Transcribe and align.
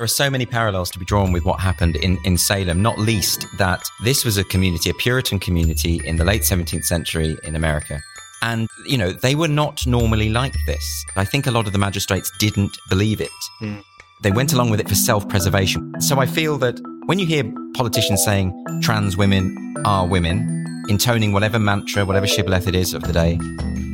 There 0.00 0.04
are 0.06 0.08
so 0.08 0.30
many 0.30 0.46
parallels 0.46 0.90
to 0.92 0.98
be 0.98 1.04
drawn 1.04 1.30
with 1.30 1.44
what 1.44 1.60
happened 1.60 1.96
in, 1.96 2.16
in 2.24 2.38
Salem, 2.38 2.80
not 2.80 2.98
least 2.98 3.44
that 3.58 3.82
this 4.02 4.24
was 4.24 4.38
a 4.38 4.44
community, 4.44 4.88
a 4.88 4.94
Puritan 4.94 5.38
community 5.38 6.00
in 6.06 6.16
the 6.16 6.24
late 6.24 6.40
17th 6.40 6.84
century 6.84 7.36
in 7.44 7.54
America. 7.54 8.00
And, 8.40 8.66
you 8.86 8.96
know, 8.96 9.12
they 9.12 9.34
were 9.34 9.46
not 9.46 9.86
normally 9.86 10.30
like 10.30 10.54
this. 10.64 11.04
I 11.16 11.26
think 11.26 11.46
a 11.46 11.50
lot 11.50 11.66
of 11.66 11.74
the 11.74 11.78
magistrates 11.78 12.32
didn't 12.38 12.78
believe 12.88 13.20
it. 13.20 13.28
Mm. 13.60 13.84
They 14.22 14.32
went 14.32 14.54
along 14.54 14.70
with 14.70 14.80
it 14.80 14.88
for 14.88 14.94
self 14.94 15.28
preservation. 15.28 16.00
So 16.00 16.18
I 16.18 16.24
feel 16.24 16.56
that 16.56 16.80
when 17.04 17.18
you 17.18 17.26
hear 17.26 17.44
politicians 17.74 18.24
saying 18.24 18.80
trans 18.80 19.18
women 19.18 19.74
are 19.84 20.06
women, 20.06 20.64
intoning 20.88 21.34
whatever 21.34 21.58
mantra, 21.58 22.06
whatever 22.06 22.26
shibboleth 22.26 22.66
it 22.66 22.74
is 22.74 22.94
of 22.94 23.02
the 23.02 23.12
day, 23.12 23.38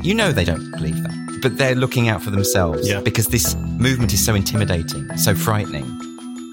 you 0.04 0.14
know 0.14 0.30
they 0.30 0.44
don't 0.44 0.70
believe 0.70 1.02
that 1.02 1.25
but 1.42 1.58
they're 1.58 1.74
looking 1.74 2.08
out 2.08 2.22
for 2.22 2.30
themselves 2.30 2.88
yeah. 2.88 3.00
because 3.00 3.26
this 3.28 3.54
movement 3.78 4.12
is 4.12 4.24
so 4.24 4.34
intimidating, 4.34 5.16
so 5.16 5.34
frightening. 5.34 5.84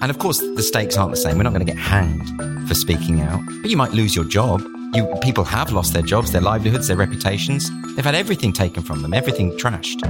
And 0.02 0.10
of 0.10 0.18
course, 0.18 0.38
the 0.38 0.62
stakes 0.62 0.96
aren't 0.96 1.12
the 1.12 1.16
same. 1.16 1.36
We're 1.36 1.44
not 1.44 1.54
going 1.54 1.64
to 1.64 1.72
get 1.72 1.80
hanged 1.80 2.68
for 2.68 2.74
speaking 2.74 3.20
out, 3.20 3.40
but 3.62 3.70
you 3.70 3.76
might 3.76 3.92
lose 3.92 4.14
your 4.14 4.24
job. 4.24 4.62
You, 4.92 5.12
people 5.22 5.44
have 5.44 5.72
lost 5.72 5.92
their 5.92 6.02
jobs, 6.02 6.32
their 6.32 6.42
livelihoods, 6.42 6.88
their 6.88 6.96
reputations. 6.96 7.70
They've 7.94 8.04
had 8.04 8.14
everything 8.14 8.52
taken 8.52 8.82
from 8.82 9.02
them, 9.02 9.14
everything 9.14 9.52
trashed. 9.52 10.02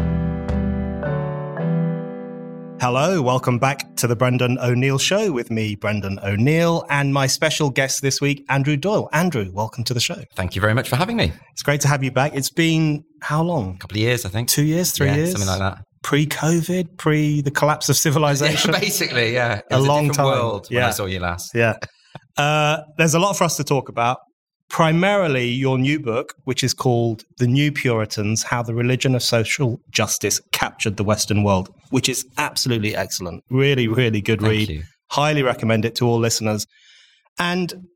Hello, 2.86 3.22
welcome 3.22 3.58
back 3.58 3.96
to 3.96 4.06
the 4.06 4.14
Brendan 4.14 4.58
O'Neill 4.58 4.98
Show 4.98 5.32
with 5.32 5.50
me, 5.50 5.74
Brendan 5.74 6.18
O'Neill, 6.22 6.84
and 6.90 7.14
my 7.14 7.26
special 7.26 7.70
guest 7.70 8.02
this 8.02 8.20
week, 8.20 8.44
Andrew 8.50 8.76
Doyle. 8.76 9.08
Andrew, 9.10 9.50
welcome 9.54 9.84
to 9.84 9.94
the 9.94 10.00
show. 10.00 10.22
Thank 10.34 10.54
you 10.54 10.60
very 10.60 10.74
much 10.74 10.90
for 10.90 10.96
having 10.96 11.16
me. 11.16 11.32
It's 11.52 11.62
great 11.62 11.80
to 11.80 11.88
have 11.88 12.04
you 12.04 12.10
back. 12.10 12.34
It's 12.34 12.50
been 12.50 13.02
how 13.22 13.42
long? 13.42 13.76
A 13.76 13.78
couple 13.78 13.96
of 13.96 14.02
years, 14.02 14.26
I 14.26 14.28
think. 14.28 14.50
Two 14.50 14.64
years, 14.64 14.92
three 14.92 15.06
yeah, 15.06 15.16
years? 15.16 15.32
Something 15.32 15.48
like 15.48 15.60
that. 15.60 15.78
Pre 16.02 16.26
COVID, 16.26 16.98
pre 16.98 17.40
the 17.40 17.50
collapse 17.50 17.88
of 17.88 17.96
civilization? 17.96 18.70
Yeah, 18.74 18.80
basically, 18.80 19.32
yeah. 19.32 19.62
a 19.70 19.80
long 19.80 20.10
a 20.10 20.12
time. 20.12 20.26
world 20.26 20.68
yeah. 20.70 20.80
when 20.80 20.88
I 20.88 20.90
saw 20.90 21.06
you 21.06 21.20
last. 21.20 21.54
Yeah. 21.54 21.78
Uh, 22.36 22.82
there's 22.98 23.14
a 23.14 23.18
lot 23.18 23.32
for 23.32 23.44
us 23.44 23.56
to 23.56 23.64
talk 23.64 23.88
about 23.88 24.18
primarily 24.68 25.48
your 25.48 25.78
new 25.78 26.00
book, 26.00 26.34
which 26.44 26.64
is 26.64 26.74
called 26.74 27.24
The 27.38 27.46
New 27.46 27.70
Puritans 27.70 28.42
How 28.42 28.62
the 28.62 28.74
Religion 28.74 29.14
of 29.14 29.22
Social 29.22 29.80
Justice 29.90 30.40
Captured 30.52 30.96
the 30.96 31.04
Western 31.04 31.44
World, 31.44 31.68
which 31.90 32.08
is 32.08 32.26
absolutely 32.38 32.96
excellent. 32.96 33.44
Really, 33.50 33.88
really 33.88 34.20
good 34.20 34.40
Thank 34.40 34.50
read. 34.50 34.68
You. 34.68 34.82
Highly 35.10 35.42
recommend 35.42 35.84
it 35.84 35.94
to 35.96 36.06
all 36.06 36.18
listeners. 36.18 36.66
And 37.38 37.88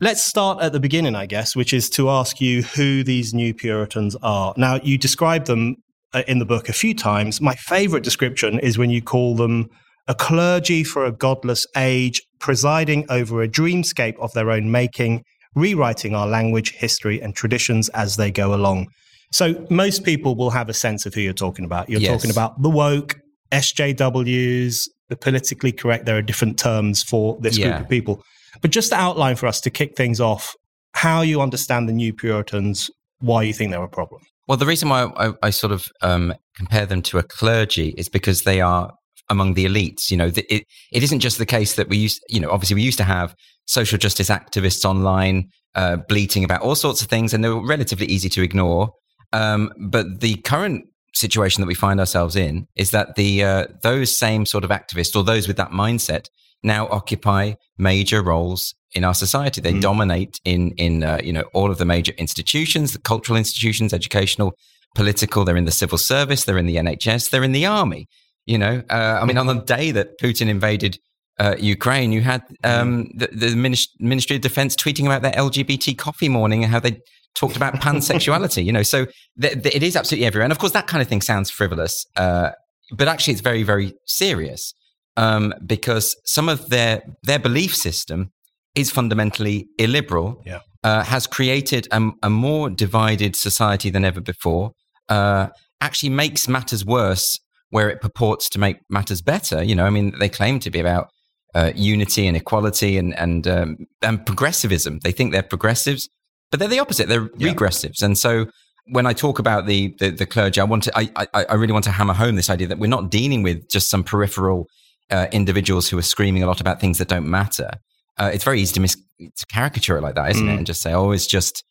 let's 0.00 0.22
start 0.22 0.62
at 0.62 0.72
the 0.72 0.80
beginning, 0.80 1.14
I 1.14 1.26
guess, 1.26 1.54
which 1.54 1.72
is 1.72 1.88
to 1.90 2.08
ask 2.08 2.40
you 2.40 2.62
who 2.62 3.04
these 3.04 3.32
new 3.32 3.54
Puritans 3.54 4.16
are. 4.22 4.54
Now, 4.56 4.80
you 4.82 4.98
describe 4.98 5.44
them 5.44 5.76
uh, 6.14 6.22
in 6.26 6.38
the 6.38 6.46
book 6.46 6.68
a 6.68 6.72
few 6.72 6.94
times. 6.94 7.40
My 7.40 7.54
favorite 7.54 8.02
description 8.02 8.58
is 8.60 8.78
when 8.78 8.90
you 8.90 9.02
call 9.02 9.36
them 9.36 9.68
a 10.08 10.14
clergy 10.14 10.82
for 10.82 11.04
a 11.04 11.12
godless 11.12 11.66
age, 11.76 12.22
presiding 12.40 13.04
over 13.10 13.42
a 13.42 13.48
dreamscape 13.48 14.18
of 14.18 14.32
their 14.32 14.50
own 14.50 14.70
making 14.70 15.22
rewriting 15.54 16.14
our 16.14 16.26
language, 16.26 16.72
history, 16.72 17.20
and 17.20 17.34
traditions 17.34 17.88
as 17.90 18.16
they 18.16 18.30
go 18.30 18.54
along. 18.54 18.88
So 19.32 19.66
most 19.70 20.04
people 20.04 20.34
will 20.34 20.50
have 20.50 20.68
a 20.68 20.74
sense 20.74 21.06
of 21.06 21.14
who 21.14 21.20
you're 21.20 21.32
talking 21.32 21.64
about. 21.64 21.88
You're 21.88 22.00
yes. 22.00 22.10
talking 22.10 22.30
about 22.30 22.62
the 22.62 22.70
woke, 22.70 23.18
SJWs, 23.52 24.88
the 25.08 25.16
politically 25.16 25.72
correct. 25.72 26.06
There 26.06 26.16
are 26.16 26.22
different 26.22 26.58
terms 26.58 27.02
for 27.02 27.38
this 27.40 27.58
yeah. 27.58 27.70
group 27.70 27.82
of 27.82 27.88
people. 27.88 28.22
But 28.62 28.70
just 28.70 28.90
to 28.90 28.96
outline 28.96 29.36
for 29.36 29.46
us 29.46 29.60
to 29.62 29.70
kick 29.70 29.96
things 29.96 30.20
off, 30.20 30.54
how 30.94 31.20
you 31.20 31.40
understand 31.40 31.88
the 31.88 31.92
new 31.92 32.12
Puritans, 32.12 32.90
why 33.20 33.42
you 33.42 33.52
think 33.52 33.70
they're 33.70 33.82
a 33.82 33.88
problem. 33.88 34.22
Well, 34.46 34.56
the 34.56 34.66
reason 34.66 34.88
why 34.88 35.04
I, 35.16 35.32
I 35.42 35.50
sort 35.50 35.72
of 35.72 35.86
um, 36.00 36.34
compare 36.56 36.86
them 36.86 37.02
to 37.02 37.18
a 37.18 37.22
clergy 37.22 37.94
is 37.98 38.08
because 38.08 38.42
they 38.42 38.60
are 38.60 38.92
among 39.30 39.54
the 39.54 39.66
elites. 39.66 40.10
You 40.10 40.16
know, 40.16 40.26
it, 40.34 40.64
it 40.92 41.02
isn't 41.02 41.20
just 41.20 41.38
the 41.38 41.46
case 41.46 41.74
that 41.74 41.88
we 41.88 41.96
used, 41.96 42.22
you 42.28 42.40
know, 42.40 42.50
obviously 42.50 42.76
we 42.76 42.82
used 42.82 42.98
to 42.98 43.04
have 43.04 43.34
social 43.66 43.98
justice 43.98 44.30
activists 44.30 44.84
online 44.84 45.50
uh, 45.74 45.96
bleating 46.08 46.44
about 46.44 46.62
all 46.62 46.74
sorts 46.74 47.02
of 47.02 47.08
things, 47.08 47.32
and 47.32 47.44
they 47.44 47.48
were 47.48 47.66
relatively 47.66 48.06
easy 48.06 48.28
to 48.30 48.42
ignore. 48.42 48.90
Um, 49.32 49.70
but 49.78 50.20
the 50.20 50.36
current 50.36 50.86
situation 51.14 51.60
that 51.60 51.66
we 51.66 51.74
find 51.74 52.00
ourselves 52.00 52.36
in 52.36 52.66
is 52.76 52.90
that 52.90 53.14
the 53.16 53.44
uh, 53.44 53.66
those 53.82 54.16
same 54.16 54.46
sort 54.46 54.64
of 54.64 54.70
activists 54.70 55.14
or 55.16 55.22
those 55.22 55.46
with 55.46 55.56
that 55.56 55.70
mindset 55.70 56.26
now 56.62 56.88
occupy 56.88 57.52
major 57.76 58.22
roles 58.22 58.74
in 58.94 59.04
our 59.04 59.14
society. 59.14 59.60
They 59.60 59.74
mm. 59.74 59.80
dominate 59.80 60.40
in 60.44 60.72
in 60.72 61.04
uh, 61.04 61.20
you 61.22 61.32
know 61.32 61.44
all 61.52 61.70
of 61.70 61.78
the 61.78 61.84
major 61.84 62.12
institutions, 62.18 62.92
the 62.92 63.00
cultural 63.00 63.36
institutions, 63.36 63.92
educational, 63.92 64.54
political. 64.94 65.44
They're 65.44 65.56
in 65.56 65.64
the 65.64 65.70
civil 65.70 65.98
service. 65.98 66.44
They're 66.44 66.58
in 66.58 66.66
the 66.66 66.76
NHS. 66.76 67.30
They're 67.30 67.44
in 67.44 67.52
the 67.52 67.66
army. 67.66 68.08
You 68.48 68.56
know, 68.56 68.82
uh, 68.88 69.18
I 69.20 69.26
mean, 69.26 69.36
on 69.36 69.46
the 69.46 69.60
day 69.60 69.90
that 69.90 70.18
Putin 70.18 70.48
invaded 70.48 70.98
uh, 71.38 71.54
Ukraine, 71.58 72.12
you 72.12 72.22
had 72.22 72.42
um, 72.64 73.10
the, 73.14 73.26
the, 73.26 73.54
Ministry 74.00 74.36
of 74.36 74.42
Defense 74.42 74.74
tweeting 74.74 75.04
about 75.04 75.20
their 75.20 75.32
LGBT 75.32 75.98
coffee 75.98 76.30
morning 76.30 76.64
and 76.64 76.72
how 76.72 76.80
they 76.80 76.98
talked 77.34 77.56
about 77.56 77.74
pansexuality. 77.74 78.64
you 78.64 78.72
know, 78.72 78.82
so 78.82 79.06
th- 79.38 79.62
th- 79.62 79.74
it 79.74 79.82
is 79.82 79.96
absolutely 79.96 80.26
everywhere. 80.26 80.44
And 80.44 80.52
of 80.52 80.58
course, 80.58 80.72
that 80.72 80.86
kind 80.86 81.02
of 81.02 81.08
thing 81.08 81.20
sounds 81.20 81.50
frivolous, 81.50 82.06
uh, 82.16 82.52
but 82.90 83.06
actually, 83.06 83.32
it's 83.32 83.42
very, 83.42 83.62
very 83.64 83.92
serious 84.06 84.72
um, 85.18 85.52
because 85.66 86.16
some 86.24 86.48
of 86.48 86.70
their 86.70 87.02
their 87.24 87.38
belief 87.38 87.76
system 87.76 88.32
is 88.74 88.90
fundamentally 88.90 89.66
illiberal. 89.78 90.42
Yeah. 90.46 90.60
Uh, 90.84 91.02
has 91.02 91.26
created 91.26 91.88
a, 91.90 92.10
a, 92.22 92.30
more 92.30 92.70
divided 92.70 93.34
society 93.34 93.90
than 93.90 94.04
ever 94.04 94.20
before. 94.20 94.70
Uh, 95.08 95.48
actually, 95.80 96.08
makes 96.08 96.46
matters 96.46 96.84
worse 96.84 97.40
where 97.70 97.90
it 97.90 98.00
purports 98.00 98.48
to 98.50 98.58
make 98.58 98.78
matters 98.88 99.22
better. 99.22 99.62
You 99.62 99.74
know, 99.74 99.84
I 99.84 99.90
mean, 99.90 100.18
they 100.18 100.28
claim 100.28 100.58
to 100.60 100.70
be 100.70 100.80
about 100.80 101.10
uh, 101.54 101.72
unity 101.74 102.26
and 102.26 102.36
equality 102.36 102.98
and 102.98 103.18
and 103.18 103.46
um, 103.46 103.76
and 104.02 104.24
progressivism. 104.24 105.00
They 105.00 105.12
think 105.12 105.32
they're 105.32 105.42
progressives, 105.42 106.08
but 106.50 106.60
they're 106.60 106.68
the 106.68 106.78
opposite. 106.78 107.08
They're 107.08 107.30
yeah. 107.36 107.52
regressives. 107.52 108.02
And 108.02 108.16
so 108.16 108.46
when 108.90 109.06
I 109.06 109.12
talk 109.12 109.38
about 109.38 109.66
the, 109.66 109.94
the, 109.98 110.10
the 110.10 110.26
clergy, 110.26 110.60
I 110.60 110.64
want 110.64 110.84
to 110.84 110.92
I, 110.96 111.10
I, 111.16 111.44
I 111.44 111.54
really 111.54 111.72
want 111.72 111.84
to 111.84 111.90
hammer 111.90 112.14
home 112.14 112.36
this 112.36 112.50
idea 112.50 112.68
that 112.68 112.78
we're 112.78 112.86
not 112.86 113.10
dealing 113.10 113.42
with 113.42 113.68
just 113.68 113.90
some 113.90 114.02
peripheral 114.02 114.66
uh, 115.10 115.26
individuals 115.32 115.88
who 115.88 115.98
are 115.98 116.02
screaming 116.02 116.42
a 116.42 116.46
lot 116.46 116.60
about 116.60 116.80
things 116.80 116.98
that 116.98 117.08
don't 117.08 117.28
matter. 117.28 117.70
Uh, 118.18 118.30
it's 118.32 118.44
very 118.44 118.60
easy 118.60 118.74
to 118.74 118.80
mis 118.80 118.96
to 119.18 119.46
caricature 119.46 119.96
it 119.96 120.02
like 120.02 120.14
that, 120.14 120.30
isn't 120.30 120.46
mm. 120.46 120.52
it? 120.52 120.56
And 120.58 120.66
just 120.66 120.80
say, 120.80 120.92
oh, 120.92 121.10
it's 121.10 121.26
just 121.26 121.64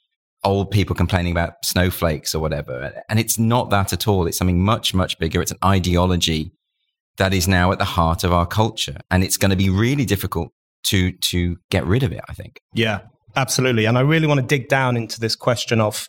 old 0.44 0.72
people 0.72 0.96
complaining 0.96 1.32
about 1.32 1.54
snowflakes 1.64 2.34
or 2.34 2.40
whatever. 2.40 2.94
And 3.10 3.20
it's 3.20 3.40
not 3.40 3.70
that 3.72 3.94
at 3.94 4.08
all. 4.08 4.28
It's 4.28 4.38
something 4.38 4.64
much, 4.64 4.94
much 4.94 5.18
bigger. 5.20 5.42
It's 5.42 5.52
an 5.52 5.58
ideology 5.64 6.52
that 7.18 7.34
is 7.34 7.48
now 7.48 7.72
at 7.72 7.80
the 7.80 7.86
heart 7.86 8.24
of 8.24 8.32
our 8.32 8.46
culture. 8.46 8.98
And 9.10 9.24
it's 9.24 9.38
going 9.38 9.52
to 9.52 9.58
be 9.58 9.70
really 9.70 10.06
difficult 10.06 10.50
to, 10.88 11.12
to 11.30 11.58
get 11.70 11.86
rid 11.86 12.04
of 12.04 12.12
it, 12.12 12.22
I 12.30 12.34
think. 12.34 12.60
Yeah, 12.74 13.02
absolutely. 13.36 13.86
And 13.86 13.98
I 13.98 14.02
really 14.02 14.28
want 14.28 14.40
to 14.40 14.46
dig 14.46 14.70
down 14.70 14.96
into 14.96 15.20
this 15.20 15.36
question 15.36 15.82
of 15.82 16.08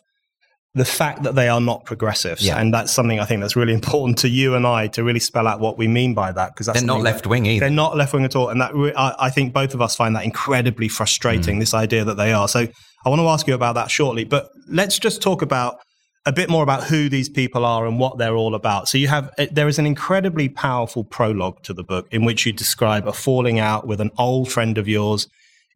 the 0.75 0.85
fact 0.85 1.23
that 1.23 1.33
they 1.33 1.49
are 1.49 1.59
not 1.59 1.83
progressives. 1.85 2.45
Yeah. 2.45 2.59
And 2.59 2.71
that's 2.71 2.93
something 2.93 3.19
I 3.19 3.25
think 3.25 3.41
that's 3.41 3.55
really 3.55 3.73
important 3.81 4.19
to 4.19 4.29
you 4.29 4.55
and 4.55 4.67
I 4.67 4.87
to 4.89 5.03
really 5.03 5.19
spell 5.19 5.47
out 5.47 5.59
what 5.59 5.77
we 5.77 5.87
mean 5.87 6.13
by 6.13 6.31
that. 6.31 6.53
Because 6.53 6.67
they're 6.67 6.83
not 6.83 7.01
left 7.01 7.25
wing 7.25 7.45
either. 7.47 7.61
They're 7.61 7.69
not 7.69 7.97
left 7.97 8.13
wing 8.13 8.25
at 8.25 8.35
all. 8.35 8.49
And 8.49 8.61
that 8.61 8.75
re- 8.75 8.93
I, 8.95 9.15
I, 9.19 9.29
think 9.31 9.53
both 9.53 9.73
of 9.73 9.81
us 9.81 9.95
find 9.95 10.15
that 10.15 10.23
incredibly 10.23 10.87
frustrating, 10.87 11.57
mm. 11.57 11.59
this 11.59 11.73
idea 11.73 12.05
that 12.05 12.15
they 12.15 12.31
are. 12.31 12.47
So 12.47 12.67
I 13.05 13.09
want 13.09 13.19
to 13.19 13.27
ask 13.27 13.47
you 13.47 13.53
about 13.53 13.75
that 13.75 13.89
shortly. 13.91 14.23
But 14.23 14.49
let's 14.67 14.99
just 14.99 15.21
talk 15.21 15.41
about 15.41 15.79
a 16.25 16.33
bit 16.33 16.49
more 16.49 16.63
about 16.63 16.83
who 16.83 17.09
these 17.09 17.29
people 17.29 17.65
are 17.65 17.87
and 17.87 17.97
what 17.97 18.17
they're 18.17 18.35
all 18.35 18.55
about. 18.55 18.87
So 18.87 18.97
you 18.97 19.07
have 19.07 19.31
eh, 19.37 19.47
there 19.51 19.67
is 19.67 19.79
an 19.79 19.85
incredibly 19.85 20.49
powerful 20.49 21.03
prologue 21.03 21.63
to 21.63 21.73
the 21.73 21.83
book 21.83 22.07
in 22.11 22.25
which 22.25 22.45
you 22.45 22.53
describe 22.53 23.07
a 23.07 23.13
falling 23.13 23.59
out 23.59 23.87
with 23.87 24.01
an 24.01 24.11
old 24.17 24.51
friend 24.51 24.77
of 24.77 24.87
yours 24.87 25.27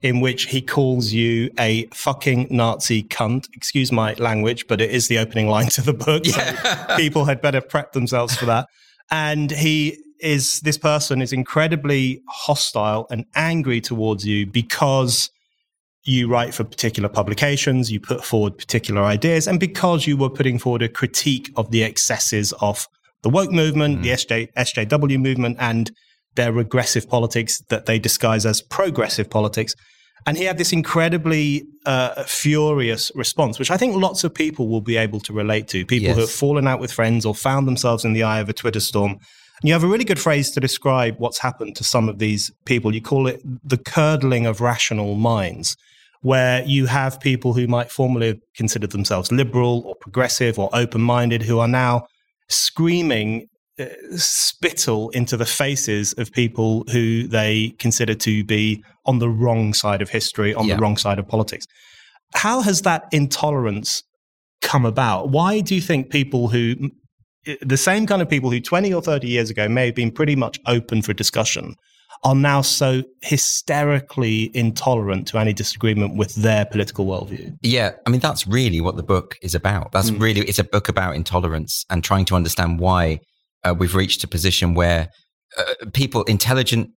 in 0.02 0.20
which 0.20 0.48
he 0.48 0.62
calls 0.62 1.14
you 1.14 1.50
a 1.58 1.88
fucking 1.94 2.48
Nazi 2.52 3.04
cunt. 3.04 3.48
Excuse 3.54 3.92
my 3.92 4.14
language, 4.16 4.68
but 4.68 4.82
it 4.82 4.92
is 4.92 5.08
the 5.08 5.18
opening 5.18 5.48
line 5.48 5.68
to 5.70 5.82
the 5.82 5.94
book. 5.94 6.24
Yeah. 6.26 6.88
So 6.88 6.98
people 6.98 7.26
had 7.26 7.42
better 7.42 7.62
prep 7.62 7.94
themselves 7.94 8.36
for 8.36 8.46
that. 8.46 8.68
And 9.10 9.50
he 9.50 9.98
is 10.20 10.60
this 10.62 10.78
person 10.78 11.22
is 11.22 11.34
incredibly 11.34 12.22
hostile 12.28 13.08
and 13.10 13.26
angry 13.36 13.82
towards 13.82 14.26
you 14.26 14.46
because 14.46 15.30
you 16.06 16.28
write 16.28 16.54
for 16.54 16.64
particular 16.64 17.10
publications, 17.10 17.92
you 17.92 18.00
put 18.00 18.24
forward 18.24 18.58
particular 18.58 19.04
ideas, 19.04 19.48
and 19.48 19.60
because 19.60 20.06
you 20.06 20.18
were 20.18 20.30
putting 20.30 20.60
forward 20.60 20.82
a 20.82 20.90
critique 20.90 21.52
of 21.56 21.72
the 21.72 21.84
excesses 21.84 22.54
of 22.60 22.88
the 23.22 23.30
woke 23.30 23.52
movement, 23.52 24.00
mm. 24.00 24.04
the 24.04 24.10
SJ, 24.10 24.54
SJW 24.54 25.20
movement, 25.20 25.58
and 25.60 25.92
their 26.36 26.52
regressive 26.52 27.08
politics 27.08 27.60
that 27.70 27.86
they 27.86 28.00
disguise 28.00 28.46
as 28.46 28.62
progressive 28.62 29.30
politics. 29.30 29.76
And 30.26 30.38
he 30.38 30.46
had 30.46 30.58
this 30.58 30.72
incredibly 30.72 31.66
uh, 31.86 32.24
furious 32.24 33.12
response, 33.14 33.60
which 33.60 33.72
I 33.72 33.78
think 33.78 33.96
lots 33.96 34.24
of 34.24 34.34
people 34.34 34.70
will 34.70 34.82
be 34.82 34.96
able 34.96 35.20
to 35.22 35.34
relate 35.34 35.68
to. 35.70 35.86
People 35.86 36.08
yes. 36.08 36.16
who 36.16 36.22
have 36.22 36.32
fallen 36.32 36.68
out 36.68 36.80
with 36.80 36.92
friends 36.92 37.26
or 37.26 37.36
found 37.36 37.68
themselves 37.68 38.06
in 38.06 38.14
the 38.14 38.24
eye 38.24 38.40
of 38.40 38.48
a 38.48 38.54
Twitter 38.54 38.80
storm. 38.80 39.12
And 39.12 39.70
you 39.70 39.74
have 39.74 39.84
a 39.84 39.88
really 39.88 40.06
good 40.06 40.20
phrase 40.20 40.50
to 40.52 40.60
describe 40.60 41.16
what's 41.18 41.40
happened 41.40 41.76
to 41.78 41.84
some 41.84 42.08
of 42.08 42.20
these 42.20 42.52
people. 42.66 42.94
You 42.96 43.02
call 43.02 43.28
it 43.28 43.42
the 43.68 43.78
curdling 43.78 44.46
of 44.46 44.62
rational 44.62 45.16
minds, 45.16 45.76
where 46.24 46.64
you 46.66 46.86
have 46.88 47.20
people 47.20 47.54
who 47.54 47.68
might 47.68 47.92
formerly 47.92 48.42
consider 48.56 48.88
themselves 48.88 49.32
liberal 49.32 49.84
or 49.86 49.96
progressive 49.96 50.58
or 50.58 50.70
open 50.74 51.02
minded 51.02 51.44
who 51.44 51.60
are 51.60 51.68
now 51.68 52.06
screaming 52.50 53.48
uh, 53.80 53.86
spittle 54.16 55.10
into 55.12 55.36
the 55.36 55.46
faces 55.46 56.14
of 56.14 56.32
people 56.32 56.86
who 56.92 57.28
they 57.28 57.74
consider 57.80 58.14
to 58.14 58.44
be 58.44 58.84
on 59.06 59.20
the 59.20 59.30
wrong 59.30 59.74
side 59.74 60.02
of 60.02 60.10
history, 60.10 60.54
on 60.54 60.68
yeah. 60.68 60.76
the 60.76 60.82
wrong 60.82 60.96
side 60.96 61.20
of 61.20 61.28
politics. 61.28 61.66
How 62.36 62.62
has 62.62 62.82
that 62.82 63.06
intolerance 63.12 64.04
come 64.62 64.86
about? 64.86 65.30
Why 65.30 65.60
do 65.60 65.76
you 65.76 65.82
think 65.82 66.10
people 66.10 66.48
who, 66.48 66.92
the 67.62 67.78
same 67.78 68.06
kind 68.06 68.22
of 68.22 68.30
people 68.30 68.50
who 68.50 68.62
20 68.62 68.94
or 68.94 69.02
30 69.02 69.28
years 69.28 69.50
ago 69.50 69.68
may 69.68 69.88
have 69.88 69.96
been 69.96 70.12
pretty 70.12 70.36
much 70.36 70.60
open 70.68 71.02
for 71.02 71.14
discussion, 71.14 71.76
are 72.24 72.36
now 72.36 72.62
so 72.62 73.04
hysterically 73.22 74.50
intolerant 74.56 75.28
to 75.28 75.38
any 75.38 75.54
disagreement 75.54 76.16
with 76.16 76.34
their 76.36 76.66
political 76.66 77.06
worldview. 77.06 77.58
Yeah, 77.62 77.92
I 78.06 78.10
mean 78.10 78.22
that's 78.22 78.48
really 78.48 78.82
what 78.82 78.96
the 78.96 79.04
book 79.04 79.38
is 79.42 79.54
about. 79.54 79.92
That's 79.92 80.10
mm. 80.10 80.22
really 80.22 80.42
it's 80.42 80.60
a 80.60 80.64
book 80.64 80.90
about 80.90 81.16
intolerance 81.16 81.86
and 81.90 82.04
trying 82.04 82.26
to 82.26 82.36
understand 82.36 82.80
why 82.80 83.20
uh, 83.64 83.76
we've 83.78 83.96
reached 83.96 84.24
a 84.24 84.28
position 84.28 84.74
where 84.74 85.10
uh, 85.58 85.74
people, 85.94 86.24
intelligent, 86.24 86.90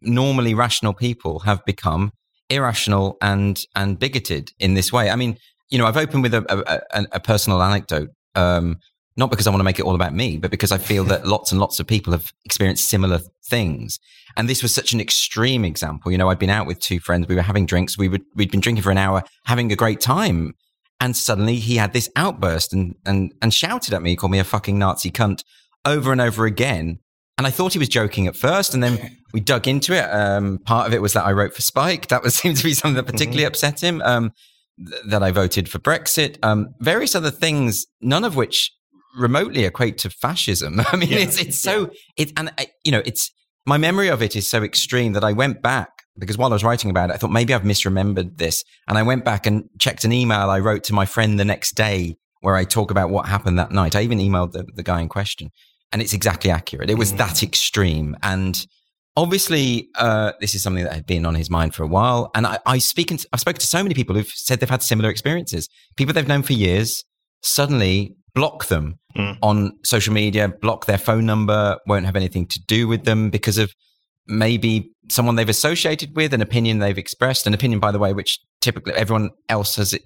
normally 0.00 0.54
rational 0.54 0.92
people, 0.92 1.40
have 1.40 1.64
become 1.64 2.12
irrational 2.50 3.16
and 3.22 3.64
and 3.74 3.98
bigoted 3.98 4.50
in 4.58 4.74
this 4.74 4.92
way. 4.92 5.10
I 5.10 5.16
mean, 5.16 5.38
you 5.70 5.78
know, 5.78 5.86
I've 5.86 5.96
opened 5.96 6.22
with 6.22 6.34
a 6.34 6.82
a, 6.92 7.06
a 7.12 7.20
personal 7.20 7.62
anecdote. 7.62 8.10
Um, 8.34 8.76
not 9.16 9.30
because 9.30 9.46
I 9.46 9.50
want 9.50 9.60
to 9.60 9.64
make 9.64 9.78
it 9.78 9.84
all 9.84 9.94
about 9.94 10.14
me, 10.14 10.36
but 10.36 10.50
because 10.50 10.72
I 10.72 10.78
feel 10.78 11.04
that 11.04 11.26
lots 11.26 11.52
and 11.52 11.60
lots 11.60 11.78
of 11.80 11.86
people 11.86 12.12
have 12.12 12.32
experienced 12.44 12.88
similar 12.88 13.20
things. 13.46 13.98
And 14.36 14.48
this 14.48 14.62
was 14.62 14.74
such 14.74 14.92
an 14.92 15.00
extreme 15.00 15.64
example. 15.64 16.10
You 16.10 16.18
know, 16.18 16.28
I'd 16.28 16.38
been 16.38 16.50
out 16.50 16.66
with 16.66 16.80
two 16.80 16.98
friends. 16.98 17.28
We 17.28 17.36
were 17.36 17.42
having 17.42 17.66
drinks. 17.66 17.96
We 17.96 18.08
would, 18.08 18.22
we'd 18.34 18.50
been 18.50 18.60
drinking 18.60 18.82
for 18.82 18.90
an 18.90 18.98
hour, 18.98 19.22
having 19.44 19.70
a 19.70 19.76
great 19.76 20.00
time. 20.00 20.54
And 21.00 21.16
suddenly 21.16 21.56
he 21.56 21.76
had 21.76 21.92
this 21.92 22.10
outburst 22.16 22.72
and, 22.72 22.96
and, 23.04 23.32
and 23.42 23.52
shouted 23.52 23.94
at 23.94 24.02
me, 24.02 24.16
called 24.16 24.32
me 24.32 24.38
a 24.38 24.44
fucking 24.44 24.78
Nazi 24.78 25.10
cunt 25.10 25.44
over 25.84 26.12
and 26.12 26.20
over 26.20 26.46
again. 26.46 26.98
And 27.36 27.46
I 27.46 27.50
thought 27.50 27.72
he 27.72 27.80
was 27.80 27.88
joking 27.88 28.28
at 28.28 28.36
first, 28.36 28.74
and 28.74 28.82
then 28.82 29.16
we 29.32 29.40
dug 29.40 29.66
into 29.66 29.92
it. 29.92 30.04
Um, 30.04 30.58
part 30.58 30.86
of 30.86 30.94
it 30.94 31.02
was 31.02 31.14
that 31.14 31.24
I 31.24 31.32
wrote 31.32 31.52
for 31.52 31.62
Spiked. 31.62 32.08
That 32.10 32.22
was 32.22 32.34
seemed 32.36 32.56
to 32.58 32.64
be 32.64 32.74
something 32.74 32.94
that 32.94 33.10
particularly 33.10 33.42
mm-hmm. 33.42 33.48
upset 33.48 33.82
him. 33.82 34.00
Um, 34.02 34.32
th- 34.78 35.02
that 35.06 35.22
I 35.22 35.30
voted 35.30 35.68
for 35.68 35.78
Brexit. 35.78 36.38
Um, 36.42 36.74
various 36.80 37.14
other 37.14 37.30
things, 37.30 37.86
none 38.00 38.24
of 38.24 38.36
which 38.36 38.72
remotely 39.16 39.64
equate 39.64 39.98
to 39.98 40.10
fascism. 40.10 40.80
I 40.92 40.96
mean, 40.96 41.10
yeah. 41.10 41.18
it's 41.18 41.38
it's 41.40 41.60
so 41.60 41.90
it 42.16 42.32
and 42.36 42.52
I, 42.58 42.68
you 42.84 42.92
know 42.92 43.02
it's 43.04 43.30
my 43.66 43.78
memory 43.78 44.08
of 44.08 44.22
it 44.22 44.36
is 44.36 44.46
so 44.48 44.62
extreme 44.62 45.12
that 45.14 45.24
I 45.24 45.32
went 45.32 45.62
back 45.62 45.90
because 46.18 46.38
while 46.38 46.50
I 46.50 46.54
was 46.54 46.64
writing 46.64 46.90
about 46.90 47.10
it, 47.10 47.14
I 47.14 47.16
thought 47.16 47.30
maybe 47.30 47.54
I've 47.54 47.62
misremembered 47.62 48.38
this, 48.38 48.62
and 48.86 48.98
I 48.98 49.02
went 49.02 49.24
back 49.24 49.46
and 49.46 49.64
checked 49.78 50.04
an 50.04 50.12
email 50.12 50.50
I 50.50 50.60
wrote 50.60 50.84
to 50.84 50.94
my 50.94 51.06
friend 51.06 51.38
the 51.38 51.44
next 51.44 51.74
day 51.74 52.16
where 52.40 52.56
I 52.56 52.64
talk 52.64 52.90
about 52.90 53.10
what 53.10 53.26
happened 53.26 53.58
that 53.58 53.72
night. 53.72 53.96
I 53.96 54.02
even 54.02 54.18
emailed 54.18 54.52
the, 54.52 54.66
the 54.74 54.82
guy 54.82 55.00
in 55.00 55.08
question, 55.08 55.50
and 55.92 56.02
it's 56.02 56.12
exactly 56.12 56.50
accurate. 56.50 56.90
It 56.90 56.98
was 56.98 57.12
mm. 57.12 57.18
that 57.18 57.42
extreme. 57.42 58.16
And 58.22 58.66
obviously, 59.16 59.88
uh, 59.96 60.32
this 60.40 60.54
is 60.54 60.62
something 60.62 60.84
that 60.84 60.92
had 60.92 61.06
been 61.06 61.24
on 61.26 61.34
his 61.34 61.50
mind 61.50 61.74
for 61.74 61.82
a 61.84 61.88
while. 61.88 62.30
And 62.34 62.46
I, 62.46 62.58
I 62.66 62.78
speak, 62.78 63.10
in, 63.10 63.18
I've 63.32 63.40
spoken 63.40 63.60
to 63.60 63.66
so 63.66 63.82
many 63.82 63.94
people 63.94 64.14
who've 64.14 64.28
said 64.28 64.60
they've 64.60 64.68
had 64.68 64.82
similar 64.82 65.08
experiences. 65.08 65.68
People 65.96 66.12
they've 66.14 66.28
known 66.28 66.42
for 66.42 66.52
years 66.52 67.04
suddenly 67.42 68.14
block 68.34 68.66
them 68.66 68.98
mm. 69.16 69.38
on 69.42 69.72
social 69.84 70.12
media, 70.12 70.48
block 70.48 70.86
their 70.86 70.98
phone 70.98 71.26
number, 71.26 71.78
won't 71.86 72.06
have 72.06 72.16
anything 72.16 72.46
to 72.46 72.60
do 72.66 72.88
with 72.88 73.04
them 73.04 73.30
because 73.30 73.58
of 73.58 73.72
maybe 74.26 74.90
someone 75.10 75.36
they've 75.36 75.48
associated 75.48 76.16
with, 76.16 76.32
an 76.32 76.40
opinion 76.40 76.78
they've 76.78 76.98
expressed, 76.98 77.46
an 77.46 77.54
opinion, 77.54 77.80
by 77.80 77.92
the 77.92 77.98
way, 77.98 78.12
which 78.12 78.38
typically 78.60 78.92
everyone 78.94 79.30
else 79.48 79.76
has 79.76 79.98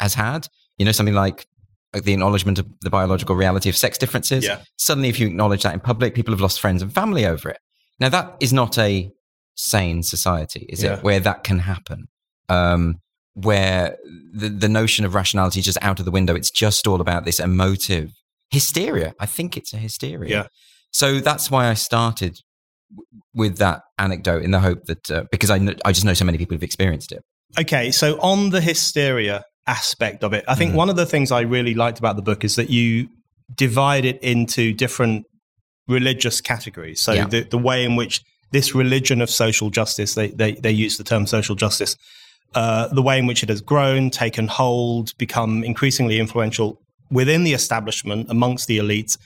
has 0.00 0.14
had. 0.14 0.46
You 0.78 0.84
know, 0.84 0.92
something 0.92 1.14
like 1.14 1.46
the 1.92 2.12
acknowledgement 2.12 2.58
of 2.58 2.66
the 2.80 2.90
biological 2.90 3.36
reality 3.36 3.68
of 3.68 3.76
sex 3.76 3.98
differences. 3.98 4.44
Yeah. 4.44 4.62
Suddenly, 4.78 5.08
if 5.08 5.20
you 5.20 5.28
acknowledge 5.28 5.62
that 5.62 5.74
in 5.74 5.80
public, 5.80 6.14
people 6.14 6.32
have 6.32 6.40
lost 6.40 6.60
friends 6.60 6.82
and 6.82 6.92
family 6.92 7.26
over 7.26 7.48
it. 7.50 7.58
Now, 8.00 8.08
that 8.08 8.36
is 8.40 8.52
not 8.52 8.76
a 8.78 9.10
sane 9.54 10.02
society, 10.02 10.66
is 10.68 10.82
yeah. 10.82 10.94
it? 10.94 11.04
Where 11.04 11.20
that 11.20 11.44
can 11.44 11.60
happen. 11.60 12.08
Um, 12.48 12.96
where 13.34 13.96
the, 14.32 14.48
the 14.48 14.68
notion 14.68 15.04
of 15.04 15.14
rationality 15.14 15.60
is 15.60 15.64
just 15.64 15.78
out 15.82 15.98
of 15.98 16.04
the 16.04 16.10
window. 16.10 16.34
It's 16.34 16.50
just 16.50 16.86
all 16.86 17.00
about 17.00 17.24
this 17.24 17.40
emotive 17.40 18.12
hysteria. 18.54 19.08
I 19.24 19.26
think 19.26 19.56
it's 19.56 19.72
a 19.74 19.80
hysteria. 19.86 20.30
Yeah. 20.36 20.46
So 20.90 21.20
that's 21.20 21.50
why 21.52 21.68
I 21.72 21.74
started 21.74 22.34
with 23.34 23.54
that 23.58 23.80
anecdote 23.98 24.42
in 24.46 24.50
the 24.50 24.60
hope 24.60 24.84
that, 24.90 25.10
uh, 25.10 25.24
because 25.30 25.50
I, 25.50 25.56
I 25.84 25.90
just 25.92 26.04
know 26.04 26.14
so 26.14 26.24
many 26.24 26.38
people 26.38 26.54
have 26.54 26.62
experienced 26.62 27.10
it. 27.12 27.22
Okay. 27.58 27.90
So 27.90 28.18
on 28.20 28.50
the 28.50 28.60
hysteria, 28.60 29.42
aspect 29.66 30.22
of 30.24 30.32
it. 30.32 30.44
I 30.46 30.54
think 30.54 30.72
mm. 30.72 30.76
one 30.76 30.90
of 30.90 30.96
the 30.96 31.06
things 31.06 31.32
I 31.32 31.40
really 31.40 31.74
liked 31.74 31.98
about 31.98 32.16
the 32.16 32.22
book 32.22 32.44
is 32.44 32.56
that 32.56 32.70
you 32.70 33.08
divide 33.54 34.04
it 34.04 34.22
into 34.22 34.72
different 34.72 35.24
religious 35.88 36.40
categories. 36.40 37.02
So 37.02 37.12
yeah. 37.12 37.26
the, 37.26 37.42
the 37.44 37.58
way 37.58 37.84
in 37.84 37.96
which 37.96 38.22
this 38.52 38.74
religion 38.74 39.20
of 39.20 39.30
social 39.30 39.70
justice, 39.70 40.14
they, 40.14 40.28
they, 40.28 40.52
they 40.52 40.70
use 40.70 40.96
the 40.96 41.04
term 41.04 41.26
social 41.26 41.54
justice, 41.54 41.96
uh, 42.54 42.88
the 42.88 43.02
way 43.02 43.18
in 43.18 43.26
which 43.26 43.42
it 43.42 43.48
has 43.48 43.60
grown, 43.60 44.10
taken 44.10 44.48
hold, 44.48 45.16
become 45.18 45.64
increasingly 45.64 46.20
influential 46.20 46.80
within 47.14 47.44
the 47.44 47.54
establishment, 47.54 48.28
amongst 48.28 48.66
the 48.66 48.78
elites. 48.78 49.16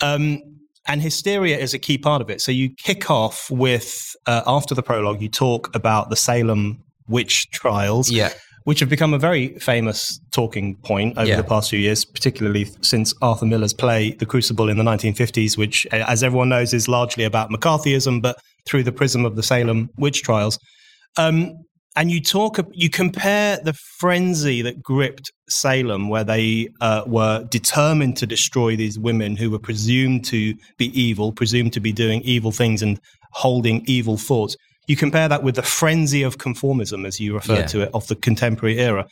Um, 0.00 0.42
and 0.86 1.00
hysteria 1.00 1.56
is 1.56 1.72
a 1.72 1.78
key 1.78 1.96
part 1.96 2.20
of 2.20 2.28
it. 2.28 2.40
So 2.40 2.50
you 2.50 2.70
kick 2.70 3.10
off 3.10 3.50
with, 3.50 4.16
uh, 4.26 4.42
after 4.46 4.74
the 4.74 4.82
prologue, 4.82 5.22
you 5.22 5.28
talk 5.28 5.74
about 5.74 6.10
the 6.10 6.16
Salem 6.16 6.82
witch 7.06 7.50
trials. 7.50 8.10
Yeah 8.10 8.32
which 8.64 8.80
have 8.80 8.88
become 8.88 9.12
a 9.12 9.18
very 9.18 9.58
famous 9.58 10.20
talking 10.30 10.74
point 10.76 11.16
over 11.18 11.28
yeah. 11.28 11.36
the 11.36 11.44
past 11.44 11.70
few 11.70 11.78
years, 11.78 12.04
particularly 12.04 12.66
since 12.80 13.14
Arthur 13.20 13.46
Miller's 13.46 13.74
play 13.74 14.12
The 14.12 14.26
Crucible 14.26 14.70
in 14.70 14.78
the 14.78 14.82
1950s, 14.82 15.56
which, 15.58 15.86
as 15.92 16.22
everyone 16.22 16.48
knows, 16.48 16.72
is 16.72 16.88
largely 16.88 17.24
about 17.24 17.50
McCarthyism, 17.50 18.22
but 18.22 18.38
through 18.66 18.82
the 18.82 18.92
prism 18.92 19.26
of 19.26 19.36
the 19.36 19.42
Salem 19.42 19.90
witch 19.98 20.22
trials. 20.22 20.58
Um, 21.18 21.63
and 21.96 22.10
you 22.10 22.20
talk, 22.20 22.58
you 22.72 22.90
compare 22.90 23.58
the 23.62 23.72
frenzy 23.72 24.62
that 24.62 24.82
gripped 24.82 25.30
Salem, 25.48 26.08
where 26.08 26.24
they 26.24 26.68
uh, 26.80 27.04
were 27.06 27.44
determined 27.44 28.16
to 28.16 28.26
destroy 28.26 28.76
these 28.76 28.98
women 28.98 29.36
who 29.36 29.50
were 29.50 29.58
presumed 29.58 30.24
to 30.26 30.54
be 30.76 30.86
evil, 31.00 31.32
presumed 31.32 31.72
to 31.74 31.80
be 31.80 31.92
doing 31.92 32.20
evil 32.22 32.50
things 32.50 32.82
and 32.82 32.98
holding 33.32 33.84
evil 33.86 34.16
thoughts 34.16 34.56
you 34.86 34.96
compare 34.96 35.28
that 35.28 35.42
with 35.42 35.56
the 35.56 35.62
frenzy 35.62 36.22
of 36.22 36.38
conformism, 36.38 37.06
as 37.06 37.20
you 37.20 37.34
refer 37.34 37.60
yeah. 37.60 37.66
to 37.66 37.80
it, 37.82 37.90
of 37.94 38.06
the 38.08 38.16
contemporary 38.16 38.78
era. 38.78 39.06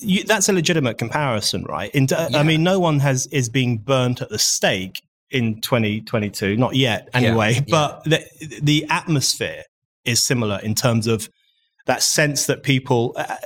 You, 0.00 0.24
that's 0.24 0.48
a 0.48 0.52
legitimate 0.52 0.98
comparison, 0.98 1.64
right? 1.64 1.90
In, 1.94 2.06
yeah. 2.10 2.28
I 2.34 2.42
mean, 2.42 2.62
no 2.62 2.78
one 2.78 3.00
has 3.00 3.26
is 3.28 3.48
being 3.48 3.78
burnt 3.78 4.20
at 4.20 4.28
the 4.28 4.38
stake 4.38 5.00
in 5.30 5.60
2022, 5.60 6.56
not 6.56 6.74
yet, 6.74 7.08
anyway. 7.14 7.54
Yeah. 7.54 7.60
But 7.68 8.04
the, 8.04 8.60
the 8.62 8.86
atmosphere 8.90 9.62
is 10.04 10.22
similar 10.22 10.60
in 10.62 10.74
terms 10.74 11.06
of 11.06 11.28
that 11.86 12.02
sense 12.02 12.46
that 12.46 12.62
people 12.62 13.14
uh, 13.16 13.36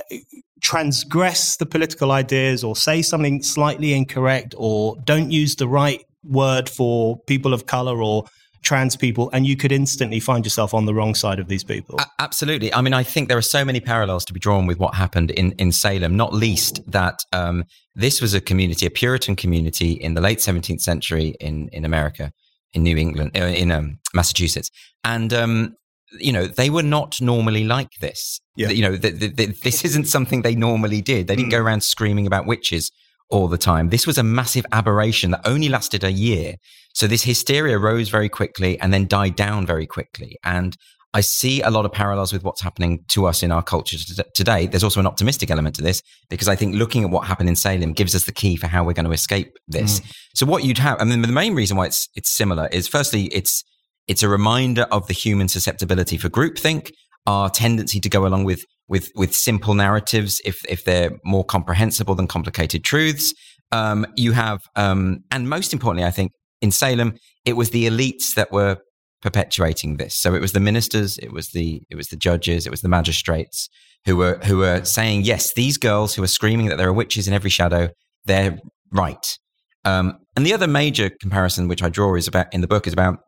transgress 0.61 1.57
the 1.57 1.65
political 1.65 2.11
ideas 2.11 2.63
or 2.63 2.75
say 2.75 3.01
something 3.01 3.41
slightly 3.41 3.93
incorrect 3.93 4.53
or 4.57 4.95
don't 5.03 5.31
use 5.31 5.55
the 5.55 5.67
right 5.67 6.03
word 6.23 6.69
for 6.69 7.17
people 7.27 7.53
of 7.53 7.65
color 7.65 8.01
or 8.01 8.25
trans 8.61 8.95
people 8.97 9.29
and 9.31 9.47
you 9.47 9.55
could 9.55 9.71
instantly 9.71 10.19
find 10.19 10.45
yourself 10.45 10.73
on 10.73 10.85
the 10.85 10.93
wrong 10.93 11.15
side 11.15 11.39
of 11.39 11.47
these 11.47 11.63
people. 11.63 11.97
absolutely. 12.19 12.73
I 12.73 12.81
mean, 12.81 12.93
I 12.93 13.03
think 13.03 13.29
there 13.29 13.37
are 13.37 13.41
so 13.41 13.63
many 13.63 13.79
parallels 13.79 14.25
to 14.25 14.33
be 14.33 14.39
drawn 14.39 14.67
with 14.67 14.79
what 14.79 14.95
happened 14.95 15.31
in, 15.31 15.53
in 15.53 15.71
Salem, 15.71 16.17
not 16.17 16.33
least 16.33 16.81
that 16.91 17.19
um, 17.31 17.63
this 17.95 18.21
was 18.21 18.33
a 18.33 18.41
community, 18.41 18.85
a 18.85 18.89
Puritan 18.89 19.35
community 19.35 19.91
in 19.91 20.13
the 20.13 20.21
late 20.21 20.39
17th 20.39 20.81
century 20.81 21.35
in, 21.39 21.69
in 21.71 21.85
America, 21.85 22.31
in 22.73 22.83
New 22.83 22.97
England, 22.97 23.31
uh, 23.35 23.45
in 23.45 23.71
um, 23.71 23.99
Massachusetts. 24.13 24.69
And, 25.05 25.33
um, 25.33 25.75
you 26.19 26.31
know, 26.31 26.47
they 26.47 26.69
were 26.69 26.83
not 26.83 27.21
normally 27.21 27.63
like 27.63 27.91
this. 28.01 28.39
Yeah. 28.55 28.69
You 28.69 28.81
know, 28.81 28.95
the, 28.95 29.11
the, 29.11 29.27
the, 29.27 29.45
this 29.63 29.85
isn't 29.85 30.05
something 30.15 30.41
they 30.41 30.55
normally 30.55 31.01
did. 31.01 31.27
They 31.27 31.35
didn't 31.35 31.49
mm. 31.49 31.57
go 31.57 31.61
around 31.61 31.83
screaming 31.83 32.27
about 32.27 32.45
witches 32.45 32.91
all 33.29 33.47
the 33.47 33.57
time. 33.57 33.89
This 33.89 34.07
was 34.07 34.17
a 34.17 34.23
massive 34.23 34.65
aberration 34.71 35.31
that 35.31 35.41
only 35.45 35.69
lasted 35.69 36.03
a 36.03 36.11
year. 36.11 36.55
So 36.93 37.07
this 37.07 37.23
hysteria 37.23 37.77
rose 37.77 38.09
very 38.09 38.29
quickly 38.29 38.79
and 38.79 38.91
then 38.91 39.07
died 39.07 39.35
down 39.35 39.65
very 39.65 39.85
quickly. 39.85 40.37
And 40.43 40.75
I 41.13 41.21
see 41.21 41.61
a 41.61 41.71
lot 41.71 41.85
of 41.85 41.91
parallels 41.91 42.31
with 42.31 42.43
what's 42.43 42.61
happening 42.61 43.03
to 43.09 43.25
us 43.25 43.41
in 43.41 43.51
our 43.51 43.63
culture 43.63 43.97
today. 44.35 44.67
There's 44.67 44.83
also 44.83 44.99
an 44.99 45.07
optimistic 45.07 45.49
element 45.49 45.75
to 45.75 45.81
this 45.81 46.03
because 46.29 46.47
I 46.47 46.55
think 46.55 46.75
looking 46.75 47.03
at 47.03 47.09
what 47.09 47.25
happened 47.25 47.49
in 47.49 47.55
Salem 47.55 47.93
gives 47.93 48.13
us 48.13 48.25
the 48.25 48.31
key 48.31 48.55
for 48.55 48.67
how 48.67 48.83
we're 48.83 48.93
going 48.93 49.05
to 49.05 49.11
escape 49.11 49.57
this. 49.67 49.99
Mm. 49.99 50.13
So 50.35 50.45
what 50.45 50.63
you'd 50.63 50.77
have, 50.77 51.01
I 51.01 51.05
mean, 51.05 51.21
the 51.21 51.27
main 51.27 51.55
reason 51.55 51.77
why 51.77 51.87
it's 51.87 52.09
it's 52.13 52.29
similar 52.29 52.67
is 52.71 52.87
firstly 52.87 53.23
it's 53.25 53.63
it's 54.09 54.23
a 54.23 54.27
reminder 54.27 54.81
of 54.91 55.07
the 55.07 55.13
human 55.13 55.47
susceptibility 55.47 56.17
for 56.17 56.29
groupthink, 56.29 56.91
our 57.27 57.49
tendency 57.49 57.99
to 58.01 58.09
go 58.09 58.25
along 58.25 58.43
with 58.43 58.65
with 58.89 59.11
with 59.15 59.35
simple 59.35 59.75
narratives 59.75 60.41
if 60.43 60.59
if 60.67 60.83
they're 60.83 61.11
more 61.23 61.45
comprehensible 61.45 62.15
than 62.15 62.27
complicated 62.27 62.83
truths. 62.83 63.33
Um, 63.71 64.07
you 64.17 64.31
have, 64.31 64.61
um, 64.75 65.19
and 65.29 65.47
most 65.47 65.73
importantly, 65.73 66.07
I 66.07 66.11
think 66.11 66.31
in 66.59 66.71
Salem, 66.71 67.13
it 67.45 67.53
was 67.53 67.69
the 67.69 67.85
elites 67.85 68.33
that 68.35 68.51
were 68.51 68.77
perpetuating 69.21 69.97
this. 69.97 70.15
So 70.15 70.33
it 70.33 70.41
was 70.41 70.53
the 70.53 70.59
ministers, 70.59 71.19
it 71.19 71.31
was 71.31 71.49
the 71.49 71.83
it 71.91 71.95
was 71.95 72.07
the 72.07 72.17
judges, 72.17 72.65
it 72.65 72.71
was 72.71 72.81
the 72.81 72.89
magistrates 72.89 73.69
who 74.05 74.17
were 74.17 74.39
who 74.43 74.57
were 74.57 74.83
saying, 74.85 75.21
yes, 75.21 75.53
these 75.53 75.77
girls 75.77 76.15
who 76.15 76.23
are 76.23 76.27
screaming 76.27 76.65
that 76.69 76.77
there 76.77 76.89
are 76.89 76.93
witches 76.93 77.27
in 77.27 77.33
every 77.35 77.51
shadow, 77.51 77.89
they're 78.25 78.57
right. 78.91 79.37
Um, 79.85 80.17
and 80.35 80.45
the 80.45 80.53
other 80.53 80.67
major 80.67 81.11
comparison 81.21 81.67
which 81.67 81.83
I 81.83 81.89
draw 81.89 82.15
is 82.15 82.27
about 82.27 82.51
in 82.51 82.61
the 82.61 82.67
book 82.67 82.87
is 82.87 82.93
about 82.93 83.19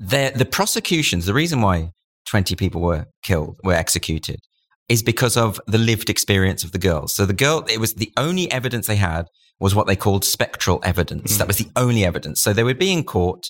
the 0.00 0.48
prosecutions. 0.50 1.26
The 1.26 1.34
reason 1.34 1.60
why 1.60 1.90
twenty 2.26 2.56
people 2.56 2.80
were 2.80 3.06
killed, 3.22 3.56
were 3.62 3.74
executed, 3.74 4.40
is 4.88 5.02
because 5.02 5.36
of 5.36 5.60
the 5.66 5.78
lived 5.78 6.10
experience 6.10 6.64
of 6.64 6.72
the 6.72 6.78
girls. 6.78 7.14
So 7.14 7.26
the 7.26 7.32
girl, 7.32 7.64
it 7.68 7.78
was 7.78 7.94
the 7.94 8.12
only 8.16 8.50
evidence 8.50 8.86
they 8.86 8.96
had 8.96 9.26
was 9.60 9.74
what 9.74 9.86
they 9.86 9.96
called 9.96 10.24
spectral 10.24 10.80
evidence. 10.82 11.34
Mm. 11.34 11.38
That 11.38 11.46
was 11.46 11.58
the 11.58 11.70
only 11.76 12.04
evidence. 12.04 12.42
So 12.42 12.52
they 12.52 12.64
would 12.64 12.78
be 12.78 12.92
in 12.92 13.04
court 13.04 13.46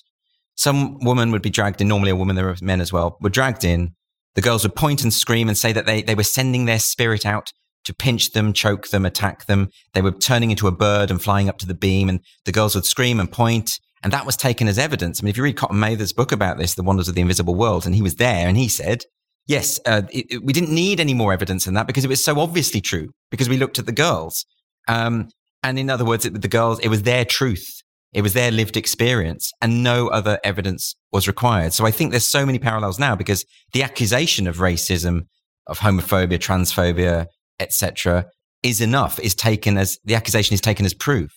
some 0.61 0.99
woman 0.99 1.31
would 1.31 1.41
be 1.41 1.49
dragged 1.49 1.81
in. 1.81 1.87
Normally, 1.87 2.11
a 2.11 2.15
woman, 2.15 2.35
there 2.35 2.45
were 2.45 2.55
men 2.61 2.81
as 2.81 2.93
well, 2.93 3.17
were 3.21 3.29
dragged 3.29 3.63
in. 3.63 3.95
The 4.35 4.41
girls 4.41 4.63
would 4.63 4.75
point 4.75 5.03
and 5.03 5.13
scream 5.13 5.47
and 5.47 5.57
say 5.57 5.73
that 5.73 5.85
they, 5.85 6.01
they 6.03 6.15
were 6.15 6.23
sending 6.23 6.65
their 6.65 6.79
spirit 6.79 7.25
out 7.25 7.51
to 7.85 7.95
pinch 7.95 8.31
them, 8.31 8.53
choke 8.53 8.89
them, 8.89 9.05
attack 9.05 9.47
them. 9.47 9.69
They 9.93 10.01
were 10.01 10.11
turning 10.11 10.51
into 10.51 10.67
a 10.67 10.71
bird 10.71 11.09
and 11.09 11.21
flying 11.21 11.49
up 11.49 11.57
to 11.59 11.65
the 11.65 11.73
beam, 11.73 12.09
and 12.09 12.19
the 12.45 12.51
girls 12.51 12.75
would 12.75 12.85
scream 12.85 13.19
and 13.19 13.31
point, 13.31 13.71
and 14.03 14.13
that 14.13 14.25
was 14.25 14.35
taken 14.35 14.67
as 14.67 14.79
evidence. 14.79 15.21
I 15.21 15.23
mean, 15.23 15.29
if 15.29 15.37
you 15.37 15.43
read 15.43 15.57
Cotton 15.57 15.79
Mather's 15.79 16.13
book 16.13 16.31
about 16.31 16.57
this, 16.57 16.75
The 16.75 16.83
Wonders 16.83 17.07
of 17.07 17.15
the 17.15 17.21
Invisible 17.21 17.55
World, 17.55 17.85
and 17.85 17.93
he 17.93 18.01
was 18.01 18.15
there, 18.15 18.47
and 18.47 18.57
he 18.57 18.67
said, 18.67 19.03
yes, 19.47 19.79
uh, 19.85 20.03
it, 20.11 20.25
it, 20.29 20.43
we 20.43 20.53
didn't 20.53 20.73
need 20.73 20.99
any 20.99 21.13
more 21.13 21.33
evidence 21.33 21.65
than 21.65 21.73
that 21.75 21.87
because 21.87 22.05
it 22.05 22.09
was 22.09 22.23
so 22.23 22.39
obviously 22.39 22.81
true 22.81 23.09
because 23.29 23.49
we 23.49 23.57
looked 23.57 23.79
at 23.79 23.85
the 23.85 23.91
girls. 23.91 24.45
Um, 24.87 25.29
and 25.63 25.77
in 25.77 25.89
other 25.89 26.05
words, 26.05 26.25
it, 26.25 26.41
the 26.41 26.47
girls, 26.47 26.79
it 26.79 26.87
was 26.87 27.03
their 27.03 27.25
truth. 27.25 27.81
It 28.13 28.21
was 28.21 28.33
their 28.33 28.51
lived 28.51 28.75
experience 28.75 29.51
and 29.61 29.83
no 29.83 30.09
other 30.09 30.39
evidence 30.43 30.95
was 31.11 31.27
required. 31.27 31.73
So 31.73 31.85
I 31.85 31.91
think 31.91 32.11
there's 32.11 32.27
so 32.27 32.45
many 32.45 32.59
parallels 32.59 32.99
now 32.99 33.15
because 33.15 33.45
the 33.73 33.83
accusation 33.83 34.47
of 34.47 34.57
racism, 34.57 35.27
of 35.67 35.79
homophobia, 35.79 36.37
transphobia, 36.37 37.27
etc., 37.59 38.25
is 38.63 38.81
enough, 38.81 39.17
is 39.19 39.33
taken 39.33 39.77
as 39.77 39.97
the 40.03 40.15
accusation 40.15 40.53
is 40.53 40.61
taken 40.61 40.85
as 40.85 40.93
proof. 40.93 41.31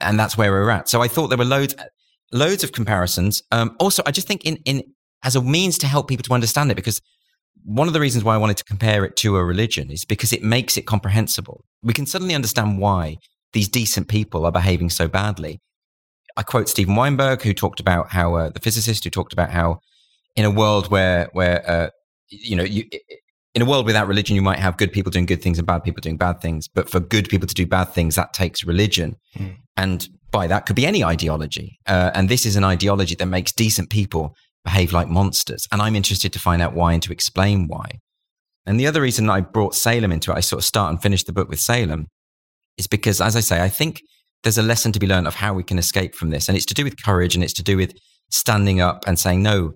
And 0.00 0.18
that's 0.18 0.36
where 0.38 0.52
we're 0.52 0.70
at. 0.70 0.88
So 0.88 1.02
I 1.02 1.08
thought 1.08 1.28
there 1.28 1.38
were 1.38 1.44
loads, 1.44 1.74
loads 2.32 2.64
of 2.64 2.72
comparisons. 2.72 3.42
Um, 3.50 3.76
also, 3.78 4.02
I 4.06 4.10
just 4.10 4.26
think 4.26 4.44
in, 4.44 4.56
in, 4.64 4.82
as 5.22 5.36
a 5.36 5.42
means 5.42 5.78
to 5.78 5.86
help 5.86 6.08
people 6.08 6.24
to 6.24 6.34
understand 6.34 6.70
it, 6.70 6.74
because 6.74 7.00
one 7.64 7.86
of 7.86 7.94
the 7.94 8.00
reasons 8.00 8.24
why 8.24 8.34
I 8.34 8.38
wanted 8.38 8.56
to 8.56 8.64
compare 8.64 9.04
it 9.04 9.16
to 9.16 9.36
a 9.36 9.44
religion 9.44 9.90
is 9.90 10.04
because 10.04 10.32
it 10.32 10.42
makes 10.42 10.76
it 10.76 10.82
comprehensible. 10.82 11.64
We 11.82 11.92
can 11.92 12.06
suddenly 12.06 12.34
understand 12.34 12.78
why 12.78 13.16
these 13.52 13.68
decent 13.68 14.08
people 14.08 14.44
are 14.44 14.52
behaving 14.52 14.90
so 14.90 15.08
badly. 15.08 15.60
I 16.36 16.42
quote 16.42 16.68
Steven 16.68 16.96
Weinberg, 16.96 17.42
who 17.42 17.52
talked 17.52 17.80
about 17.80 18.10
how 18.10 18.34
uh, 18.34 18.50
the 18.50 18.60
physicist 18.60 19.04
who 19.04 19.10
talked 19.10 19.32
about 19.32 19.50
how 19.50 19.80
in 20.34 20.44
a 20.44 20.50
world 20.50 20.90
where 20.90 21.28
where 21.32 21.68
uh, 21.70 21.90
you 22.28 22.56
know 22.56 22.64
you 22.64 22.84
in 23.54 23.60
a 23.60 23.66
world 23.66 23.84
without 23.84 24.08
religion, 24.08 24.34
you 24.34 24.42
might 24.42 24.58
have 24.58 24.78
good 24.78 24.92
people 24.92 25.10
doing 25.10 25.26
good 25.26 25.42
things 25.42 25.58
and 25.58 25.66
bad 25.66 25.84
people 25.84 26.00
doing 26.00 26.16
bad 26.16 26.40
things. 26.40 26.68
But 26.68 26.88
for 26.88 27.00
good 27.00 27.28
people 27.28 27.46
to 27.46 27.54
do 27.54 27.66
bad 27.66 27.92
things, 27.92 28.16
that 28.16 28.32
takes 28.32 28.64
religion, 28.64 29.16
mm. 29.36 29.56
and 29.76 30.08
by 30.32 30.46
that 30.48 30.66
could 30.66 30.76
be 30.76 30.86
any 30.86 31.04
ideology. 31.04 31.78
Uh, 31.86 32.10
and 32.14 32.28
this 32.28 32.44
is 32.44 32.56
an 32.56 32.64
ideology 32.64 33.14
that 33.14 33.26
makes 33.26 33.52
decent 33.52 33.90
people 33.90 34.34
behave 34.64 34.92
like 34.92 35.08
monsters. 35.08 35.66
And 35.70 35.80
I'm 35.80 35.94
interested 35.94 36.32
to 36.32 36.38
find 36.38 36.62
out 36.62 36.74
why 36.74 36.94
and 36.94 37.02
to 37.04 37.12
explain 37.12 37.68
why. 37.68 37.98
And 38.66 38.80
the 38.80 38.86
other 38.86 39.02
reason 39.02 39.28
I 39.28 39.40
brought 39.40 39.74
Salem 39.74 40.12
into 40.12 40.32
it, 40.32 40.36
I 40.36 40.40
sort 40.40 40.60
of 40.60 40.64
start 40.64 40.90
and 40.90 41.02
finish 41.02 41.24
the 41.24 41.32
book 41.32 41.48
with 41.48 41.60
Salem, 41.60 42.06
is 42.78 42.86
because, 42.86 43.20
as 43.20 43.36
I 43.36 43.40
say, 43.40 43.60
I 43.60 43.68
think 43.68 44.00
there's 44.42 44.58
a 44.58 44.62
lesson 44.62 44.92
to 44.92 44.98
be 44.98 45.06
learned 45.06 45.26
of 45.26 45.34
how 45.34 45.54
we 45.54 45.62
can 45.62 45.78
escape 45.78 46.14
from 46.14 46.30
this. 46.30 46.48
And 46.48 46.56
it's 46.56 46.66
to 46.66 46.74
do 46.74 46.84
with 46.84 47.02
courage 47.02 47.34
and 47.34 47.44
it's 47.44 47.52
to 47.54 47.62
do 47.62 47.76
with 47.76 47.92
standing 48.30 48.80
up 48.80 49.04
and 49.06 49.18
saying, 49.18 49.42
no, 49.42 49.72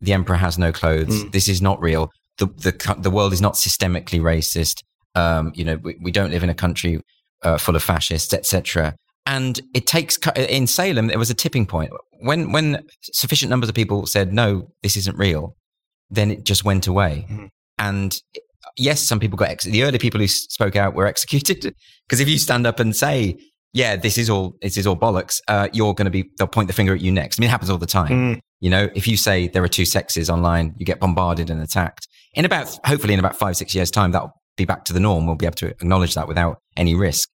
the 0.00 0.12
emperor 0.12 0.36
has 0.36 0.58
no 0.58 0.72
clothes. 0.72 1.24
Mm. 1.24 1.32
This 1.32 1.48
is 1.48 1.62
not 1.62 1.80
real. 1.80 2.10
The, 2.38 2.46
the, 2.46 2.96
the 2.98 3.10
world 3.10 3.32
is 3.32 3.40
not 3.40 3.54
systemically 3.54 4.20
racist. 4.20 4.82
Um, 5.14 5.52
you 5.54 5.64
know, 5.64 5.76
we, 5.76 5.96
we, 6.00 6.10
don't 6.10 6.32
live 6.32 6.42
in 6.42 6.50
a 6.50 6.54
country 6.54 7.00
uh, 7.42 7.56
full 7.56 7.76
of 7.76 7.82
fascists, 7.84 8.34
etc. 8.34 8.96
And 9.26 9.60
it 9.72 9.86
takes 9.86 10.18
in 10.36 10.66
Salem, 10.66 11.06
there 11.06 11.18
was 11.18 11.30
a 11.30 11.34
tipping 11.34 11.66
point 11.66 11.90
when 12.20 12.52
when 12.52 12.84
sufficient 13.02 13.50
numbers 13.50 13.68
of 13.68 13.74
people 13.74 14.06
said 14.06 14.32
no, 14.32 14.70
this 14.82 14.96
isn't 14.96 15.18
real. 15.18 15.56
Then 16.10 16.30
it 16.30 16.44
just 16.44 16.64
went 16.64 16.86
away. 16.86 17.26
Mm. 17.30 17.48
And 17.78 18.20
yes, 18.76 19.00
some 19.00 19.20
people 19.20 19.36
got 19.36 19.48
ex- 19.48 19.64
the 19.64 19.82
early 19.82 19.98
people 19.98 20.20
who 20.20 20.28
spoke 20.28 20.76
out 20.76 20.94
were 20.94 21.06
executed 21.06 21.74
because 22.06 22.20
if 22.20 22.28
you 22.28 22.38
stand 22.38 22.66
up 22.66 22.80
and 22.80 22.94
say 22.94 23.38
yeah, 23.74 23.96
this 23.96 24.16
is 24.16 24.30
all 24.30 24.56
this 24.62 24.76
is 24.76 24.86
all 24.86 24.96
bollocks. 24.96 25.40
Uh, 25.48 25.68
you're 25.72 25.94
going 25.94 26.04
to 26.04 26.10
be 26.10 26.30
they'll 26.38 26.46
point 26.46 26.68
the 26.68 26.72
finger 26.72 26.94
at 26.94 27.00
you 27.00 27.10
next. 27.10 27.38
I 27.38 27.40
mean, 27.40 27.48
it 27.48 27.50
happens 27.50 27.70
all 27.70 27.78
the 27.78 27.86
time. 27.86 28.36
Mm. 28.36 28.40
You 28.60 28.70
know, 28.70 28.88
if 28.94 29.08
you 29.08 29.16
say 29.16 29.48
there 29.48 29.64
are 29.64 29.68
two 29.68 29.84
sexes 29.84 30.30
online, 30.30 30.74
you 30.78 30.86
get 30.86 31.00
bombarded 31.00 31.50
and 31.50 31.60
attacked. 31.60 32.06
In 32.34 32.44
about 32.44 32.78
hopefully 32.86 33.14
in 33.14 33.18
about 33.20 33.36
five 33.36 33.56
six 33.56 33.74
years 33.74 33.90
time, 33.90 34.12
that'll 34.12 34.32
be 34.56 34.64
back 34.64 34.84
to 34.84 34.92
the 34.92 35.00
norm. 35.00 35.26
We'll 35.26 35.34
be 35.34 35.46
able 35.46 35.56
to 35.56 35.66
acknowledge 35.66 36.14
that 36.14 36.28
without 36.28 36.58
any 36.76 36.94
risk. 36.94 37.28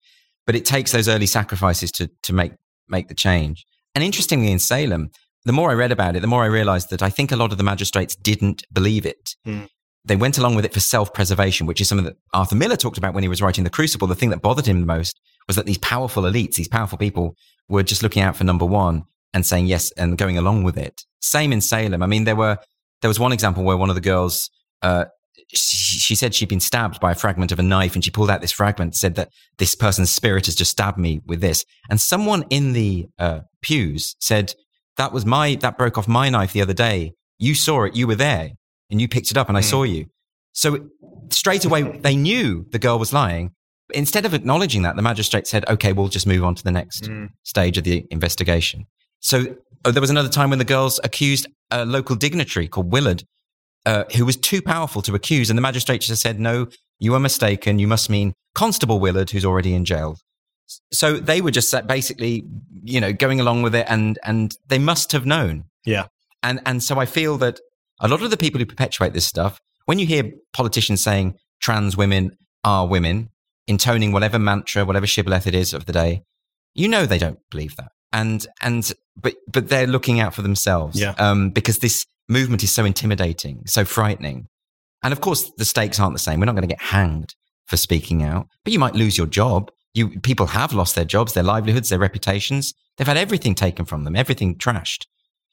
But 0.50 0.56
it 0.56 0.66
takes 0.66 0.92
those 0.92 1.08
early 1.08 1.28
sacrifices 1.28 1.92
to 1.92 2.10
to 2.24 2.34
make 2.34 2.54
make 2.88 3.08
the 3.08 3.14
change. 3.14 3.68
And 3.94 4.04
interestingly, 4.04 4.52
in 4.52 4.58
Salem, 4.58 5.12
the 5.46 5.54
more 5.54 5.70
I 5.70 5.76
read 5.76 5.92
about 5.92 6.16
it, 6.16 6.22
the 6.22 6.28
more 6.28 6.42
I 6.42 6.48
realized 6.48 6.90
that 6.90 7.04
I 7.04 7.12
think 7.12 7.32
a 7.32 7.36
lot 7.36 7.52
of 7.52 7.60
the 7.60 7.64
magistrates 7.64 8.16
didn't 8.16 8.64
believe 8.74 9.06
it. 9.06 9.36
Mm. 9.46 9.70
They 10.06 10.16
went 10.16 10.40
along 10.40 10.56
with 10.56 10.66
it 10.66 10.74
for 10.74 10.80
self 10.80 11.14
preservation, 11.14 11.68
which 11.68 11.80
is 11.80 11.88
something 11.88 12.06
that 12.06 12.18
Arthur 12.34 12.56
Miller 12.56 12.78
talked 12.78 12.98
about 12.98 13.14
when 13.14 13.22
he 13.22 13.30
was 13.30 13.44
writing 13.44 13.64
The 13.64 13.70
Crucible. 13.70 14.08
The 14.08 14.16
thing 14.16 14.32
that 14.32 14.42
bothered 14.42 14.66
him 14.66 14.80
the 14.80 14.88
most 14.88 15.20
was 15.46 15.56
that 15.56 15.68
these 15.68 15.78
powerful 15.78 16.24
elites, 16.24 16.56
these 16.56 16.68
powerful 16.68 16.98
people 16.98 17.36
were 17.68 17.84
just 17.84 18.02
looking 18.02 18.24
out 18.24 18.36
for 18.36 18.44
number 18.44 18.66
one 18.66 19.04
and 19.36 19.46
saying 19.46 19.68
yes 19.68 19.92
and 19.98 20.18
going 20.18 20.40
along 20.40 20.64
with 20.64 20.80
it. 20.80 21.04
Same 21.22 21.54
in 21.54 21.62
Salem. 21.62 22.02
I 22.02 22.08
mean, 22.08 22.24
there 22.24 22.36
were, 22.36 22.58
there 23.04 23.08
was 23.08 23.20
one 23.20 23.34
example 23.34 23.64
where 23.64 23.78
one 23.78 23.90
of 23.90 23.96
the 23.96 24.02
girls, 24.02 24.50
uh, 24.82 25.06
she, 25.54 25.98
she, 25.98 26.16
said 26.16 26.36
she'd 26.36 26.50
been 26.50 26.60
stabbed 26.60 27.00
by 27.00 27.12
a 27.12 27.16
fragment 27.16 27.52
of 27.52 27.60
a 27.60 27.64
knife 27.64 27.96
and 27.96 28.04
she 28.04 28.12
pulled 28.12 28.30
out 28.30 28.42
this 28.42 28.52
fragment, 28.52 28.96
said 28.96 29.16
that 29.16 29.30
this 29.58 29.76
person's 29.76 30.12
spirit 30.12 30.46
has 30.46 30.56
just 30.56 30.72
stabbed 30.72 30.98
me 30.98 31.22
with 31.26 31.42
this. 31.42 31.66
And 31.90 32.00
someone 32.00 32.44
in 32.50 32.74
the 32.74 33.08
uh, 33.18 33.42
pews 33.62 34.16
said, 34.20 34.54
that 34.98 35.12
was 35.12 35.26
my, 35.26 35.56
that 35.56 35.78
broke 35.78 35.98
off 35.98 36.08
my 36.08 36.30
knife 36.30 36.54
the 36.54 36.62
other 36.62 36.74
day. 36.74 37.14
You 37.38 37.56
saw 37.56 37.84
it. 37.86 37.96
You 37.96 38.08
were 38.08 38.16
there 38.16 38.52
and 38.90 39.02
you 39.02 39.08
picked 39.08 39.32
it 39.32 39.38
up 39.38 39.50
and 39.50 39.58
I 39.58 39.62
mm. 39.62 39.70
saw 39.70 39.84
you. 39.84 40.08
So 40.54 40.90
straight 41.30 41.66
away, 41.66 41.84
they 41.84 42.16
knew 42.16 42.66
the 42.72 42.80
girl 42.80 43.00
was 43.00 43.14
lying 43.14 43.52
instead 43.94 44.26
of 44.26 44.34
acknowledging 44.34 44.84
that, 44.84 44.96
the 44.96 45.02
magistrate 45.02 45.48
said, 45.48 45.68
okay, 45.70 45.94
we'll 45.94 46.08
just 46.08 46.28
move 46.28 46.44
on 46.44 46.56
to 46.56 46.64
the 46.64 46.72
next 46.72 47.04
mm. 47.04 47.30
stage 47.44 47.78
of 47.78 47.84
the 47.84 48.06
investigation. 48.12 48.86
So 49.20 49.58
oh, 49.86 49.92
there 49.92 50.02
was 50.02 50.10
another 50.10 50.30
time 50.30 50.50
when 50.50 50.60
the 50.60 50.66
girls 50.66 51.00
accused 51.04 51.48
a 51.72 51.86
local 51.86 52.16
dignitary 52.16 52.68
called 52.68 52.92
Willard, 52.92 53.24
uh, 53.86 54.04
who 54.16 54.26
was 54.26 54.38
too 54.38 54.62
powerful 54.62 55.02
to 55.04 55.16
accuse. 55.16 55.50
And 55.50 55.58
the 55.58 55.62
magistrate 55.62 56.02
just 56.02 56.22
said, 56.22 56.40
no, 56.40 56.68
you 57.00 57.14
are 57.14 57.20
mistaken. 57.20 57.80
You 57.80 57.88
must 57.88 58.10
mean 58.10 58.34
Constable 58.56 59.00
Willard, 59.00 59.30
who's 59.32 59.46
already 59.46 59.74
in 59.74 59.86
jail. 59.86 60.18
So 60.92 61.18
they 61.18 61.42
were 61.42 61.52
just 61.52 61.74
basically, 61.88 62.46
you 62.84 63.02
know, 63.02 63.14
going 63.14 63.40
along 63.40 63.64
with 63.64 63.74
it 63.74 63.86
and, 63.90 64.20
and 64.24 64.56
they 64.68 64.80
must 64.80 65.12
have 65.14 65.26
known. 65.26 65.66
Yeah. 65.86 66.08
And, 66.44 66.62
and 66.66 66.84
so 66.84 67.00
I 67.00 67.06
feel 67.06 67.38
that 67.38 67.60
a 68.00 68.08
lot 68.08 68.22
of 68.22 68.30
the 68.30 68.38
people 68.38 68.60
who 68.60 68.66
perpetuate 68.66 69.14
this 69.14 69.26
stuff, 69.26 69.60
when 69.86 70.00
you 70.00 70.06
hear 70.06 70.32
politicians 70.54 71.02
saying 71.02 71.36
trans 71.60 71.98
women 71.98 72.38
are 72.64 72.88
women, 72.88 73.30
intoning 73.68 74.12
whatever 74.12 74.38
mantra, 74.38 74.86
whatever 74.86 75.08
shibboleth 75.08 75.48
it 75.48 75.56
is 75.56 75.74
of 75.74 75.86
the 75.86 75.94
day, 75.94 76.22
you 76.76 76.88
know 76.88 77.06
they 77.06 77.18
don't 77.18 77.40
believe 77.50 77.76
that. 77.78 77.92
And 78.12 78.46
and 78.62 78.92
but 79.16 79.36
but 79.52 79.70
they're 79.70 79.88
looking 79.88 80.20
out 80.20 80.34
for 80.34 80.42
themselves. 80.42 81.00
Yeah. 81.00 81.14
Um, 81.18 81.52
because 81.52 81.80
this 81.80 82.06
movement 82.28 82.64
is 82.64 82.72
so 82.72 82.86
intimidating, 82.86 83.64
so 83.66 83.86
frightening. 83.86 84.48
And 85.04 85.12
of 85.12 85.22
course 85.22 85.52
the 85.58 85.66
stakes 85.66 86.00
aren't 86.00 86.14
the 86.14 86.20
same. 86.20 86.40
We're 86.40 86.46
not 86.46 86.56
going 86.56 86.68
to 86.68 86.76
get 86.76 86.82
hanged 86.82 87.36
for 87.68 87.78
speaking 87.78 88.24
out, 88.24 88.48
but 88.64 88.74
you 88.74 88.80
might 88.80 88.96
lose 88.96 89.18
your 89.18 89.28
job. 89.28 89.72
You 89.94 90.20
people 90.22 90.48
have 90.48 90.74
lost 90.74 90.96
their 90.96 91.06
jobs, 91.06 91.34
their 91.34 91.44
livelihoods, 91.44 91.90
their 91.90 92.00
reputations. 92.00 92.74
They've 92.98 93.08
had 93.08 93.18
everything 93.18 93.56
taken 93.56 93.86
from 93.86 94.04
them, 94.04 94.16
everything 94.16 94.58
trashed. 94.58 95.06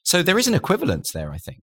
So 0.03 0.23
there 0.23 0.39
is 0.39 0.47
an 0.47 0.53
equivalence 0.53 1.11
there, 1.11 1.31
I 1.31 1.37
think. 1.37 1.59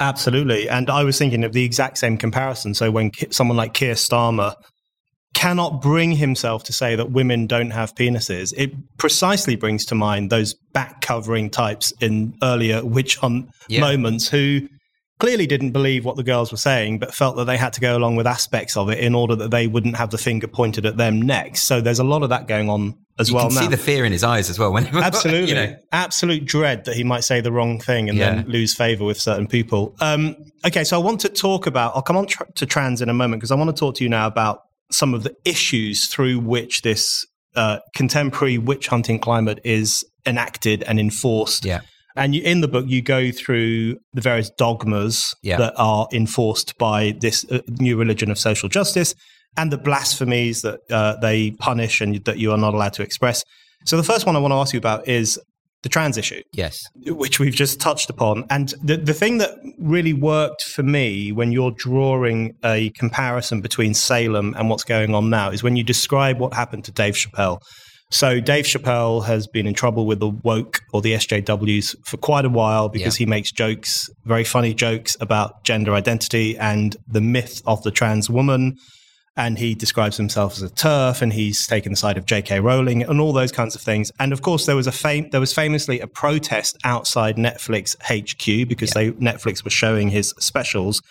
Absolutely. 0.00 0.68
And 0.68 0.88
I 0.88 1.02
was 1.02 1.18
thinking 1.18 1.44
of 1.44 1.52
the 1.52 1.64
exact 1.64 1.98
same 1.98 2.16
comparison. 2.16 2.74
So 2.74 2.90
when 2.90 3.10
someone 3.30 3.56
like 3.56 3.74
Keir 3.74 3.94
Starmer 3.94 4.54
cannot 5.38 5.80
bring 5.80 6.10
himself 6.10 6.64
to 6.64 6.72
say 6.72 6.96
that 6.96 7.12
women 7.12 7.46
don't 7.46 7.70
have 7.70 7.94
penises, 7.94 8.52
it 8.56 8.72
precisely 8.98 9.54
brings 9.54 9.84
to 9.84 9.94
mind 9.94 10.30
those 10.30 10.52
back 10.72 11.00
covering 11.00 11.48
types 11.48 11.92
in 12.00 12.36
earlier 12.42 12.84
witch 12.84 13.14
hunt 13.18 13.48
yeah. 13.68 13.80
moments 13.80 14.28
who 14.28 14.66
clearly 15.20 15.46
didn't 15.46 15.70
believe 15.70 16.04
what 16.04 16.16
the 16.16 16.24
girls 16.24 16.50
were 16.50 16.58
saying, 16.58 16.98
but 16.98 17.14
felt 17.14 17.36
that 17.36 17.44
they 17.44 17.56
had 17.56 17.72
to 17.72 17.80
go 17.80 17.96
along 17.96 18.16
with 18.16 18.26
aspects 18.26 18.76
of 18.76 18.90
it 18.90 18.98
in 18.98 19.14
order 19.14 19.36
that 19.36 19.52
they 19.52 19.68
wouldn't 19.68 19.96
have 19.96 20.10
the 20.10 20.18
finger 20.18 20.48
pointed 20.48 20.84
at 20.84 20.96
them 20.96 21.22
next. 21.22 21.62
So 21.68 21.80
there's 21.80 22.00
a 22.00 22.04
lot 22.04 22.24
of 22.24 22.30
that 22.30 22.48
going 22.48 22.68
on 22.68 22.96
as 23.20 23.28
you 23.28 23.36
well 23.36 23.46
can 23.46 23.54
now. 23.54 23.60
see 23.60 23.68
the 23.68 23.76
fear 23.76 24.04
in 24.04 24.10
his 24.10 24.24
eyes 24.24 24.50
as 24.50 24.58
well. 24.58 24.72
When 24.72 24.88
Absolutely, 24.88 25.48
you 25.50 25.54
know, 25.54 25.76
absolute 25.92 26.46
dread 26.46 26.84
that 26.86 26.96
he 26.96 27.04
might 27.04 27.22
say 27.22 27.40
the 27.40 27.52
wrong 27.52 27.78
thing 27.78 28.08
and 28.08 28.18
Yeah. 28.18 28.34
then 28.34 28.48
lose 28.48 28.74
favor 28.74 29.04
with 29.04 29.20
certain 29.20 29.46
people. 29.46 29.94
Um, 30.00 30.34
okay, 30.66 30.82
so 30.82 31.00
I 31.00 31.02
want 31.04 31.20
to 31.20 31.28
talk 31.28 31.68
about. 31.68 31.94
I'll 31.94 32.02
come 32.02 32.16
on 32.16 32.26
tr- 32.26 32.42
to 32.56 32.66
trans 32.66 33.02
in 33.02 33.08
a 33.08 33.14
moment 33.14 33.40
because 33.40 33.52
I 33.52 33.54
want 33.54 33.70
to 33.74 33.78
talk 33.78 33.94
to 33.96 34.04
you 34.04 34.10
now 34.10 34.26
about 34.26 34.62
some 34.90 35.14
of 35.14 35.22
the 35.22 35.34
issues 35.44 36.06
through 36.06 36.40
which 36.40 36.82
this 36.82 37.26
uh, 37.54 37.78
contemporary 37.94 38.58
witch 38.58 38.88
hunting 38.88 39.18
climate 39.18 39.60
is 39.64 40.04
enacted 40.26 40.82
and 40.84 40.98
enforced. 41.00 41.64
Yeah. 41.64 41.80
And 42.16 42.34
you, 42.34 42.42
in 42.42 42.60
the 42.60 42.68
book, 42.68 42.86
you 42.88 43.00
go 43.00 43.30
through 43.30 43.98
the 44.12 44.20
various 44.20 44.50
dogmas 44.50 45.34
Yeah. 45.42 45.58
that 45.58 45.74
are 45.76 46.08
enforced 46.12 46.76
by 46.78 47.14
this 47.20 47.44
uh, 47.50 47.60
new 47.68 47.96
religion 47.96 48.30
of 48.30 48.38
social 48.38 48.68
justice 48.68 49.14
and 49.56 49.70
the 49.72 49.78
blasphemies 49.78 50.62
that 50.62 50.80
uh, 50.90 51.16
they 51.20 51.52
punish 51.52 52.00
and 52.00 52.24
that 52.24 52.38
you 52.38 52.50
are 52.52 52.58
not 52.58 52.74
allowed 52.74 52.92
to 52.94 53.02
express. 53.02 53.44
So, 53.84 53.96
the 53.96 54.02
first 54.02 54.26
one 54.26 54.36
I 54.36 54.40
want 54.40 54.52
to 54.52 54.56
ask 54.56 54.72
you 54.72 54.78
about 54.78 55.06
is 55.08 55.38
the 55.82 55.88
trans 55.88 56.16
issue, 56.18 56.42
yes, 56.52 56.78
which 57.06 57.38
we've 57.38 57.54
just 57.54 57.80
touched 57.80 58.10
upon. 58.10 58.44
And 58.50 58.74
the, 58.82 58.96
the 58.96 59.14
thing 59.14 59.38
that 59.38 59.50
really 59.78 60.12
worked 60.12 60.62
for 60.64 60.82
me 60.82 61.30
when 61.30 61.52
you're 61.52 61.70
drawing 61.70 62.54
a 62.64 62.90
comparison 62.90 63.60
between 63.60 63.94
Salem 63.94 64.54
and 64.58 64.68
what's 64.68 64.84
going 64.84 65.14
on 65.14 65.30
now 65.30 65.50
is 65.50 65.62
when 65.62 65.76
you 65.76 65.84
describe 65.84 66.40
what 66.40 66.52
happened 66.54 66.84
to 66.86 66.92
Dave 66.92 67.14
Chappelle. 67.14 67.60
So 68.10 68.40
Dave 68.40 68.64
Chappelle 68.64 69.24
has 69.26 69.46
been 69.46 69.66
in 69.66 69.74
trouble 69.74 70.06
with 70.06 70.18
the 70.18 70.30
woke 70.30 70.80
or 70.94 71.02
the 71.02 71.12
SJWs 71.12 71.94
for 72.06 72.16
quite 72.16 72.46
a 72.46 72.48
while 72.48 72.88
because 72.88 73.20
Yeah. 73.20 73.24
he 73.24 73.30
makes 73.30 73.52
jokes, 73.52 74.08
very 74.24 74.44
funny 74.44 74.72
jokes 74.72 75.14
about 75.20 75.62
gender 75.62 75.92
identity 75.94 76.56
and 76.56 76.96
the 77.06 77.20
myth 77.20 77.60
of 77.66 77.82
the 77.82 77.90
trans 77.90 78.30
woman. 78.30 78.76
And 79.36 79.56
he 79.58 79.74
describes 79.74 80.16
himself 80.16 80.54
as 80.54 80.62
a 80.62 80.68
TERF, 80.68 81.22
and 81.22 81.32
he's 81.32 81.64
taken 81.66 81.92
the 81.92 81.96
side 81.96 82.18
of 82.18 82.26
J.K. 82.26 82.58
Rowling, 82.58 83.04
and 83.04 83.20
all 83.20 83.32
those 83.32 83.52
kinds 83.52 83.76
of 83.76 83.80
things. 83.80 84.10
And 84.18 84.32
of 84.32 84.42
course, 84.42 84.66
there 84.66 84.74
was 84.74 84.88
a 84.88 84.92
fame. 84.92 85.30
There 85.30 85.40
was 85.40 85.52
famously 85.52 86.00
a 86.00 86.08
protest 86.08 86.76
outside 86.82 87.36
Netflix 87.36 87.94
HQ 88.02 88.68
because 88.68 88.90
they 88.90 89.12
Netflix 89.12 89.62
was 89.62 89.72
showing 89.72 90.08
his 90.08 90.34
specials. 90.40 91.02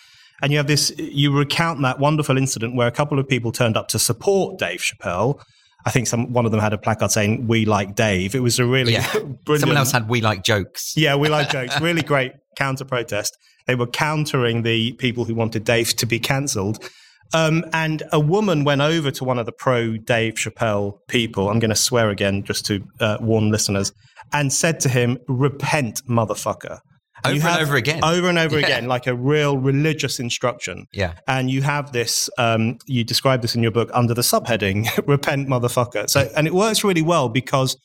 And 0.42 0.52
you 0.52 0.58
have 0.58 0.66
this. 0.66 0.92
You 0.98 1.36
recount 1.36 1.80
that 1.82 1.98
wonderful 1.98 2.36
incident 2.36 2.76
where 2.76 2.86
a 2.86 2.92
couple 2.92 3.18
of 3.18 3.26
people 3.26 3.50
turned 3.50 3.76
up 3.76 3.88
to 3.88 3.98
support 3.98 4.58
Dave 4.58 4.80
Chappelle. 4.80 5.40
I 5.86 5.90
think 5.90 6.06
some 6.06 6.32
one 6.32 6.44
of 6.44 6.50
them 6.50 6.60
had 6.60 6.72
a 6.72 6.78
placard 6.78 7.10
saying 7.10 7.46
"We 7.46 7.64
like 7.64 7.94
Dave." 7.94 8.34
It 8.34 8.40
was 8.40 8.58
a 8.58 8.66
really 8.66 8.92
yeah. 8.92 9.10
brilliant. 9.44 9.60
Someone 9.60 9.76
else 9.78 9.92
had 9.92 10.08
we 10.08 10.20
like 10.20 10.44
jokes. 10.44 10.92
Yeah, 10.96 11.16
we 11.16 11.28
like 11.28 11.48
jokes. 11.48 11.80
Really 11.80 12.02
great 12.02 12.32
counter 12.56 12.84
protest. 12.84 13.38
They 13.66 13.74
were 13.74 13.86
countering 13.86 14.62
the 14.62 14.92
people 14.92 15.24
who 15.24 15.34
wanted 15.34 15.64
Dave 15.64 15.94
to 15.96 16.06
be 16.06 16.18
cancelled. 16.18 16.88
Um, 17.34 17.64
and 17.72 18.02
a 18.12 18.20
woman 18.20 18.64
went 18.64 18.80
over 18.80 19.10
to 19.10 19.24
one 19.24 19.38
of 19.38 19.46
the 19.46 19.52
pro 19.52 19.96
Dave 19.96 20.34
Chappelle 20.34 20.98
people. 21.08 21.50
I'm 21.50 21.58
going 21.58 21.70
to 21.70 21.76
swear 21.76 22.10
again 22.10 22.42
just 22.44 22.64
to 22.66 22.82
uh, 23.00 23.18
warn 23.20 23.50
listeners 23.50 23.92
and 24.32 24.52
said 24.52 24.80
to 24.80 24.88
him, 24.88 25.18
Repent, 25.28 26.00
motherfucker. 26.08 26.78
Over 27.24 27.34
you 27.34 27.42
and 27.42 27.60
over 27.62 27.76
again. 27.76 28.04
Over 28.04 28.28
and 28.28 28.38
over 28.38 28.58
Yeah. 28.60 28.66
again, 28.66 28.86
like 28.86 29.06
a 29.06 29.14
real 29.14 29.58
religious 29.58 30.20
instruction. 30.20 30.86
Yeah. 30.92 31.14
And 31.26 31.50
you 31.50 31.62
have 31.62 31.92
this, 31.92 32.30
um, 32.38 32.78
you 32.86 33.02
describe 33.04 33.42
this 33.42 33.54
in 33.56 33.62
your 33.62 33.72
book 33.72 33.90
under 33.92 34.14
the 34.14 34.22
subheading, 34.22 34.88
Repent, 35.06 35.48
motherfucker. 35.48 36.08
So, 36.08 36.30
and 36.36 36.46
it 36.46 36.54
works 36.54 36.84
really 36.84 37.02
well 37.02 37.28
because 37.28 37.76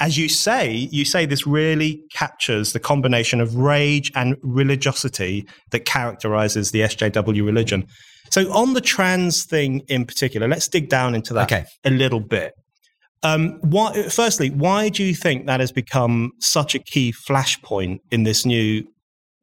as 0.00 0.18
you 0.18 0.28
say, 0.28 0.70
you 0.70 1.06
say 1.06 1.24
this 1.24 1.46
really 1.46 2.02
captures 2.12 2.74
the 2.74 2.80
combination 2.80 3.40
of 3.40 3.54
rage 3.54 4.12
and 4.14 4.36
religiosity 4.42 5.46
that 5.70 5.86
characterizes 5.86 6.70
the 6.72 6.80
SJW 6.80 7.44
religion. 7.44 7.86
So, 8.30 8.52
on 8.52 8.74
the 8.74 8.80
trans 8.80 9.44
thing 9.44 9.80
in 9.88 10.04
particular, 10.04 10.48
let's 10.48 10.68
dig 10.68 10.88
down 10.88 11.14
into 11.14 11.34
that 11.34 11.50
Okay. 11.50 11.64
a 11.84 11.90
little 11.90 12.20
bit. 12.20 12.52
Um, 13.22 13.58
why, 13.62 14.04
firstly, 14.04 14.50
why 14.50 14.88
do 14.90 15.02
you 15.02 15.14
think 15.14 15.46
that 15.46 15.60
has 15.60 15.72
become 15.72 16.32
such 16.40 16.74
a 16.74 16.78
key 16.78 17.12
flashpoint 17.12 17.98
in 18.10 18.22
this 18.22 18.46
new 18.46 18.84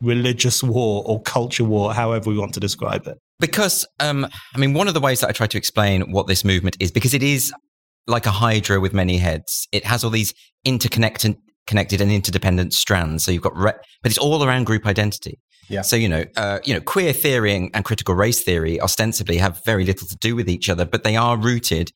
religious 0.02 0.64
war 0.64 1.04
or 1.06 1.22
culture 1.22 1.64
war, 1.64 1.94
however 1.94 2.30
we 2.30 2.38
want 2.38 2.54
to 2.54 2.60
describe 2.60 3.06
it? 3.08 3.18
Because, 3.40 3.86
um, 4.00 4.26
I 4.54 4.58
mean, 4.58 4.74
one 4.74 4.88
of 4.88 4.94
the 4.94 5.02
ways 5.02 5.20
that 5.20 5.30
I 5.30 5.34
try 5.34 5.48
to 5.48 5.58
explain 5.58 6.12
what 6.12 6.28
this 6.28 6.46
movement 6.46 6.78
is, 6.80 6.92
because 6.92 7.14
it 7.14 7.24
is 7.24 7.54
like 8.08 8.26
a 8.26 8.32
hydra 8.32 8.80
with 8.80 8.94
many 8.94 9.18
heads. 9.18 9.68
It 9.72 9.84
has 9.86 10.04
all 10.04 10.10
these 10.10 10.34
interconnected, 10.64 11.36
connected 11.68 12.02
and 12.02 12.12
interdependent 12.12 12.74
strands. 12.74 13.24
So 13.24 13.32
you've 13.32 13.44
got, 13.44 13.56
re- 13.56 13.74
but 14.02 14.12
it's 14.12 14.18
all 14.18 14.44
around 14.44 14.66
group 14.66 14.86
identity. 14.86 15.40
Yeah. 15.70 15.82
So 15.82 15.96
you 15.96 16.10
know, 16.10 16.26
uh, 16.38 16.60
you 16.64 16.74
know, 16.74 16.80
queer 16.80 17.12
theory 17.14 17.72
and, 17.74 17.86
critical 17.86 18.16
race 18.16 18.44
theory 18.44 18.80
ostensibly 18.80 19.38
have 19.38 19.62
very 19.66 19.86
little 19.86 20.08
to 20.08 20.16
do 20.18 20.36
with 20.36 20.50
each 20.50 20.70
other, 20.70 20.86
but 20.86 21.04
they 21.04 21.16
are 21.16 21.38
rooted 21.38 21.92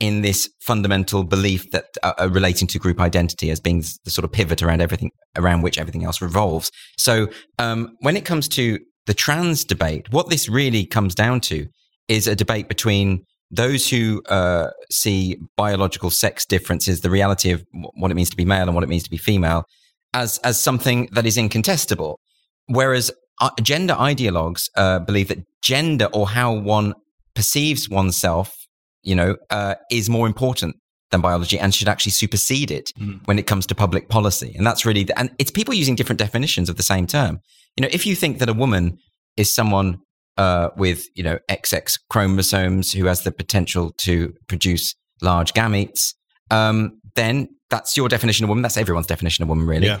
in 0.00 0.22
this 0.22 0.50
fundamental 0.60 1.24
belief 1.24 1.70
that 1.70 1.86
uh, 2.02 2.12
uh, 2.18 2.28
relating 2.30 2.66
to 2.68 2.78
group 2.78 3.00
identity 3.00 3.50
as 3.50 3.60
being 3.60 3.82
the 4.04 4.10
sort 4.10 4.24
of 4.24 4.32
pivot 4.32 4.62
around 4.62 4.82
everything 4.82 5.10
around 5.36 5.62
which 5.62 5.78
everything 5.78 6.04
else 6.04 6.20
revolves. 6.20 6.70
So 6.98 7.28
um, 7.58 7.96
when 8.00 8.16
it 8.16 8.24
comes 8.24 8.48
to 8.48 8.78
the 9.06 9.14
trans 9.14 9.64
debate, 9.64 10.12
what 10.12 10.30
this 10.30 10.48
really 10.48 10.84
comes 10.84 11.14
down 11.14 11.40
to 11.42 11.66
is 12.08 12.26
a 12.26 12.34
debate 12.34 12.68
between 12.68 13.24
those 13.50 13.88
who 13.88 14.22
uh, 14.28 14.70
see 14.90 15.36
biological 15.56 16.10
sex 16.10 16.44
differences, 16.44 17.00
the 17.00 17.10
reality 17.10 17.50
of 17.50 17.64
what 17.94 18.10
it 18.10 18.14
means 18.14 18.30
to 18.30 18.36
be 18.36 18.44
male 18.44 18.62
and 18.62 18.74
what 18.74 18.84
it 18.84 18.88
means 18.88 19.04
to 19.04 19.10
be 19.10 19.16
female, 19.16 19.64
as 20.12 20.38
as 20.38 20.60
something 20.60 21.08
that 21.12 21.26
is 21.26 21.36
incontestable, 21.36 22.18
whereas 22.66 23.10
uh, 23.40 23.50
gender 23.62 23.94
ideologues 23.94 24.68
uh, 24.76 24.98
believe 25.00 25.28
that 25.28 25.38
gender 25.62 26.08
or 26.12 26.28
how 26.28 26.52
one 26.52 26.94
perceives 27.34 27.88
oneself, 27.88 28.54
you 29.02 29.14
know, 29.14 29.36
uh, 29.50 29.74
is 29.90 30.08
more 30.08 30.26
important 30.26 30.76
than 31.10 31.20
biology 31.20 31.58
and 31.58 31.74
should 31.74 31.88
actually 31.88 32.12
supersede 32.12 32.70
it 32.70 32.90
Mm. 32.98 33.20
when 33.26 33.38
it 33.38 33.46
comes 33.46 33.66
to 33.66 33.74
public 33.74 34.08
policy. 34.08 34.54
And 34.56 34.66
that's 34.66 34.84
really, 34.86 35.04
the, 35.04 35.18
and 35.18 35.30
it's 35.38 35.50
people 35.50 35.74
using 35.74 35.96
different 35.96 36.18
definitions 36.18 36.68
of 36.68 36.76
the 36.76 36.82
same 36.82 37.06
term. 37.06 37.40
You 37.76 37.82
know, 37.82 37.88
if 37.92 38.06
you 38.06 38.14
think 38.16 38.38
that 38.38 38.48
a 38.48 38.52
woman 38.52 38.98
is 39.36 39.52
someone 39.52 39.98
uh, 40.36 40.70
with, 40.76 41.06
you 41.14 41.22
know, 41.22 41.38
XX 41.48 41.98
chromosomes 42.10 42.92
who 42.92 43.06
has 43.06 43.22
the 43.22 43.32
potential 43.32 43.92
to 43.98 44.34
produce 44.48 44.94
large 45.22 45.52
gametes, 45.52 46.14
um, 46.50 47.00
then 47.14 47.48
that's 47.70 47.96
your 47.96 48.08
definition 48.08 48.44
of 48.44 48.48
woman. 48.48 48.62
That's 48.62 48.76
everyone's 48.76 49.06
definition 49.06 49.42
of 49.42 49.48
woman, 49.48 49.66
really. 49.66 49.86
Yeah. 49.86 50.00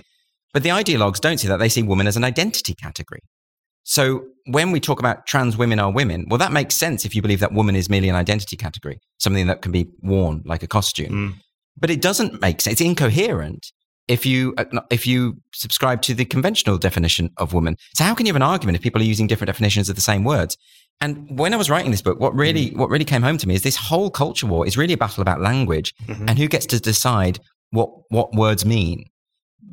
But 0.52 0.62
the 0.62 0.70
ideologues 0.70 1.20
don't 1.20 1.38
see 1.38 1.48
that. 1.48 1.58
They 1.58 1.68
see 1.68 1.82
woman 1.82 2.06
as 2.06 2.16
an 2.16 2.24
identity 2.24 2.74
category. 2.74 3.20
So 3.84 4.24
when 4.46 4.72
we 4.72 4.80
talk 4.80 4.98
about 4.98 5.26
trans 5.26 5.56
women 5.56 5.78
are 5.78 5.92
women, 5.92 6.26
well, 6.28 6.38
that 6.38 6.52
makes 6.52 6.74
sense 6.74 7.04
if 7.04 7.14
you 7.14 7.22
believe 7.22 7.40
that 7.40 7.52
woman 7.52 7.76
is 7.76 7.90
merely 7.90 8.08
an 8.08 8.14
identity 8.14 8.56
category, 8.56 8.98
something 9.18 9.46
that 9.46 9.62
can 9.62 9.72
be 9.72 9.88
worn 10.02 10.42
like 10.46 10.62
a 10.62 10.66
costume. 10.66 11.12
Mm. 11.12 11.34
But 11.76 11.90
it 11.90 12.00
doesn't 12.00 12.40
make 12.40 12.60
sense. 12.60 12.74
It's 12.74 12.80
incoherent 12.80 13.72
if 14.08 14.26
you 14.26 14.54
if 14.90 15.06
you 15.06 15.36
subscribe 15.54 16.02
to 16.02 16.14
the 16.14 16.24
conventional 16.24 16.78
definition 16.78 17.30
of 17.38 17.52
woman. 17.52 17.76
So 17.94 18.04
how 18.04 18.14
can 18.14 18.26
you 18.26 18.30
have 18.30 18.36
an 18.36 18.42
argument 18.42 18.76
if 18.76 18.82
people 18.82 19.00
are 19.00 19.04
using 19.04 19.26
different 19.26 19.48
definitions 19.48 19.88
of 19.88 19.94
the 19.96 20.02
same 20.02 20.24
words? 20.24 20.56
And 21.00 21.38
when 21.38 21.52
I 21.52 21.56
was 21.56 21.70
writing 21.70 21.90
this 21.90 22.02
book, 22.02 22.20
what 22.20 22.34
really 22.34 22.70
what 22.70 22.90
really 22.90 23.04
came 23.04 23.22
home 23.22 23.38
to 23.38 23.48
me 23.48 23.54
is 23.54 23.62
this 23.62 23.76
whole 23.76 24.10
culture 24.10 24.46
war 24.46 24.66
is 24.66 24.76
really 24.76 24.94
a 24.94 24.98
battle 24.98 25.22
about 25.22 25.40
language 25.40 25.94
Mhm. 26.06 26.28
and 26.28 26.38
who 26.38 26.48
gets 26.48 26.66
to 26.66 26.80
decide 26.80 27.38
what 27.70 27.90
what 28.10 28.32
words 28.34 28.64
mean. 28.64 29.04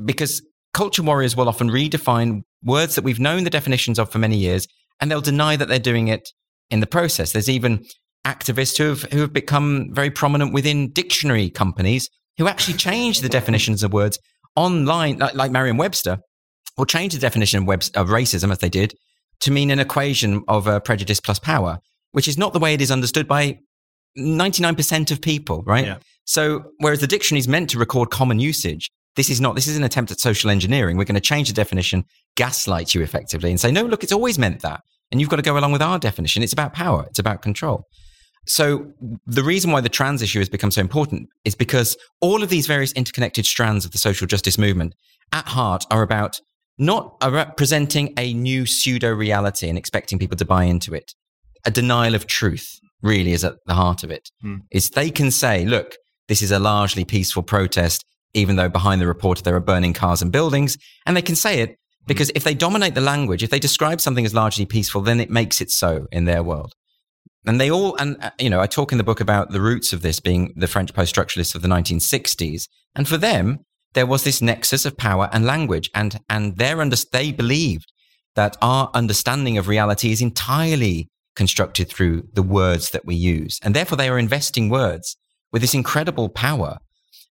Because 0.05 0.41
culture 0.73 1.03
warriors 1.03 1.35
will 1.35 1.49
often 1.49 1.69
redefine 1.69 2.41
words 2.63 2.95
that 2.95 3.03
we've 3.03 3.19
known 3.19 3.43
the 3.43 3.49
definitions 3.49 3.99
of 3.99 4.09
for 4.09 4.19
many 4.19 4.37
years, 4.37 4.67
and 4.99 5.11
they'll 5.11 5.21
deny 5.21 5.55
that 5.57 5.67
they're 5.67 5.79
doing 5.79 6.07
it 6.07 6.29
in 6.69 6.79
the 6.79 6.87
process. 6.87 7.33
There's 7.33 7.49
even 7.49 7.83
activists 8.25 8.77
who 8.77 8.85
have 8.89 9.01
who 9.11 9.19
have 9.19 9.33
become 9.33 9.89
very 9.93 10.09
prominent 10.09 10.53
within 10.53 10.91
dictionary 10.91 11.49
companies 11.49 12.09
who 12.37 12.47
actually 12.47 12.77
changed 12.77 13.23
the 13.23 13.29
definitions 13.29 13.83
of 13.83 13.93
words 13.93 14.19
online, 14.55 15.17
like, 15.17 15.35
like 15.35 15.51
Merriam-Webster, 15.51 16.19
or 16.77 16.85
change 16.85 17.13
the 17.13 17.19
definition 17.19 17.61
of, 17.61 17.67
webs, 17.67 17.89
of 17.91 18.07
racism 18.07 18.51
as 18.51 18.59
they 18.59 18.69
did 18.69 18.95
to 19.41 19.51
mean 19.51 19.71
an 19.71 19.79
equation 19.79 20.43
of 20.47 20.67
uh, 20.67 20.79
prejudice 20.79 21.19
plus 21.19 21.39
power, 21.39 21.79
which 22.11 22.27
is 22.27 22.37
not 22.37 22.53
the 22.53 22.59
way 22.59 22.73
it 22.73 22.81
is 22.81 22.91
understood 22.91 23.27
by 23.27 23.59
99% 24.17 25.11
of 25.11 25.21
people, 25.21 25.63
right? 25.65 25.85
Yeah. 25.85 25.97
So, 26.25 26.63
whereas 26.77 27.01
the 27.01 27.07
dictionary 27.07 27.39
is 27.39 27.47
meant 27.47 27.69
to 27.71 27.79
record 27.79 28.09
common 28.09 28.39
usage, 28.39 28.91
this 29.15 29.29
is 29.29 29.41
not. 29.41 29.55
This 29.55 29.67
is 29.67 29.75
an 29.75 29.83
attempt 29.83 30.11
at 30.11 30.19
social 30.19 30.49
engineering. 30.49 30.95
We're 30.95 31.03
going 31.03 31.15
to 31.15 31.21
change 31.21 31.49
the 31.49 31.53
definition, 31.53 32.05
gaslight 32.37 32.93
you 32.93 33.01
effectively, 33.01 33.49
and 33.49 33.59
say, 33.59 33.71
no, 33.71 33.83
look, 33.83 34.03
it's 34.03 34.13
always 34.13 34.39
meant 34.39 34.61
that. 34.61 34.81
And 35.11 35.19
you've 35.19 35.29
got 35.29 35.35
to 35.37 35.41
go 35.41 35.57
along 35.57 35.73
with 35.73 35.81
our 35.81 35.99
definition. 35.99 36.43
It's 36.43 36.53
about 36.53 36.73
power, 36.73 37.05
it's 37.09 37.19
about 37.19 37.41
control. 37.41 37.85
So, 38.47 38.91
the 39.27 39.43
reason 39.43 39.71
why 39.71 39.81
the 39.81 39.89
trans 39.89 40.21
issue 40.21 40.39
has 40.39 40.49
become 40.49 40.71
so 40.71 40.81
important 40.81 41.29
is 41.45 41.53
because 41.53 41.95
all 42.21 42.41
of 42.41 42.49
these 42.49 42.65
various 42.65 42.91
interconnected 42.93 43.45
strands 43.45 43.85
of 43.85 43.91
the 43.91 43.99
social 43.99 44.25
justice 44.25 44.57
movement 44.57 44.95
at 45.31 45.47
heart 45.47 45.85
are 45.91 46.01
about 46.01 46.41
not 46.77 47.19
presenting 47.55 48.13
a 48.17 48.33
new 48.33 48.65
pseudo 48.65 49.11
reality 49.11 49.69
and 49.69 49.77
expecting 49.77 50.17
people 50.17 50.37
to 50.37 50.45
buy 50.45 50.63
into 50.63 50.93
it. 50.95 51.13
A 51.65 51.71
denial 51.71 52.15
of 52.15 52.25
truth 52.25 52.79
really 53.03 53.33
is 53.33 53.43
at 53.43 53.55
the 53.67 53.75
heart 53.75 54.03
of 54.03 54.09
it. 54.09 54.29
Hmm. 54.41 54.57
Is 54.71 54.89
they 54.89 55.11
can 55.11 55.29
say, 55.29 55.63
look, 55.65 55.95
this 56.27 56.41
is 56.41 56.51
a 56.51 56.59
largely 56.59 57.05
peaceful 57.05 57.43
protest, 57.43 58.03
even 58.33 58.55
though 58.55 58.69
behind 58.69 59.01
the 59.01 59.07
reporter 59.07 59.43
there 59.43 59.55
are 59.55 59.59
burning 59.61 59.93
cars 59.93 60.21
and 60.21 60.31
buildings, 60.31 60.77
and 61.05 61.15
they 61.15 61.21
can 61.21 61.35
say 61.35 61.61
it 61.61 61.77
Because 62.07 62.31
if 62.33 62.43
they 62.43 62.53
dominate 62.53 62.95
the 62.95 63.01
language, 63.01 63.43
if 63.43 63.51
they 63.51 63.59
describe 63.59 64.01
something 64.01 64.25
as 64.25 64.33
largely 64.33 64.65
peaceful, 64.65 65.01
then 65.01 65.19
it 65.19 65.29
makes 65.29 65.61
it 65.61 65.69
so 65.69 66.07
in 66.11 66.25
their 66.25 66.41
world. 66.41 66.73
And 67.45 67.59
they 67.59 67.71
all, 67.71 67.95
and 67.95 68.17
uh, 68.21 68.31
you 68.39 68.49
know, 68.49 68.61
I 68.61 68.67
talk 68.67 68.91
in 68.91 68.97
the 68.97 69.03
book 69.03 69.19
about 69.19 69.51
the 69.51 69.61
roots 69.61 69.93
of 69.93 70.01
this 70.01 70.19
being 70.19 70.53
the 70.55 70.67
French 70.67 70.93
post 70.93 71.15
structuralists 71.15 71.55
of 71.55 71.61
the 71.61 71.67
1960s. 71.67 72.67
And 72.95 73.07
for 73.07 73.17
them, 73.17 73.59
there 73.93 74.05
was 74.05 74.23
this 74.23 74.41
nexus 74.41 74.85
of 74.85 74.97
power 74.97 75.29
and 75.33 75.45
language. 75.45 75.89
And, 75.95 76.19
and 76.29 76.57
their 76.57 76.81
under, 76.81 76.95
they 77.11 77.31
believed 77.31 77.91
that 78.35 78.57
our 78.61 78.89
understanding 78.93 79.57
of 79.57 79.67
reality 79.67 80.11
is 80.11 80.21
entirely 80.21 81.09
constructed 81.35 81.89
through 81.89 82.23
the 82.33 82.43
words 82.43 82.91
that 82.91 83.05
we 83.05 83.15
use. 83.15 83.59
And 83.63 83.75
therefore, 83.75 83.97
they 83.97 84.09
are 84.09 84.19
investing 84.19 84.69
words 84.69 85.17
with 85.51 85.61
this 85.61 85.73
incredible 85.73 86.29
power. 86.29 86.77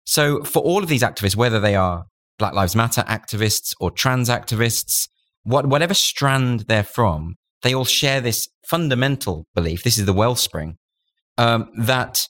So, 0.04 0.42
for 0.42 0.60
all 0.62 0.82
of 0.82 0.88
these 0.88 1.02
activists, 1.02 1.36
whether 1.36 1.60
they 1.60 1.76
are 1.76 2.04
Black 2.38 2.54
Lives 2.54 2.74
Matter 2.74 3.02
activists 3.02 3.74
or 3.80 3.90
trans 3.90 4.28
activists, 4.28 5.08
what, 5.44 5.66
whatever 5.66 5.94
strand 5.94 6.60
they're 6.60 6.82
from, 6.82 7.36
they 7.62 7.74
all 7.74 7.84
share 7.84 8.20
this 8.20 8.48
fundamental 8.66 9.46
belief. 9.54 9.82
This 9.82 9.98
is 9.98 10.06
the 10.06 10.12
wellspring 10.12 10.76
um, 11.38 11.70
that 11.76 12.26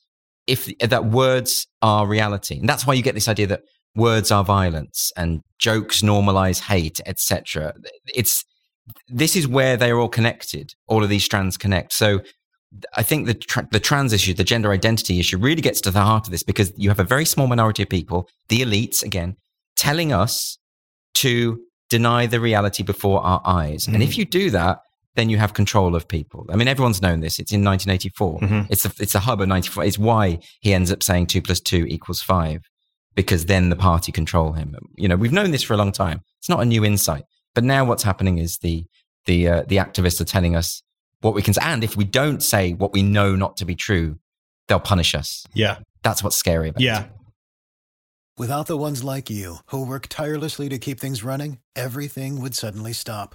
if 0.46 0.68
that 0.78 1.04
words 1.06 1.66
are 1.82 2.06
reality, 2.06 2.58
and 2.58 2.68
that's 2.68 2.86
why 2.86 2.94
you 2.94 3.02
get 3.02 3.14
this 3.14 3.28
idea 3.28 3.46
that 3.48 3.62
words 3.94 4.30
are 4.30 4.44
violence 4.44 5.12
and 5.16 5.40
jokes 5.58 6.02
normalize 6.02 6.60
hate, 6.60 7.00
etc. 7.06 7.74
It's 8.14 8.44
this 9.08 9.36
is 9.36 9.46
where 9.46 9.76
they're 9.76 9.98
all 9.98 10.08
connected. 10.08 10.72
All 10.88 11.02
of 11.04 11.10
these 11.10 11.24
strands 11.24 11.56
connect. 11.56 11.92
So 11.92 12.20
I 12.96 13.02
think 13.02 13.26
the 13.26 13.34
tra- 13.34 13.68
the 13.70 13.80
trans 13.80 14.12
issue, 14.12 14.34
the 14.34 14.44
gender 14.44 14.70
identity 14.70 15.18
issue, 15.18 15.38
really 15.38 15.62
gets 15.62 15.80
to 15.82 15.90
the 15.90 16.00
heart 16.00 16.26
of 16.26 16.30
this 16.30 16.42
because 16.42 16.72
you 16.76 16.88
have 16.88 17.00
a 17.00 17.04
very 17.04 17.24
small 17.24 17.46
minority 17.46 17.82
of 17.82 17.88
people, 17.88 18.28
the 18.48 18.60
elites, 18.60 19.02
again, 19.02 19.36
telling 19.76 20.12
us 20.12 20.58
to 21.14 21.60
deny 21.88 22.26
the 22.26 22.40
reality 22.40 22.82
before 22.82 23.20
our 23.20 23.42
eyes. 23.44 23.84
Mm-hmm. 23.84 23.94
And 23.94 24.02
if 24.02 24.10
mm. 24.10 24.18
you 24.18 24.24
do 24.24 24.50
that, 24.50 24.78
then 25.16 25.28
you 25.28 25.38
have 25.38 25.54
control 25.54 25.96
of 25.96 26.06
people. 26.06 26.46
I 26.50 26.56
mean, 26.56 26.68
everyone's 26.68 27.02
known 27.02 27.20
this. 27.20 27.38
It's 27.38 27.52
in 27.52 27.64
1984. 27.64 28.40
Mm-hmm. 28.40 28.72
It's 28.72 28.84
a, 28.84 28.92
it's 29.00 29.14
a 29.14 29.20
hub 29.20 29.40
of 29.40 29.48
94. 29.48 29.84
It's 29.84 29.98
why 29.98 30.38
he 30.60 30.72
ends 30.72 30.92
up 30.92 31.02
saying 31.02 31.26
two 31.26 31.42
plus 31.42 31.60
two 31.60 31.84
equals 31.88 32.22
five, 32.22 32.62
because 33.14 33.46
then 33.46 33.70
the 33.70 33.76
party 33.76 34.12
control 34.12 34.52
him. 34.52 34.76
You 34.96 35.08
know, 35.08 35.16
we've 35.16 35.32
known 35.32 35.50
this 35.50 35.62
for 35.62 35.74
a 35.74 35.76
long 35.76 35.92
time. 35.92 36.20
It's 36.38 36.48
not 36.48 36.60
a 36.60 36.64
new 36.64 36.84
insight. 36.84 37.24
But 37.54 37.64
now 37.64 37.84
what's 37.84 38.02
happening 38.02 38.38
is 38.38 38.58
the 38.58 38.84
the 39.26 39.48
uh, 39.48 39.62
the 39.66 39.76
activists 39.76 40.20
are 40.20 40.24
telling 40.24 40.56
us 40.56 40.82
what 41.20 41.34
we 41.34 41.42
can 41.42 41.52
say, 41.52 41.60
and 41.62 41.84
if 41.84 41.96
we 41.96 42.04
don't 42.04 42.42
say 42.42 42.72
what 42.72 42.92
we 42.92 43.02
know 43.02 43.34
not 43.36 43.56
to 43.58 43.64
be 43.64 43.74
true, 43.74 44.18
they'll 44.68 44.80
punish 44.80 45.14
us. 45.14 45.44
Yeah, 45.52 45.78
that's 46.02 46.22
what's 46.22 46.36
scary 46.36 46.68
about 46.68 46.80
it. 46.80 46.84
yeah. 46.84 47.00
it. 47.02 47.10
Without 48.38 48.68
the 48.68 48.76
ones 48.78 49.04
like 49.04 49.28
you 49.28 49.56
who 49.66 49.84
work 49.84 50.06
tirelessly 50.08 50.70
to 50.70 50.78
keep 50.78 50.98
things 50.98 51.22
running, 51.22 51.58
everything 51.76 52.40
would 52.40 52.54
suddenly 52.54 52.94
stop. 52.94 53.34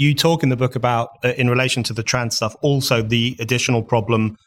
You 0.00 0.14
talk 0.14 0.42
in 0.42 0.48
the 0.48 0.56
book 0.56 0.76
about, 0.76 1.10
uh, 1.22 1.34
in 1.36 1.50
relation 1.50 1.82
to 1.82 1.92
the 1.92 2.02
trans 2.02 2.34
stuff, 2.34 2.56
also 2.62 3.02
the 3.02 3.36
additional 3.38 3.82
problem 3.82 4.38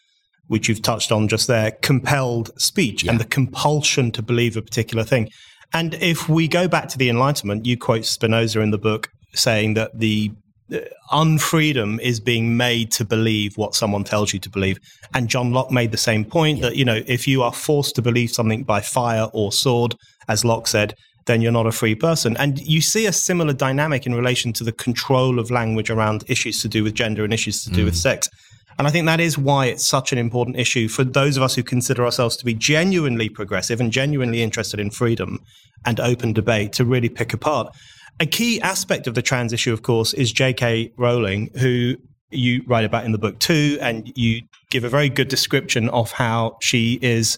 which 0.47 0.67
you've 0.67 0.81
touched 0.81 1.11
on 1.11 1.27
just 1.27 1.45
there 1.45 1.69
compelled 1.83 2.49
speech 2.59 3.03
yeah. 3.03 3.11
and 3.11 3.19
the 3.19 3.25
compulsion 3.25 4.11
to 4.13 4.23
believe 4.23 4.57
a 4.57 4.63
particular 4.63 5.03
thing. 5.03 5.29
And 5.71 5.93
if 5.93 6.27
we 6.27 6.47
go 6.47 6.67
back 6.67 6.87
to 6.89 6.97
the 6.97 7.07
Enlightenment, 7.07 7.67
you 7.67 7.77
quote 7.77 8.03
Spinoza 8.05 8.61
in 8.61 8.71
the 8.71 8.79
book 8.79 9.09
saying 9.35 9.75
that 9.75 9.91
the 9.93 10.31
uh, 10.73 10.79
unfreedom 11.11 12.01
is 12.01 12.19
being 12.19 12.57
made 12.57 12.91
to 12.93 13.05
believe 13.05 13.55
what 13.55 13.75
someone 13.75 14.03
tells 14.03 14.33
you 14.33 14.39
to 14.39 14.49
believe. 14.49 14.79
And 15.13 15.29
John 15.29 15.51
Locke 15.51 15.69
made 15.69 15.91
the 15.91 15.97
same 15.97 16.25
point 16.25 16.57
yeah. 16.57 16.69
that, 16.69 16.77
you 16.77 16.85
know, 16.85 17.03
if 17.05 17.27
you 17.27 17.43
are 17.43 17.53
forced 17.53 17.93
to 17.97 18.01
believe 18.01 18.31
something 18.31 18.63
by 18.63 18.81
fire 18.81 19.27
or 19.33 19.51
sword, 19.51 19.93
as 20.27 20.43
Locke 20.43 20.65
said, 20.65 20.95
then 21.25 21.41
you're 21.41 21.51
not 21.51 21.67
a 21.67 21.71
free 21.71 21.95
person. 21.95 22.35
And 22.37 22.59
you 22.59 22.81
see 22.81 23.05
a 23.05 23.13
similar 23.13 23.53
dynamic 23.53 24.05
in 24.05 24.13
relation 24.13 24.53
to 24.53 24.63
the 24.63 24.71
control 24.71 25.39
of 25.39 25.51
language 25.51 25.89
around 25.89 26.23
issues 26.27 26.61
to 26.61 26.67
do 26.67 26.83
with 26.83 26.93
gender 26.93 27.23
and 27.23 27.33
issues 27.33 27.63
to 27.63 27.69
do 27.69 27.83
mm. 27.83 27.85
with 27.85 27.95
sex. 27.95 28.29
And 28.77 28.87
I 28.87 28.91
think 28.91 29.05
that 29.05 29.19
is 29.19 29.37
why 29.37 29.67
it's 29.67 29.85
such 29.85 30.11
an 30.11 30.17
important 30.17 30.57
issue 30.57 30.87
for 30.87 31.03
those 31.03 31.37
of 31.37 31.43
us 31.43 31.55
who 31.55 31.63
consider 31.63 32.03
ourselves 32.03 32.35
to 32.37 32.45
be 32.45 32.53
genuinely 32.53 33.29
progressive 33.29 33.79
and 33.79 33.91
genuinely 33.91 34.41
interested 34.41 34.79
in 34.79 34.89
freedom 34.89 35.39
and 35.85 35.99
open 35.99 36.33
debate 36.33 36.73
to 36.73 36.85
really 36.85 37.09
pick 37.09 37.33
apart. 37.33 37.75
A 38.19 38.25
key 38.25 38.61
aspect 38.61 39.07
of 39.07 39.15
the 39.15 39.21
trans 39.21 39.53
issue, 39.53 39.73
of 39.73 39.81
course, 39.81 40.13
is 40.13 40.31
J.K. 40.31 40.93
Rowling, 40.97 41.49
who 41.59 41.95
you 42.31 42.63
write 42.67 42.85
about 42.85 43.05
in 43.05 43.11
the 43.11 43.17
book 43.17 43.39
too, 43.39 43.77
and 43.81 44.11
you 44.15 44.41
give 44.69 44.83
a 44.83 44.89
very 44.89 45.09
good 45.09 45.27
description 45.27 45.89
of 45.89 46.11
how 46.11 46.57
she 46.61 46.99
is. 47.01 47.37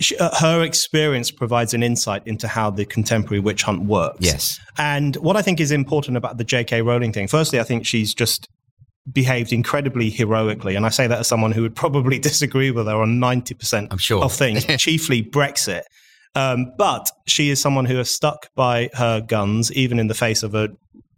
She, 0.00 0.16
uh, 0.16 0.34
her 0.36 0.62
experience 0.62 1.30
provides 1.30 1.74
an 1.74 1.82
insight 1.82 2.22
into 2.26 2.46
how 2.46 2.70
the 2.70 2.84
contemporary 2.84 3.40
witch 3.40 3.62
hunt 3.62 3.84
works. 3.84 4.18
Yes. 4.20 4.60
And 4.76 5.16
what 5.16 5.36
I 5.36 5.42
think 5.42 5.60
is 5.60 5.72
important 5.72 6.16
about 6.16 6.38
the 6.38 6.44
J.K. 6.44 6.82
Rowling 6.82 7.12
thing, 7.12 7.26
firstly, 7.26 7.58
I 7.58 7.64
think 7.64 7.84
she's 7.84 8.14
just 8.14 8.48
behaved 9.10 9.52
incredibly 9.52 10.10
heroically. 10.10 10.76
And 10.76 10.86
I 10.86 10.90
say 10.90 11.06
that 11.06 11.18
as 11.18 11.26
someone 11.26 11.52
who 11.52 11.62
would 11.62 11.74
probably 11.74 12.18
disagree 12.30 12.70
with 12.70 12.86
her 12.86 13.00
on 13.00 13.18
90% 13.18 13.88
I'm 13.90 13.98
sure. 13.98 14.22
of 14.22 14.32
things, 14.32 14.64
chiefly 14.78 15.22
Brexit. 15.22 15.82
Um, 16.34 16.72
but 16.76 17.10
she 17.26 17.50
is 17.50 17.60
someone 17.60 17.86
who 17.86 17.96
has 17.96 18.10
stuck 18.10 18.54
by 18.54 18.90
her 18.94 19.20
guns, 19.20 19.72
even 19.72 19.98
in 19.98 20.06
the 20.06 20.14
face 20.14 20.42
of 20.42 20.54
a, 20.54 20.68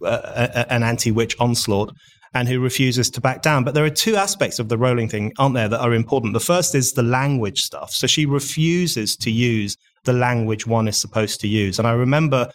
a 0.03 0.73
an 0.73 0.83
anti 0.83 1.11
witch 1.11 1.37
onslaught, 1.38 1.93
and 2.35 2.49
who 2.49 2.61
refuses 2.61 3.11
to 3.11 3.21
back 3.21 3.43
down. 3.43 3.64
But 3.64 3.75
there 3.75 3.85
are 3.85 3.90
two 3.90 4.16
aspects 4.16 4.59
of 4.59 4.69
the 4.69 4.79
Rowling 4.79 5.09
thing, 5.09 5.33
aren't 5.38 5.55
there, 5.55 5.69
that 5.69 5.81
are 5.81 5.95
important. 5.95 6.33
The 6.33 6.40
first 6.40 6.75
is 6.75 6.93
the 6.93 7.03
language 7.03 7.62
stuff. 7.62 7.90
So 7.93 8.07
she 8.07 8.27
refuses 8.27 9.16
to 9.16 9.31
use 9.31 9.77
the 10.05 10.12
language 10.12 10.66
one 10.66 10.88
is 10.88 10.97
supposed 10.97 11.40
to 11.40 11.49
use. 11.49 11.79
And 11.79 11.87
I 11.87 11.93
remember 11.93 12.51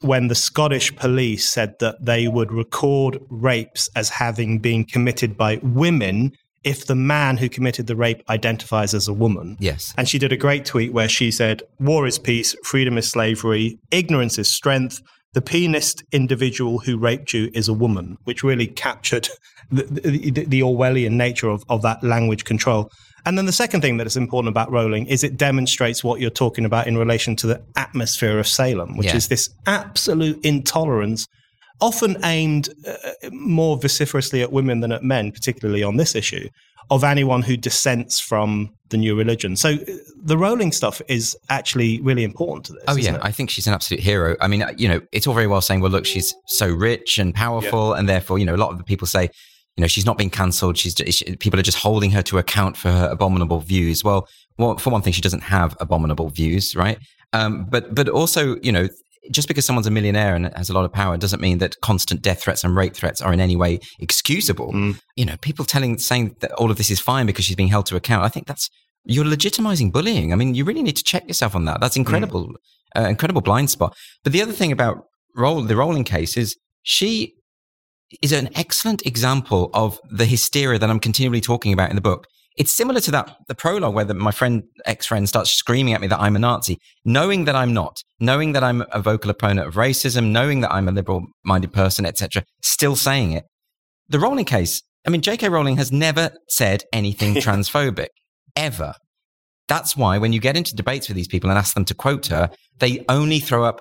when 0.00 0.28
the 0.28 0.34
Scottish 0.34 0.94
police 0.96 1.48
said 1.48 1.78
that 1.78 2.04
they 2.04 2.28
would 2.28 2.52
record 2.52 3.18
rapes 3.30 3.88
as 3.94 4.08
having 4.08 4.58
been 4.58 4.84
committed 4.84 5.36
by 5.36 5.60
women 5.62 6.32
if 6.64 6.86
the 6.86 6.94
man 6.94 7.36
who 7.36 7.48
committed 7.48 7.86
the 7.86 7.96
rape 7.96 8.22
identifies 8.28 8.94
as 8.94 9.08
a 9.08 9.12
woman. 9.12 9.56
Yes. 9.58 9.92
And 9.96 10.08
she 10.08 10.18
did 10.18 10.32
a 10.32 10.36
great 10.36 10.64
tweet 10.64 10.92
where 10.92 11.08
she 11.08 11.30
said, 11.30 11.62
War 11.80 12.06
is 12.06 12.18
peace, 12.18 12.54
freedom 12.64 12.98
is 12.98 13.08
slavery, 13.08 13.78
ignorance 13.90 14.38
is 14.38 14.48
strength. 14.48 15.00
The 15.34 15.40
penised 15.40 16.02
individual 16.12 16.78
who 16.78 16.98
raped 16.98 17.32
you 17.32 17.50
is 17.54 17.68
a 17.68 17.72
woman, 17.72 18.18
which 18.24 18.42
really 18.42 18.66
captured 18.66 19.28
the, 19.70 19.84
the, 19.84 20.44
the 20.44 20.60
Orwellian 20.60 21.12
nature 21.12 21.48
of, 21.48 21.64
of 21.68 21.82
that 21.82 22.02
language 22.02 22.44
control. 22.44 22.90
And 23.24 23.38
then 23.38 23.46
the 23.46 23.52
second 23.52 23.80
thing 23.80 23.96
that 23.98 24.06
is 24.06 24.16
important 24.16 24.50
about 24.50 24.70
Rowling 24.70 25.06
is 25.06 25.24
it 25.24 25.36
demonstrates 25.36 26.02
what 26.02 26.20
you're 26.20 26.30
talking 26.30 26.64
about 26.64 26.86
in 26.86 26.98
relation 26.98 27.36
to 27.36 27.46
the 27.46 27.62
atmosphere 27.76 28.38
of 28.38 28.46
Salem, 28.46 28.96
which 28.96 29.06
yeah. 29.06 29.16
is 29.16 29.28
this 29.28 29.48
absolute 29.66 30.44
intolerance, 30.44 31.26
often 31.80 32.16
aimed 32.24 32.68
uh, 32.86 32.96
more 33.30 33.76
vociferously 33.78 34.42
at 34.42 34.52
women 34.52 34.80
than 34.80 34.92
at 34.92 35.02
men, 35.02 35.32
particularly 35.32 35.82
on 35.82 35.96
this 35.96 36.14
issue, 36.14 36.48
of 36.90 37.04
anyone 37.04 37.42
who 37.42 37.56
dissents 37.56 38.20
from 38.20 38.70
the 38.90 38.96
new 38.96 39.16
religion. 39.16 39.56
So 39.56 39.76
the 40.22 40.36
Rowling 40.36 40.72
stuff 40.72 41.00
is 41.08 41.36
actually 41.48 42.00
really 42.02 42.24
important 42.24 42.66
to 42.66 42.72
this. 42.74 42.84
Oh 42.88 42.96
yeah, 42.96 43.14
it? 43.14 43.20
I 43.22 43.30
think 43.30 43.50
she's 43.50 43.66
an 43.66 43.74
absolute 43.74 44.02
hero. 44.02 44.36
I 44.40 44.48
mean, 44.48 44.64
you 44.76 44.88
know, 44.88 45.00
it's 45.12 45.26
all 45.26 45.34
very 45.34 45.46
well 45.46 45.60
saying, 45.60 45.80
well, 45.80 45.90
look, 45.90 46.04
she's 46.04 46.34
so 46.46 46.68
rich 46.68 47.18
and 47.18 47.34
powerful, 47.34 47.90
yeah. 47.90 47.98
and 47.98 48.08
therefore, 48.08 48.38
you 48.38 48.44
know, 48.44 48.54
a 48.54 48.56
lot 48.56 48.70
of 48.70 48.78
the 48.78 48.84
people 48.84 49.06
say 49.06 49.30
you 49.76 49.80
know, 49.80 49.88
she's 49.88 50.04
not 50.04 50.18
being 50.18 50.30
cancelled. 50.30 50.76
She's 50.76 50.94
she, 51.08 51.36
people 51.36 51.58
are 51.58 51.62
just 51.62 51.78
holding 51.78 52.10
her 52.10 52.22
to 52.22 52.38
account 52.38 52.76
for 52.76 52.90
her 52.90 53.08
abominable 53.10 53.60
views. 53.60 54.04
Well, 54.04 54.28
well, 54.58 54.76
for 54.76 54.90
one 54.90 55.00
thing, 55.00 55.14
she 55.14 55.22
doesn't 55.22 55.42
have 55.42 55.76
abominable 55.80 56.28
views, 56.28 56.76
right? 56.76 56.98
Um, 57.32 57.64
but 57.70 57.94
but 57.94 58.08
also, 58.08 58.56
you 58.62 58.70
know, 58.70 58.88
just 59.30 59.48
because 59.48 59.64
someone's 59.64 59.86
a 59.86 59.90
millionaire 59.90 60.34
and 60.34 60.52
has 60.56 60.68
a 60.68 60.72
lot 60.72 60.84
of 60.84 60.92
power 60.92 61.16
doesn't 61.16 61.40
mean 61.40 61.58
that 61.58 61.80
constant 61.80 62.22
death 62.22 62.42
threats 62.42 62.64
and 62.64 62.74
rape 62.74 62.94
threats 62.94 63.20
are 63.20 63.32
in 63.32 63.40
any 63.40 63.56
way 63.56 63.78
excusable. 64.00 64.72
Mm. 64.72 65.00
You 65.16 65.26
know, 65.26 65.36
people 65.40 65.64
telling 65.64 65.98
saying 65.98 66.36
that 66.40 66.52
all 66.52 66.70
of 66.70 66.76
this 66.76 66.90
is 66.90 67.00
fine 67.00 67.26
because 67.26 67.44
she's 67.44 67.56
being 67.56 67.68
held 67.68 67.86
to 67.86 67.96
account. 67.96 68.24
I 68.24 68.28
think 68.28 68.46
that's 68.46 68.68
you're 69.04 69.24
legitimizing 69.24 69.92
bullying. 69.92 70.32
I 70.32 70.36
mean, 70.36 70.54
you 70.54 70.64
really 70.64 70.82
need 70.82 70.96
to 70.96 71.04
check 71.04 71.26
yourself 71.26 71.54
on 71.54 71.64
that. 71.66 71.80
That's 71.80 71.96
incredible, 71.96 72.52
uh, 72.96 73.02
incredible 73.02 73.40
blind 73.40 73.70
spot. 73.70 73.94
But 74.24 74.32
the 74.32 74.42
other 74.42 74.52
thing 74.52 74.72
about 74.72 75.04
roll 75.36 75.62
the 75.62 75.76
Rowling 75.76 76.04
case 76.04 76.36
is 76.36 76.56
she 76.82 77.34
is 78.20 78.32
an 78.32 78.50
excellent 78.54 79.06
example 79.06 79.70
of 79.72 79.98
the 80.10 80.26
hysteria 80.26 80.78
that 80.78 80.90
I'm 80.90 81.00
continually 81.00 81.40
talking 81.40 81.72
about 81.72 81.90
in 81.90 81.96
the 81.96 82.02
book. 82.02 82.26
It's 82.56 82.72
similar 82.72 83.00
to 83.00 83.10
that 83.12 83.36
the 83.48 83.54
prologue 83.54 83.94
where 83.94 84.04
the, 84.04 84.14
my 84.14 84.30
friend 84.30 84.64
ex 84.84 85.06
friend 85.06 85.28
starts 85.28 85.50
screaming 85.50 85.94
at 85.94 86.00
me 86.00 86.06
that 86.08 86.20
I'm 86.20 86.36
a 86.36 86.38
Nazi, 86.38 86.78
knowing 87.04 87.44
that 87.46 87.56
I'm 87.56 87.72
not, 87.72 88.02
knowing 88.20 88.52
that 88.52 88.62
I'm 88.62 88.84
a 88.92 89.00
vocal 89.00 89.30
opponent 89.30 89.66
of 89.66 89.74
racism, 89.74 90.30
knowing 90.30 90.60
that 90.60 90.72
I'm 90.72 90.88
a 90.88 90.92
liberal 90.92 91.24
minded 91.44 91.72
person, 91.72 92.04
etc. 92.04 92.44
Still 92.62 92.96
saying 92.96 93.32
it. 93.32 93.44
The 94.08 94.18
Rowling 94.18 94.44
case. 94.44 94.82
I 95.06 95.10
mean, 95.10 95.22
J.K. 95.22 95.48
Rowling 95.48 95.78
has 95.78 95.90
never 95.90 96.30
said 96.48 96.84
anything 96.92 97.34
transphobic 97.36 98.08
ever. 98.54 98.94
That's 99.68 99.96
why 99.96 100.18
when 100.18 100.32
you 100.32 100.40
get 100.40 100.56
into 100.56 100.76
debates 100.76 101.08
with 101.08 101.16
these 101.16 101.28
people 101.28 101.50
and 101.50 101.58
ask 101.58 101.74
them 101.74 101.84
to 101.86 101.94
quote 101.94 102.26
her, 102.26 102.50
they 102.78 103.04
only 103.08 103.40
throw 103.40 103.64
up 103.64 103.80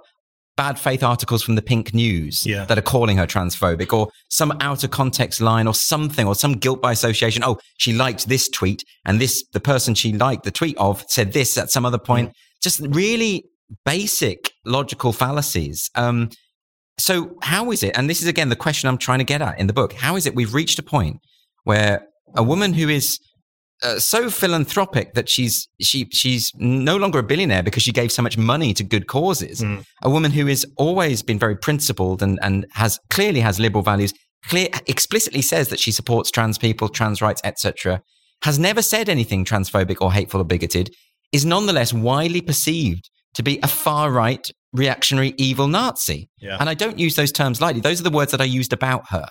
bad 0.57 0.77
faith 0.77 1.01
articles 1.03 1.41
from 1.41 1.55
the 1.55 1.61
pink 1.61 1.93
news 1.93 2.45
Yeah. 2.45 2.65
that 2.65 2.77
are 2.77 2.81
calling 2.83 3.17
her 3.17 3.25
transphobic 3.25 3.93
or 3.93 4.09
some 4.29 4.51
out 4.59 4.83
of 4.83 4.91
context 4.91 5.41
line 5.41 5.67
or 5.67 5.73
something 5.73 6.27
or 6.27 6.35
some 6.35 6.53
guilt 6.53 6.81
by 6.81 6.91
association. 6.91 7.43
Oh, 7.43 7.57
she 7.77 7.93
liked 7.93 8.27
this 8.27 8.49
tweet 8.49 8.83
and 9.05 9.19
this, 9.19 9.43
the 9.53 9.59
person 9.59 9.95
she 9.95 10.13
liked 10.13 10.43
the 10.43 10.51
tweet 10.51 10.77
of 10.77 11.03
said 11.07 11.33
this 11.33 11.57
at 11.57 11.71
some 11.71 11.85
other 11.85 11.97
point. 11.97 12.33
Just 12.61 12.79
really 12.89 13.45
basic 13.85 14.51
logical 14.65 15.13
fallacies. 15.13 15.89
Um, 15.95 16.29
so 16.99 17.35
how 17.41 17.71
is 17.71 17.81
it? 17.83 17.97
And 17.97 18.09
this 18.09 18.21
is 18.21 18.27
again 18.27 18.49
the 18.49 18.55
question 18.55 18.89
I'm 18.89 18.97
trying 18.97 19.19
to 19.19 19.25
get 19.25 19.41
at 19.41 19.57
in 19.59 19.67
the 19.67 19.73
book. 19.73 19.93
How 19.93 20.15
is 20.15 20.25
it 20.27 20.35
we've 20.35 20.53
reached 20.53 20.77
a 20.77 20.83
point 20.83 21.21
where 21.63 22.05
a 22.35 22.43
woman 22.43 22.73
who 22.73 22.89
is 22.89 23.19
uh, 23.83 23.99
so 23.99 24.29
philanthropic 24.29 25.13
that 25.13 25.27
she's 25.27 25.67
she 25.79 26.07
she's 26.11 26.51
no 26.55 26.97
longer 26.97 27.19
a 27.19 27.23
billionaire 27.23 27.63
because 27.63 27.83
she 27.83 27.91
gave 27.91 28.11
so 28.11 28.21
much 28.21 28.37
money 28.37 28.73
to 28.73 28.83
good 28.83 29.07
causes. 29.07 29.61
Mm. 29.61 29.83
A 30.03 30.09
woman 30.09 30.31
who 30.31 30.45
has 30.47 30.65
always 30.77 31.21
been 31.23 31.39
very 31.39 31.55
principled 31.55 32.21
and 32.21 32.39
and 32.41 32.65
has 32.73 32.99
clearly 33.09 33.39
has 33.39 33.59
liberal 33.59 33.83
values. 33.83 34.13
Clear 34.45 34.67
explicitly 34.87 35.41
says 35.41 35.69
that 35.69 35.79
she 35.79 35.91
supports 35.91 36.31
trans 36.31 36.57
people, 36.57 36.89
trans 36.89 37.21
rights, 37.21 37.41
etc. 37.43 38.01
Has 38.43 38.57
never 38.57 38.81
said 38.81 39.09
anything 39.09 39.45
transphobic 39.45 39.97
or 40.01 40.11
hateful 40.11 40.41
or 40.41 40.45
bigoted. 40.45 40.93
Is 41.31 41.45
nonetheless 41.45 41.93
widely 41.93 42.41
perceived 42.41 43.09
to 43.35 43.43
be 43.43 43.59
a 43.63 43.67
far 43.67 44.11
right, 44.11 44.49
reactionary, 44.73 45.33
evil 45.37 45.67
Nazi. 45.67 46.29
Yeah. 46.39 46.57
And 46.59 46.69
I 46.69 46.73
don't 46.73 46.99
use 46.99 47.15
those 47.15 47.31
terms 47.31 47.61
lightly. 47.61 47.81
Those 47.81 47.99
are 47.99 48.03
the 48.03 48.09
words 48.09 48.31
that 48.31 48.41
I 48.41 48.45
used 48.45 48.73
about 48.73 49.09
her. 49.09 49.27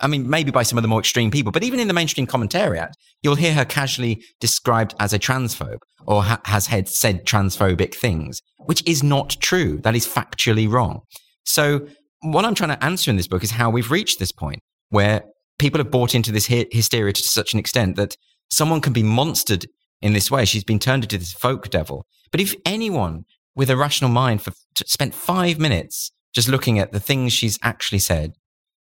I 0.00 0.06
mean, 0.06 0.28
maybe 0.28 0.50
by 0.50 0.62
some 0.62 0.78
of 0.78 0.82
the 0.82 0.88
more 0.88 1.00
extreme 1.00 1.30
people, 1.30 1.52
but 1.52 1.62
even 1.62 1.80
in 1.80 1.88
the 1.88 1.94
mainstream 1.94 2.26
commentariat, 2.26 2.92
you'll 3.22 3.36
hear 3.36 3.54
her 3.54 3.64
casually 3.64 4.22
described 4.40 4.94
as 4.98 5.12
a 5.12 5.18
transphobe 5.18 5.78
or 6.06 6.24
ha- 6.24 6.40
has 6.44 6.66
had 6.66 6.88
said 6.88 7.24
transphobic 7.24 7.94
things, 7.94 8.42
which 8.58 8.82
is 8.86 9.02
not 9.02 9.36
true. 9.40 9.78
That 9.82 9.94
is 9.94 10.06
factually 10.06 10.70
wrong. 10.70 11.00
So, 11.44 11.86
what 12.20 12.44
I'm 12.44 12.54
trying 12.54 12.76
to 12.76 12.84
answer 12.84 13.10
in 13.10 13.16
this 13.16 13.28
book 13.28 13.44
is 13.44 13.52
how 13.52 13.68
we've 13.70 13.90
reached 13.90 14.18
this 14.18 14.32
point 14.32 14.60
where 14.88 15.24
people 15.58 15.78
have 15.78 15.90
bought 15.90 16.14
into 16.14 16.32
this 16.32 16.48
hy- 16.48 16.66
hysteria 16.72 17.12
to 17.12 17.22
such 17.22 17.52
an 17.52 17.60
extent 17.60 17.96
that 17.96 18.16
someone 18.50 18.80
can 18.80 18.92
be 18.92 19.02
monstered 19.02 19.66
in 20.00 20.12
this 20.12 20.30
way. 20.30 20.44
She's 20.44 20.64
been 20.64 20.78
turned 20.78 21.04
into 21.04 21.18
this 21.18 21.32
folk 21.32 21.70
devil. 21.70 22.06
But 22.30 22.40
if 22.40 22.54
anyone 22.64 23.24
with 23.54 23.70
a 23.70 23.76
rational 23.76 24.10
mind 24.10 24.42
for, 24.42 24.52
spent 24.86 25.14
five 25.14 25.58
minutes 25.58 26.10
just 26.34 26.48
looking 26.48 26.78
at 26.78 26.92
the 26.92 27.00
things 27.00 27.32
she's 27.32 27.58
actually 27.62 28.00
said, 28.00 28.32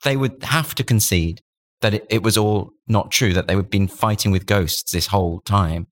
they 0.06 0.16
would 0.16 0.42
have 0.42 0.74
to 0.76 0.84
concede 0.84 1.40
that 1.82 1.92
it, 1.94 2.06
it 2.08 2.22
was 2.22 2.38
all 2.38 2.70
not 2.88 3.10
true, 3.10 3.32
that 3.34 3.46
they 3.46 3.56
had 3.56 3.68
been 3.68 3.88
fighting 3.88 4.30
with 4.30 4.46
ghosts 4.46 4.92
this 4.92 5.08
whole 5.08 5.40
time. 5.40 5.86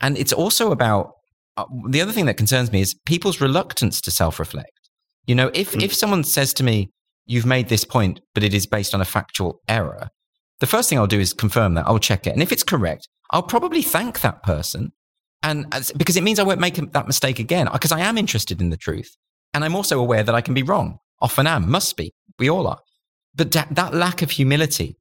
And 0.00 0.18
it's 0.18 0.32
also 0.32 0.72
about 0.72 1.12
uh, 1.56 1.64
the 1.88 2.00
other 2.00 2.12
thing 2.12 2.26
that 2.26 2.36
concerns 2.36 2.72
me 2.72 2.80
is 2.80 2.94
people's 3.06 3.40
reluctance 3.40 4.00
to 4.02 4.10
self 4.10 4.38
reflect. 4.40 4.70
You 5.26 5.34
know, 5.34 5.50
if, 5.54 5.72
Mm. 5.72 5.82
if 5.82 5.94
someone 5.94 6.24
says 6.24 6.52
to 6.54 6.64
me, 6.64 6.90
you've 7.26 7.46
made 7.46 7.68
this 7.68 7.84
point, 7.84 8.20
but 8.34 8.42
it 8.42 8.54
is 8.54 8.66
based 8.66 8.94
on 8.94 9.00
a 9.00 9.04
factual 9.04 9.60
error, 9.68 10.08
the 10.60 10.66
first 10.66 10.88
thing 10.88 10.98
I'll 10.98 11.06
do 11.06 11.20
is 11.20 11.32
confirm 11.32 11.74
that. 11.74 11.86
I'll 11.86 11.98
check 11.98 12.26
it. 12.26 12.32
And 12.32 12.42
if 12.42 12.50
it's 12.52 12.64
correct, 12.64 13.08
I'll 13.30 13.42
probably 13.42 13.82
thank 13.82 14.20
that 14.20 14.42
person. 14.42 14.92
And 15.42 15.66
as, 15.72 15.92
because 15.92 16.16
it 16.16 16.24
means 16.24 16.38
I 16.38 16.42
won't 16.44 16.60
make 16.60 16.76
that 16.92 17.06
mistake 17.06 17.38
again, 17.38 17.68
because 17.72 17.92
I 17.92 18.00
am 18.00 18.18
interested 18.18 18.60
in 18.60 18.70
the 18.70 18.76
truth. 18.76 19.16
And 19.54 19.64
I'm 19.64 19.76
also 19.76 20.00
aware 20.00 20.24
that 20.24 20.34
I 20.34 20.40
can 20.40 20.54
be 20.54 20.62
wrong. 20.62 20.98
Often 21.20 21.46
am, 21.46 21.70
must 21.70 21.96
be. 21.96 22.12
We 22.38 22.48
all 22.50 22.66
are. 22.66 22.80
But 23.34 23.52
that, 23.52 23.74
that 23.74 23.94
lack 23.94 24.22
of 24.22 24.30
humility 24.30 24.96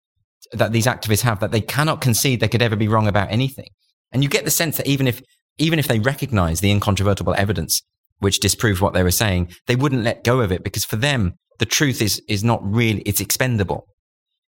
that 0.53 0.71
these 0.71 0.85
activists 0.85 1.21
have, 1.21 1.39
that 1.39 1.51
they 1.51 1.61
cannot 1.61 2.01
concede 2.01 2.39
they 2.39 2.47
could 2.47 2.61
ever 2.61 2.75
be 2.75 2.87
wrong 2.87 3.07
about 3.07 3.31
anything. 3.31 3.69
And 4.11 4.23
you 4.23 4.29
get 4.29 4.45
the 4.45 4.51
sense 4.51 4.77
that 4.77 4.87
even 4.87 5.07
if, 5.07 5.21
even 5.57 5.79
if 5.79 5.87
they 5.87 5.99
recognize 5.99 6.59
the 6.59 6.71
incontrovertible 6.71 7.33
evidence 7.35 7.81
which 8.19 8.39
disproved 8.39 8.81
what 8.81 8.93
they 8.93 9.03
were 9.03 9.11
saying, 9.11 9.51
they 9.67 9.75
wouldn't 9.75 10.03
let 10.03 10.23
go 10.23 10.41
of 10.41 10.51
it 10.51 10.63
because 10.63 10.85
for 10.85 10.95
them, 10.95 11.33
the 11.59 11.65
truth 11.65 12.01
is, 12.01 12.21
is 12.27 12.43
not 12.43 12.59
really, 12.63 13.01
it's 13.01 13.21
expendable. 13.21 13.85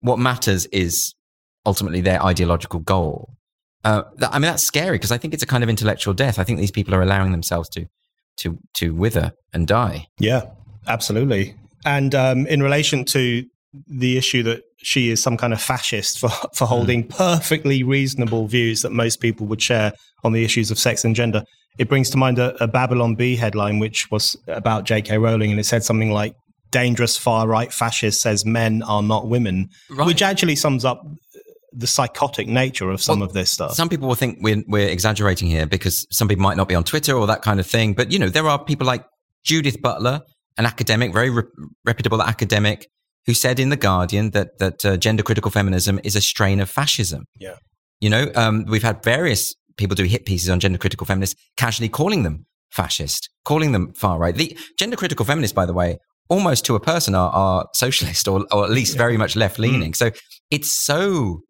What 0.01 0.19
matters 0.19 0.65
is 0.67 1.13
ultimately 1.65 2.01
their 2.01 2.21
ideological 2.23 2.79
goal. 2.79 3.33
Uh, 3.83 4.03
I 4.21 4.39
mean, 4.39 4.43
that's 4.49 4.63
scary 4.63 4.97
because 4.97 5.11
I 5.11 5.17
think 5.17 5.33
it's 5.33 5.43
a 5.43 5.47
kind 5.47 5.63
of 5.63 5.69
intellectual 5.69 6.13
death. 6.13 6.39
I 6.39 6.43
think 6.43 6.59
these 6.59 6.71
people 6.71 6.95
are 6.95 7.01
allowing 7.01 7.31
themselves 7.31 7.69
to, 7.69 7.85
to, 8.37 8.57
to 8.75 8.93
wither 8.95 9.33
and 9.53 9.67
die. 9.67 10.07
Yeah, 10.19 10.43
absolutely. 10.87 11.55
And 11.85 12.15
um, 12.15 12.47
in 12.47 12.63
relation 12.63 13.03
to 13.05 13.45
the 13.87 14.17
issue 14.17 14.43
that 14.43 14.63
she 14.77 15.09
is 15.09 15.21
some 15.21 15.37
kind 15.37 15.53
of 15.53 15.61
fascist 15.61 16.19
for, 16.19 16.29
for 16.53 16.65
holding 16.65 17.03
mm. 17.03 17.09
perfectly 17.09 17.83
reasonable 17.83 18.47
views 18.47 18.81
that 18.81 18.91
most 18.91 19.19
people 19.19 19.47
would 19.47 19.61
share 19.61 19.93
on 20.23 20.31
the 20.33 20.43
issues 20.43 20.71
of 20.71 20.79
sex 20.79 21.03
and 21.03 21.15
gender, 21.15 21.43
it 21.77 21.89
brings 21.89 22.09
to 22.11 22.17
mind 22.17 22.39
a, 22.39 22.61
a 22.63 22.67
Babylon 22.67 23.15
Bee 23.15 23.35
headline, 23.35 23.79
which 23.79 24.11
was 24.11 24.37
about 24.47 24.85
J.K. 24.85 25.17
Rowling, 25.17 25.51
and 25.51 25.59
it 25.59 25.65
said 25.65 25.83
something 25.83 26.11
like, 26.11 26.35
Dangerous 26.71 27.15
far 27.19 27.47
right 27.47 27.71
fascist 27.71 28.19
says 28.19 28.45
men 28.45 28.81
are 28.81 29.03
not 29.03 29.27
women, 29.27 29.69
Right. 29.91 30.07
which 30.07 30.23
actually 30.23 30.55
sums 30.55 30.83
up 30.83 31.03
the 31.71 31.85
psychotic 31.85 32.47
nature 32.47 32.89
of 32.89 32.99
some 32.99 33.19
Well, 33.19 33.27
of 33.27 33.33
this 33.33 33.51
stuff. 33.51 33.73
Some 33.73 33.89
people 33.89 34.07
will 34.07 34.15
think 34.15 34.39
we're, 34.41 34.63
we're 34.67 34.89
exaggerating 34.89 35.49
here 35.49 35.67
because 35.67 36.07
some 36.09 36.27
people 36.27 36.41
might 36.41 36.57
not 36.57 36.67
be 36.67 36.73
on 36.73 36.83
Twitter 36.83 37.15
or 37.15 37.27
that 37.27 37.43
kind 37.43 37.59
of 37.59 37.67
thing. 37.67 37.93
But, 37.93 38.11
you 38.11 38.17
know, 38.17 38.27
there 38.27 38.47
are 38.47 38.63
people 38.63 38.87
like 38.87 39.05
Judith 39.43 39.83
Butler, 39.83 40.21
an 40.57 40.65
academic, 40.65 41.13
very 41.13 41.29
re- 41.29 41.43
reputable 41.85 42.23
academic, 42.23 42.87
who 43.25 43.33
said 43.33 43.59
in 43.59 43.69
The 43.69 43.77
Guardian 43.77 44.31
that, 44.31 44.57
that 44.59 44.85
uh, 44.85 44.97
gender 44.97 45.23
critical 45.23 45.51
feminism 45.51 45.99
is 46.03 46.15
a 46.15 46.21
strain 46.21 46.59
of 46.59 46.69
fascism. 46.69 47.25
Yeah. 47.39 47.55
You 48.01 48.09
know, 48.09 48.31
um, 48.35 48.65
we've 48.67 48.83
had 48.83 49.03
various 49.03 49.55
people 49.77 49.95
do 49.95 50.03
hit 50.03 50.25
pieces 50.25 50.49
on 50.49 50.59
gender 50.59 50.77
critical 50.77 51.05
feminists, 51.07 51.39
casually 51.57 51.89
calling 51.89 52.23
them 52.23 52.45
fascist, 52.71 53.29
calling 53.45 53.71
them 53.71 53.93
far 53.93 54.17
right. 54.19 54.35
The 54.35 54.57
gender 54.77 54.95
critical 54.95 55.25
feminists, 55.25 55.53
by 55.53 55.65
the 55.65 55.73
way, 55.73 55.97
almost 56.29 56.65
to 56.65 56.75
a 56.75 56.79
person 56.79 57.15
are, 57.15 57.29
are 57.31 57.67
socialist 57.73 58.27
or, 58.27 58.45
or 58.51 58.63
at 58.65 58.71
least 58.71 58.97
very 58.97 59.17
much 59.17 59.35
left 59.35 59.59
leaning. 59.59 59.93
So 59.93 60.11
it's 60.51 60.71
so 60.71 61.41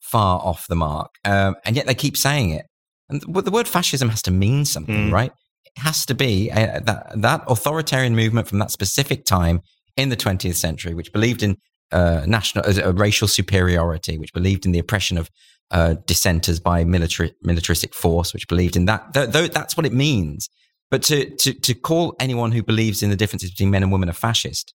far 0.00 0.40
off 0.40 0.66
the 0.68 0.76
mark. 0.76 1.10
Um, 1.24 1.56
and 1.64 1.76
yet 1.76 1.86
they 1.86 1.94
keep 1.94 2.16
saying 2.16 2.50
it. 2.50 2.64
And 3.10 3.20
the, 3.22 3.42
the 3.42 3.50
word 3.50 3.68
fascism 3.68 4.08
has 4.08 4.22
to 4.22 4.30
mean 4.30 4.64
something, 4.64 5.08
Mm. 5.08 5.12
right? 5.12 5.32
It 5.64 5.82
has 5.82 6.06
to 6.06 6.14
be 6.14 6.50
uh, 6.50 6.80
that, 6.80 7.12
that 7.16 7.42
authoritarian 7.46 8.16
movement 8.16 8.48
from 8.48 8.58
that 8.60 8.70
specific 8.70 9.24
time 9.24 9.60
in 9.98 10.08
the 10.08 10.16
20th 10.16 10.54
century, 10.54 10.94
which 10.94 11.12
believed 11.12 11.42
in 11.42 11.58
uh, 11.92 12.22
national, 12.26 12.64
uh, 12.66 12.92
racial 12.94 13.28
superiority, 13.28 14.16
which 14.16 14.32
believed 14.32 14.64
in 14.64 14.72
the 14.72 14.78
oppression 14.78 15.18
of 15.18 15.28
uh, 15.70 15.96
dissenters 16.06 16.60
by 16.60 16.84
military, 16.84 17.34
militaristic 17.42 17.94
force, 17.94 18.32
which 18.32 18.48
believed 18.48 18.76
in 18.76 18.86
that. 18.86 19.12
Th- 19.12 19.30
th- 19.30 19.50
that's 19.50 19.76
what 19.76 19.84
it 19.84 19.92
means. 19.92 20.48
But 20.90 21.02
to, 21.04 21.28
to, 21.36 21.52
to 21.52 21.74
call 21.74 22.14
anyone 22.18 22.52
who 22.52 22.62
believes 22.62 23.02
in 23.02 23.10
the 23.10 23.16
differences 23.16 23.50
between 23.50 23.70
men 23.70 23.82
and 23.82 23.92
women 23.92 24.08
a 24.08 24.14
fascist, 24.14 24.72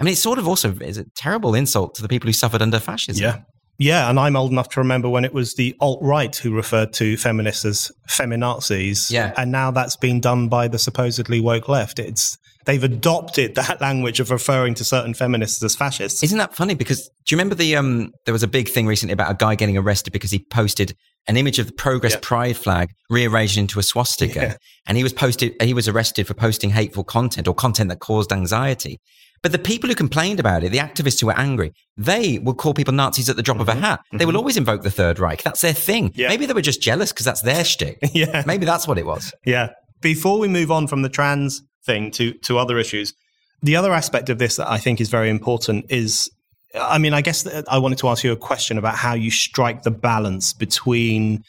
I 0.00 0.02
mean, 0.02 0.12
it's 0.12 0.20
sort 0.20 0.38
of 0.38 0.48
also 0.48 0.72
is 0.80 0.98
a 0.98 1.04
terrible 1.14 1.54
insult 1.54 1.94
to 1.96 2.02
the 2.02 2.08
people 2.08 2.26
who 2.26 2.32
suffered 2.32 2.62
under 2.62 2.80
fascism. 2.80 3.22
Yeah. 3.22 3.40
Yeah, 3.78 4.08
and 4.08 4.20
I'm 4.20 4.36
old 4.36 4.52
enough 4.52 4.68
to 4.70 4.80
remember 4.80 5.08
when 5.08 5.24
it 5.24 5.32
was 5.32 5.54
the 5.54 5.74
alt 5.80 5.98
right 6.02 6.34
who 6.36 6.54
referred 6.54 6.92
to 6.94 7.16
feminists 7.16 7.64
as 7.64 7.90
feminazis. 8.08 9.10
Yeah. 9.10 9.32
And 9.36 9.50
now 9.50 9.70
that's 9.70 9.96
been 9.96 10.20
done 10.20 10.48
by 10.48 10.68
the 10.68 10.78
supposedly 10.78 11.40
woke 11.40 11.68
left. 11.68 11.98
It's 11.98 12.38
they've 12.66 12.82
adopted 12.84 13.54
that 13.56 13.80
language 13.80 14.20
of 14.20 14.30
referring 14.30 14.74
to 14.74 14.84
certain 14.84 15.14
feminists 15.14 15.62
as 15.62 15.74
fascists. 15.74 16.22
Isn't 16.22 16.38
that 16.38 16.54
funny? 16.54 16.74
Because 16.74 17.06
do 17.08 17.34
you 17.34 17.36
remember 17.36 17.54
the 17.54 17.76
um? 17.76 18.12
There 18.26 18.32
was 18.32 18.42
a 18.42 18.48
big 18.48 18.68
thing 18.68 18.86
recently 18.86 19.12
about 19.12 19.30
a 19.30 19.34
guy 19.34 19.54
getting 19.54 19.76
arrested 19.76 20.12
because 20.12 20.30
he 20.30 20.38
posted 20.50 20.94
an 21.28 21.36
image 21.36 21.58
of 21.60 21.66
the 21.66 21.72
Progress 21.72 22.12
Yeah. 22.14 22.18
Pride 22.22 22.56
flag 22.56 22.90
rearranged 23.08 23.56
into 23.56 23.78
a 23.78 23.82
swastika, 23.82 24.40
Yeah. 24.40 24.56
and 24.86 24.96
he 24.96 25.02
was 25.04 25.12
posted. 25.12 25.54
He 25.62 25.72
was 25.74 25.86
arrested 25.88 26.26
for 26.26 26.34
posting 26.34 26.70
hateful 26.70 27.04
content 27.04 27.46
or 27.46 27.54
content 27.54 27.90
that 27.90 28.00
caused 28.00 28.32
anxiety. 28.32 29.00
But 29.42 29.50
the 29.50 29.58
people 29.58 29.88
who 29.88 29.96
complained 29.96 30.38
about 30.38 30.62
it, 30.62 30.70
the 30.70 30.78
activists 30.78 31.20
who 31.20 31.26
were 31.26 31.36
angry, 31.38 31.72
they 31.96 32.38
would 32.38 32.58
call 32.58 32.74
people 32.74 32.94
Nazis 32.94 33.28
at 33.28 33.34
the 33.34 33.42
drop 33.42 33.58
of 33.58 33.68
a 33.68 33.74
hat. 33.74 33.98
They 34.12 34.24
will 34.24 34.36
always 34.36 34.56
invoke 34.56 34.82
the 34.82 34.90
Third 34.90 35.18
Reich. 35.18 35.42
That's 35.42 35.60
their 35.62 35.72
thing. 35.72 36.10
Mm-hmm. 36.10 36.20
Yeah. 36.20 36.28
Maybe 36.28 36.46
they 36.46 36.52
were 36.52 36.60
just 36.60 36.80
jealous 36.80 37.10
because 37.12 37.24
that's 37.26 37.42
their 37.42 37.64
shtick. 37.64 37.98
yeah. 38.12 38.44
Maybe 38.46 38.64
that's 38.66 38.86
what 38.86 38.98
it 38.98 39.06
was. 39.06 39.32
Yeah. 39.44 39.70
Before 40.00 40.38
we 40.38 40.46
move 40.46 40.70
on 40.70 40.86
from 40.86 41.02
the 41.02 41.08
trans 41.08 41.60
thing 41.84 42.10
to, 42.12 42.32
to 42.44 42.58
other 42.58 42.78
issues, 42.78 43.14
the 43.62 43.76
other 43.76 43.92
aspect 43.92 44.28
of 44.28 44.38
this 44.38 44.56
that 44.56 44.70
I 44.70 44.78
think 44.78 45.00
is 45.00 45.08
very 45.08 45.30
important 45.30 45.86
is 45.90 46.30
I 46.74 46.98
mean, 46.98 47.12
I 47.12 47.20
guess 47.20 47.46
I 47.68 47.78
wanted 47.78 47.98
to 47.98 48.08
ask 48.08 48.24
you 48.24 48.32
a 48.32 48.36
question 48.36 48.78
about 48.78 48.94
how 48.94 49.14
you 49.14 49.30
strike 49.30 49.82
the 49.82 49.90
balance 49.90 50.54
between 50.54 51.44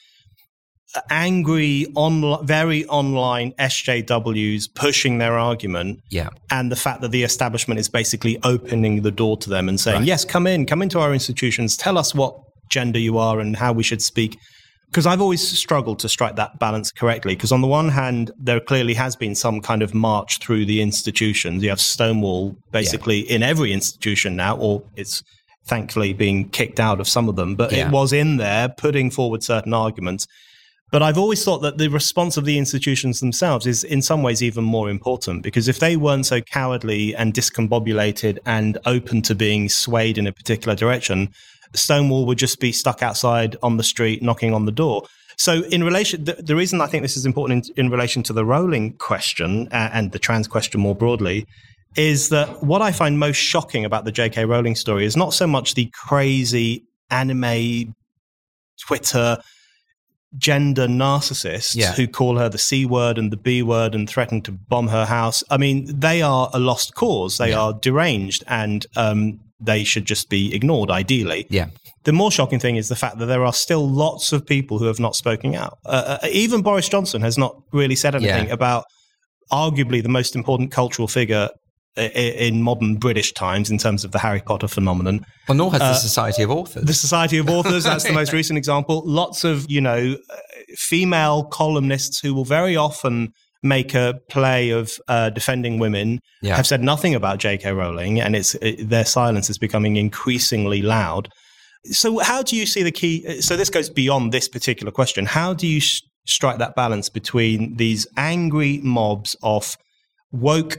angry, 1.09 1.87
on, 1.95 2.45
very 2.45 2.85
online 2.85 3.53
SJWs 3.53 4.73
pushing 4.75 5.17
their 5.17 5.37
argument, 5.37 5.99
yeah. 6.09 6.29
and 6.51 6.71
the 6.71 6.75
fact 6.75 7.01
that 7.01 7.11
the 7.11 7.23
establishment 7.23 7.79
is 7.79 7.89
basically 7.89 8.37
opening 8.43 9.01
the 9.01 9.11
door 9.11 9.37
to 9.37 9.49
them 9.49 9.69
and 9.69 9.79
saying, 9.79 9.99
Right. 9.99 10.07
"Yes, 10.07 10.25
come 10.25 10.45
in, 10.45 10.65
come 10.65 10.81
into 10.81 10.99
our 10.99 11.13
institutions, 11.13 11.77
tell 11.77 11.97
us 11.97 12.13
what 12.13 12.35
gender 12.69 12.99
you 12.99 13.17
are 13.17 13.39
and 13.39 13.55
how 13.55 13.73
we 13.73 13.83
should 13.83 14.01
speak." 14.01 14.37
Because 14.93 15.07
I've 15.07 15.21
always 15.21 15.41
struggled 15.41 15.97
to 15.99 16.07
strike 16.07 16.35
that 16.35 16.59
balance 16.59 16.91
correctly. 16.91 17.33
Because 17.33 17.51
on 17.51 17.61
the 17.61 17.67
one 17.67 17.89
hand, 17.89 18.29
there 18.37 18.59
clearly 18.59 18.93
has 18.93 19.15
been 19.15 19.33
some 19.33 19.59
kind 19.59 19.81
of 19.81 19.95
march 19.95 20.37
through 20.37 20.65
the 20.65 20.83
institutions. 20.83 21.63
You 21.63 21.69
have 21.69 21.81
Stonewall 21.81 22.55
basically 22.71 23.21
in 23.21 23.41
every 23.41 23.73
institution 23.73 24.35
now, 24.35 24.55
or 24.55 24.83
it's 24.95 25.23
thankfully 25.65 26.13
being 26.13 26.47
kicked 26.49 26.79
out 26.79 26.99
of 26.99 27.07
some 27.07 27.27
of 27.27 27.35
them, 27.35 27.55
but 27.55 27.71
Yeah. 27.71 27.87
it 27.87 27.91
was 27.91 28.13
in 28.13 28.37
there 28.37 28.69
putting 28.69 29.09
forward 29.09 29.41
certain 29.41 29.73
arguments. 29.73 30.27
But 30.91 31.01
I've 31.01 31.17
always 31.17 31.43
thought 31.43 31.63
that 31.63 31.79
the 31.79 31.87
response 31.87 32.37
of 32.37 32.45
the 32.45 32.59
institutions 32.59 33.19
themselves 33.19 33.65
is 33.65 33.83
in 33.83 34.03
some 34.03 34.21
ways 34.21 34.43
even 34.43 34.63
more 34.63 34.91
important 34.91 35.41
because 35.41 35.67
if 35.67 35.79
they 35.79 35.97
weren't 35.97 36.27
so 36.27 36.39
cowardly 36.39 37.15
and 37.15 37.33
discombobulated 37.33 38.37
and 38.45 38.77
open 38.85 39.23
to 39.23 39.33
being 39.33 39.69
swayed 39.69 40.19
in 40.19 40.27
a 40.27 40.31
particular 40.31 40.75
direction, 40.75 41.29
Stonewall 41.75 42.25
would 42.25 42.37
just 42.37 42.59
be 42.59 42.71
stuck 42.71 43.01
outside 43.01 43.55
on 43.63 43.77
the 43.77 43.83
street 43.83 44.21
knocking 44.21 44.53
on 44.53 44.65
the 44.65 44.71
door. 44.71 45.03
So, 45.37 45.63
in 45.63 45.83
relation, 45.83 46.23
the, 46.25 46.33
the 46.33 46.55
reason 46.55 46.79
I 46.81 46.85
think 46.87 47.01
this 47.01 47.17
is 47.17 47.25
important 47.25 47.69
in, 47.75 47.85
in 47.85 47.91
relation 47.91 48.21
to 48.23 48.33
the 48.33 48.45
Rowling 48.45 48.93
question 48.97 49.67
uh, 49.71 49.89
and 49.91 50.11
the 50.11 50.19
trans 50.19 50.47
question 50.47 50.79
more 50.79 50.93
broadly 50.95 51.47
is 51.95 52.29
that 52.29 52.63
what 52.63 52.81
I 52.81 52.91
find 52.91 53.19
most 53.19 53.37
shocking 53.37 53.85
about 53.85 54.05
the 54.05 54.11
J.K. 54.11 54.45
Rowling 54.45 54.75
story 54.75 55.05
is 55.05 55.15
not 55.17 55.33
so 55.33 55.45
much 55.47 55.73
the 55.75 55.89
crazy 55.93 56.83
anime 57.09 57.93
Twitter 58.79 59.37
gender 60.37 60.87
narcissists 60.87 61.75
Yeah. 61.75 61.93
who 61.93 62.07
call 62.07 62.37
her 62.37 62.49
the 62.49 62.57
C 62.57 62.85
word 62.87 63.17
and 63.19 63.31
the 63.31 63.37
B 63.37 63.61
word 63.61 63.93
and 63.93 64.09
threaten 64.09 64.41
to 64.43 64.51
bomb 64.51 64.87
her 64.87 65.05
house. 65.05 65.43
I 65.51 65.57
mean, 65.57 65.99
they 65.99 66.21
are 66.23 66.49
a 66.53 66.59
lost 66.59 66.95
cause. 66.95 67.37
They 67.37 67.49
Yeah. 67.51 67.59
are 67.61 67.73
deranged 67.73 68.43
and 68.47 68.85
um, 68.95 69.39
they 69.65 69.83
should 69.83 70.05
just 70.05 70.29
be 70.29 70.53
ignored, 70.53 70.89
ideally. 70.91 71.45
Yeah. 71.49 71.67
The 72.03 72.13
more 72.13 72.31
shocking 72.31 72.59
thing 72.59 72.75
is 72.75 72.89
the 72.89 72.95
fact 72.95 73.17
that 73.19 73.27
there 73.27 73.45
are 73.45 73.53
still 73.53 73.87
lots 73.89 74.33
of 74.33 74.45
people 74.45 74.77
who 74.79 74.85
have 74.85 74.99
not 74.99 75.15
spoken 75.15 75.55
out. 75.55 75.77
Uh, 75.85 76.17
uh, 76.21 76.27
even 76.31 76.61
Boris 76.61 76.89
Johnson 76.89 77.21
has 77.21 77.37
not 77.37 77.55
really 77.71 77.95
said 77.95 78.13
anything 78.15 78.47
Yeah. 78.47 78.53
about 78.53 78.83
arguably 79.51 80.01
the 80.03 80.09
most 80.09 80.35
important 80.35 80.71
cultural 80.71 81.07
figure 81.07 81.49
in 81.95 82.63
modern 82.63 82.95
British 82.95 83.33
times 83.33 83.69
in 83.69 83.77
terms 83.77 84.03
of 84.03 84.11
the 84.11 84.17
Harry 84.19 84.41
Potter 84.41 84.67
phenomenon. 84.67 85.23
Well, 85.47 85.55
nor 85.57 85.71
has 85.71 85.81
Uh, 85.81 85.89
the 85.89 85.93
Society 85.99 86.41
of 86.41 86.49
Authors. 86.49 86.83
The 86.85 86.93
Society 86.93 87.37
of 87.37 87.47
Authors, 87.49 87.83
that's 87.83 88.03
the 88.03 88.13
most 88.21 88.33
recent 88.33 88.57
example. 88.57 89.03
Lots 89.05 89.43
of, 89.43 89.69
you 89.69 89.79
know, 89.79 90.15
uh, 90.29 90.35
female 90.75 91.43
columnists 91.43 92.19
who 92.19 92.33
will 92.33 92.45
very 92.45 92.75
often 92.75 93.29
make 93.63 93.93
a 93.95 94.19
play 94.29 94.69
of 94.69 94.91
uh, 95.07 95.29
defending 95.29 95.79
women 95.79 96.19
Yeah. 96.41 96.55
have 96.55 96.67
said 96.67 96.81
nothing 96.83 97.15
about 97.15 97.39
J.K. 97.39 97.71
Rowling, 97.71 98.19
and 98.21 98.35
it's 98.35 98.55
it, 98.55 98.89
their 98.89 99.05
silence 99.05 99.49
is 99.49 99.57
becoming 99.57 99.95
increasingly 99.95 100.81
loud. 100.81 101.29
So, 101.85 102.19
how 102.19 102.43
do 102.43 102.55
you 102.55 102.65
see 102.65 102.83
the 102.83 102.91
key? 102.91 103.41
So, 103.41 103.55
this 103.57 103.69
goes 103.69 103.89
beyond 103.89 104.31
this 104.31 104.47
particular 104.47 104.91
question. 104.91 105.25
How 105.25 105.53
do 105.53 105.65
you 105.67 105.77
s- 105.77 106.01
strike 106.27 106.57
that 106.59 106.75
balance 106.75 107.09
between 107.09 107.75
these 107.77 108.05
angry 108.17 108.79
mobs 108.83 109.35
of 109.43 109.75
woke 110.31 110.77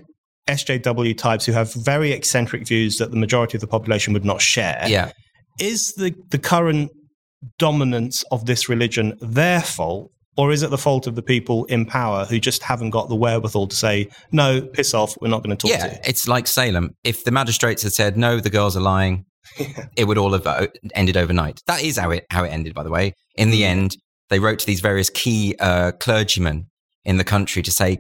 SJW 0.49 1.17
types 1.17 1.47
who 1.47 1.53
have 1.53 1.73
very 1.75 2.13
eccentric 2.13 2.67
views 2.67 2.99
that 2.99 3.11
the 3.11 3.17
majority 3.17 3.57
of 3.57 3.61
the 3.61 3.67
population 3.67 4.13
would 4.13 4.25
not 4.25 4.41
share? 4.41 4.85
yeah. 4.89 5.11
is 5.61 5.93
the, 5.95 6.15
the 6.31 6.39
current 6.39 6.91
dominance 7.59 8.25
of 8.31 8.47
this 8.47 8.69
religion 8.69 9.17
their 9.21 9.61
fault, 9.61 10.11
or 10.37 10.53
is 10.53 10.63
it 10.63 10.71
the 10.71 10.79
fault 10.79 11.07
of 11.07 11.15
the 11.15 11.23
people 11.23 11.65
in 11.67 11.87
power 11.87 12.25
who 12.25 12.39
just 12.41 12.63
haven't 12.63 12.91
got 12.91 13.09
the 13.09 13.15
wherewithal 13.15 13.69
to 13.69 13.77
say, 13.77 14.09
no, 14.33 14.61
piss 14.61 14.95
off, 14.95 15.17
we're 15.21 15.29
not 15.29 15.43
going 15.43 15.57
to 15.57 15.61
talk 15.69 15.79
to 15.79 15.87
Yeah, 15.87 15.93
you? 15.95 15.99
it's 16.05 16.27
like 16.27 16.47
Salem. 16.47 16.91
If 17.05 17.25
the 17.25 17.31
magistrates 17.31 17.83
had 17.83 17.93
said 17.93 18.17
no, 18.17 18.41
the 18.41 18.51
girls 18.51 18.77
are 18.77 18.81
lying, 18.81 19.25
it 19.97 20.05
would 20.07 20.19
all 20.19 20.33
have 20.33 20.47
uh, 20.47 20.67
ended 20.95 21.17
overnight. 21.17 21.61
That 21.67 21.83
is 21.83 21.97
how 21.99 22.11
it 22.11 22.27
how 22.31 22.45
it 22.45 22.49
ended, 22.49 22.75
by 22.75 22.83
the 22.83 22.91
way. 22.91 23.15
In 23.37 23.51
the 23.51 23.65
end, 23.65 23.97
they 24.31 24.39
wrote 24.39 24.59
to 24.61 24.67
these 24.67 24.81
various 24.81 25.11
key 25.11 25.55
uh, 25.61 25.93
clergymen 25.93 26.67
in 27.05 27.19
the 27.19 27.25
country 27.25 27.63
to 27.63 27.71
say, 27.71 27.99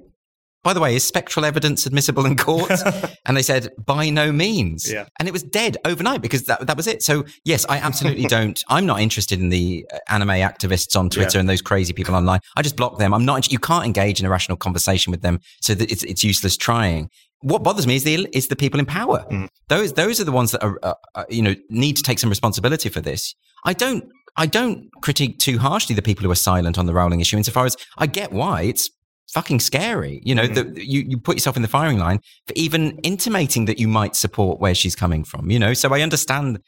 by 0.64 0.72
the 0.72 0.80
way, 0.80 0.96
is 0.96 1.06
spectral 1.06 1.44
evidence 1.44 1.86
admissible 1.86 2.24
in 2.24 2.36
court? 2.36 2.72
and 3.26 3.36
they 3.36 3.42
said, 3.42 3.68
by 3.84 4.08
no 4.10 4.32
means. 4.32 4.90
Yeah. 4.90 5.06
And 5.18 5.28
it 5.28 5.32
was 5.32 5.42
dead 5.42 5.76
overnight 5.84 6.22
because 6.22 6.44
that, 6.44 6.66
that 6.66 6.76
was 6.76 6.86
it. 6.86 7.02
So, 7.02 7.24
yes, 7.44 7.66
I 7.68 7.76
absolutely 7.78 8.24
don't. 8.28 8.60
I'm 8.68 8.86
not 8.86 9.00
interested 9.00 9.40
in 9.40 9.50
the 9.50 9.86
uh, 9.92 9.98
anime 10.08 10.28
activists 10.30 10.98
on 10.98 11.10
Twitter 11.10 11.36
Yeah. 11.36 11.40
and 11.40 11.48
those 11.48 11.62
crazy 11.62 11.92
people 11.92 12.14
online. 12.14 12.40
I 12.56 12.62
just 12.62 12.76
block 12.76 12.98
them. 12.98 13.12
I'm 13.12 13.26
not, 13.26 13.52
you 13.52 13.58
can't 13.58 13.84
engage 13.84 14.20
in 14.20 14.26
a 14.26 14.30
rational 14.30 14.56
conversation 14.56 15.10
with 15.10 15.20
them. 15.20 15.38
So 15.60 15.74
that 15.74 15.92
it's, 15.92 16.02
it's 16.02 16.24
useless 16.24 16.56
trying. 16.56 17.10
What 17.42 17.62
bothers 17.62 17.86
me 17.86 17.96
is 17.96 18.04
the, 18.04 18.26
is 18.32 18.48
the 18.48 18.56
people 18.56 18.80
in 18.80 18.86
power. 18.86 19.24
Mm. 19.30 19.48
Those, 19.68 19.92
those 19.92 20.18
are 20.18 20.24
the 20.24 20.32
ones 20.32 20.52
that 20.52 20.64
are, 20.64 20.78
uh, 20.82 20.94
uh, 21.14 21.24
you 21.28 21.42
know, 21.42 21.54
need 21.68 21.96
to 21.98 22.02
take 22.02 22.18
some 22.18 22.30
responsibility 22.30 22.88
for 22.88 23.02
this. 23.02 23.34
I 23.66 23.74
don't, 23.74 24.04
I 24.36 24.46
don't 24.46 24.88
critique 25.02 25.38
too 25.38 25.58
harshly 25.58 25.94
the 25.94 26.02
people 26.02 26.24
who 26.24 26.30
are 26.30 26.36
silent 26.36 26.78
on 26.78 26.86
the 26.86 26.94
Rowling 26.94 27.20
issue 27.20 27.36
insofar 27.36 27.66
as 27.66 27.76
I 27.98 28.06
get 28.06 28.32
why 28.32 28.62
it's 28.62 28.88
fucking 29.34 29.60
scary. 29.60 30.20
You 30.24 30.34
know, 30.34 30.44
Mm-hmm. 30.44 30.74
that 30.74 30.84
you, 30.84 31.00
you 31.06 31.18
put 31.18 31.36
yourself 31.36 31.56
in 31.56 31.62
the 31.62 31.68
firing 31.68 31.98
line 31.98 32.20
for 32.46 32.52
even 32.56 32.98
intimating 33.02 33.66
that 33.66 33.78
you 33.78 33.88
might 33.88 34.16
support 34.16 34.60
where 34.60 34.74
she's 34.74 34.96
coming 34.96 35.24
from, 35.24 35.50
you 35.50 35.58
know? 35.58 35.74
So 35.74 35.92
I 35.92 36.00
understand. 36.00 36.60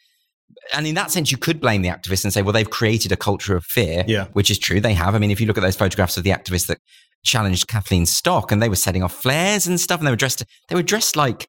And 0.74 0.86
in 0.86 0.94
that 0.96 1.10
sense, 1.10 1.30
you 1.30 1.38
could 1.38 1.60
blame 1.60 1.82
the 1.82 1.88
activists 1.88 2.24
and 2.24 2.32
say, 2.32 2.42
well, 2.42 2.52
they've 2.52 2.68
created 2.68 3.12
a 3.12 3.16
culture 3.16 3.56
of 3.56 3.64
fear, 3.64 4.04
Yeah. 4.06 4.26
which 4.32 4.50
is 4.50 4.58
true. 4.58 4.80
They 4.80 4.94
have. 4.94 5.14
I 5.14 5.18
mean, 5.18 5.30
if 5.30 5.40
you 5.40 5.46
look 5.46 5.56
at 5.58 5.62
those 5.62 5.76
photographs 5.76 6.16
of 6.16 6.24
the 6.24 6.30
activists 6.30 6.66
that 6.66 6.78
challenged 7.24 7.68
Kathleen 7.68 8.06
Stock 8.06 8.50
and 8.52 8.60
they 8.62 8.68
were 8.68 8.76
setting 8.76 9.02
off 9.02 9.12
flares 9.14 9.66
and 9.66 9.78
stuff 9.80 10.00
and 10.00 10.06
they 10.06 10.10
were 10.12 10.16
dressed, 10.16 10.44
they 10.68 10.74
were 10.74 10.82
dressed 10.82 11.14
like 11.16 11.48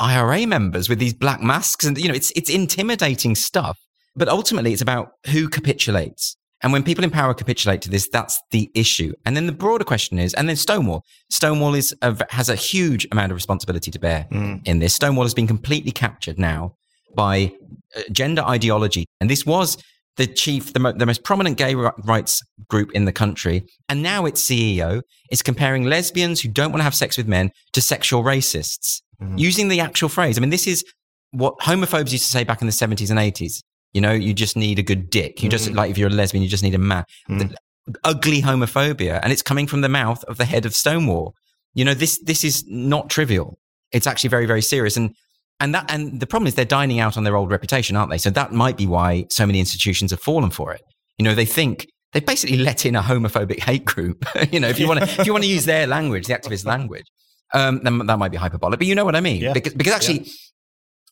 IRA 0.00 0.46
members 0.46 0.88
with 0.88 0.98
these 0.98 1.14
black 1.14 1.40
masks. 1.42 1.84
And, 1.84 1.96
you 1.98 2.08
know, 2.08 2.14
it's, 2.14 2.30
it's 2.36 2.50
intimidating 2.50 3.34
stuff. 3.34 3.78
But 4.16 4.28
ultimately, 4.28 4.72
it's 4.72 4.82
about 4.82 5.12
who 5.30 5.48
capitulates. 5.48 6.36
And 6.62 6.72
when 6.72 6.82
people 6.82 7.04
in 7.04 7.10
power 7.10 7.34
capitulate 7.34 7.82
to 7.82 7.90
this, 7.90 8.08
that's 8.08 8.40
the 8.50 8.68
issue. 8.74 9.12
And 9.24 9.36
then 9.36 9.46
the 9.46 9.52
broader 9.52 9.84
question 9.84 10.18
is, 10.18 10.34
and 10.34 10.48
then 10.48 10.56
Stonewall. 10.56 11.04
Stonewall 11.30 11.74
is 11.74 11.94
a, 12.02 12.16
has 12.30 12.48
a 12.48 12.56
huge 12.56 13.06
amount 13.12 13.30
of 13.30 13.36
responsibility 13.36 13.90
to 13.92 13.98
bear 13.98 14.26
Mm. 14.32 14.66
in 14.66 14.78
this. 14.80 14.94
Stonewall 14.94 15.24
has 15.24 15.34
been 15.34 15.46
completely 15.46 15.92
captured 15.92 16.38
now 16.38 16.72
by 17.14 17.52
uh, 17.96 18.00
gender 18.10 18.42
ideology. 18.42 19.06
And 19.20 19.30
this 19.30 19.46
was 19.46 19.76
the 20.16 20.26
chief, 20.26 20.72
the, 20.72 20.80
mo- 20.80 20.92
the 20.92 21.06
most 21.06 21.22
prominent 21.22 21.58
gay 21.58 21.76
ri- 21.76 21.90
rights 22.04 22.42
group 22.68 22.90
in 22.92 23.04
the 23.04 23.12
country. 23.12 23.64
And 23.88 24.02
now 24.02 24.26
its 24.26 24.42
CEO 24.44 25.02
is 25.30 25.42
comparing 25.42 25.84
lesbians 25.84 26.40
who 26.40 26.48
don't 26.48 26.72
want 26.72 26.80
to 26.80 26.84
have 26.84 26.94
sex 26.94 27.16
with 27.16 27.28
men 27.28 27.50
to 27.74 27.80
sexual 27.80 28.24
racists, 28.24 29.00
Mhm. 29.22 29.38
using 29.38 29.68
the 29.68 29.78
actual 29.80 30.08
phrase. 30.08 30.36
I 30.36 30.40
mean, 30.40 30.50
this 30.50 30.66
is 30.66 30.84
what 31.30 31.56
homophobes 31.60 32.10
used 32.10 32.24
to 32.24 32.30
say 32.30 32.42
back 32.42 32.60
in 32.62 32.66
the 32.66 32.72
70s 32.72 33.10
and 33.10 33.18
80s. 33.18 33.62
You 33.92 34.00
know, 34.00 34.12
you 34.12 34.34
just 34.34 34.56
need 34.56 34.78
a 34.78 34.82
good 34.82 35.10
dick. 35.10 35.42
You 35.42 35.48
just, 35.48 35.70
Mhm. 35.70 35.74
like, 35.76 35.90
if 35.90 35.98
you're 35.98 36.08
a 36.08 36.12
lesbian, 36.12 36.42
you 36.42 36.48
just 36.50 36.62
need 36.62 36.74
a 36.74 36.78
man. 36.78 37.04
Mm. 37.28 37.38
The- 37.50 37.56
ugly 38.04 38.42
homophobia. 38.42 39.18
And 39.22 39.32
it's 39.32 39.40
coming 39.40 39.66
from 39.66 39.80
the 39.80 39.88
mouth 39.88 40.22
of 40.24 40.36
the 40.36 40.44
head 40.44 40.66
of 40.66 40.74
Stonewall. 40.74 41.34
You 41.74 41.86
know, 41.86 41.94
this, 41.94 42.18
this 42.22 42.44
is 42.44 42.64
not 42.68 43.08
trivial. 43.08 43.58
It's 43.92 44.06
actually 44.06 44.28
very, 44.28 44.44
very 44.44 44.60
serious. 44.60 44.96
And, 44.98 45.14
and 45.58 45.74
that, 45.74 45.90
and 45.90 46.20
the 46.20 46.26
problem 46.26 46.46
is 46.46 46.54
they're 46.54 46.64
dining 46.66 47.00
out 47.00 47.16
on 47.16 47.24
their 47.24 47.34
old 47.34 47.50
reputation, 47.50 47.96
aren't 47.96 48.10
they? 48.10 48.18
So 48.18 48.28
that 48.30 48.52
might 48.52 48.76
be 48.76 48.86
why 48.86 49.24
so 49.30 49.46
many 49.46 49.58
institutions 49.58 50.10
have 50.10 50.20
fallen 50.20 50.50
for 50.50 50.72
it. 50.74 50.82
You 51.16 51.24
know, 51.24 51.34
they 51.34 51.46
think 51.46 51.86
they 52.12 52.20
basically 52.20 52.58
let 52.58 52.84
in 52.84 52.94
a 52.94 53.00
homophobic 53.02 53.60
hate 53.60 53.86
group. 53.86 54.22
you 54.52 54.60
know, 54.60 54.68
if 54.68 54.78
you 54.78 54.86
want 54.86 55.00
to, 55.00 55.20
if 55.20 55.26
you 55.26 55.32
want 55.32 55.44
to 55.44 55.50
use 55.50 55.64
their 55.64 55.86
language, 55.86 56.26
the 56.26 56.34
activist 56.34 56.66
language, 56.66 57.06
um, 57.54 57.80
then 57.84 58.06
that 58.06 58.18
might 58.18 58.30
be 58.30 58.36
hyperbolic, 58.36 58.78
but 58.78 58.86
you 58.86 58.94
know 58.94 59.06
what 59.06 59.16
I 59.16 59.20
mean? 59.20 59.40
Yeah. 59.40 59.54
Because, 59.54 59.72
because 59.72 59.94
actually, 59.94 60.30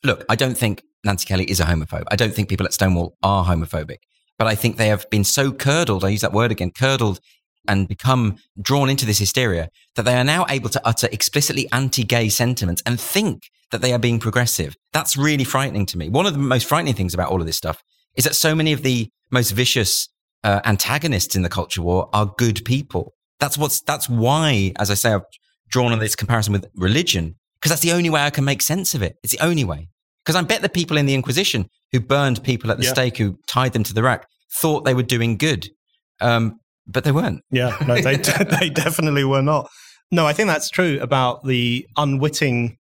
look, 0.04 0.24
I 0.28 0.36
don't 0.36 0.56
think 0.56 0.82
Nancy 1.04 1.26
Kelly 1.26 1.44
is 1.44 1.60
a 1.60 1.64
homophobe. 1.64 2.04
I 2.10 2.16
don't 2.16 2.34
think 2.34 2.48
people 2.48 2.66
at 2.66 2.72
Stonewall 2.72 3.16
are 3.22 3.44
homophobic, 3.44 3.98
but 4.38 4.46
I 4.46 4.54
think 4.54 4.76
they 4.76 4.88
have 4.88 5.08
been 5.10 5.24
so 5.24 5.52
curdled. 5.52 6.04
I 6.04 6.08
use 6.08 6.20
that 6.20 6.32
word 6.32 6.50
again, 6.50 6.70
curdled 6.70 7.20
and 7.68 7.88
become 7.88 8.36
drawn 8.60 8.88
into 8.88 9.04
this 9.06 9.18
hysteria 9.18 9.68
that 9.96 10.04
they 10.04 10.14
are 10.14 10.24
now 10.24 10.46
able 10.48 10.68
to 10.70 10.80
utter 10.86 11.08
explicitly 11.10 11.68
anti-gay 11.72 12.28
sentiments 12.28 12.82
and 12.86 13.00
think 13.00 13.44
that 13.72 13.80
they 13.80 13.92
are 13.92 13.98
being 13.98 14.20
progressive. 14.20 14.76
That's 14.92 15.16
really 15.16 15.44
frightening 15.44 15.86
to 15.86 15.98
me. 15.98 16.08
One 16.08 16.26
of 16.26 16.32
the 16.32 16.38
most 16.38 16.66
frightening 16.66 16.94
things 16.94 17.14
about 17.14 17.30
all 17.30 17.40
of 17.40 17.46
this 17.46 17.56
stuff 17.56 17.82
is 18.16 18.24
that 18.24 18.36
so 18.36 18.54
many 18.54 18.72
of 18.72 18.82
the 18.82 19.08
most 19.30 19.50
vicious 19.50 20.08
uh, 20.44 20.60
antagonists 20.64 21.34
in 21.34 21.42
the 21.42 21.48
culture 21.48 21.82
war 21.82 22.08
are 22.12 22.32
good 22.38 22.64
people. 22.64 23.14
That's 23.40 23.58
what's, 23.58 23.80
that's 23.82 24.08
why, 24.08 24.72
as 24.78 24.90
I 24.90 24.94
say, 24.94 25.12
I've 25.12 25.22
drawn 25.68 25.92
on 25.92 25.98
this 25.98 26.14
comparison 26.14 26.52
with 26.52 26.66
religion, 26.76 27.34
because 27.66 27.80
that's 27.80 27.82
the 27.82 27.96
only 27.96 28.10
way 28.10 28.20
I 28.22 28.30
can 28.30 28.44
make 28.44 28.62
sense 28.62 28.94
of 28.94 29.02
it. 29.02 29.16
It's 29.24 29.32
the 29.36 29.44
only 29.44 29.64
way. 29.64 29.88
Because 30.24 30.36
I 30.36 30.42
bet 30.42 30.62
the 30.62 30.68
people 30.68 30.96
in 30.96 31.06
the 31.06 31.14
Inquisition 31.14 31.66
who 31.90 31.98
burned 32.00 32.42
people 32.44 32.70
at 32.70 32.78
the 32.78 32.84
Yeah. 32.84 32.92
stake, 32.92 33.16
who 33.18 33.38
tied 33.48 33.72
them 33.72 33.82
to 33.82 33.92
the 33.92 34.02
rack, 34.04 34.24
thought 34.60 34.84
they 34.84 34.94
were 34.94 35.02
doing 35.02 35.36
good. 35.36 35.68
Um, 36.20 36.60
but 36.86 37.02
they 37.02 37.10
weren't. 37.10 37.40
Yeah, 37.50 37.76
no, 37.86 38.00
they 38.00 38.16
they 38.60 38.70
definitely 38.70 39.24
were 39.24 39.42
not. 39.42 39.68
No, 40.12 40.26
I 40.26 40.32
think 40.32 40.46
that's 40.46 40.70
true 40.70 40.98
about 41.00 41.44
the 41.44 41.84
unwitting 41.96 42.76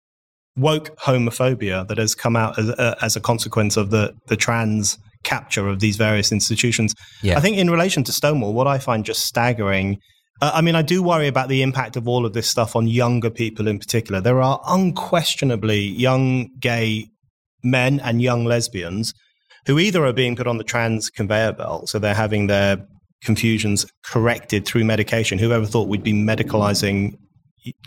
woke 0.57 0.97
homophobia 0.99 1.88
that 1.88 1.97
has 1.99 2.15
come 2.15 2.36
out 2.36 2.57
as 2.57 2.69
a, 2.69 2.97
as 3.01 3.15
a 3.15 3.21
consequence 3.21 3.77
of 3.77 3.91
the 3.91 4.13
the 4.27 4.36
trans 4.36 4.97
capture 5.23 5.67
of 5.67 5.79
these 5.79 5.97
various 5.97 6.32
institutions. 6.32 6.95
Yeah. 7.21 7.38
I 7.38 7.41
think 7.41 7.57
in 7.57 7.69
relation 7.69 8.03
to 8.05 8.11
Stonewall, 8.11 8.53
what 8.53 8.65
I 8.67 8.79
find 8.79 9.05
just 9.05 9.21
staggering. 9.25 9.99
Uh, 10.41 10.51
I 10.55 10.61
mean, 10.61 10.75
I 10.75 10.81
do 10.81 11.03
worry 11.03 11.27
about 11.27 11.49
the 11.49 11.61
impact 11.61 11.95
of 11.95 12.07
all 12.07 12.25
of 12.25 12.33
this 12.33 12.47
stuff 12.49 12.75
on 12.75 12.87
younger 12.87 13.29
people 13.29 13.67
in 13.67 13.77
particular. 13.79 14.19
There 14.21 14.41
are 14.41 14.59
unquestionably 14.67 15.79
young 15.81 16.49
gay 16.59 17.09
men 17.63 17.99
and 17.99 18.21
young 18.21 18.45
lesbians 18.45 19.13
who 19.67 19.77
either 19.77 20.03
are 20.05 20.13
being 20.13 20.35
put 20.35 20.47
on 20.47 20.57
the 20.57 20.63
trans 20.63 21.09
conveyor 21.09 21.53
belt, 21.53 21.89
so 21.89 21.99
they're 21.99 22.15
having 22.15 22.47
their 22.47 22.83
confusions 23.23 23.85
corrected 24.03 24.65
through 24.65 24.83
medication. 24.83 25.37
Whoever 25.37 25.65
thought 25.67 25.87
we'd 25.87 26.01
be 26.03 26.13
medicalizing 26.13 27.17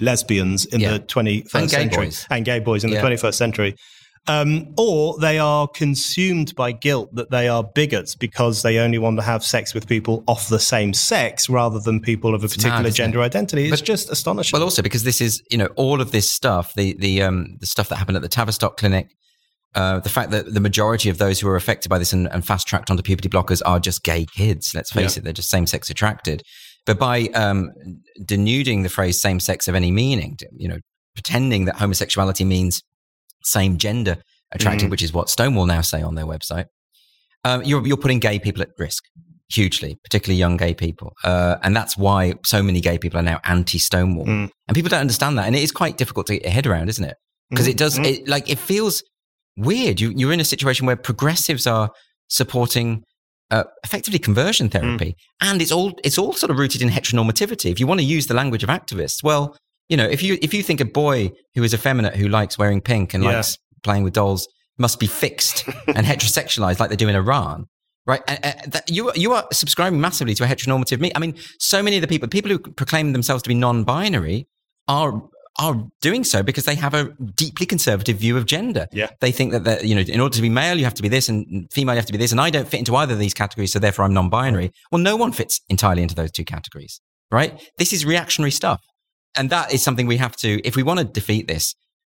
lesbians 0.00 0.64
in 0.66 0.80
Yeah. 0.80 0.92
the 0.92 0.98
21st 1.00 1.54
And 1.62 1.70
gay 1.70 1.76
century 1.76 2.04
boys. 2.06 2.26
and 2.30 2.44
gay 2.44 2.58
boys 2.60 2.84
in 2.84 2.90
Yeah. 2.90 2.96
the 2.96 3.00
21st 3.00 3.36
century? 3.38 3.74
Um, 4.26 4.72
or 4.78 5.18
they 5.18 5.38
are 5.38 5.68
consumed 5.68 6.54
by 6.54 6.72
guilt 6.72 7.14
that 7.14 7.30
they 7.30 7.46
are 7.46 7.62
bigots 7.62 8.14
because 8.14 8.62
they 8.62 8.78
only 8.78 8.96
want 8.96 9.18
to 9.18 9.22
have 9.22 9.44
sex 9.44 9.74
with 9.74 9.86
people 9.86 10.24
of 10.28 10.48
the 10.48 10.58
same 10.58 10.94
sex 10.94 11.50
rather 11.50 11.78
than 11.78 12.00
people 12.00 12.34
of 12.34 12.42
a 12.42 12.48
particular 12.48 12.84
mad, 12.84 12.94
gender 12.94 13.20
it? 13.20 13.24
identity. 13.24 13.64
It's 13.68 13.82
But- 13.82 13.86
just 13.86 14.10
astonishing. 14.10 14.56
Well, 14.56 14.62
also 14.62 14.80
because 14.80 15.02
this 15.02 15.20
is, 15.20 15.42
you 15.50 15.58
know, 15.58 15.66
all 15.76 16.00
of 16.00 16.10
this 16.10 16.30
stuff, 16.30 16.72
the 16.74 16.94
the 16.98 17.20
um 17.22 17.56
the 17.60 17.66
stuff 17.66 17.90
that 17.90 17.96
happened 17.96 18.16
at 18.16 18.22
the 18.22 18.28
Tavistock 18.30 18.78
clinic, 18.78 19.08
uh, 19.74 20.00
the 20.00 20.08
fact 20.08 20.30
that 20.30 20.54
the 20.54 20.60
majority 20.60 21.10
of 21.10 21.18
those 21.18 21.38
who 21.40 21.48
are 21.48 21.56
affected 21.56 21.90
by 21.90 21.98
this 21.98 22.14
and, 22.14 22.26
and 22.32 22.46
fast 22.46 22.66
tracked 22.66 22.90
onto 22.90 23.02
puberty 23.02 23.28
blockers 23.28 23.60
are 23.66 23.78
just 23.78 24.02
gay 24.04 24.24
kids. 24.34 24.72
Let's 24.74 24.90
face 24.90 25.16
Yeah. 25.16 25.20
it, 25.20 25.24
they're 25.24 25.32
just 25.34 25.50
same 25.50 25.66
sex 25.66 25.90
attracted. 25.90 26.42
But 26.86 26.98
by 26.98 27.24
um, 27.34 27.72
denuding 28.24 28.84
the 28.84 28.88
phrase 28.88 29.20
same 29.20 29.38
sex 29.38 29.68
of 29.68 29.74
any 29.74 29.90
meaning, 29.90 30.38
you 30.56 30.68
know, 30.68 30.78
pretending 31.14 31.66
that 31.66 31.76
homosexuality 31.76 32.44
means 32.46 32.82
same 33.44 33.78
gender 33.78 34.16
attracted, 34.52 34.86
Mhm. 34.86 34.90
which 34.90 35.02
is 35.02 35.12
what 35.12 35.28
Stonewall 35.28 35.66
now 35.66 35.80
say 35.80 36.02
on 36.02 36.14
their 36.14 36.26
website, 36.26 36.66
um, 37.44 37.62
you're 37.64 37.86
you're 37.86 37.96
putting 37.96 38.18
gay 38.20 38.38
people 38.38 38.62
at 38.62 38.70
risk 38.78 39.04
hugely, 39.52 39.96
particularly 40.02 40.38
young 40.38 40.56
gay 40.56 40.74
people, 40.74 41.12
uh, 41.24 41.56
and 41.62 41.76
that's 41.76 41.96
why 41.96 42.32
so 42.44 42.62
many 42.62 42.80
gay 42.80 42.98
people 42.98 43.18
are 43.20 43.22
now 43.22 43.40
anti-Stonewall, 43.44 44.26
Mm. 44.26 44.48
and 44.68 44.74
people 44.74 44.88
don't 44.88 45.00
understand 45.00 45.36
that, 45.38 45.46
and 45.46 45.54
it 45.54 45.62
is 45.62 45.70
quite 45.70 45.96
difficult 45.98 46.26
to 46.28 46.34
get 46.34 46.42
your 46.44 46.52
head 46.52 46.66
around, 46.66 46.88
isn't 46.88 47.04
it? 47.04 47.16
Because 47.50 47.68
it 47.68 47.76
does, 47.76 47.98
Mhm. 47.98 48.06
it, 48.06 48.28
like, 48.28 48.48
it 48.48 48.58
feels 48.58 49.02
weird. 49.56 50.00
You, 50.00 50.12
you're 50.16 50.32
in 50.32 50.40
a 50.40 50.44
situation 50.44 50.86
where 50.86 50.96
progressives 50.96 51.66
are 51.66 51.90
supporting. 52.28 53.02
Uh, 53.50 53.62
effectively 53.84 54.18
conversion 54.18 54.70
therapy, 54.70 55.14
and 55.40 55.60
it's 55.60 55.70
all 55.70 55.92
it's 56.02 56.16
all 56.16 56.32
sort 56.32 56.50
of 56.50 56.58
rooted 56.58 56.80
in 56.80 56.88
heteronormativity. 56.88 57.70
If 57.70 57.78
you 57.78 57.86
want 57.86 58.00
to 58.00 58.04
use 58.04 58.26
the 58.26 58.32
language 58.34 58.64
of 58.64 58.70
activists, 58.70 59.22
well, 59.22 59.54
you 59.88 59.96
know, 59.96 60.04
if 60.06 60.22
you 60.22 60.38
if 60.42 60.54
you 60.54 60.62
think 60.62 60.80
a 60.80 60.84
boy 60.84 61.30
who 61.54 61.62
is 61.62 61.74
effeminate 61.74 62.16
who 62.16 62.28
likes 62.28 62.58
wearing 62.58 62.80
pink 62.80 63.14
and 63.14 63.22
Yeah. 63.24 63.32
likes 63.36 63.58
playing 63.82 64.02
with 64.04 64.14
dolls 64.14 64.48
must 64.78 64.98
be 64.98 65.06
fixed 65.06 65.66
and 65.86 66.06
heterosexualized 66.06 66.80
like 66.80 66.90
they 66.90 66.96
do 66.96 67.08
in 67.08 67.14
Iran, 67.14 67.66
right? 68.06 68.22
Uh, 68.26 68.36
uh, 68.42 68.52
that 68.68 68.90
you 68.90 69.08
are- 69.10 69.16
you 69.16 69.32
are 69.32 69.46
subscribing 69.52 70.00
massively 70.00 70.34
to 70.34 70.44
a 70.44 70.46
heteronormative 70.46 71.00
me. 71.00 71.12
I 71.14 71.18
mean, 71.18 71.34
so 71.58 71.82
many 71.82 71.96
of 71.96 72.02
the 72.02 72.08
people 72.08 72.28
people 72.28 72.50
who 72.50 72.58
proclaim 72.58 73.12
themselves 73.12 73.42
to 73.42 73.48
be 73.48 73.54
non-binary 73.54 74.48
are 74.88 75.22
are 75.60 75.84
doing 76.00 76.24
so 76.24 76.42
because 76.42 76.64
they 76.64 76.74
have 76.74 76.94
a 76.94 77.10
deeply 77.36 77.64
conservative 77.64 78.16
view 78.16 78.36
of 78.36 78.44
gender. 78.44 78.88
Yeah. 78.92 79.10
They 79.20 79.30
think 79.30 79.52
that 79.52 79.62
that, 79.62 79.84
you 79.84 79.94
know, 79.94 80.00
in 80.00 80.18
order 80.18 80.34
to 80.34 80.42
be 80.42 80.48
male, 80.48 80.76
you 80.76 80.82
have 80.82 80.94
to 80.94 81.02
be 81.02 81.08
this, 81.08 81.28
and 81.28 81.70
female, 81.72 81.94
you 81.94 82.00
have 82.00 82.06
to 82.06 82.12
be 82.12 82.18
this, 82.18 82.32
and 82.32 82.40
I 82.40 82.50
don't 82.50 82.66
fit 82.66 82.78
into 82.80 82.96
either 82.96 83.12
of 83.12 83.20
these 83.20 83.34
categories, 83.34 83.70
so 83.72 83.78
therefore 83.78 84.04
I'm 84.04 84.12
non-binary. 84.12 84.72
Well, 84.90 85.00
no 85.00 85.14
one 85.14 85.30
fits 85.30 85.60
entirely 85.68 86.02
into 86.02 86.16
those 86.16 86.32
two 86.32 86.44
categories, 86.44 87.00
right? 87.30 87.52
This 87.78 87.92
is 87.92 88.04
reactionary 88.04 88.50
stuff, 88.50 88.80
and 89.36 89.50
that 89.50 89.72
is 89.72 89.82
something 89.82 90.06
we 90.06 90.16
have 90.18 90.36
to, 90.36 90.60
if 90.66 90.76
we 90.76 90.82
want 90.82 90.98
to 91.00 91.04
defeat 91.04 91.48
this, 91.48 91.74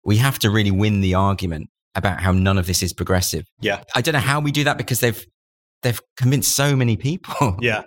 we 0.05 0.17
have 0.19 0.39
to 0.41 0.51
really 0.51 0.71
win 0.71 1.01
the 1.01 1.15
argument 1.15 1.69
about 1.95 2.21
how 2.21 2.33
none 2.33 2.59
of 2.59 2.67
this 2.67 2.83
is 2.83 2.93
progressive. 2.93 3.45
Yeah. 3.61 3.83
I 3.95 4.01
don't 4.01 4.15
know 4.15 4.19
how 4.21 4.41
we 4.41 4.51
do 4.53 4.65
that 4.65 4.77
because 4.79 5.01
they've 5.01 5.25
they've 5.83 6.01
convinced 6.17 6.55
so 6.57 6.75
many 6.77 6.97
people. 6.97 7.57
Yeah. 7.63 7.83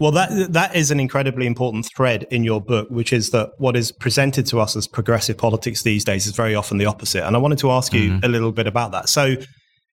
Well, 0.00 0.12
that 0.12 0.52
that 0.52 0.76
is 0.76 0.90
an 0.92 1.00
incredibly 1.00 1.44
important 1.46 1.88
thread 1.96 2.24
in 2.30 2.44
your 2.44 2.60
book, 2.60 2.88
which 2.88 3.12
is 3.12 3.30
that 3.30 3.50
what 3.58 3.74
is 3.76 3.90
presented 3.90 4.46
to 4.46 4.60
us 4.60 4.76
as 4.76 4.86
progressive 4.86 5.36
politics 5.36 5.82
these 5.82 6.04
days 6.04 6.24
is 6.26 6.36
very 6.36 6.54
often 6.54 6.78
the 6.78 6.86
opposite. 6.86 7.26
And 7.26 7.34
I 7.34 7.38
wanted 7.40 7.58
to 7.58 7.70
ask 7.72 7.92
you 7.92 8.10
Mhm. 8.12 8.24
a 8.24 8.28
little 8.28 8.52
bit 8.52 8.68
about 8.68 8.92
that. 8.92 9.08
So, 9.08 9.34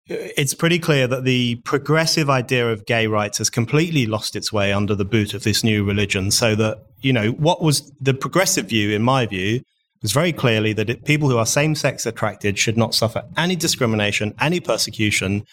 it's 0.09 0.53
pretty 0.53 0.79
clear 0.79 1.07
that 1.07 1.23
the 1.23 1.55
progressive 1.57 2.29
idea 2.29 2.69
of 2.71 2.85
gay 2.85 3.07
rights 3.07 3.37
has 3.37 3.49
completely 3.49 4.05
lost 4.05 4.35
its 4.35 4.51
way 4.51 4.73
under 4.73 4.95
the 4.95 5.05
boot 5.05 5.33
of 5.33 5.43
this 5.43 5.63
new 5.63 5.83
religion. 5.83 6.31
So 6.31 6.55
that 6.55 6.83
you 7.01 7.13
know 7.13 7.31
what 7.31 7.61
was 7.61 7.91
the 8.01 8.13
progressive 8.13 8.67
view, 8.67 8.91
in 8.91 9.03
my 9.03 9.25
view, 9.25 9.61
was 10.01 10.11
very 10.11 10.33
clearly 10.33 10.73
that 10.73 10.89
it, 10.89 11.05
people 11.05 11.29
who 11.29 11.37
are 11.37 11.45
same-sex 11.45 12.05
attracted 12.05 12.57
should 12.57 12.77
not 12.77 12.95
suffer 12.95 13.23
any 13.37 13.55
discrimination, 13.55 14.33
any 14.39 14.59
persecution, 14.59 15.45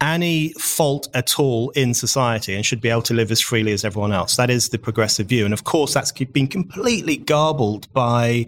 any 0.00 0.52
fault 0.54 1.08
at 1.14 1.38
all 1.38 1.70
in 1.70 1.94
society 1.94 2.54
and 2.54 2.66
should 2.66 2.80
be 2.80 2.90
able 2.90 3.02
to 3.02 3.14
live 3.14 3.30
as 3.30 3.40
freely 3.40 3.72
as 3.72 3.84
everyone 3.84 4.12
else. 4.12 4.36
That 4.36 4.50
is 4.50 4.68
the 4.68 4.78
progressive 4.78 5.26
view. 5.26 5.44
And 5.44 5.54
of 5.54 5.64
course, 5.64 5.94
that's 5.94 6.12
been 6.12 6.48
completely 6.48 7.16
garbled 7.16 7.92
by 7.92 8.46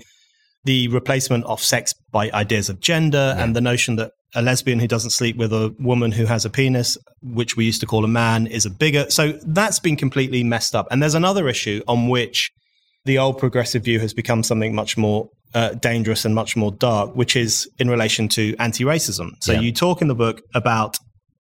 the 0.64 0.88
replacement 0.88 1.44
of 1.46 1.62
sex 1.62 1.94
by 2.12 2.30
ideas 2.32 2.68
of 2.68 2.80
gender 2.80 3.34
and 3.38 3.56
the 3.56 3.61
notion 3.61 3.96
that 3.96 4.12
a 4.34 4.42
lesbian 4.42 4.78
who 4.78 4.86
doesn't 4.86 5.10
sleep 5.10 5.36
with 5.36 5.52
a 5.52 5.74
woman 5.78 6.12
who 6.12 6.26
has 6.26 6.44
a 6.44 6.50
penis, 6.50 6.98
which 7.22 7.56
we 7.56 7.64
used 7.64 7.80
to 7.80 7.86
call 7.86 8.04
a 8.04 8.08
man, 8.08 8.46
is 8.46 8.66
a 8.66 8.70
bigot. 8.70 9.12
So 9.12 9.32
that's 9.46 9.78
been 9.78 9.96
completely 9.96 10.44
messed 10.44 10.74
up. 10.74 10.86
And 10.90 11.02
there's 11.02 11.14
another 11.14 11.48
issue 11.48 11.82
on 11.88 12.08
which 12.08 12.50
the 13.04 13.18
old 13.18 13.38
progressive 13.38 13.84
view 13.84 14.00
has 14.00 14.12
become 14.12 14.42
something 14.42 14.74
much 14.74 14.96
more 14.98 15.28
uh, 15.54 15.70
dangerous 15.70 16.26
and 16.26 16.34
much 16.34 16.56
more 16.56 16.70
dark, 16.72 17.16
which 17.16 17.34
is 17.34 17.66
in 17.78 17.88
relation 17.88 18.28
to 18.28 18.54
anti 18.58 18.84
racism. 18.84 19.30
So 19.40 19.52
Yeah. 19.52 19.60
you 19.60 19.72
talk 19.72 20.02
in 20.02 20.08
the 20.08 20.14
book 20.14 20.42
about 20.54 20.98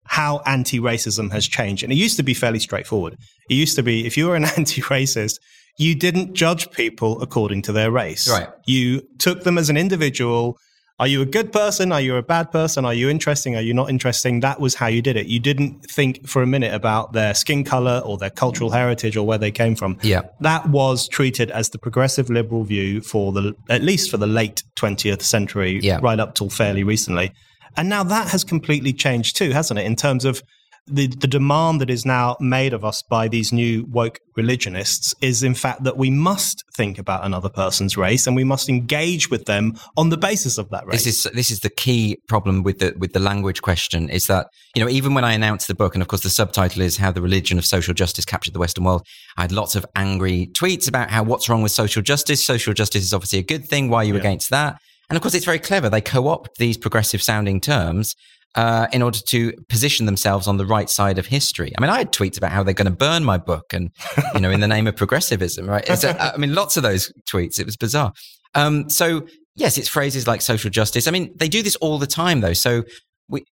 how 0.05 0.41
anti 0.47 0.79
racism 0.79 1.31
has 1.31 1.47
changed. 1.47 1.83
And 1.83 1.93
it 1.93 1.97
used 1.97 2.17
to 2.17 2.23
be 2.23 2.33
fairly 2.33 2.59
straightforward. 2.59 3.15
It 3.49 3.53
used 3.53 3.75
to 3.75 3.83
be 3.83 4.07
if 4.07 4.17
you 4.17 4.25
were 4.27 4.35
an 4.35 4.45
anti 4.57 4.81
racist, 4.81 5.35
you 5.77 5.93
didn't 5.93 6.33
judge 6.33 6.71
people 6.71 7.21
according 7.21 7.61
to 7.63 7.71
their 7.71 7.91
race. 7.91 8.27
Right. 8.27 8.49
You 8.65 9.03
took 9.19 9.43
them 9.43 9.57
as 9.59 9.69
an 9.69 9.77
individual. 9.77 10.57
Are 11.01 11.07
you 11.07 11.23
a 11.23 11.25
good 11.25 11.51
person? 11.51 11.91
Are 11.91 11.99
you 11.99 12.15
a 12.17 12.21
bad 12.21 12.51
person? 12.51 12.85
Are 12.85 12.93
you 12.93 13.09
interesting? 13.09 13.55
Are 13.55 13.61
you 13.61 13.73
not 13.73 13.89
interesting? 13.89 14.41
That 14.41 14.59
was 14.59 14.75
how 14.75 14.85
you 14.85 15.01
did 15.01 15.17
it. 15.17 15.25
You 15.25 15.39
didn't 15.39 15.83
think 15.89 16.27
for 16.27 16.43
a 16.43 16.45
minute 16.45 16.75
about 16.75 17.13
their 17.13 17.33
skin 17.33 17.63
color 17.63 18.03
or 18.05 18.19
their 18.19 18.29
cultural 18.29 18.69
heritage 18.69 19.17
or 19.17 19.25
where 19.25 19.39
they 19.39 19.49
came 19.49 19.75
from 19.75 19.97
Yeah. 20.03 20.21
that 20.41 20.69
was 20.69 21.07
treated 21.07 21.49
as 21.49 21.69
the 21.69 21.79
progressive 21.79 22.29
liberal 22.29 22.63
view 22.63 23.01
for 23.01 23.31
the 23.31 23.55
at 23.67 23.81
least 23.81 24.11
for 24.11 24.17
the 24.17 24.27
late 24.27 24.61
20th 24.75 25.23
century 25.23 25.79
Yeah. 25.81 25.97
right 26.03 26.19
up 26.19 26.35
till 26.35 26.51
fairly 26.51 26.83
recently 26.83 27.31
and 27.75 27.89
now 27.89 28.03
that 28.03 28.27
has 28.29 28.43
completely 28.43 28.93
changed 28.93 29.35
too 29.35 29.49
hasn't 29.53 29.79
it 29.79 29.87
in 29.87 29.95
terms 29.95 30.23
of 30.23 30.43
the, 30.87 31.07
the 31.07 31.27
demand 31.27 31.79
that 31.81 31.89
is 31.89 32.05
now 32.05 32.35
made 32.39 32.73
of 32.73 32.83
us 32.83 33.01
by 33.03 33.27
these 33.27 33.53
new 33.53 33.85
woke 33.89 34.19
religionists 34.35 35.13
is 35.21 35.43
in 35.43 35.53
fact 35.53 35.83
that 35.83 35.95
we 35.97 36.09
must 36.09 36.63
think 36.75 36.97
about 36.97 37.23
another 37.23 37.49
person's 37.49 37.95
race 37.97 38.25
and 38.27 38.35
we 38.35 38.43
must 38.43 38.67
engage 38.67 39.29
with 39.29 39.45
them 39.45 39.73
on 39.95 40.09
the 40.09 40.17
basis 40.17 40.57
of 40.57 40.69
that 40.69 40.85
race. 40.87 41.03
This 41.03 41.25
is 41.25 41.31
this 41.33 41.51
is 41.51 41.59
the 41.59 41.69
key 41.69 42.17
problem 42.27 42.63
with 42.63 42.79
the 42.79 42.93
with 42.97 43.13
the 43.13 43.19
language 43.19 43.61
question 43.61 44.09
is 44.09 44.27
that 44.27 44.47
you 44.75 44.83
know 44.83 44.89
even 44.89 45.13
when 45.13 45.23
I 45.23 45.33
announced 45.33 45.67
the 45.67 45.75
book 45.75 45.93
and 45.95 46.01
of 46.01 46.07
course 46.07 46.23
the 46.23 46.29
subtitle 46.29 46.81
is 46.81 46.97
how 46.97 47.11
the 47.11 47.21
religion 47.21 47.57
of 47.57 47.65
social 47.65 47.93
justice 47.93 48.25
captured 48.25 48.53
the 48.53 48.59
Western 48.59 48.83
world 48.83 49.05
I 49.37 49.41
had 49.43 49.51
lots 49.51 49.75
of 49.75 49.85
angry 49.95 50.49
tweets 50.53 50.87
about 50.87 51.09
how 51.11 51.23
what's 51.23 51.47
wrong 51.47 51.61
with 51.61 51.71
social 51.71 52.01
justice? 52.01 52.43
Social 52.43 52.73
justice 52.73 53.03
is 53.03 53.13
obviously 53.13 53.39
a 53.39 53.43
good 53.43 53.65
thing. 53.65 53.89
Why 53.89 53.99
are 53.99 54.05
you 54.05 54.13
Yeah. 54.15 54.21
against 54.21 54.49
that? 54.49 54.77
And 55.09 55.17
of 55.17 55.21
course 55.21 55.35
it's 55.35 55.45
very 55.45 55.59
clever. 55.59 55.89
They 55.89 56.01
co-opt 56.01 56.57
these 56.57 56.77
progressive 56.77 57.21
sounding 57.21 57.59
terms 57.61 58.15
uh, 58.55 58.87
in 58.91 59.01
order 59.01 59.19
to 59.27 59.53
position 59.69 60.05
themselves 60.05 60.47
on 60.47 60.57
the 60.57 60.65
right 60.65 60.89
side 60.89 61.17
of 61.17 61.25
history. 61.25 61.71
I 61.77 61.81
mean, 61.81 61.89
I 61.89 61.99
had 61.99 62.11
tweets 62.11 62.37
about 62.37 62.51
how 62.51 62.63
they're 62.63 62.73
going 62.73 62.85
to 62.85 62.91
burn 62.91 63.23
my 63.23 63.37
book, 63.37 63.73
and 63.73 63.91
you 64.33 64.41
know, 64.41 64.51
in 64.51 64.59
the 64.59 64.67
name 64.67 64.87
of 64.87 64.95
progressivism, 64.95 65.69
right? 65.69 65.87
A- 66.03 66.33
I 66.33 66.37
mean, 66.37 66.53
lots 66.53 66.77
of 66.77 66.83
those 66.83 67.11
tweets. 67.29 67.59
It 67.59 67.65
was 67.65 67.77
bizarre. 67.77 68.13
Um, 68.53 68.89
so 68.89 69.25
yes, 69.55 69.77
it's 69.77 69.87
phrases 69.87 70.27
like 70.27 70.41
social 70.41 70.69
justice. 70.69 71.07
I 71.07 71.11
mean, 71.11 71.31
they 71.35 71.47
do 71.47 71.63
this 71.63 71.75
all 71.77 71.97
the 71.97 72.07
time, 72.07 72.41
though. 72.41 72.53
So 72.53 72.83
we, 73.27 73.45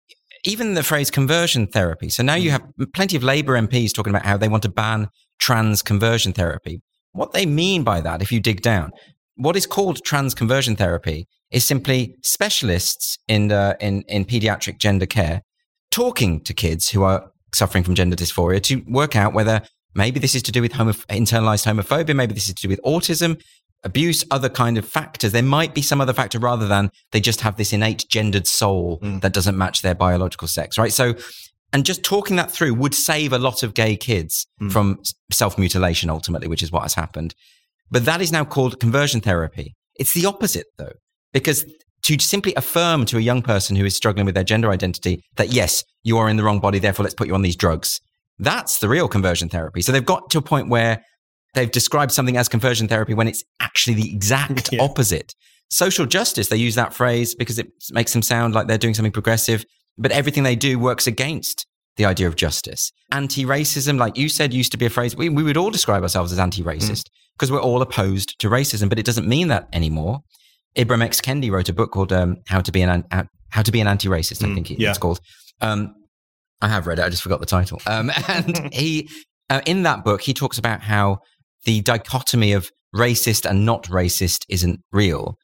even 0.44 0.74
the 0.74 0.82
phrase 0.82 1.10
conversion 1.10 1.66
therapy. 1.66 2.08
So 2.08 2.22
now 2.22 2.34
you 2.34 2.50
have 2.50 2.62
plenty 2.94 3.16
of 3.16 3.22
Labour 3.22 3.60
MPs 3.60 3.92
talking 3.92 4.10
about 4.10 4.24
how 4.24 4.36
they 4.36 4.48
want 4.48 4.62
to 4.64 4.68
ban 4.68 5.08
trans 5.38 5.82
conversion 5.82 6.32
therapy. 6.32 6.82
What 7.12 7.32
they 7.32 7.46
mean 7.46 7.84
by 7.84 8.00
that, 8.00 8.22
if 8.22 8.30
you 8.30 8.40
dig 8.40 8.62
down, 8.62 8.92
what 9.36 9.56
is 9.56 9.66
called 9.66 10.04
trans 10.04 10.34
conversion 10.34 10.76
therapy 10.76 11.26
is 11.50 11.64
simply 11.64 12.14
specialists 12.22 13.16
in, 13.28 13.50
uh, 13.52 13.74
in, 13.80 14.02
in 14.08 14.24
pediatric 14.24 14.78
gender 14.78 15.06
care 15.06 15.42
talking 15.90 16.40
to 16.42 16.52
kids 16.52 16.90
who 16.90 17.02
are 17.02 17.30
suffering 17.54 17.82
from 17.84 17.94
gender 17.94 18.14
dysphoria 18.16 18.62
to 18.62 18.82
work 18.88 19.16
out 19.16 19.32
whether 19.32 19.62
maybe 19.94 20.20
this 20.20 20.34
is 20.34 20.42
to 20.42 20.52
do 20.52 20.60
with 20.60 20.72
homo- 20.72 20.92
internalized 20.92 21.64
homophobia, 21.66 22.14
maybe 22.14 22.34
this 22.34 22.48
is 22.48 22.54
to 22.54 22.62
do 22.62 22.68
with 22.68 22.80
autism, 22.84 23.40
abuse, 23.84 24.24
other 24.30 24.48
kind 24.50 24.76
of 24.76 24.86
factors. 24.86 25.32
There 25.32 25.42
might 25.42 25.74
be 25.74 25.82
some 25.82 26.00
other 26.00 26.12
factor 26.12 26.38
rather 26.38 26.68
than 26.68 26.90
they 27.12 27.20
just 27.20 27.40
have 27.40 27.56
this 27.56 27.72
innate 27.72 28.04
gendered 28.10 28.46
soul 28.46 28.98
Mm. 29.02 29.20
that 29.22 29.32
doesn't 29.32 29.56
match 29.56 29.82
their 29.82 29.94
biological 29.94 30.48
sex, 30.48 30.76
right? 30.76 30.92
So, 30.92 31.14
and 31.72 31.86
just 31.86 32.02
talking 32.02 32.36
that 32.36 32.50
through 32.50 32.74
would 32.74 32.94
save 32.94 33.32
a 33.32 33.38
lot 33.38 33.62
of 33.62 33.72
gay 33.74 33.96
kids 33.96 34.46
Mm. 34.60 34.72
from 34.72 34.98
self 35.32 35.56
mutilation 35.56 36.10
ultimately, 36.10 36.48
which 36.48 36.62
is 36.62 36.70
what 36.70 36.82
has 36.82 36.94
happened. 36.94 37.34
But 37.90 38.04
that 38.04 38.20
is 38.20 38.30
now 38.30 38.44
called 38.44 38.80
conversion 38.80 39.20
therapy. 39.22 39.74
It's 39.98 40.12
the 40.12 40.26
opposite 40.26 40.66
though, 40.76 40.92
because 41.32 41.64
to 42.04 42.18
simply 42.18 42.54
affirm 42.54 43.04
to 43.06 43.18
a 43.18 43.20
young 43.20 43.42
person 43.42 43.76
who 43.76 43.84
is 43.84 43.94
struggling 43.94 44.24
with 44.24 44.34
their 44.34 44.44
gender 44.44 44.70
identity 44.70 45.22
that 45.36 45.52
yes, 45.52 45.84
you 46.04 46.16
are 46.18 46.28
in 46.28 46.36
the 46.36 46.42
wrong 46.42 46.60
body, 46.60 46.78
therefore 46.78 47.04
let's 47.04 47.14
put 47.14 47.28
you 47.28 47.34
on 47.34 47.42
these 47.42 47.56
drugs. 47.56 48.00
That's 48.38 48.78
the 48.78 48.88
real 48.88 49.08
conversion 49.08 49.48
therapy. 49.48 49.82
So 49.82 49.92
they've 49.92 50.04
got 50.04 50.30
to 50.30 50.38
a 50.38 50.42
point 50.42 50.68
where 50.68 51.02
they've 51.54 51.70
described 51.70 52.12
something 52.12 52.36
as 52.36 52.48
conversion 52.48 52.88
therapy 52.88 53.14
when 53.14 53.28
it's 53.28 53.44
actually 53.60 53.94
the 53.94 54.12
exact 54.12 54.72
yeah. 54.72 54.82
opposite. 54.82 55.34
Social 55.70 56.06
justice, 56.06 56.48
they 56.48 56.56
use 56.56 56.76
that 56.76 56.94
phrase 56.94 57.34
because 57.34 57.58
it 57.58 57.68
makes 57.90 58.12
them 58.12 58.22
sound 58.22 58.54
like 58.54 58.68
they're 58.68 58.78
doing 58.78 58.94
something 58.94 59.12
progressive, 59.12 59.64
but 59.98 60.12
everything 60.12 60.44
they 60.44 60.56
do 60.56 60.78
works 60.78 61.06
against 61.06 61.66
the 61.96 62.04
idea 62.04 62.26
of 62.26 62.36
justice. 62.36 62.90
Anti 63.10 63.44
racism, 63.44 63.98
like 63.98 64.16
you 64.16 64.28
said, 64.28 64.54
used 64.54 64.72
to 64.72 64.78
be 64.78 64.86
a 64.86 64.90
phrase 64.90 65.16
we, 65.16 65.28
we 65.28 65.42
would 65.42 65.56
all 65.56 65.70
describe 65.70 66.02
ourselves 66.02 66.32
as 66.32 66.38
anti 66.38 66.62
racist 66.62 67.04
because 67.36 67.50
mm. 67.50 67.54
we're 67.54 67.60
all 67.60 67.82
opposed 67.82 68.38
to 68.38 68.48
racism, 68.48 68.88
but 68.88 68.98
it 68.98 69.04
doesn't 69.04 69.28
mean 69.28 69.48
that 69.48 69.68
anymore. 69.72 70.20
Ibram 70.76 71.02
X. 71.02 71.20
Kendi 71.20 71.50
wrote 71.50 71.68
a 71.68 71.72
book 71.72 71.90
called 71.90 72.12
um, 72.12 72.36
How 72.46 72.60
to 72.60 72.72
Be 72.72 72.82
an 72.82 73.04
How 73.50 73.62
to 73.62 73.72
Be 73.72 73.80
an 73.80 73.86
Anti-Racist. 73.86 74.44
I 74.44 74.48
mm, 74.48 74.54
think 74.54 74.70
yeah. 74.70 74.90
it's 74.90 74.98
called. 74.98 75.20
Um, 75.60 75.94
I 76.60 76.68
have 76.68 76.86
read 76.86 76.98
it. 76.98 77.04
I 77.04 77.08
just 77.08 77.22
forgot 77.22 77.40
the 77.40 77.46
title. 77.46 77.80
Um, 77.86 78.10
and 78.28 78.72
he, 78.72 79.08
uh, 79.50 79.60
in 79.66 79.82
that 79.84 80.04
book, 80.04 80.22
he 80.22 80.34
talks 80.34 80.58
about 80.58 80.82
how 80.82 81.18
the 81.64 81.80
dichotomy 81.82 82.52
of 82.52 82.70
racist 82.94 83.48
and 83.48 83.64
not 83.64 83.84
racist 83.84 84.44
isn't 84.48 84.80
real, 84.92 85.36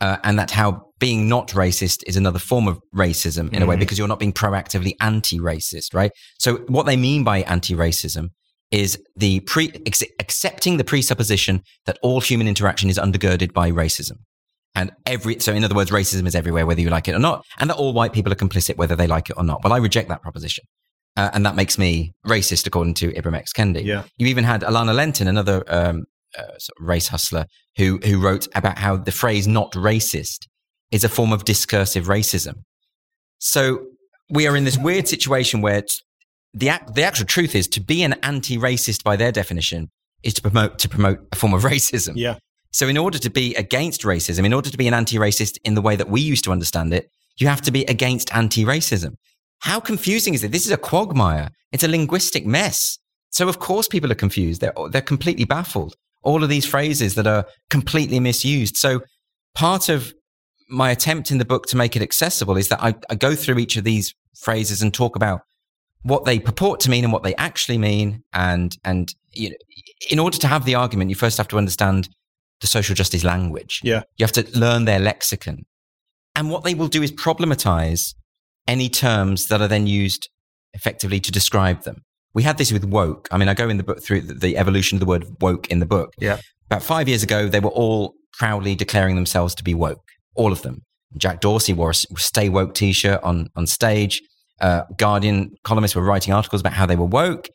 uh, 0.00 0.18
and 0.24 0.38
that 0.38 0.50
how 0.50 0.82
being 0.98 1.28
not 1.28 1.48
racist 1.48 2.02
is 2.06 2.16
another 2.16 2.38
form 2.38 2.68
of 2.68 2.78
racism 2.94 3.52
in 3.52 3.60
mm. 3.60 3.62
a 3.62 3.66
way 3.66 3.76
mm. 3.76 3.80
because 3.80 3.98
you're 3.98 4.08
not 4.08 4.20
being 4.20 4.32
proactively 4.32 4.94
anti-racist, 5.00 5.94
right? 5.94 6.12
So 6.38 6.58
what 6.68 6.86
they 6.86 6.96
mean 6.96 7.24
by 7.24 7.42
anti-racism 7.42 8.28
is 8.70 8.98
the 9.16 9.40
pre 9.40 9.70
accepting 10.18 10.78
the 10.78 10.84
presupposition 10.84 11.62
that 11.86 11.98
all 12.02 12.20
human 12.20 12.48
interaction 12.48 12.88
is 12.88 12.98
undergirded 12.98 13.52
by 13.52 13.70
racism. 13.70 14.18
And 14.74 14.90
every, 15.04 15.38
so 15.40 15.52
in 15.52 15.64
other 15.64 15.74
words, 15.74 15.90
racism 15.90 16.26
is 16.26 16.34
everywhere, 16.34 16.66
whether 16.66 16.80
you 16.80 16.88
like 16.88 17.08
it 17.08 17.14
or 17.14 17.18
not, 17.18 17.44
and 17.58 17.68
that 17.68 17.76
all 17.76 17.92
white 17.92 18.12
people 18.12 18.32
are 18.32 18.36
complicit, 18.36 18.76
whether 18.76 18.96
they 18.96 19.06
like 19.06 19.28
it 19.28 19.36
or 19.36 19.44
not. 19.44 19.62
Well, 19.62 19.72
I 19.72 19.78
reject 19.78 20.08
that 20.08 20.22
proposition. 20.22 20.64
Uh, 21.16 21.30
and 21.34 21.44
that 21.44 21.56
makes 21.56 21.76
me 21.76 22.14
racist, 22.26 22.66
according 22.66 22.94
to 22.94 23.12
Ibram 23.12 23.36
X. 23.36 23.52
Kendi. 23.52 23.84
Yeah. 23.84 24.04
You 24.16 24.28
even 24.28 24.44
had 24.44 24.62
Alana 24.62 24.94
Lentin, 24.94 25.28
another 25.28 25.62
um, 25.68 26.04
uh, 26.38 26.58
sort 26.58 26.80
of 26.80 26.86
race 26.86 27.08
hustler, 27.08 27.44
who, 27.76 27.98
who 28.04 28.18
wrote 28.18 28.48
about 28.54 28.78
how 28.78 28.96
the 28.96 29.12
phrase 29.12 29.46
not 29.46 29.72
racist 29.72 30.46
is 30.90 31.04
a 31.04 31.08
form 31.08 31.32
of 31.32 31.44
discursive 31.44 32.06
racism. 32.06 32.62
So 33.38 33.86
we 34.30 34.46
are 34.46 34.56
in 34.56 34.64
this 34.64 34.78
weird 34.78 35.06
situation 35.06 35.60
where 35.60 35.82
the, 36.54 36.70
the 36.94 37.02
actual 37.02 37.26
truth 37.26 37.54
is 37.54 37.68
to 37.68 37.80
be 37.80 38.02
an 38.02 38.14
anti-racist 38.22 39.02
by 39.02 39.16
their 39.16 39.32
definition 39.32 39.90
is 40.22 40.34
to 40.34 40.42
promote, 40.42 40.78
to 40.78 40.88
promote 40.88 41.18
a 41.32 41.36
form 41.36 41.52
of 41.52 41.62
racism. 41.72 42.12
Yeah. 42.16 42.36
So, 42.72 42.88
in 42.88 42.96
order 42.96 43.18
to 43.18 43.30
be 43.30 43.54
against 43.54 44.02
racism, 44.02 44.44
in 44.44 44.52
order 44.52 44.70
to 44.70 44.78
be 44.78 44.88
an 44.88 44.94
anti 44.94 45.16
racist 45.16 45.58
in 45.64 45.74
the 45.74 45.82
way 45.82 45.96
that 45.96 46.08
we 46.08 46.20
used 46.20 46.44
to 46.44 46.52
understand 46.52 46.92
it, 46.94 47.10
you 47.36 47.46
have 47.46 47.60
to 47.62 47.70
be 47.70 47.84
against 47.84 48.34
anti 48.34 48.64
racism. 48.64 49.16
How 49.60 49.78
confusing 49.78 50.34
is 50.34 50.42
it? 50.42 50.52
This 50.52 50.66
is 50.66 50.72
a 50.72 50.76
quagmire. 50.76 51.50
It's 51.70 51.84
a 51.84 51.88
linguistic 51.88 52.46
mess. 52.46 52.98
So, 53.30 53.48
of 53.48 53.58
course, 53.58 53.88
people 53.88 54.10
are 54.10 54.16
confused. 54.16 54.60
They're, 54.60 54.74
they're 54.90 55.02
completely 55.02 55.44
baffled. 55.44 55.94
All 56.22 56.42
of 56.42 56.48
these 56.48 56.66
phrases 56.66 57.14
that 57.14 57.26
are 57.26 57.46
completely 57.70 58.20
misused. 58.20 58.76
So, 58.76 59.00
part 59.54 59.88
of 59.88 60.14
my 60.68 60.90
attempt 60.90 61.30
in 61.30 61.38
the 61.38 61.44
book 61.44 61.66
to 61.66 61.76
make 61.76 61.94
it 61.94 62.02
accessible 62.02 62.56
is 62.56 62.68
that 62.68 62.82
I, 62.82 62.94
I 63.10 63.14
go 63.14 63.34
through 63.34 63.58
each 63.58 63.76
of 63.76 63.84
these 63.84 64.14
phrases 64.40 64.80
and 64.80 64.94
talk 64.94 65.16
about 65.16 65.42
what 66.02 66.24
they 66.24 66.38
purport 66.38 66.80
to 66.80 66.90
mean 66.90 67.04
and 67.04 67.12
what 67.12 67.22
they 67.22 67.34
actually 67.34 67.78
mean. 67.78 68.22
And, 68.32 68.76
and 68.82 69.14
you 69.32 69.50
know, 69.50 69.56
in 70.10 70.18
order 70.18 70.38
to 70.38 70.48
have 70.48 70.64
the 70.64 70.74
argument, 70.74 71.10
you 71.10 71.16
first 71.16 71.36
have 71.36 71.48
to 71.48 71.58
understand 71.58 72.08
the 72.62 72.66
social 72.66 72.94
justice 72.94 73.24
language. 73.24 73.80
Yeah. 73.82 74.04
You 74.16 74.24
have 74.24 74.32
to 74.32 74.46
learn 74.58 74.86
their 74.86 74.98
lexicon. 74.98 75.66
And 76.34 76.48
what 76.48 76.64
they 76.64 76.72
will 76.72 76.88
do 76.88 77.02
is 77.02 77.12
problematize 77.12 78.14
any 78.66 78.88
terms 78.88 79.48
that 79.48 79.60
are 79.60 79.68
then 79.68 79.86
used 79.86 80.30
effectively 80.72 81.20
to 81.20 81.30
describe 81.30 81.82
them. 81.82 82.02
We 82.32 82.44
had 82.44 82.56
this 82.56 82.72
with 82.72 82.84
woke. 82.86 83.28
I 83.30 83.36
mean, 83.36 83.48
I 83.48 83.54
go 83.54 83.68
in 83.68 83.76
the 83.76 83.82
book 83.82 84.02
through 84.02 84.22
the 84.22 84.56
evolution 84.56 84.96
of 84.96 85.00
the 85.00 85.06
word 85.06 85.26
woke 85.42 85.68
in 85.68 85.80
the 85.80 85.86
book. 85.86 86.14
Yeah. 86.18 86.38
About 86.66 86.82
five 86.82 87.08
years 87.08 87.22
ago, 87.22 87.48
they 87.48 87.60
were 87.60 87.68
all 87.70 88.14
proudly 88.38 88.74
declaring 88.74 89.16
themselves 89.16 89.54
to 89.56 89.64
be 89.64 89.74
woke, 89.74 90.08
all 90.34 90.52
of 90.52 90.62
them. 90.62 90.80
Jack 91.18 91.42
Dorsey 91.42 91.74
wore 91.74 91.90
a 91.90 91.94
Stay 91.94 92.48
Woke 92.48 92.72
t 92.72 92.92
shirt 92.92 93.22
on, 93.22 93.48
on 93.54 93.66
stage. 93.66 94.22
Uh, 94.60 94.84
Guardian 94.96 95.50
columnists 95.64 95.94
were 95.94 96.02
writing 96.02 96.32
articles 96.32 96.62
about 96.62 96.72
how 96.72 96.86
they 96.86 96.96
were 96.96 97.04
woke. 97.04 97.50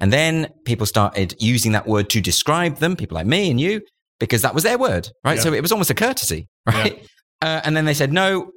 And 0.00 0.10
then 0.10 0.48
people 0.64 0.86
started 0.86 1.34
using 1.38 1.72
that 1.72 1.86
word 1.86 2.08
to 2.10 2.22
describe 2.22 2.78
them, 2.78 2.96
people 2.96 3.16
like 3.16 3.26
me 3.26 3.50
and 3.50 3.60
you, 3.60 3.82
because 4.22 4.42
that 4.42 4.54
was 4.54 4.62
their 4.62 4.78
word, 4.78 5.10
right? 5.24 5.36
Yeah. 5.36 5.42
So 5.42 5.52
it 5.52 5.60
was 5.60 5.72
almost 5.72 5.90
a 5.90 5.94
courtesy, 5.94 6.46
right? 6.64 6.96
Yeah. 6.96 7.06
Uh, 7.42 7.60
and 7.64 7.76
then 7.76 7.86
they 7.86 7.94
said, 7.94 8.12
no, 8.12 8.52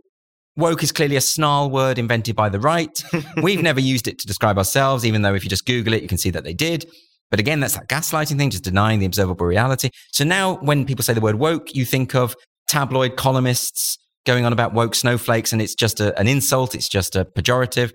woke 0.56 0.84
is 0.84 0.92
clearly 0.92 1.16
a 1.16 1.22
snarl 1.22 1.72
word 1.72 1.98
invented 1.98 2.36
by 2.36 2.50
the 2.50 2.60
right. 2.60 3.04
We've 3.42 3.64
never 3.64 3.80
used 3.80 4.08
it 4.08 4.20
to 4.20 4.28
describe 4.28 4.60
ourselves, 4.60 5.08
even 5.08 5.24
though 5.24 5.34
if 5.34 5.44
you 5.44 5.50
just 5.50 5.66
Google 5.66 5.94
it, 5.94 6.04
you 6.04 6.08
can 6.08 6.20
see 6.20 6.30
that 6.30 6.44
they 6.44 6.54
did. 6.54 6.86
But 7.32 7.40
again, 7.40 7.62
that's 7.62 7.74
that 7.74 7.90
gaslighting 7.90 8.38
thing, 8.38 8.52
just 8.52 8.64
denying 8.64 9.00
the 9.00 9.08
observable 9.08 9.48
reality. 9.48 9.90
So 10.12 10.24
now 10.24 10.58
when 10.58 10.86
people 10.86 11.04
say 11.04 11.14
the 11.14 11.20
word 11.20 11.36
woke, 11.36 11.74
you 11.74 11.84
think 11.84 12.14
of 12.14 12.36
tabloid 12.68 13.18
columnists 13.18 13.98
going 14.24 14.46
on 14.46 14.54
about 14.54 14.72
woke 14.76 14.94
snowflakes 14.94 15.52
and 15.52 15.64
it's 15.64 15.74
just 15.74 16.00
a, 16.00 16.16
an 16.20 16.28
insult, 16.28 16.76
it's 16.76 16.90
just 16.90 17.16
a 17.16 17.26
pejorative. 17.26 17.92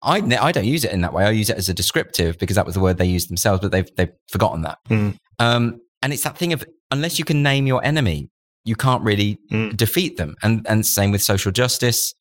I, 0.00 0.18
I 0.40 0.52
don't 0.52 0.64
use 0.64 0.84
it 0.84 0.92
in 0.92 1.00
that 1.00 1.12
way. 1.12 1.24
I 1.24 1.30
use 1.30 1.50
it 1.50 1.56
as 1.56 1.68
a 1.68 1.74
descriptive 1.74 2.38
because 2.38 2.54
that 2.54 2.66
was 2.66 2.76
the 2.76 2.80
word 2.80 2.98
they 2.98 3.04
used 3.04 3.28
themselves, 3.28 3.62
but 3.62 3.72
they've, 3.72 3.90
they've 3.96 4.12
forgotten 4.28 4.62
that. 4.62 4.78
Mm. 4.88 5.16
Um, 5.40 5.80
and 6.02 6.12
it's 6.12 6.24
that 6.24 6.36
thing 6.36 6.52
of 6.52 6.64
unless 6.90 7.18
you 7.18 7.24
can 7.24 7.42
name 7.42 7.66
your 7.66 7.84
enemy, 7.84 8.30
you 8.64 8.76
can't 8.76 9.02
really 9.02 9.38
mm. 9.50 9.76
defeat 9.76 10.16
them. 10.16 10.36
And, 10.42 10.66
and 10.68 10.84
same 10.84 11.10
with 11.10 11.22
social 11.22 11.52
justice. 11.52 12.14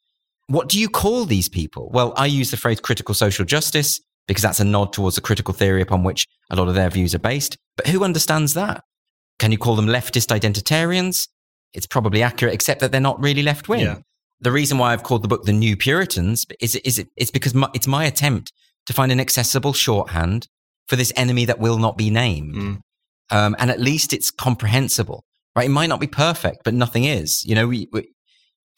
What 0.48 0.70
do 0.70 0.80
you 0.80 0.90
call 0.90 1.26
these 1.26 1.50
people? 1.50 1.90
Well, 1.92 2.14
I 2.16 2.26
use 2.26 2.52
the 2.52 2.58
phrase 2.58 2.80
critical 2.80 3.14
social 3.14 3.46
justice 3.46 4.00
because 4.28 4.44
that's 4.44 4.60
a 4.60 4.66
nod 4.66 4.94
towards 4.94 5.16
the 5.16 5.22
critical 5.22 5.54
theory 5.54 5.82
upon 5.82 6.04
which 6.04 6.28
a 6.50 6.56
lot 6.56 6.68
of 6.68 6.76
their 6.76 6.90
views 6.90 7.14
are 7.16 7.20
based. 7.20 7.58
But 7.78 7.88
who 7.88 8.04
understands 8.04 8.54
that? 8.54 8.84
Can 9.40 9.52
you 9.52 9.58
call 9.58 9.76
them 9.76 9.88
leftist 9.88 10.38
identitarians? 10.38 11.28
It's 11.74 11.88
probably 11.88 12.24
accurate, 12.24 12.54
except 12.54 12.82
that 12.82 12.92
they're 12.92 13.02
not 13.02 13.22
really 13.22 13.44
left 13.44 13.70
wing. 13.70 13.82
Yeah. 13.82 14.00
The 14.42 14.52
reason 14.52 14.78
why 14.78 14.94
I've 14.94 15.04
called 15.04 15.24
the 15.24 15.28
book 15.28 15.44
The 15.44 15.54
New 15.54 15.76
Puritans 15.76 16.46
is, 16.60 16.76
is 16.78 16.98
it, 17.00 17.10
it's 17.16 17.32
because 17.32 17.54
my, 17.54 17.70
it's 17.74 17.88
my 17.88 18.06
attempt 18.06 18.54
to 18.86 18.94
find 18.94 19.12
an 19.12 19.20
accessible 19.20 19.74
shorthand 19.74 20.48
for 20.88 20.96
this 20.96 21.14
enemy 21.16 21.46
that 21.46 21.60
will 21.60 21.78
not 21.78 21.98
be 21.98 22.10
named. 22.10 22.56
Mm. 22.56 22.80
Um, 23.32 23.56
and 23.60 23.70
at 23.70 23.80
least 23.80 24.14
it's 24.14 24.32
comprehensible, 24.32 25.24
right? 25.56 25.66
It 25.66 25.72
might 25.72 25.88
not 25.90 26.00
be 26.00 26.08
perfect, 26.08 26.64
but 26.64 26.74
nothing 26.74 27.04
is, 27.04 27.44
you 27.46 27.56
know, 27.56 27.68
we, 27.68 27.88
we 27.92 28.08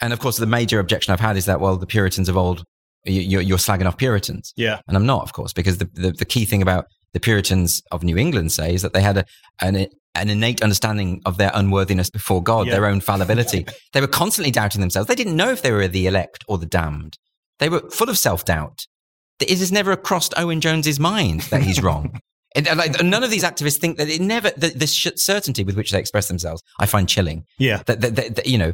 and 0.01 0.11
of 0.13 0.19
course, 0.19 0.37
the 0.37 0.47
major 0.47 0.79
objection 0.79 1.13
I've 1.13 1.19
had 1.19 1.37
is 1.37 1.45
that, 1.45 1.61
well, 1.61 1.77
the 1.77 1.85
Puritans 1.85 2.27
of 2.27 2.35
old, 2.35 2.63
you're, 3.05 3.41
you're 3.41 3.57
slagging 3.59 3.85
off 3.85 3.97
Puritans. 3.97 4.51
Yeah. 4.57 4.81
And 4.87 4.97
I'm 4.97 5.05
not, 5.05 5.21
of 5.21 5.33
course, 5.33 5.53
because 5.53 5.77
the, 5.77 5.89
the, 5.93 6.11
the, 6.11 6.25
key 6.25 6.45
thing 6.45 6.61
about 6.61 6.85
the 7.13 7.19
Puritans 7.19 7.81
of 7.91 8.03
New 8.03 8.17
England 8.17 8.51
say 8.51 8.73
is 8.73 8.81
that 8.81 8.93
they 8.93 9.01
had 9.01 9.17
a, 9.17 9.25
an, 9.61 9.87
an 10.15 10.29
innate 10.29 10.63
understanding 10.63 11.21
of 11.25 11.37
their 11.37 11.51
unworthiness 11.53 12.09
before 12.09 12.41
God, 12.41 12.67
yeah. 12.67 12.73
their 12.73 12.87
own 12.87 12.99
fallibility. 12.99 13.65
they 13.93 14.01
were 14.01 14.07
constantly 14.07 14.51
doubting 14.51 14.81
themselves. 14.81 15.07
They 15.07 15.15
didn't 15.15 15.35
know 15.35 15.51
if 15.51 15.61
they 15.61 15.71
were 15.71 15.87
the 15.87 16.07
elect 16.07 16.43
or 16.47 16.57
the 16.57 16.65
damned. 16.65 17.17
They 17.59 17.69
were 17.69 17.87
full 17.91 18.09
of 18.09 18.17
self 18.17 18.43
doubt. 18.43 18.87
It 19.39 19.57
has 19.59 19.71
never 19.71 19.95
crossed 19.95 20.33
Owen 20.37 20.61
Jones's 20.61 20.99
mind 20.99 21.41
that 21.51 21.63
he's 21.63 21.81
wrong. 21.81 22.19
And, 22.55 22.67
like, 22.77 23.01
none 23.01 23.23
of 23.23 23.31
these 23.31 23.43
activists 23.43 23.77
think 23.77 23.97
that 23.97 24.09
it 24.09 24.19
never, 24.19 24.51
the, 24.57 24.69
the 24.69 24.87
certainty 24.87 25.63
with 25.63 25.77
which 25.77 25.91
they 25.91 25.99
express 25.99 26.27
themselves, 26.27 26.61
I 26.79 26.85
find 26.85 27.07
chilling. 27.07 27.45
Yeah. 27.57 27.83
That, 27.85 28.01
that, 28.01 28.15
that, 28.15 28.35
that 28.35 28.45
you 28.45 28.57
know, 28.57 28.73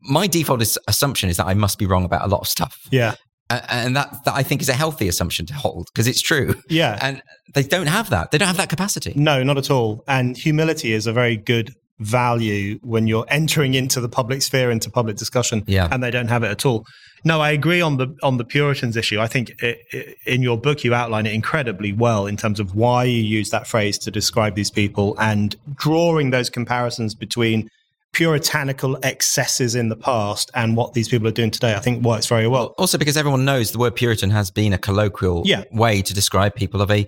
my 0.00 0.26
default 0.26 0.62
is, 0.62 0.78
assumption 0.88 1.28
is 1.28 1.36
that 1.36 1.46
I 1.46 1.54
must 1.54 1.78
be 1.78 1.86
wrong 1.86 2.04
about 2.04 2.24
a 2.24 2.28
lot 2.28 2.40
of 2.40 2.48
stuff. 2.48 2.78
Yeah. 2.90 3.16
Uh, 3.50 3.60
and 3.68 3.96
that, 3.96 4.24
that 4.24 4.34
I 4.34 4.42
think 4.42 4.60
is 4.62 4.68
a 4.68 4.74
healthy 4.74 5.08
assumption 5.08 5.46
to 5.46 5.54
hold 5.54 5.88
because 5.92 6.06
it's 6.06 6.20
true. 6.20 6.54
Yeah. 6.68 6.98
And 7.00 7.22
they 7.54 7.62
don't 7.62 7.86
have 7.86 8.10
that. 8.10 8.30
They 8.30 8.38
don't 8.38 8.48
have 8.48 8.58
that 8.58 8.68
capacity. 8.68 9.12
No, 9.16 9.42
not 9.42 9.58
at 9.58 9.70
all. 9.70 10.04
And 10.06 10.36
humility 10.36 10.92
is 10.92 11.06
a 11.06 11.12
very 11.12 11.36
good 11.36 11.74
value 11.98 12.78
when 12.82 13.06
you're 13.06 13.26
entering 13.28 13.74
into 13.74 14.00
the 14.00 14.08
public 14.08 14.42
sphere, 14.42 14.70
into 14.70 14.90
public 14.90 15.16
discussion. 15.16 15.64
Yeah. 15.66 15.88
And 15.90 16.02
they 16.02 16.10
don't 16.10 16.28
have 16.28 16.42
it 16.42 16.50
at 16.50 16.64
all. 16.64 16.86
No, 17.24 17.40
I 17.40 17.50
agree 17.50 17.80
on 17.80 17.96
the 17.96 18.16
on 18.22 18.36
the 18.36 18.44
Puritans 18.44 18.96
issue. 18.96 19.18
I 19.18 19.26
think 19.26 19.50
it, 19.62 19.78
it, 19.90 20.16
in 20.24 20.42
your 20.42 20.56
book 20.56 20.84
you 20.84 20.94
outline 20.94 21.26
it 21.26 21.32
incredibly 21.32 21.92
well 21.92 22.26
in 22.26 22.36
terms 22.36 22.60
of 22.60 22.76
why 22.76 23.04
you 23.04 23.20
use 23.20 23.50
that 23.50 23.66
phrase 23.66 23.98
to 23.98 24.10
describe 24.10 24.54
these 24.54 24.70
people 24.70 25.16
and 25.18 25.56
drawing 25.74 26.30
those 26.30 26.48
comparisons 26.48 27.14
between 27.16 27.68
puritanical 28.12 28.98
excesses 29.02 29.74
in 29.74 29.88
the 29.88 29.96
past 29.96 30.50
and 30.54 30.76
what 30.76 30.94
these 30.94 31.08
people 31.08 31.26
are 31.26 31.32
doing 31.32 31.50
today. 31.50 31.74
I 31.74 31.80
think 31.80 32.04
works 32.04 32.26
very 32.26 32.48
well. 32.48 32.74
Also, 32.78 32.98
because 32.98 33.16
everyone 33.16 33.44
knows 33.44 33.72
the 33.72 33.78
word 33.78 33.96
Puritan 33.96 34.30
has 34.30 34.50
been 34.50 34.72
a 34.72 34.78
colloquial 34.78 35.42
yeah. 35.44 35.64
way 35.72 36.02
to 36.02 36.14
describe 36.14 36.54
people 36.54 36.80
of 36.80 36.90
a 36.90 37.06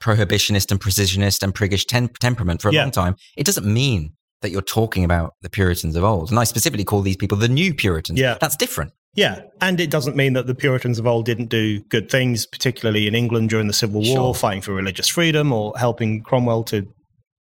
prohibitionist 0.00 0.70
and 0.70 0.80
precisionist 0.80 1.42
and 1.42 1.54
priggish 1.54 1.84
tem- 1.86 2.08
temperament 2.08 2.62
for 2.62 2.70
a 2.70 2.72
yeah. 2.72 2.82
long 2.82 2.90
time. 2.90 3.16
It 3.36 3.44
doesn't 3.44 3.66
mean 3.66 4.12
that 4.42 4.50
you're 4.50 4.62
talking 4.62 5.04
about 5.04 5.34
the 5.42 5.50
Puritans 5.50 5.96
of 5.96 6.04
old. 6.04 6.30
And 6.30 6.38
I 6.38 6.44
specifically 6.44 6.84
call 6.84 7.02
these 7.02 7.16
people 7.16 7.36
the 7.36 7.48
new 7.48 7.74
Puritans. 7.74 8.18
Yeah. 8.18 8.38
That's 8.40 8.56
different. 8.56 8.92
Yeah, 9.14 9.40
and 9.60 9.80
it 9.80 9.90
doesn't 9.90 10.14
mean 10.14 10.34
that 10.34 10.46
the 10.46 10.54
Puritans 10.54 11.00
of 11.00 11.06
old 11.06 11.24
didn't 11.26 11.48
do 11.48 11.80
good 11.88 12.08
things, 12.08 12.46
particularly 12.46 13.08
in 13.08 13.14
England 13.16 13.50
during 13.50 13.66
the 13.66 13.72
Civil 13.72 14.02
War, 14.02 14.14
sure. 14.14 14.34
fighting 14.34 14.62
for 14.62 14.72
religious 14.72 15.08
freedom 15.08 15.52
or 15.52 15.72
helping 15.76 16.22
Cromwell 16.22 16.62
to 16.64 16.86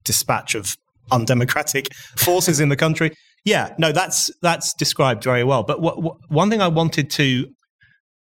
dispatch 0.03 0.55
of 0.55 0.75
undemocratic 1.11 1.93
forces 2.17 2.59
in 2.59 2.69
the 2.69 2.75
country. 2.75 3.11
Yeah, 3.45 3.75
no, 3.77 3.91
that's 3.91 4.31
that's 4.41 4.73
described 4.73 5.23
very 5.23 5.43
well. 5.43 5.61
But 5.61 5.81
what, 5.81 6.01
what, 6.01 6.17
one 6.29 6.49
thing 6.49 6.61
I 6.61 6.67
wanted 6.67 7.11
to 7.11 7.47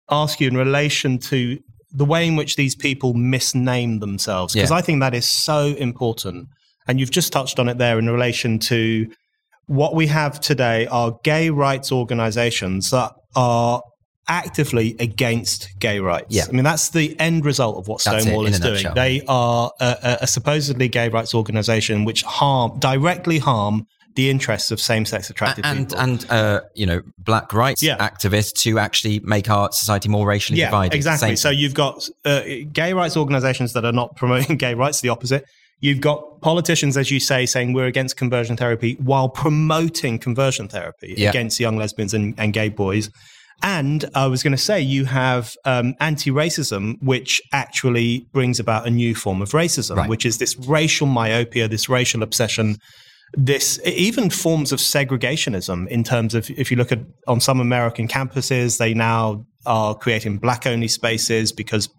ask 0.10 0.42
you 0.42 0.48
in 0.48 0.58
relation 0.58 1.20
to 1.20 1.60
the 1.92 2.06
way 2.06 2.28
in 2.28 2.36
which 2.36 2.56
these 2.56 2.76
people 2.76 3.14
misname 3.14 4.00
themselves, 4.00 4.56
because 4.56 4.72
Yeah. 4.72 4.78
I 4.78 4.82
think 4.82 5.00
that 5.02 5.14
is 5.14 5.30
so 5.30 5.68
important. 5.78 6.48
And 6.88 7.00
you've 7.00 7.12
just 7.12 7.34
touched 7.34 7.60
on 7.60 7.68
it 7.70 7.78
there 7.78 8.00
in 8.00 8.10
relation 8.10 8.60
to 8.60 9.08
what 9.66 9.96
we 9.96 10.08
have 10.08 10.40
today 10.40 10.88
are 10.88 11.18
gay 11.24 11.50
rights 11.50 11.92
organizations 11.92 12.92
that 12.92 13.12
are 13.36 13.82
actively 14.30 14.96
against 15.00 15.70
gay 15.80 16.00
rights. 16.00 16.28
Yeah. 16.36 16.46
I 16.48 16.52
mean, 16.52 16.64
that's 16.64 16.90
the 16.90 17.18
end 17.20 17.46
result 17.46 17.78
of 17.78 17.88
what 17.88 18.02
Stonewall 18.02 18.46
in 18.46 18.54
is 18.54 18.60
doing. 18.60 18.74
nutshell. 18.76 18.94
They 18.94 19.22
are 19.28 19.72
a, 19.80 19.86
a, 20.04 20.18
a 20.22 20.28
supposedly 20.28 20.88
gay 20.90 21.10
rights 21.10 21.34
organization 21.34 22.06
which 22.06 22.24
harm 22.24 22.78
directly 22.80 23.40
harm 23.40 23.86
the 24.16 24.30
interests 24.32 24.72
of 24.72 24.82
same-sex 24.82 25.30
attracted 25.30 25.64
and 25.64 25.90
people. 25.90 26.02
and 26.04 26.26
uh, 26.32 26.62
you 26.74 26.88
know 26.88 27.02
black 27.20 27.54
rights 27.54 27.84
Yeah. 27.84 27.98
activists 28.00 28.64
who 28.68 28.80
actually 28.80 29.20
make 29.20 29.48
our 29.48 29.72
society 29.72 30.10
more 30.10 30.26
racially 30.26 30.58
yeah, 30.60 30.66
divided. 30.72 30.96
exactly. 30.96 31.28
Same 31.30 31.36
So 31.36 31.50
you've 31.52 31.76
got 31.76 32.10
uh, 32.26 32.42
gay 32.74 32.94
rights 32.94 33.16
organizations 33.16 33.74
that 33.74 33.86
are 33.86 33.92
not 33.92 34.16
promoting 34.16 34.58
gay 34.66 34.74
rights, 34.74 35.02
the 35.02 35.10
opposite. 35.10 35.46
You've 35.80 36.02
got 36.02 36.42
politicians, 36.42 36.98
as 36.98 37.12
you 37.12 37.20
say, 37.20 37.46
saying 37.46 37.74
we're 37.74 37.86
against 37.86 38.18
conversion 38.18 38.58
therapy 38.58 38.96
while 39.00 39.30
promoting 39.30 40.18
conversion 40.18 40.68
therapy 40.68 41.14
Yeah. 41.18 41.30
against 41.30 41.60
young 41.60 41.78
lesbians 41.78 42.14
and, 42.14 42.34
and 42.40 42.52
gay 42.54 42.70
boys. 42.70 43.10
And 43.64 44.06
I 44.14 44.28
was 44.28 44.44
going 44.44 44.52
to 44.52 44.58
say, 44.58 44.80
you 44.82 45.06
have 45.06 45.56
um, 45.66 45.96
anti 46.00 46.30
racism, 46.30 46.96
which 47.02 47.42
actually 47.54 48.28
brings 48.32 48.60
about 48.60 48.86
a 48.88 48.92
new 48.92 49.16
form 49.16 49.42
of 49.42 49.50
racism, 49.52 49.98
Right. 49.98 50.10
which 50.10 50.26
is 50.26 50.38
this 50.38 50.56
racial 50.68 51.08
myopia, 51.08 51.68
this 51.68 51.90
racial 51.90 52.22
obsession, 52.22 52.78
this 53.34 53.80
even 53.86 54.30
forms 54.30 54.72
of 54.72 54.80
segregationism 54.80 55.88
in 55.90 56.04
terms 56.04 56.34
of 56.36 56.50
if 56.52 56.70
you 56.72 56.78
look 56.78 56.92
at 56.92 57.00
on 57.28 57.40
some 57.40 57.60
American 57.60 58.08
campuses, 58.08 58.78
they 58.78 58.94
now 58.94 59.44
are 59.66 59.94
creating 59.96 60.38
black 60.38 60.66
only 60.66 60.88
spaces 60.88 61.52
because 61.52 61.90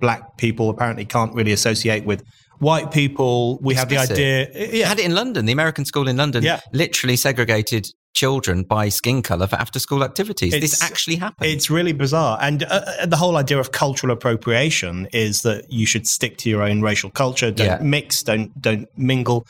black 0.00 0.36
people 0.36 0.68
apparently 0.70 1.04
can't 1.04 1.34
really 1.34 1.52
associate 1.52 2.04
with 2.04 2.22
white 2.58 2.90
people. 2.90 3.58
We 3.60 3.74
have 3.74 3.88
the 3.88 3.98
idea, 3.98 4.48
yeah, 4.72 4.88
had 4.88 4.98
it 4.98 5.04
in 5.04 5.14
London. 5.14 5.46
The 5.46 5.52
American 5.52 5.84
school 5.84 6.08
in 6.08 6.16
London 6.16 6.42
Yeah. 6.42 6.60
literally 6.72 7.16
segregated 7.16 7.88
children 8.14 8.62
by 8.62 8.88
skin 8.88 9.20
color 9.20 9.46
for 9.46 9.56
after 9.56 9.78
school 9.78 10.02
activities. 10.02 10.54
It's- 10.54 10.70
this 10.70 10.82
actually 10.82 11.16
happened. 11.16 11.50
It's 11.50 11.68
really 11.68 11.92
bizarre. 11.92 12.38
And 12.40 12.62
uh, 12.62 12.66
uh, 13.02 13.06
the 13.06 13.16
whole 13.16 13.36
idea 13.36 13.58
of 13.58 13.72
cultural 13.72 14.10
appropriation 14.12 15.06
is 15.12 15.42
that 15.42 15.70
you 15.70 15.84
should 15.86 16.06
stick 16.06 16.38
to 16.38 16.48
your 16.48 16.62
own 16.62 16.80
racial 16.80 17.10
culture, 17.10 17.50
don't 17.50 17.66
Yeah. 17.66 17.78
mix, 17.82 18.22
don't 18.22 18.50
don't 18.60 18.86
mingle. 18.96 19.46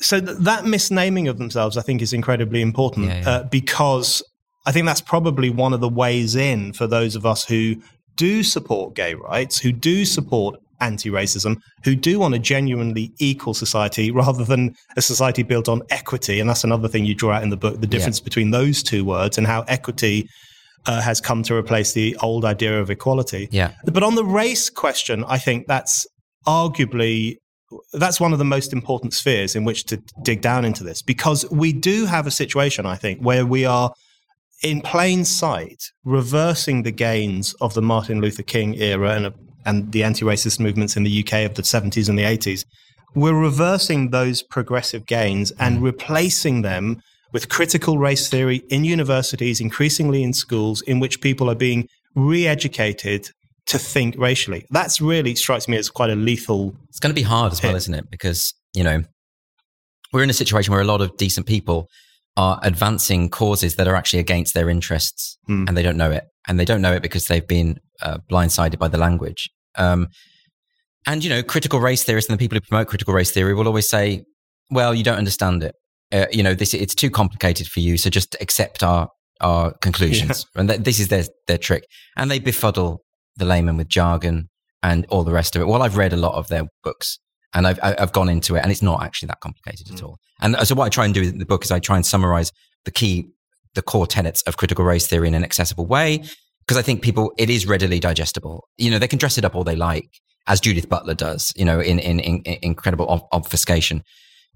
So 0.00 0.20
th- 0.20 0.38
that 0.40 0.64
misnaming 0.64 1.28
of 1.28 1.36
themselves, 1.38 1.76
I 1.76 1.82
think, 1.82 2.00
is 2.00 2.12
incredibly 2.12 2.60
important 2.62 3.06
yeah. 3.08 3.22
Uh, 3.28 3.42
because 3.44 4.22
I 4.66 4.72
think 4.72 4.86
that's 4.86 5.00
probably 5.02 5.50
one 5.50 5.72
of 5.74 5.80
the 5.80 5.88
ways 5.88 6.34
in 6.34 6.72
for 6.72 6.86
those 6.86 7.16
of 7.16 7.24
us 7.26 7.44
who 7.44 7.76
do 8.16 8.42
support 8.42 8.94
gay 8.94 9.14
rights, 9.14 9.58
who 9.58 9.72
do 9.72 10.04
support 10.06 10.58
anti-racism, 10.80 11.60
who 11.84 11.94
do 11.94 12.18
want 12.18 12.34
a 12.34 12.38
genuinely 12.38 13.12
equal 13.18 13.54
society 13.54 14.10
rather 14.10 14.44
than 14.44 14.74
a 14.96 15.02
society 15.02 15.42
built 15.42 15.68
on 15.68 15.82
equity. 15.90 16.40
And 16.40 16.48
that's 16.48 16.64
another 16.64 16.88
thing 16.88 17.04
you 17.04 17.14
draw 17.14 17.32
out 17.32 17.42
in 17.42 17.50
the 17.50 17.56
book, 17.56 17.80
the 17.80 17.86
difference 17.86 18.20
between 18.20 18.50
those 18.50 18.82
two 18.82 19.04
words 19.04 19.38
and 19.38 19.46
how 19.46 19.62
equity 19.62 20.28
uh, 20.86 21.00
has 21.00 21.20
come 21.20 21.42
to 21.42 21.54
replace 21.54 21.92
the 21.92 22.16
old 22.22 22.44
idea 22.44 22.80
of 22.80 22.90
equality. 22.90 23.48
yeah. 23.50 23.72
But 23.84 24.02
on 24.02 24.14
the 24.14 24.24
race 24.24 24.70
question, 24.70 25.24
I 25.24 25.38
think 25.38 25.66
that's 25.66 26.06
arguably 26.46 27.38
that's 27.92 28.20
one 28.20 28.32
of 28.32 28.38
the 28.38 28.44
most 28.44 28.72
important 28.72 29.12
spheres 29.12 29.56
in 29.56 29.64
which 29.64 29.84
to 29.84 30.00
dig 30.22 30.40
down 30.40 30.64
into 30.64 30.84
this 30.84 31.02
because 31.02 31.44
we 31.50 31.72
do 31.72 32.06
have 32.06 32.26
a 32.26 32.30
situation, 32.30 32.86
I 32.86 32.94
think, 32.94 33.20
where 33.20 33.44
we 33.44 33.64
are 33.64 33.92
in 34.62 34.80
plain 34.80 35.24
sight 35.24 35.90
reversing 36.04 36.82
the 36.82 36.92
gains 36.92 37.54
of 37.54 37.74
the 37.74 37.82
Martin 37.82 38.20
Luther 38.20 38.42
King 38.42 38.74
era 38.74 39.10
and 39.10 39.32
and 39.66 39.92
the 39.92 40.02
anti-racist 40.02 40.58
movements 40.60 40.96
in 40.96 41.02
the 41.02 41.20
UK 41.20 41.44
of 41.44 41.54
the 41.54 41.62
70s 41.62 42.08
and 42.08 42.18
the 42.18 42.22
80s. 42.22 42.64
We're 43.14 43.38
reversing 43.38 44.10
those 44.10 44.42
progressive 44.42 45.06
gains 45.06 45.50
and 45.58 45.82
replacing 45.82 46.62
them 46.62 47.02
with 47.32 47.48
critical 47.48 47.98
race 47.98 48.28
theory 48.28 48.62
in 48.70 48.84
universities, 48.84 49.60
increasingly 49.60 50.22
in 50.22 50.32
schools, 50.32 50.80
in 50.82 51.00
which 51.00 51.20
people 51.20 51.50
are 51.50 51.54
being 51.54 51.88
re-educated 52.14 53.30
to 53.66 53.78
think 53.78 54.14
racially. 54.16 54.64
That's 54.70 55.00
really 55.00 55.34
strikes 55.34 55.66
me 55.68 55.76
as 55.76 55.90
quite 55.90 56.10
a 56.10 56.14
lethal. 56.14 56.74
It's 56.88 57.00
going 57.00 57.10
to 57.10 57.20
be 57.20 57.22
hard 57.22 57.52
as 57.52 57.62
well, 57.62 57.74
isn't 57.74 57.92
it? 57.94 58.10
Because, 58.10 58.54
you 58.74 58.84
know, 58.84 59.02
we're 60.12 60.22
in 60.22 60.30
a 60.30 60.34
situation 60.34 60.72
where 60.72 60.80
a 60.80 60.84
lot 60.84 61.00
of 61.00 61.16
decent 61.16 61.46
people 61.46 61.88
are 62.36 62.60
advancing 62.62 63.28
causes 63.28 63.76
that 63.76 63.88
are 63.88 63.96
actually 63.96 64.20
against 64.20 64.54
their 64.54 64.68
interests 64.68 65.38
Hmm. 65.46 65.64
and 65.66 65.76
they 65.76 65.82
don't 65.82 65.96
know 65.96 66.10
it. 66.10 66.24
And 66.46 66.60
they 66.60 66.64
don't 66.64 66.82
know 66.82 66.92
it 66.92 67.02
because 67.02 67.26
they've 67.26 67.46
been 67.46 67.80
uh, 68.02 68.18
blindsided 68.30 68.78
by 68.78 68.88
the 68.88 68.98
language. 68.98 69.50
Um, 69.76 70.08
and, 71.06 71.22
you 71.22 71.30
know, 71.30 71.42
critical 71.42 71.80
race 71.80 72.02
theorists 72.04 72.28
and 72.28 72.38
the 72.38 72.42
people 72.42 72.56
who 72.56 72.60
promote 72.68 72.88
critical 72.88 73.14
race 73.14 73.30
theory 73.30 73.54
will 73.54 73.68
always 73.68 73.88
say, 73.88 74.24
well, 74.70 74.94
you 74.94 75.04
don't 75.04 75.18
understand 75.18 75.62
it. 75.62 75.74
Uh, 76.12 76.26
you 76.32 76.42
know, 76.42 76.54
this 76.54 76.74
it's 76.74 76.94
too 76.94 77.10
complicated 77.10 77.66
for 77.66 77.80
you, 77.80 77.96
so 77.96 78.08
just 78.10 78.36
accept 78.40 78.82
our 78.82 79.08
our 79.40 79.72
conclusions. 79.78 80.46
And 80.54 80.68
th- 80.68 80.80
this 80.80 81.00
is 81.00 81.08
their 81.08 81.24
their 81.46 81.58
trick. 81.58 81.84
And 82.16 82.30
they 82.30 82.38
befuddle 82.38 83.02
the 83.36 83.44
layman 83.44 83.76
with 83.76 83.88
jargon 83.88 84.48
and 84.82 85.04
all 85.06 85.24
the 85.24 85.32
rest 85.32 85.56
of 85.56 85.62
it. 85.62 85.66
Well, 85.66 85.82
I've 85.82 85.96
read 85.96 86.12
a 86.12 86.16
lot 86.16 86.34
of 86.34 86.48
their 86.48 86.64
books 86.82 87.18
and 87.52 87.66
I've, 87.66 87.78
I've 87.82 88.12
gone 88.12 88.28
into 88.28 88.56
it 88.56 88.60
and 88.62 88.70
it's 88.70 88.82
not 88.82 89.02
actually 89.02 89.26
that 89.28 89.40
complicated 89.40 89.92
at 89.92 90.02
all. 90.02 90.18
And 90.40 90.56
so 90.66 90.74
what 90.74 90.86
I 90.86 90.88
try 90.88 91.04
and 91.04 91.14
do 91.14 91.22
in 91.22 91.38
the 91.38 91.46
book 91.46 91.64
is 91.64 91.70
I 91.70 91.80
try 91.80 91.96
and 91.96 92.06
summarize 92.06 92.52
the 92.84 92.90
key, 92.90 93.28
the 93.74 93.82
core 93.82 94.06
tenets 94.06 94.42
of 94.42 94.56
critical 94.56 94.84
race 94.84 95.06
theory 95.06 95.28
in 95.28 95.34
an 95.34 95.44
accessible 95.44 95.86
way. 95.86 96.22
Because 96.66 96.78
I 96.78 96.82
think 96.82 97.02
people, 97.02 97.32
it 97.38 97.48
is 97.48 97.66
readily 97.66 98.00
digestible. 98.00 98.66
You 98.76 98.90
know, 98.90 98.98
they 98.98 99.08
can 99.08 99.18
dress 99.18 99.38
it 99.38 99.44
up 99.44 99.54
all 99.54 99.64
they 99.64 99.76
like, 99.76 100.08
as 100.46 100.60
Judith 100.60 100.88
Butler 100.88 101.14
does, 101.14 101.52
you 101.56 101.64
know, 101.64 101.80
in, 101.80 101.98
in, 101.98 102.20
in, 102.20 102.42
in 102.42 102.58
incredible 102.62 103.08
ob- 103.08 103.26
obfuscation. 103.32 104.02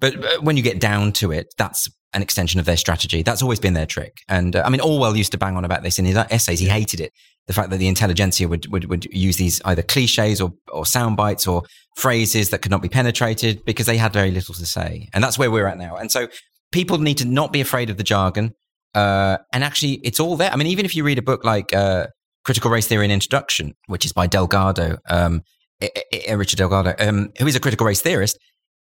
But 0.00 0.16
uh, 0.16 0.40
when 0.40 0.56
you 0.56 0.62
get 0.62 0.80
down 0.80 1.12
to 1.14 1.30
it, 1.30 1.54
that's 1.56 1.88
an 2.12 2.22
extension 2.22 2.58
of 2.58 2.66
their 2.66 2.76
strategy. 2.76 3.22
That's 3.22 3.42
always 3.42 3.61
been 3.61 3.74
their 3.74 3.86
trick. 3.86 4.18
And 4.28 4.56
uh, 4.56 4.62
I 4.64 4.70
mean, 4.70 4.80
Orwell 4.80 5.16
used 5.16 5.32
to 5.32 5.38
bang 5.38 5.56
on 5.56 5.64
about 5.64 5.82
this 5.82 5.98
in 5.98 6.04
his 6.04 6.16
essays. 6.16 6.58
He 6.58 6.66
hated 6.66 7.00
it. 7.00 7.12
The 7.46 7.52
fact 7.52 7.70
that 7.70 7.78
the 7.78 7.88
intelligentsia 7.88 8.48
would, 8.48 8.70
would, 8.72 8.84
would 8.86 9.04
use 9.06 9.36
these 9.36 9.61
either 9.64 9.82
cliches 9.82 10.40
or, 10.40 10.52
or 10.68 10.86
sound 10.86 11.16
bites 11.16 11.46
or 11.46 11.62
phrases 11.96 12.50
that 12.50 12.62
could 12.62 12.70
not 12.70 12.82
be 12.82 12.88
penetrated 12.88 13.64
because 13.64 13.86
they 13.86 13.96
had 13.96 14.12
very 14.12 14.30
little 14.30 14.54
to 14.54 14.66
say. 14.66 15.08
And 15.12 15.22
that's 15.22 15.38
where 15.38 15.50
we're 15.50 15.66
at 15.66 15.78
now. 15.78 15.96
And 15.96 16.11
so 16.11 16.28
people 16.72 16.98
need 16.98 17.18
to 17.18 17.24
not 17.24 17.52
be 17.52 17.61
afraid 17.61 17.90
of 17.90 17.96
the 17.96 18.04
jargon. 18.04 18.52
Uh, 18.95 19.38
and 19.53 19.62
actually, 19.64 19.95
it's 20.05 20.18
all 20.20 20.36
there. 20.36 20.51
I 20.53 20.57
mean, 20.57 20.66
even 20.66 20.84
if 20.84 20.95
you 20.97 21.05
read 21.05 21.18
a 21.18 21.22
book 21.22 21.45
like 21.45 21.72
uh, 21.72 22.07
Critical 22.45 22.70
Race 22.70 22.86
Theory 22.86 23.05
and 23.05 23.12
Introduction, 23.12 23.74
which 23.86 24.05
is 24.05 24.12
by 24.12 24.26
Delgado, 24.26 24.99
um, 25.09 25.43
I- 25.82 25.91
I- 26.12 26.22
I- 26.30 26.32
Richard 26.32 26.57
Delgado, 26.57 26.95
um, 26.99 27.28
who 27.38 27.47
is 27.47 27.55
a 27.57 27.61
critical 27.61 27.86
race 27.86 28.03
theorist, 28.03 28.38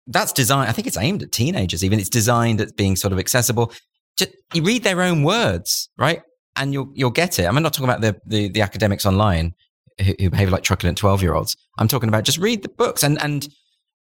that's 0.08 0.32
designed. 0.32 0.70
I 0.70 0.74
think 0.74 0.88
it's 0.88 0.98
aimed 0.98 1.24
at 1.24 1.32
teenagers. 1.32 1.84
Even 1.84 2.00
it's 2.00 2.10
designed 2.10 2.62
at 2.62 2.76
being 2.78 2.95
sort 2.95 3.12
of 3.12 3.20
accessible. 3.20 3.74
Just 4.18 4.32
you 4.54 4.64
read 4.64 4.84
their 4.84 5.02
own 5.02 5.24
words, 5.24 5.89
right, 5.98 6.22
and 6.56 6.74
you'll 6.74 6.89
you'll 6.93 7.10
get 7.12 7.39
it. 7.39 7.45
I'm 7.45 7.62
not 7.62 7.74
talking 7.74 7.89
about 7.89 8.02
the 8.02 8.16
the, 8.26 8.50
the 8.50 8.62
academics 8.62 9.06
online 9.06 9.54
who, 10.00 10.14
who 10.20 10.30
behave 10.30 10.50
like 10.50 10.64
truculent 10.64 10.98
twelve 10.98 11.22
year 11.22 11.34
olds. 11.36 11.58
I'm 11.78 11.88
talking 11.88 12.08
about 12.10 12.24
just 12.24 12.38
read 12.38 12.62
the 12.64 12.70
books 12.70 13.04
and 13.04 13.22
and 13.22 13.48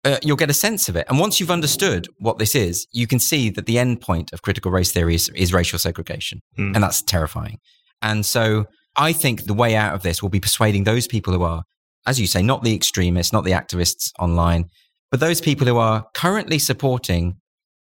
uh, 0.05 0.18
you'll 0.22 0.36
get 0.36 0.50
a 0.50 0.55
sense 0.55 0.88
of 0.88 0.96
it. 0.96 1.07
And 1.09 1.18
once 1.18 1.40
you've 1.40 1.50
understood 1.50 2.07
what 2.18 2.38
this 2.38 2.55
is, 2.55 2.86
you 2.92 3.07
can 3.07 3.18
see 3.18 3.50
that 3.50 3.66
the 3.66 3.78
end 3.78 4.00
point 4.00 4.32
of 4.32 4.42
critical 4.42 4.70
race 4.70 4.92
theory 4.92 5.14
is, 5.14 5.28
is 5.30 5.52
racial 5.52 5.78
segregation, 5.78 6.40
Hmm. 6.57 6.72
and 6.74 6.82
that's 6.82 7.02
terrifying. 7.02 7.59
And 8.02 8.24
so 8.26 8.66
I 8.96 9.12
think 9.12 9.44
the 9.44 9.55
way 9.55 9.74
out 9.76 9.94
of 9.94 10.02
this 10.02 10.22
will 10.22 10.28
be 10.30 10.40
persuading 10.40 10.84
those 10.84 11.07
people 11.07 11.32
who 11.32 11.42
are, 11.42 11.62
as 12.07 12.20
you 12.20 12.26
say, 12.26 12.42
not 12.42 12.62
the 12.62 12.74
extremists, 12.74 13.32
not 13.32 13.44
the 13.44 13.52
activists 13.52 14.11
online, 14.18 14.66
but 15.11 15.20
those 15.20 15.40
people 15.40 15.66
who 15.66 15.78
are 15.78 16.05
currently 16.14 16.59
supporting 16.59 17.34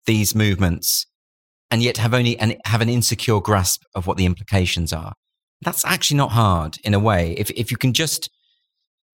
these 0.06 0.34
movements 0.34 1.06
and 1.70 1.82
yet 1.82 1.96
have 1.96 2.14
only 2.14 2.38
and 2.38 2.56
have 2.64 2.80
an 2.80 2.88
insecure 2.88 3.40
grasp 3.40 3.82
of 3.94 4.06
what 4.06 4.16
the 4.16 4.26
implications 4.26 4.92
are. 4.92 5.12
That's 5.62 5.84
actually 5.84 6.18
not 6.18 6.32
hard 6.32 6.76
in 6.84 6.94
a 6.94 7.00
way. 7.00 7.34
If 7.36 7.50
if 7.50 7.70
you 7.70 7.76
can 7.76 7.92
just 7.92 8.30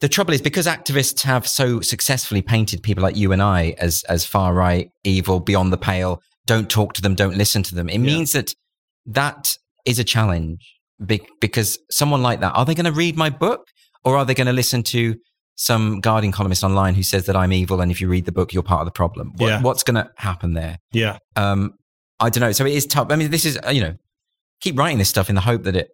the 0.02 0.08
trouble 0.08 0.34
is 0.34 0.42
because 0.42 0.66
activists 0.66 1.22
have 1.22 1.46
so 1.46 1.80
successfully 1.80 2.42
painted 2.42 2.82
people 2.82 3.04
like 3.04 3.16
you 3.16 3.30
and 3.30 3.40
I 3.40 3.76
as 3.78 4.02
as 4.08 4.26
far 4.26 4.52
right, 4.52 4.90
evil, 5.04 5.38
beyond 5.38 5.72
the 5.72 5.78
pale, 5.78 6.20
don't 6.44 6.68
talk 6.68 6.92
to 6.94 7.02
them, 7.02 7.14
don't 7.14 7.36
listen 7.36 7.62
to 7.62 7.74
them. 7.76 7.88
It 7.88 7.98
means 7.98 8.32
that 8.32 8.52
that 9.06 9.56
is 9.86 10.00
a 10.00 10.04
challenge 10.04 10.58
be- 11.06 11.24
because 11.40 11.78
someone 11.88 12.20
like 12.20 12.40
that, 12.40 12.50
are 12.50 12.64
they 12.64 12.74
going 12.74 12.86
to 12.86 12.92
read 12.92 13.16
my 13.16 13.30
book 13.30 13.68
or 14.04 14.16
are 14.16 14.24
they 14.24 14.34
going 14.34 14.48
to 14.48 14.52
listen 14.52 14.82
to 14.82 15.14
some 15.54 16.00
Guardian 16.00 16.32
columnist 16.32 16.64
online 16.64 16.96
who 16.96 17.04
says 17.04 17.26
that 17.26 17.36
I'm 17.36 17.52
evil 17.52 17.80
and 17.80 17.92
if 17.92 18.00
you 18.00 18.08
read 18.08 18.24
the 18.24 18.32
book, 18.32 18.52
you're 18.52 18.64
part 18.64 18.80
of 18.80 18.86
the 18.86 18.92
problem? 18.92 19.30
What, 19.36 19.46
Yeah. 19.46 19.62
What's 19.62 19.84
going 19.84 19.94
to 19.94 20.10
happen 20.16 20.54
there? 20.54 20.78
Yeah. 20.90 21.18
Um, 21.36 21.74
I 22.18 22.28
don't 22.28 22.40
know. 22.40 22.50
So 22.50 22.66
it 22.66 22.74
is 22.74 22.86
tough. 22.86 23.06
I 23.10 23.14
mean, 23.14 23.30
this 23.30 23.44
is, 23.44 23.56
you 23.70 23.82
know, 23.82 23.94
keep 24.60 24.76
writing 24.76 24.98
this 24.98 25.08
stuff 25.08 25.28
in 25.28 25.36
the 25.36 25.42
hope 25.42 25.62
that 25.62 25.76
it 25.76 25.90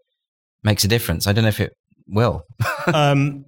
makes 0.62 0.82
a 0.84 0.88
difference. 0.88 1.26
I 1.26 1.34
don't 1.34 1.42
know 1.44 1.48
if 1.48 1.60
it 1.60 1.74
will. 2.06 2.44
um, 2.94 3.44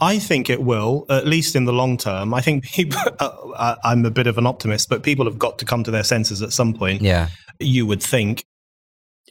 I 0.00 0.18
think 0.18 0.50
it 0.50 0.60
will, 0.62 1.06
at 1.08 1.26
least 1.26 1.54
in 1.54 1.64
the 1.66 1.72
long 1.72 1.96
term. 1.96 2.34
I 2.34 2.40
think 2.40 2.64
people, 2.64 2.98
uh, 3.20 3.30
I- 3.56 3.76
I'm 3.84 4.04
a 4.04 4.10
bit 4.10 4.26
of 4.26 4.38
an 4.38 4.46
optimist, 4.46 4.88
but 4.88 5.02
people 5.02 5.24
have 5.26 5.38
got 5.38 5.58
to 5.60 5.64
come 5.64 5.84
to 5.84 5.90
their 5.90 6.02
senses 6.04 6.42
at 6.42 6.52
some 6.52 6.74
point. 6.74 7.02
yeah. 7.02 7.28
you 7.60 7.86
would 7.86 8.02
think. 8.02 8.44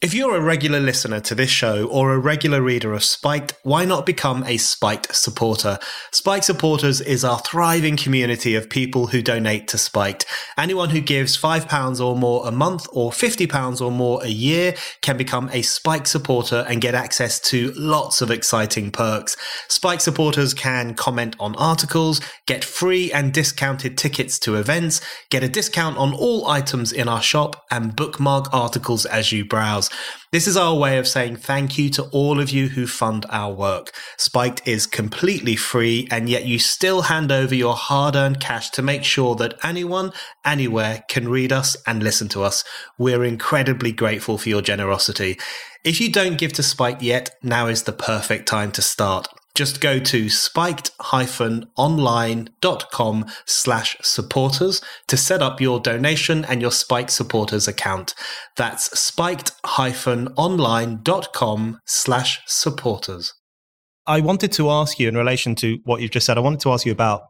If 0.04 0.14
you're 0.14 0.36
a 0.36 0.42
regular 0.42 0.82
listener 0.82 1.22
to 1.22 1.34
this 1.34 1.50
show 1.50 1.88
or 1.88 2.14
a 2.14 2.20
regular 2.20 2.62
reader 2.62 2.94
of 2.94 3.06
Spiked, 3.06 3.54
why 3.64 3.86
not 3.86 4.06
become 4.06 4.44
a 4.44 4.58
Spiked 4.58 5.16
supporter? 5.16 5.80
Spiked 6.12 6.44
supporters 6.44 7.00
is 7.00 7.24
our 7.24 7.40
thriving 7.40 7.96
community 7.96 8.54
of 8.54 8.70
people 8.70 9.08
who 9.08 9.22
donate 9.22 9.70
to 9.70 9.78
Spiked. 9.78 10.26
Anyone 10.58 10.90
who 10.90 11.00
gives 11.00 11.38
£5 11.38 12.06
or 12.06 12.18
more 12.18 12.46
a 12.46 12.52
month 12.52 12.86
or 12.92 13.12
£50 13.12 13.80
or 13.80 13.92
more 13.92 14.22
a 14.22 14.28
year 14.28 14.76
can 15.00 15.16
become 15.16 15.50
a 15.54 15.62
Spiked 15.62 16.10
supporter 16.10 16.66
and 16.68 16.82
get 16.82 16.96
access 16.96 17.40
to 17.40 17.72
lots 17.78 18.22
of 18.22 18.30
exciting 18.30 18.92
perks. 18.92 19.38
Spiked 19.70 20.02
supporters 20.02 20.54
can 20.54 20.96
comment 20.96 21.38
on 21.40 21.56
articles, 21.56 22.20
get 22.46 22.66
free 22.66 23.10
and 23.14 23.32
discounted 23.32 23.98
tickets 23.98 24.38
to 24.40 24.56
events, 24.56 25.00
get 25.30 25.46
a 25.46 25.48
discount 25.48 25.96
on 25.96 26.14
all 26.14 26.46
items 26.50 26.92
in 26.92 27.08
our 27.08 27.22
shop, 27.22 27.66
and 27.72 27.96
bookmark 27.96 28.54
articles 28.54 29.06
as 29.06 29.32
you 29.32 29.46
browse. 29.46 29.90
This 30.32 30.48
is 30.48 30.58
our 30.58 30.76
way 30.76 30.98
of 30.98 31.08
saying 31.08 31.38
thank 31.38 31.78
you 31.78 31.90
to 31.92 32.04
all 32.06 32.40
of 32.40 32.50
you 32.50 32.70
who 32.70 32.88
fund 32.88 33.26
our 33.30 33.54
work. 33.54 33.92
Spiked 34.18 34.68
is 34.68 34.88
completely 34.88 35.56
free, 35.56 36.08
and 36.10 36.28
yet 36.28 36.46
you 36.46 36.60
still 36.60 37.04
hand 37.04 37.32
over 37.32 37.54
your 37.54 37.76
hard 37.76 38.16
earned 38.16 38.40
cash 38.40 38.70
to 38.72 38.82
make 38.82 39.04
sure 39.04 39.36
that 39.36 39.58
anyone, 39.64 40.12
anywhere 40.44 41.04
can 41.10 41.30
read 41.30 41.52
us 41.52 41.78
and 41.86 42.02
listen 42.02 42.30
to 42.30 42.44
us. 42.44 42.64
We're 42.98 43.24
incredibly 43.24 43.92
grateful 43.92 44.38
for 44.38 44.50
your 44.50 44.62
generosity. 44.62 45.38
If 45.84 46.00
you 46.00 46.12
don't 46.12 46.38
give 46.38 46.54
to 46.54 46.64
Spiked 46.64 47.02
yet, 47.02 47.32
now 47.44 47.68
is 47.68 47.84
the 47.84 47.92
perfect 47.92 48.48
time 48.48 48.72
to 48.72 48.82
start. 48.82 49.28
Just 49.56 49.82
go 49.82 50.00
to 50.00 50.30
spiked-online.com 50.30 53.26
slash 53.46 53.96
supporters 54.02 54.82
to 55.08 55.16
set 55.18 55.42
up 55.44 55.62
your 55.62 55.80
donation 55.80 56.44
and 56.46 56.60
your 56.62 56.72
Spiked 56.72 57.12
supporters 57.12 57.68
account. 57.68 58.16
That's 58.58 58.98
spiked-online.com 59.00 61.80
slash 61.86 62.40
supporters. 62.48 63.34
I 64.06 64.20
wanted 64.22 64.52
to 64.54 64.70
ask 64.70 65.00
you 65.00 65.08
in 65.08 65.16
relation 65.16 65.56
to 65.56 65.78
what 65.86 66.02
you've 66.02 66.12
just 66.12 66.26
said, 66.26 66.38
I 66.38 66.42
wanted 66.42 66.60
to 66.62 66.72
ask 66.72 66.86
you 66.86 66.92
about 66.92 67.22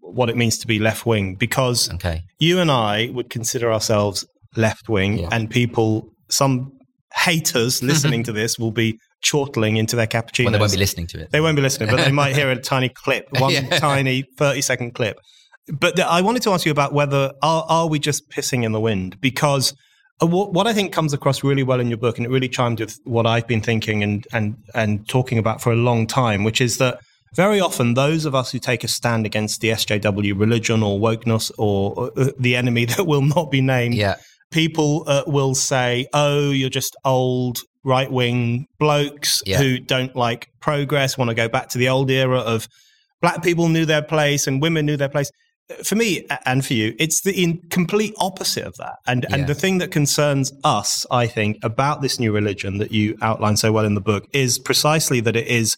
what 0.00 0.28
it 0.28 0.36
means 0.36 0.58
to 0.58 0.66
be 0.66 0.78
left 0.78 1.06
wing 1.06 1.34
because 1.34 1.90
Okay. 1.94 2.20
you 2.38 2.60
and 2.60 2.70
I 2.70 3.08
would 3.14 3.30
consider 3.30 3.72
ourselves 3.72 4.24
left 4.54 4.86
wing 4.88 5.18
Yeah. 5.20 5.28
and 5.32 5.48
people, 5.50 6.10
some 6.28 6.72
haters 7.14 7.82
listening 7.90 8.22
to 8.24 8.32
this 8.32 8.58
will 8.58 8.70
be 8.70 8.98
chortling 9.22 9.76
into 9.76 9.96
their 9.96 10.06
cappuccino. 10.06 10.44
Well, 10.46 10.52
they 10.52 10.58
won't 10.58 10.72
be 10.72 10.78
listening 10.78 11.06
to 11.08 11.20
it. 11.20 11.30
They 11.32 11.40
won't 11.40 11.56
be 11.56 11.62
listening, 11.62 11.90
but 11.90 12.04
they 12.04 12.12
might 12.12 12.34
hear 12.36 12.50
a 12.50 12.56
tiny 12.60 12.88
clip, 12.88 13.26
one 13.38 13.52
Yeah. 13.52 13.78
tiny 13.78 14.22
30 14.36 14.60
second 14.60 14.94
clip. 14.94 15.18
But 15.72 15.96
th- 15.96 16.08
I 16.08 16.20
wanted 16.22 16.42
to 16.42 16.50
ask 16.52 16.64
you 16.64 16.72
about 16.72 16.92
whether 16.94 17.32
are, 17.42 17.64
are 17.68 17.88
we 17.88 17.98
just 17.98 18.30
pissing 18.30 18.64
in 18.64 18.72
the 18.72 18.80
wind? 18.80 19.20
Because 19.20 19.74
uh, 20.22 20.26
what, 20.26 20.52
what 20.52 20.66
I 20.66 20.72
think 20.72 20.92
comes 20.92 21.12
across 21.12 21.44
really 21.44 21.62
well 21.62 21.78
in 21.80 21.88
your 21.88 21.98
book, 21.98 22.16
and 22.16 22.26
it 22.26 22.30
really 22.30 22.48
chimed 22.48 22.80
with 22.80 22.98
what 23.04 23.26
I've 23.26 23.46
been 23.46 23.60
thinking 23.60 24.02
and 24.02 24.26
and 24.32 24.56
and 24.74 25.06
talking 25.08 25.36
about 25.38 25.60
for 25.60 25.70
a 25.72 25.76
long 25.76 26.06
time, 26.06 26.42
which 26.44 26.60
is 26.60 26.78
that 26.78 26.98
very 27.36 27.60
often 27.60 27.92
those 27.94 28.24
of 28.24 28.34
us 28.34 28.50
who 28.52 28.58
take 28.58 28.82
a 28.82 28.88
stand 28.88 29.26
against 29.26 29.60
the 29.60 29.68
SJW 29.68 30.38
religion 30.40 30.82
or 30.82 30.98
wokeness 30.98 31.52
or 31.58 32.10
uh, 32.16 32.30
the 32.38 32.56
enemy 32.56 32.84
that 32.92 33.04
will 33.06 33.20
not 33.22 33.50
be 33.50 33.60
named, 33.60 33.94
Yeah. 33.94 34.16
people 34.50 35.04
uh, 35.06 35.24
will 35.26 35.54
say, 35.54 36.06
"Oh, 36.14 36.50
you're 36.50 36.70
just 36.70 36.96
old 37.04 37.58
right 37.84 38.10
wing 38.10 38.66
blokes 38.78 39.42
Yeah. 39.46 39.58
who 39.58 39.78
don't 39.78 40.14
like 40.16 40.48
progress, 40.60 41.16
want 41.18 41.28
to 41.30 41.34
go 41.34 41.48
back 41.48 41.68
to 41.70 41.78
the 41.78 41.88
old 41.88 42.10
era 42.10 42.38
of 42.38 42.68
black 43.22 43.42
people 43.42 43.68
knew 43.68 43.84
their 43.84 44.02
place 44.02 44.46
and 44.46 44.60
women 44.62 44.86
knew 44.86 44.96
their 44.96 45.08
place." 45.08 45.30
For 45.84 45.96
me 45.96 46.24
and 46.46 46.64
for 46.64 46.72
you, 46.72 46.94
it's 46.98 47.20
the 47.20 47.42
in 47.42 47.58
complete 47.68 48.14
opposite 48.18 48.64
of 48.64 48.74
that. 48.78 48.94
And 49.06 49.26
Yeah. 49.28 49.36
and 49.36 49.46
the 49.46 49.54
thing 49.54 49.78
that 49.78 49.90
concerns 49.90 50.50
us, 50.64 51.04
I 51.10 51.26
think, 51.26 51.58
about 51.62 52.00
this 52.00 52.18
new 52.18 52.32
religion 52.32 52.78
that 52.78 52.90
you 52.90 53.16
outline 53.20 53.58
so 53.58 53.70
well 53.70 53.84
in 53.84 53.94
the 53.94 54.00
book 54.00 54.24
is 54.32 54.58
precisely 54.58 55.20
that 55.20 55.36
it 55.36 55.46
is 55.46 55.76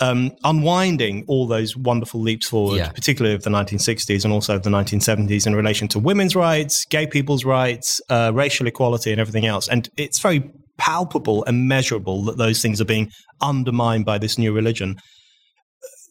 um, 0.00 0.32
unwinding 0.42 1.24
all 1.28 1.46
those 1.46 1.76
wonderful 1.76 2.20
leaps 2.20 2.48
forward, 2.48 2.78
Yeah. 2.78 2.88
particularly 2.88 3.36
of 3.36 3.44
the 3.44 3.50
1960s 3.50 4.24
and 4.24 4.32
also 4.32 4.56
of 4.56 4.64
the 4.64 4.70
1970s 4.70 5.46
in 5.46 5.54
relation 5.54 5.86
to 5.88 6.00
women's 6.00 6.34
rights, 6.34 6.84
gay 6.86 7.06
people's 7.06 7.44
rights, 7.44 8.00
uh, 8.10 8.32
racial 8.34 8.66
equality, 8.66 9.12
and 9.12 9.20
everything 9.20 9.46
else. 9.46 9.68
And 9.68 9.88
it's 9.96 10.18
very 10.18 10.50
palpable 10.78 11.44
and 11.44 11.68
measurable 11.68 12.22
that 12.24 12.38
those 12.38 12.60
things 12.60 12.80
are 12.80 12.86
being 12.86 13.10
undermined 13.40 14.04
by 14.04 14.18
this 14.18 14.38
new 14.38 14.52
religion. 14.52 14.96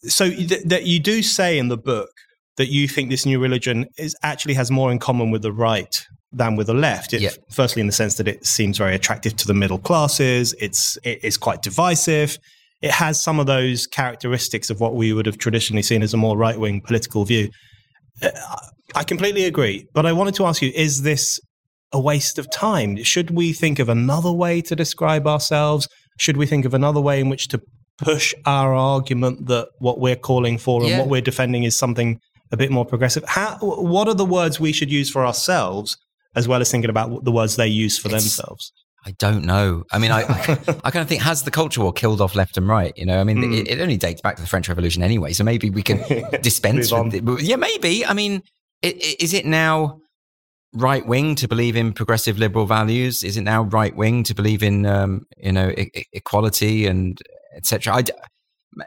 So 0.03 0.29
th- 0.29 0.63
that 0.65 0.85
you 0.85 0.99
do 0.99 1.21
say 1.21 1.57
in 1.57 1.67
the 1.69 1.77
book 1.77 2.09
that 2.57 2.67
you 2.67 2.87
think 2.87 3.09
this 3.09 3.25
new 3.25 3.39
religion 3.39 3.87
is 3.97 4.15
actually 4.23 4.53
has 4.53 4.69
more 4.69 4.91
in 4.91 4.99
common 4.99 5.31
with 5.31 5.41
the 5.41 5.51
right 5.51 6.05
than 6.31 6.55
with 6.55 6.67
the 6.67 6.73
left. 6.73 7.13
It, 7.13 7.21
Yeah. 7.21 7.29
Firstly, 7.51 7.79
in 7.81 7.87
the 7.87 7.93
sense 7.93 8.15
that 8.15 8.27
it 8.27 8.45
seems 8.45 8.77
very 8.77 8.95
attractive 8.95 9.35
to 9.37 9.47
the 9.47 9.53
middle 9.53 9.79
classes. 9.79 10.53
It's 10.59 10.97
it 11.03 11.23
is 11.23 11.37
quite 11.37 11.61
divisive. 11.61 12.37
It 12.81 12.91
has 12.91 13.23
some 13.23 13.39
of 13.39 13.45
those 13.45 13.87
characteristics 13.87 14.69
of 14.69 14.79
what 14.79 14.95
we 14.95 15.13
would 15.13 15.25
have 15.25 15.37
traditionally 15.37 15.83
seen 15.83 16.03
as 16.03 16.13
a 16.13 16.17
more 16.17 16.37
right 16.37 16.59
wing 16.59 16.81
political 16.81 17.23
view. 17.23 17.49
Uh, 18.21 18.29
I 18.93 19.03
completely 19.03 19.45
agree, 19.45 19.87
but 19.93 20.05
I 20.05 20.11
wanted 20.11 20.35
to 20.35 20.45
ask 20.45 20.61
you: 20.61 20.71
Is 20.75 21.03
this 21.03 21.39
a 21.93 21.99
waste 21.99 22.37
of 22.39 22.49
time? 22.51 23.01
Should 23.03 23.31
we 23.31 23.53
think 23.53 23.79
of 23.79 23.87
another 23.89 24.31
way 24.31 24.61
to 24.61 24.75
describe 24.75 25.27
ourselves? 25.27 25.87
Should 26.19 26.37
we 26.37 26.45
think 26.45 26.65
of 26.65 26.73
another 26.73 26.99
way 27.01 27.19
in 27.19 27.29
which 27.29 27.47
to 27.49 27.61
push 27.99 28.33
our 28.45 28.73
argument 28.73 29.47
that 29.47 29.67
what 29.79 29.99
we're 29.99 30.15
calling 30.15 30.57
for 30.57 30.81
and 30.81 30.89
Yeah. 30.89 30.99
what 30.99 31.07
we're 31.09 31.21
defending 31.21 31.63
is 31.63 31.77
something 31.77 32.19
a 32.51 32.57
bit 32.57 32.71
more 32.71 32.85
progressive? 32.85 33.23
How, 33.27 33.57
what 33.61 34.07
are 34.07 34.13
the 34.15 34.25
words 34.25 34.59
we 34.59 34.71
should 34.73 34.91
use 34.91 35.09
for 35.09 35.25
ourselves, 35.25 35.95
as 36.35 36.47
well 36.47 36.61
as 36.61 36.69
thinking 36.71 36.89
about 36.89 37.23
the 37.23 37.31
words 37.31 37.55
they 37.55 37.67
use 37.67 37.97
for 37.97 38.07
It's- 38.09 38.23
themselves? 38.23 38.71
I 39.05 39.11
don't 39.19 39.43
know. 39.43 39.83
I 39.91 39.99
mean, 39.99 40.11
I, 40.11 40.21
I, 40.21 40.57
I 40.85 40.89
kind 40.91 41.03
of 41.03 41.09
think 41.09 41.21
has 41.23 41.43
the 41.43 41.51
culture 41.51 41.81
war 41.81 41.91
killed 41.91 42.21
off 42.21 42.35
left 42.35 42.55
and 42.57 42.67
right? 42.69 42.93
You 42.95 43.05
know, 43.05 43.19
I 43.19 43.25
mean, 43.25 43.37
Mm. 43.37 43.59
it, 43.59 43.67
it 43.71 43.81
only 43.81 43.97
dates 43.97 44.21
back 44.21 44.37
to 44.37 44.41
the 44.41 44.47
French 44.47 44.69
Revolution 44.69 45.03
anyway, 45.03 45.33
so 45.33 45.43
maybe 45.43 45.69
we 45.69 45.83
can 45.83 45.97
dispense 46.41 46.89
with 46.91 47.13
it. 47.13 47.23
Yeah, 47.43 47.57
maybe. 47.57 48.05
I 48.05 48.13
mean, 48.13 48.41
i- 48.83 48.87
i- 48.87 49.15
is 49.19 49.33
it 49.33 49.45
now 49.45 49.99
right 50.73 51.05
wing 51.05 51.35
to 51.35 51.47
believe 51.47 51.75
in 51.75 51.93
progressive 51.93 52.37
liberal 52.39 52.65
values? 52.65 53.23
Is 53.23 53.37
it 53.37 53.41
now 53.41 53.63
right 53.63 53.95
wing 53.95 54.23
to 54.23 54.33
believe 54.33 54.63
in 54.63 54.85
um, 54.85 55.25
you 55.37 55.51
know 55.51 55.69
e- 55.77 55.91
equality 56.13 56.85
and 56.87 57.17
etc.? 57.55 58.03
D- 58.03 58.11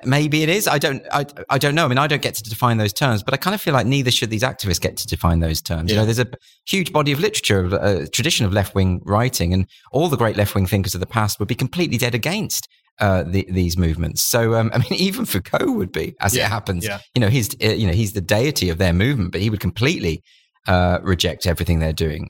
maybe 0.04 0.42
it 0.42 0.48
is. 0.48 0.66
I 0.66 0.78
don't. 0.78 1.02
I, 1.12 1.26
I 1.48 1.58
don't 1.58 1.74
know. 1.74 1.84
I 1.84 1.88
mean, 1.88 1.98
I 1.98 2.06
don't 2.06 2.22
get 2.22 2.34
to 2.34 2.42
define 2.42 2.78
those 2.78 2.92
terms, 2.92 3.22
but 3.22 3.34
I 3.34 3.36
kind 3.36 3.54
of 3.54 3.60
feel 3.60 3.74
like 3.74 3.86
neither 3.86 4.10
should 4.10 4.30
these 4.30 4.42
activists 4.42 4.80
get 4.80 4.96
to 4.98 5.06
define 5.06 5.40
those 5.40 5.62
terms. 5.62 5.90
You 5.90 5.96
know, 5.96 6.04
there's 6.04 6.18
a 6.18 6.26
huge 6.66 6.92
body 6.92 7.12
of 7.12 7.20
literature, 7.20 7.66
uh, 7.74 8.06
tradition 8.12 8.46
of 8.46 8.52
left 8.52 8.74
wing 8.74 9.00
writing, 9.04 9.52
and 9.52 9.66
all 9.92 10.08
the 10.08 10.16
great 10.16 10.36
left 10.36 10.54
wing 10.54 10.66
thinkers 10.66 10.94
of 10.94 11.00
the 11.00 11.06
past 11.06 11.38
would 11.38 11.48
be 11.48 11.54
completely 11.54 11.98
dead 11.98 12.14
against. 12.14 12.68
Uh, 12.98 13.24
the, 13.24 13.46
these 13.50 13.76
movements. 13.76 14.22
So, 14.22 14.54
um, 14.54 14.70
I 14.72 14.78
mean, 14.90 14.94
even 14.94 15.26
Foucault 15.26 15.70
would 15.70 15.92
be, 15.92 16.14
as 16.18 16.34
Yeah, 16.34 16.46
it 16.46 16.48
happens. 16.48 16.82
yeah. 16.82 17.00
You 17.14 17.20
know, 17.20 17.28
he's 17.28 17.54
uh, 17.62 17.68
you 17.74 17.86
know 17.86 17.92
he's 17.92 18.14
the 18.14 18.22
deity 18.22 18.70
of 18.70 18.78
their 18.78 18.94
movement, 18.94 19.32
but 19.32 19.42
he 19.42 19.50
would 19.50 19.60
completely 19.60 20.22
uh, 20.66 20.98
reject 21.02 21.46
everything 21.46 21.78
they're 21.78 21.92
doing. 21.92 22.28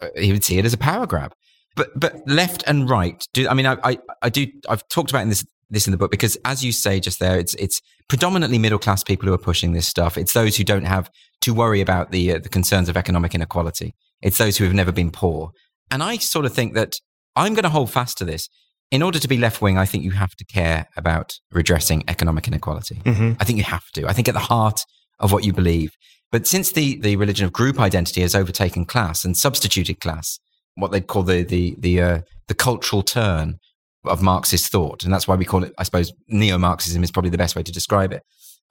Uh, 0.00 0.08
He 0.16 0.32
would 0.32 0.44
see 0.44 0.58
it 0.58 0.64
as 0.64 0.72
a 0.72 0.78
power 0.78 1.06
grab. 1.06 1.32
But 1.74 1.88
but 1.98 2.14
left 2.26 2.62
and 2.66 2.88
right. 2.90 3.24
Do 3.32 3.48
I 3.48 3.54
mean 3.54 3.66
I 3.66 3.76
I, 3.82 3.98
I 4.22 4.28
do 4.28 4.46
I've 4.68 4.86
talked 4.88 5.10
about 5.10 5.22
in 5.22 5.28
this 5.30 5.44
this 5.70 5.86
in 5.86 5.90
the 5.90 5.96
book 5.96 6.10
because 6.10 6.36
as 6.44 6.62
you 6.62 6.70
say 6.72 7.00
just 7.00 7.18
there, 7.18 7.38
it's 7.38 7.54
it's 7.54 7.80
predominantly 8.08 8.58
middle 8.58 8.78
class 8.78 9.02
people 9.02 9.26
who 9.26 9.32
are 9.34 9.38
pushing 9.38 9.72
this 9.72 9.88
stuff. 9.88 10.18
It's 10.18 10.34
those 10.34 10.56
who 10.58 10.64
don't 10.64 10.84
have 10.84 11.08
to 11.40 11.54
worry 11.54 11.80
about 11.80 12.10
the 12.10 12.32
uh, 12.34 12.38
the 12.40 12.50
concerns 12.50 12.88
of 12.90 12.96
economic 12.96 13.34
inequality. 13.34 13.94
It's 14.20 14.36
those 14.38 14.58
who 14.58 14.64
have 14.64 14.74
never 14.74 14.92
been 14.92 15.10
poor. 15.10 15.50
And 15.90 16.02
I 16.02 16.18
sort 16.18 16.44
of 16.44 16.52
think 16.52 16.74
that 16.74 16.92
I'm 17.36 17.54
going 17.54 17.64
to 17.64 17.70
hold 17.70 17.90
fast 17.90 18.18
to 18.18 18.24
this. 18.26 18.48
In 18.90 19.02
order 19.02 19.18
to 19.18 19.26
be 19.28 19.38
left 19.38 19.62
wing, 19.62 19.78
I 19.78 19.86
think 19.86 20.04
you 20.04 20.10
have 20.10 20.34
to 20.36 20.44
care 20.44 20.84
about 20.98 21.32
redressing 21.50 22.04
economic 22.08 22.46
inequality. 22.46 22.96
Mhm. 23.06 23.36
I 23.40 23.44
think 23.44 23.56
you 23.56 23.64
have 23.64 23.90
to. 23.94 24.06
I 24.06 24.12
think 24.12 24.28
at 24.28 24.34
the 24.34 24.40
heart 24.54 24.80
of 25.18 25.32
what 25.32 25.44
you 25.44 25.54
believe. 25.54 25.92
But 26.32 26.46
since 26.46 26.72
the, 26.72 26.98
the 26.98 27.14
religion 27.16 27.44
of 27.44 27.52
group 27.52 27.78
identity 27.78 28.22
has 28.22 28.34
overtaken 28.34 28.86
class 28.86 29.24
and 29.24 29.36
substituted 29.36 30.00
class, 30.00 30.38
what 30.74 30.90
they'd 30.90 31.06
call 31.06 31.22
the 31.22 31.42
the 31.44 31.76
the 31.78 32.00
uh, 32.00 32.20
the 32.48 32.54
cultural 32.54 33.02
turn 33.02 33.58
of 34.04 34.22
Marxist 34.22 34.72
thought, 34.72 35.04
and 35.04 35.12
that's 35.12 35.28
why 35.28 35.36
we 35.36 35.44
call 35.44 35.62
it, 35.62 35.72
I 35.78 35.84
suppose, 35.84 36.12
neo-Marxism 36.28 37.04
is 37.04 37.12
probably 37.12 37.30
the 37.30 37.38
best 37.38 37.54
way 37.54 37.62
to 37.62 37.70
describe 37.70 38.12
it, 38.12 38.22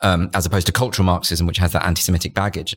um, 0.02 0.30
as 0.34 0.46
opposed 0.46 0.66
to 0.68 0.74
cultural 0.74 1.06
Marxism, 1.06 1.48
which 1.48 1.60
has 1.60 1.72
that 1.72 1.86
anti-Semitic 1.86 2.34
baggage. 2.34 2.76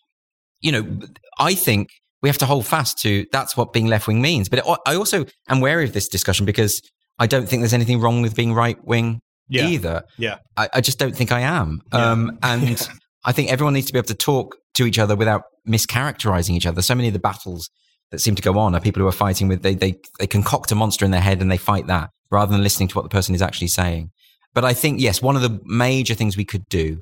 You 0.60 0.70
know, 0.72 0.98
I 1.38 1.54
think 1.54 1.88
we 2.22 2.28
have 2.28 2.38
to 2.38 2.46
hold 2.46 2.64
fast 2.66 2.98
to 2.98 3.26
that's 3.32 3.56
what 3.56 3.72
being 3.72 3.86
left 3.86 4.06
wing 4.06 4.20
means. 4.22 4.48
But 4.48 4.60
it, 4.60 4.64
I 4.86 4.94
also 4.94 5.24
am 5.48 5.60
wary 5.60 5.84
of 5.84 5.92
this 5.94 6.06
discussion 6.08 6.46
because 6.46 6.80
I 7.18 7.26
don't 7.26 7.48
think 7.48 7.62
there's 7.62 7.74
anything 7.74 8.00
wrong 8.00 8.22
with 8.22 8.36
being 8.36 8.52
right 8.54 8.76
wing 8.84 9.20
Yeah. 9.48 9.66
either. 9.66 10.04
Yeah. 10.16 10.38
I, 10.56 10.68
I 10.74 10.80
just 10.80 10.98
don't 10.98 11.16
think 11.16 11.32
I 11.32 11.40
am. 11.40 11.80
Yeah. 11.92 12.10
Um, 12.10 12.38
and 12.42 12.88
I 13.24 13.32
think 13.32 13.50
everyone 13.50 13.74
needs 13.74 13.86
to 13.86 13.92
be 13.92 13.98
able 13.98 14.08
to 14.08 14.14
talk 14.14 14.56
to 14.74 14.86
each 14.86 14.98
other 14.98 15.16
without 15.16 15.42
mischaracterizing 15.68 16.50
each 16.54 16.66
other. 16.66 16.82
So 16.82 16.94
many 16.94 17.08
of 17.08 17.14
the 17.14 17.20
battles 17.20 17.70
that 18.10 18.18
seem 18.20 18.34
to 18.34 18.42
go 18.42 18.58
on 18.58 18.74
are 18.74 18.80
people 18.80 19.00
who 19.00 19.08
are 19.08 19.12
fighting 19.12 19.48
with, 19.48 19.62
they, 19.62 19.74
they, 19.74 19.94
they 20.18 20.26
concoct 20.26 20.72
a 20.72 20.74
monster 20.74 21.04
in 21.04 21.10
their 21.10 21.20
head 21.20 21.40
and 21.40 21.50
they 21.50 21.56
fight 21.56 21.86
that 21.86 22.10
rather 22.30 22.52
than 22.52 22.62
listening 22.62 22.88
to 22.88 22.94
what 22.96 23.02
the 23.02 23.08
person 23.08 23.34
is 23.34 23.42
actually 23.42 23.68
saying. 23.68 24.10
But 24.52 24.64
I 24.64 24.74
think, 24.74 25.00
yes, 25.00 25.22
one 25.22 25.36
of 25.36 25.42
the 25.42 25.60
major 25.64 26.14
things 26.14 26.36
we 26.36 26.44
could 26.44 26.68
do 26.68 27.00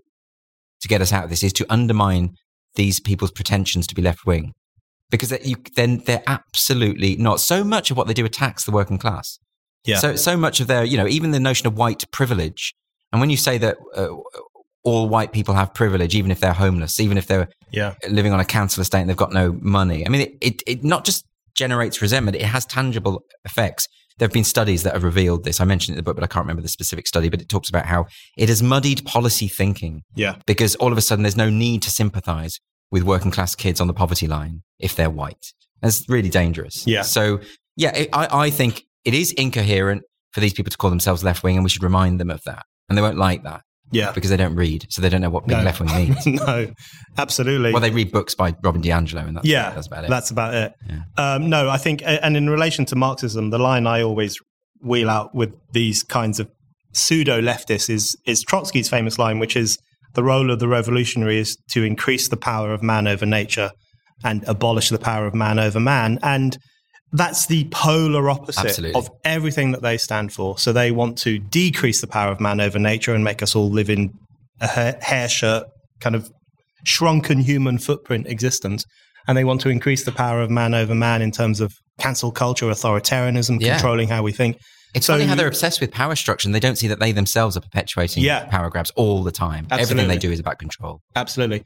to 0.81 0.89
get 0.89 1.01
us 1.01 1.13
out 1.13 1.25
of 1.25 1.31
this 1.31 1.43
is 1.43 1.53
to 1.55 1.67
undermine 1.71 2.35
these 2.75 3.01
people's 3.01 3.31
pretensions 3.31 3.87
to 3.89 3.95
be 3.95 4.03
left 4.03 4.25
wing 4.25 4.53
because 5.11 5.29
they- 5.29 5.43
you, 5.43 5.57
then 5.77 5.99
they're 6.07 6.23
absolutely 6.27 7.17
not. 7.17 7.41
So 7.41 7.63
much 7.65 7.91
of 7.91 7.97
what 7.97 8.07
they 8.07 8.15
do 8.15 8.25
attacks 8.25 8.65
the 8.65 8.71
working 8.71 8.99
class. 8.99 9.39
Yeah. 9.85 9.99
So 9.99 10.17
so 10.17 10.37
much 10.37 10.61
of 10.61 10.69
their, 10.69 10.85
you 10.85 10.97
know, 10.97 11.09
even 11.09 11.33
the 11.33 11.41
notion 11.41 11.67
of 11.67 11.77
white 11.77 12.05
privilege. 12.13 12.73
And 13.13 13.21
when 13.21 13.29
you 13.31 13.37
say 13.37 13.59
that 13.59 13.77
uh, 13.95 14.09
all 14.85 15.09
white 15.09 15.33
people 15.33 15.55
have 15.55 15.73
privilege, 15.75 16.15
even 16.15 16.31
if 16.31 16.41
they're 16.41 16.53
homeless, 16.53 16.99
even 17.01 17.17
if 17.17 17.27
they're 17.27 17.49
Yeah. 17.71 17.95
living 18.09 18.33
on 18.33 18.41
a 18.41 18.45
council 18.45 18.81
estate 18.81 19.01
and 19.01 19.09
they've 19.11 19.17
got 19.17 19.33
no 19.33 19.53
money. 19.61 20.05
I 20.07 20.11
mean, 20.11 20.23
it, 20.23 20.35
it, 20.41 20.63
it 20.67 20.85
not 20.85 21.05
just 21.05 21.25
generates 21.55 22.03
resentment, 22.03 22.37
it 22.37 22.43
has 22.43 22.65
tangible 22.67 23.25
effects. 23.45 23.87
There 24.19 24.27
have 24.27 24.33
been 24.33 24.45
studies 24.45 24.83
that 24.83 24.93
have 24.95 25.05
revealed 25.05 25.45
this. 25.45 25.61
I 25.61 25.65
mentioned 25.65 25.95
it 25.95 25.99
in 25.99 25.99
the 25.99 26.03
book, 26.03 26.17
but 26.17 26.25
I 26.25 26.27
can't 26.27 26.45
remember 26.45 26.63
the 26.63 26.69
specific 26.69 27.07
study, 27.07 27.29
but 27.29 27.41
it 27.41 27.49
talks 27.49 27.69
about 27.69 27.87
how 27.87 28.07
it 28.37 28.49
has 28.49 28.63
muddied 28.63 29.05
policy 29.05 29.49
thinking 29.49 30.03
Yeah. 30.17 30.37
because 30.47 30.75
all 30.77 30.93
of 30.93 30.99
a 30.99 31.01
sudden 31.01 31.23
there's 31.23 31.37
no 31.37 31.49
need 31.51 31.83
to 31.83 31.91
sympathize 31.91 32.59
with 32.91 33.05
working 33.05 33.31
class 33.31 33.55
kids 33.55 33.81
on 33.81 33.87
the 33.87 33.95
poverty 33.95 34.27
line 34.27 34.63
if 34.79 34.97
they're 34.97 35.11
white. 35.11 35.53
That's 35.81 36.09
really 36.09 36.29
dangerous. 36.29 36.87
Yeah. 36.87 37.03
So, 37.03 37.41
yeah, 37.77 37.97
it, 37.97 38.09
I, 38.13 38.29
I 38.47 38.51
think 38.51 38.83
it 39.05 39.15
is 39.15 39.33
incoherent 39.33 40.03
for 40.33 40.41
these 40.41 40.53
people 40.53 40.71
to 40.71 40.77
call 40.77 40.91
themselves 40.91 41.25
left 41.25 41.43
wing, 41.43 41.57
and 41.57 41.65
we 41.65 41.71
should 41.71 41.83
remind 41.83 42.21
them 42.21 42.31
of 42.31 42.43
that. 42.45 42.65
And 42.89 42.97
they 42.99 43.03
won't 43.03 43.17
like 43.19 43.43
that 43.45 43.63
Yeah. 43.93 44.11
because 44.13 44.31
they 44.31 44.37
don't 44.37 44.55
read, 44.57 44.87
so 44.91 45.01
they 45.03 45.09
don't 45.09 45.21
know 45.21 45.31
what 45.31 45.47
being 45.47 45.61
No. 45.61 45.65
left 45.65 45.81
wing 45.81 45.91
means. 46.09 46.27
no, 46.27 46.73
absolutely. 47.19 47.73
well, 47.73 47.81
they 47.83 47.91
read 47.91 48.11
books 48.11 48.35
by 48.35 48.55
Robin 48.63 48.83
DiAngelo, 48.83 49.27
and 49.29 49.37
that's, 49.37 49.47
yeah, 49.47 49.71
that's 49.71 49.87
about 49.87 50.05
it. 50.05 50.11
That's 50.11 50.31
about 50.31 50.55
it. 50.55 50.75
Yeah. 50.89 51.01
Um, 51.35 51.49
no, 51.51 51.69
I 51.71 51.77
think, 51.77 52.03
and 52.05 52.37
in 52.37 52.49
relation 52.51 52.85
to 52.87 52.97
Marxism, 52.97 53.51
the 53.51 53.59
line 53.59 53.87
I 53.87 54.03
always 54.03 54.39
wheel 54.83 55.09
out 55.11 55.35
with 55.35 55.53
these 55.73 56.03
kinds 56.03 56.41
of 56.41 56.51
pseudo 56.93 57.41
leftists 57.41 57.89
is 57.89 58.17
is 58.27 58.45
Trotsky's 58.45 58.89
famous 58.89 59.19
line, 59.19 59.39
which 59.39 59.57
is 59.57 59.79
the 60.15 60.23
role 60.23 60.51
of 60.51 60.59
the 60.59 60.69
revolutionary 60.69 61.39
is 61.39 61.57
to 61.71 61.83
increase 61.85 62.29
the 62.29 62.37
power 62.37 62.73
of 62.75 62.83
man 62.83 63.07
over 63.07 63.25
nature 63.25 63.71
and 64.25 64.45
abolish 64.47 64.89
the 64.91 64.99
power 64.99 65.27
of 65.27 65.35
man 65.35 65.59
over 65.59 65.81
man, 65.81 66.19
and 66.23 66.59
that's 67.13 67.47
the 67.47 67.65
polar 67.71 68.31
opposite 68.31 68.65
Absolutely. 68.67 68.99
of 68.99 69.11
everything 69.25 69.73
that 69.73 69.83
they 69.83 69.99
stand 69.99 70.33
for. 70.33 70.59
So 70.59 70.73
they 70.73 70.91
want 70.91 71.19
to 71.19 71.39
decrease 71.39 72.01
the 72.01 72.07
power 72.07 72.33
of 72.33 72.41
man 72.41 72.61
over 72.61 72.79
nature 72.79 73.15
and 73.15 73.23
make 73.23 73.43
us 73.43 73.55
all 73.55 73.71
live 73.71 73.91
in 73.91 74.11
a 74.61 74.67
hair, 74.67 74.99
hair 75.03 75.29
shirt 75.29 75.65
kind 76.01 76.17
of 76.17 76.31
shrunken 76.85 77.41
human 77.41 77.79
footprint 77.79 78.27
existence. 78.27 78.85
And 79.29 79.37
they 79.39 79.45
want 79.45 79.61
to 79.61 79.69
increase 79.69 80.05
the 80.05 80.11
power 80.13 80.41
of 80.41 80.51
man 80.51 80.75
over 80.75 80.95
man 80.95 81.23
in 81.23 81.31
terms 81.31 81.61
of 81.61 81.75
cancel 82.01 82.33
culture, 82.33 82.67
authoritarianism, 82.67 83.61
Yeah. 83.61 83.75
controlling 83.75 84.09
how 84.09 84.23
we 84.23 84.33
think. 84.33 84.57
It's 84.95 85.07
So 85.07 85.15
funny 85.15 85.25
how 85.27 85.35
they're 85.37 85.47
obsessed 85.49 85.81
with 85.81 85.91
power 85.93 86.17
structure 86.17 86.49
and 86.49 86.55
they 86.55 86.61
don't 86.61 86.77
see 86.77 86.89
that 86.89 86.99
they 86.99 87.13
themselves 87.13 87.57
are 87.57 87.61
perpetuating 87.61 88.23
Yeah. 88.25 88.45
power 88.47 88.69
grabs 88.69 88.91
all 88.97 89.23
the 89.23 89.31
time. 89.33 89.67
Everything 89.71 90.09
they 90.09 90.19
do 90.19 90.31
is 90.33 90.41
about 90.41 90.59
control. 90.59 91.01
Absolutely. 91.15 91.63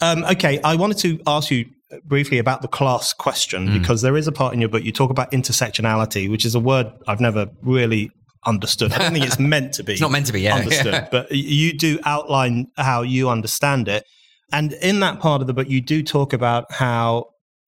Um, 0.00 0.24
okay, 0.24 0.60
I 0.62 0.76
wanted 0.76 0.98
to 0.98 1.20
ask 1.26 1.50
you 1.50 1.66
briefly 2.04 2.38
about 2.38 2.62
the 2.62 2.68
class 2.68 3.12
question 3.12 3.68
Mm. 3.68 3.80
because 3.80 4.02
there 4.02 4.16
is 4.16 4.26
a 4.28 4.32
part 4.32 4.54
in 4.54 4.60
your 4.60 4.68
book 4.68 4.84
you 4.84 4.92
talk 4.92 5.10
about 5.10 5.30
intersectionality, 5.32 6.30
which 6.30 6.44
is 6.44 6.54
a 6.54 6.60
word 6.60 6.86
I've 7.08 7.20
never 7.20 7.48
really 7.62 8.10
understood. 8.46 8.92
I 8.92 8.98
don't 8.98 9.12
think 9.12 9.26
it's 9.26 9.38
meant 9.54 9.74
to 9.74 9.82
be. 9.82 9.92
It's 9.92 10.00
not 10.00 10.10
meant 10.12 10.26
to 10.26 10.32
be, 10.32 10.42
yeah. 10.42 10.56
understood, 10.56 11.08
but 11.10 11.30
you 11.32 11.76
do 11.76 11.98
outline 12.04 12.68
how 12.76 13.02
you 13.02 13.28
understand 13.28 13.88
it, 13.88 14.04
and 14.52 14.72
in 14.74 15.00
that 15.00 15.20
part 15.20 15.40
of 15.40 15.46
the 15.46 15.52
book, 15.52 15.68
you 15.68 15.80
do 15.80 16.02
talk 16.02 16.32
about 16.32 16.72
how 16.72 17.26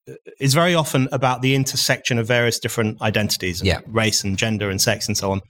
uh, 0.09 0.13
it's 0.39 0.53
very 0.53 0.75
often 0.75 1.07
about 1.11 1.41
the 1.41 1.55
intersection 1.55 2.17
of 2.17 2.27
various 2.27 2.59
different 2.59 3.01
identities, 3.01 3.61
Yeah. 3.61 3.79
race 3.87 4.23
and 4.23 4.37
gender 4.37 4.69
and 4.69 4.81
sex 4.81 5.07
and 5.07 5.15
so 5.17 5.31
on. 5.31 5.41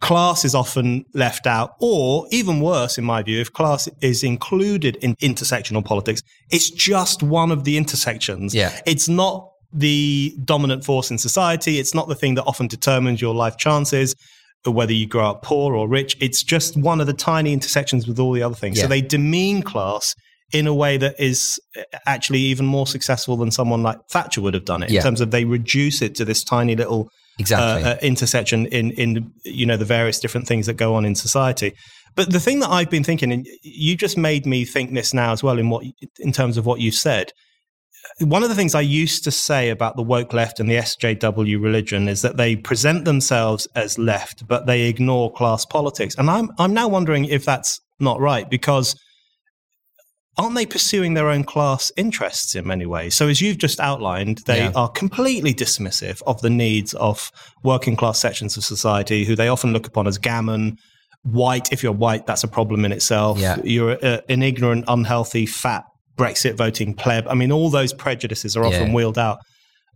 Class 0.00 0.44
is 0.44 0.54
often 0.54 1.04
left 1.14 1.46
out, 1.46 1.74
or 1.80 2.26
even 2.30 2.60
worse, 2.60 2.98
in 2.98 3.04
my 3.04 3.22
view, 3.22 3.40
if 3.40 3.52
class 3.52 3.88
is 4.00 4.22
included 4.22 4.96
in 4.96 5.16
intersectional 5.16 5.84
politics, 5.84 6.22
it's 6.50 6.70
just 6.70 7.22
one 7.22 7.50
of 7.50 7.64
the 7.64 7.76
intersections. 7.76 8.54
Yeah. 8.54 8.78
It's 8.86 9.08
not 9.08 9.50
the 9.72 10.36
dominant 10.44 10.84
force 10.84 11.10
in 11.10 11.18
society. 11.18 11.78
It's 11.78 11.94
not 11.94 12.08
the 12.08 12.14
thing 12.14 12.34
that 12.36 12.44
often 12.44 12.68
determines 12.68 13.20
your 13.20 13.34
life 13.34 13.56
chances, 13.56 14.14
or 14.66 14.72
whether 14.72 14.92
you 14.92 15.06
grow 15.06 15.30
up 15.30 15.42
poor 15.42 15.74
or 15.74 15.88
rich. 15.88 16.16
It's 16.20 16.42
just 16.42 16.76
one 16.76 17.00
of 17.00 17.06
the 17.06 17.12
tiny 17.12 17.52
intersections 17.52 18.06
with 18.06 18.18
all 18.18 18.32
the 18.32 18.42
other 18.42 18.54
things. 18.54 18.80
So 18.80 18.86
they 18.86 19.00
demean 19.00 19.62
class 19.62 20.14
in 20.52 20.66
a 20.66 20.74
way 20.74 20.96
that 20.96 21.14
is 21.18 21.60
uh, 21.76 21.82
actually 22.06 22.40
even 22.40 22.64
more 22.64 22.86
successful 22.86 23.36
than 23.36 23.50
someone 23.50 23.82
like 23.82 23.98
Thatcher 24.10 24.40
would 24.40 24.54
have 24.54 24.64
done 24.64 24.82
it. 24.82 24.90
In 24.90 25.02
terms 25.02 25.20
of 25.20 25.30
they 25.30 25.44
reduce 25.44 26.02
it 26.02 26.14
to 26.16 26.24
this 26.24 26.42
tiny 26.42 26.74
little 26.74 27.10
Exactly. 27.38 27.84
uh, 27.84 27.94
uh, 27.94 27.98
intersection 28.02 28.66
in 28.66 28.90
in 28.92 29.32
you 29.44 29.64
know 29.64 29.76
the 29.76 29.84
various 29.84 30.18
different 30.18 30.46
things 30.46 30.66
that 30.66 30.74
go 30.74 30.94
on 30.94 31.04
in 31.04 31.14
society. 31.14 31.72
But 32.16 32.32
the 32.32 32.40
thing 32.40 32.58
that 32.60 32.70
I've 32.70 32.90
been 32.90 33.04
thinking, 33.04 33.32
and 33.32 33.46
you 33.62 33.96
just 33.96 34.16
made 34.16 34.44
me 34.44 34.64
think 34.64 34.92
this 34.92 35.14
now 35.14 35.32
as 35.32 35.42
well 35.42 35.58
in 35.58 35.70
what 35.70 35.84
in 36.18 36.32
terms 36.32 36.56
of 36.56 36.66
what 36.66 36.80
you 36.80 36.90
said. 36.90 37.32
One 38.20 38.42
of 38.42 38.48
the 38.48 38.54
things 38.54 38.74
I 38.74 38.80
used 38.80 39.22
to 39.24 39.30
say 39.30 39.70
about 39.70 39.96
the 39.96 40.02
woke 40.02 40.32
left 40.32 40.60
and 40.60 40.68
the 40.68 40.76
SJW 40.76 41.62
religion 41.62 42.08
is 42.08 42.22
that 42.22 42.36
they 42.36 42.56
present 42.56 43.04
themselves 43.04 43.68
as 43.74 43.98
left, 43.98 44.48
but 44.48 44.66
they 44.66 44.88
ignore 44.88 45.32
class 45.32 45.64
politics. 45.64 46.14
And 46.16 46.30
I'm 46.30 46.50
I'm 46.58 46.74
now 46.74 46.88
wondering 46.88 47.26
if 47.26 47.44
that's 47.44 47.80
not 48.00 48.20
right 48.20 48.48
because 48.48 48.96
aren't 50.38 50.54
they 50.54 50.64
pursuing 50.66 51.14
their 51.14 51.28
own 51.28 51.44
class 51.44 51.90
interests 51.96 52.54
in 52.54 52.66
many 52.66 52.86
ways? 52.86 53.14
So, 53.14 53.28
as 53.28 53.40
you've 53.40 53.58
just 53.58 53.80
outlined, 53.80 54.38
they 54.46 54.58
Yeah. 54.64 54.72
are 54.76 54.88
completely 54.88 55.52
dismissive 55.52 56.22
of 56.26 56.40
the 56.42 56.50
needs 56.50 56.94
of 56.94 57.30
working 57.64 57.96
class 57.96 58.18
sections 58.20 58.56
of 58.56 58.64
society, 58.64 59.24
who 59.24 59.34
they 59.36 59.48
often 59.48 59.72
look 59.72 59.86
upon 59.86 60.06
as 60.06 60.16
gammon. 60.18 60.76
White, 61.24 61.72
if 61.72 61.82
you're 61.82 61.92
white, 61.92 62.26
that's 62.26 62.44
a 62.44 62.48
problem 62.48 62.84
in 62.84 62.92
itself. 62.92 63.38
Yeah. 63.38 63.56
You're 63.64 63.98
a, 64.00 64.22
an 64.28 64.42
ignorant, 64.42 64.84
unhealthy, 64.88 65.44
fat 65.46 65.82
Brexit 66.16 66.54
voting 66.56 66.94
pleb. 66.94 67.26
I 67.28 67.34
mean, 67.34 67.50
all 67.52 67.70
those 67.70 67.92
prejudices 67.92 68.56
are 68.56 68.64
often 68.64 68.88
Yeah. 68.88 68.94
wheeled 68.94 69.18
out. 69.18 69.38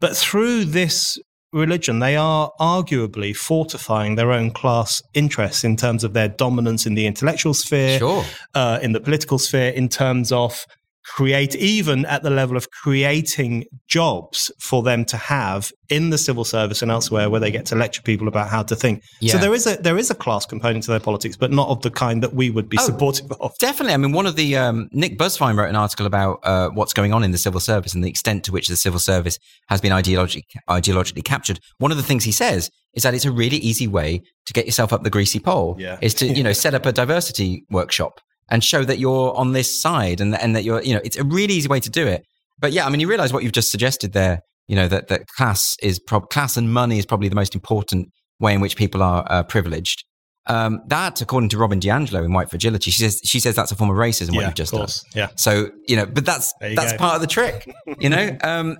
But 0.00 0.16
through 0.16 0.64
this 0.66 1.16
religion, 1.52 1.98
they 1.98 2.16
are 2.16 2.50
arguably 2.60 3.34
fortifying 3.36 4.14
their 4.16 4.32
own 4.32 4.50
class 4.50 5.02
interests 5.14 5.64
in 5.64 5.76
terms 5.76 6.02
of 6.04 6.12
their 6.12 6.28
dominance 6.28 6.86
in 6.86 6.94
the 6.94 7.06
intellectual 7.06 7.54
sphere, 7.54 7.98
Sure. 7.98 8.24
uh, 8.54 8.78
in 8.82 8.92
the 8.92 9.00
political 9.00 9.38
sphere 9.38 9.70
in 9.70 9.88
terms 9.88 10.32
of 10.32 10.66
create 11.04 11.54
even 11.56 12.06
at 12.06 12.22
the 12.22 12.30
level 12.30 12.56
of 12.56 12.70
creating 12.70 13.64
jobs 13.88 14.50
for 14.60 14.82
them 14.82 15.04
to 15.04 15.16
have 15.16 15.70
in 15.88 16.10
the 16.10 16.16
civil 16.18 16.44
service 16.44 16.80
and 16.80 16.90
elsewhere 16.90 17.28
where 17.28 17.40
they 17.40 17.50
get 17.50 17.66
to 17.66 17.74
lecture 17.74 18.00
people 18.02 18.28
about 18.28 18.48
how 18.48 18.62
to 18.62 18.74
think. 18.76 19.02
So 19.26 19.36
there 19.38 19.52
is 19.52 19.66
a 19.66 19.76
there 19.76 19.98
is 19.98 20.10
a 20.10 20.14
class 20.14 20.46
component 20.46 20.84
to 20.84 20.90
their 20.90 21.00
politics, 21.00 21.36
but 21.36 21.50
not 21.50 21.68
of 21.68 21.82
the 21.82 21.90
kind 21.90 22.22
that 22.22 22.34
we 22.34 22.50
would 22.50 22.68
be 22.68 22.76
Oh. 22.80 22.86
supportive 22.86 23.30
of. 23.40 23.52
Definitely. 23.58 23.94
I 23.94 23.96
mean, 23.98 24.12
one 24.12 24.26
of 24.26 24.36
the 24.36 24.56
um, 24.56 24.88
Nick 24.92 25.18
Busvine 25.18 25.56
wrote 25.56 25.68
an 25.68 25.76
article 25.76 26.06
about 26.06 26.38
uh, 26.44 26.70
what's 26.70 26.92
going 26.92 27.12
on 27.12 27.22
in 27.24 27.30
the 27.32 27.38
civil 27.38 27.60
service 27.60 27.94
and 27.94 28.02
the 28.04 28.08
extent 28.08 28.44
to 28.44 28.52
which 28.52 28.68
the 28.68 28.76
civil 28.76 28.98
service 29.00 29.38
has 29.68 29.80
been 29.80 29.92
ideologi- 29.92 30.42
ideologically 30.70 31.24
captured. 31.24 31.58
One 31.78 31.90
of 31.90 31.96
the 31.96 32.02
things 32.02 32.24
he 32.24 32.32
says 32.32 32.70
is 32.94 33.02
that 33.02 33.14
it's 33.14 33.24
a 33.24 33.32
really 33.32 33.56
easy 33.58 33.86
way 33.88 34.22
to 34.46 34.52
get 34.52 34.66
yourself 34.66 34.92
up 34.92 35.02
the 35.02 35.10
greasy 35.10 35.38
pole. 35.40 35.76
Yeah. 35.78 35.98
Is 36.00 36.14
to 36.14 36.26
you 36.26 36.42
know 36.42 36.52
set 36.64 36.74
up 36.74 36.86
a 36.86 36.92
diversity 36.92 37.64
workshop 37.70 38.20
and 38.52 38.62
show 38.62 38.84
that 38.84 38.98
you're 38.98 39.34
on 39.34 39.52
this 39.52 39.80
side 39.80 40.20
and 40.20 40.38
and 40.38 40.54
that 40.54 40.62
you're 40.62 40.82
you 40.82 40.94
know 40.94 41.00
it's 41.02 41.16
a 41.16 41.24
really 41.24 41.54
easy 41.54 41.68
way 41.68 41.80
to 41.80 41.90
do 41.90 42.06
it. 42.06 42.24
But 42.60 42.72
yeah, 42.72 42.86
I 42.86 42.90
mean, 42.90 43.00
you 43.00 43.08
realize 43.08 43.32
what 43.32 43.42
you've 43.42 43.52
just 43.52 43.72
suggested 43.72 44.12
there. 44.12 44.42
You 44.68 44.76
know 44.76 44.86
that 44.88 45.08
that 45.08 45.26
class 45.26 45.76
is 45.82 45.98
prob- 45.98 46.28
class 46.28 46.56
and 46.56 46.72
money 46.72 46.98
is 46.98 47.06
probably 47.06 47.28
the 47.28 47.34
most 47.34 47.54
important 47.54 48.12
way 48.38 48.54
in 48.54 48.60
which 48.60 48.76
people 48.76 49.02
are 49.02 49.26
uh, 49.28 49.42
privileged. 49.42 50.04
Um, 50.46 50.82
that, 50.88 51.20
according 51.20 51.48
to 51.50 51.58
Robin 51.58 51.80
DiAngelo 51.80 52.24
in 52.24 52.32
White 52.32 52.50
Fragility, 52.50 52.90
she 52.90 53.00
says 53.00 53.20
she 53.24 53.40
says 53.40 53.56
that's 53.56 53.72
a 53.72 53.76
form 53.76 53.90
of 53.90 53.96
racism. 53.96 54.34
What 54.34 54.42
yeah, 54.42 54.46
you've 54.48 54.54
just 54.54 54.74
of 54.74 54.80
done. 54.80 54.88
Yeah. 55.14 55.28
So 55.36 55.70
you 55.88 55.96
know, 55.96 56.04
but 56.04 56.26
that's 56.26 56.52
that's 56.60 56.92
go. 56.92 56.98
part 56.98 57.14
of 57.14 57.22
the 57.22 57.26
trick. 57.26 57.74
You 57.98 58.10
know, 58.10 58.36
um, 58.44 58.76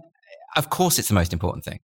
of 0.55 0.69
course, 0.69 0.99
it's 0.99 1.09
the 1.09 1.15
most 1.15 1.33
important 1.33 1.65
thing. 1.65 1.81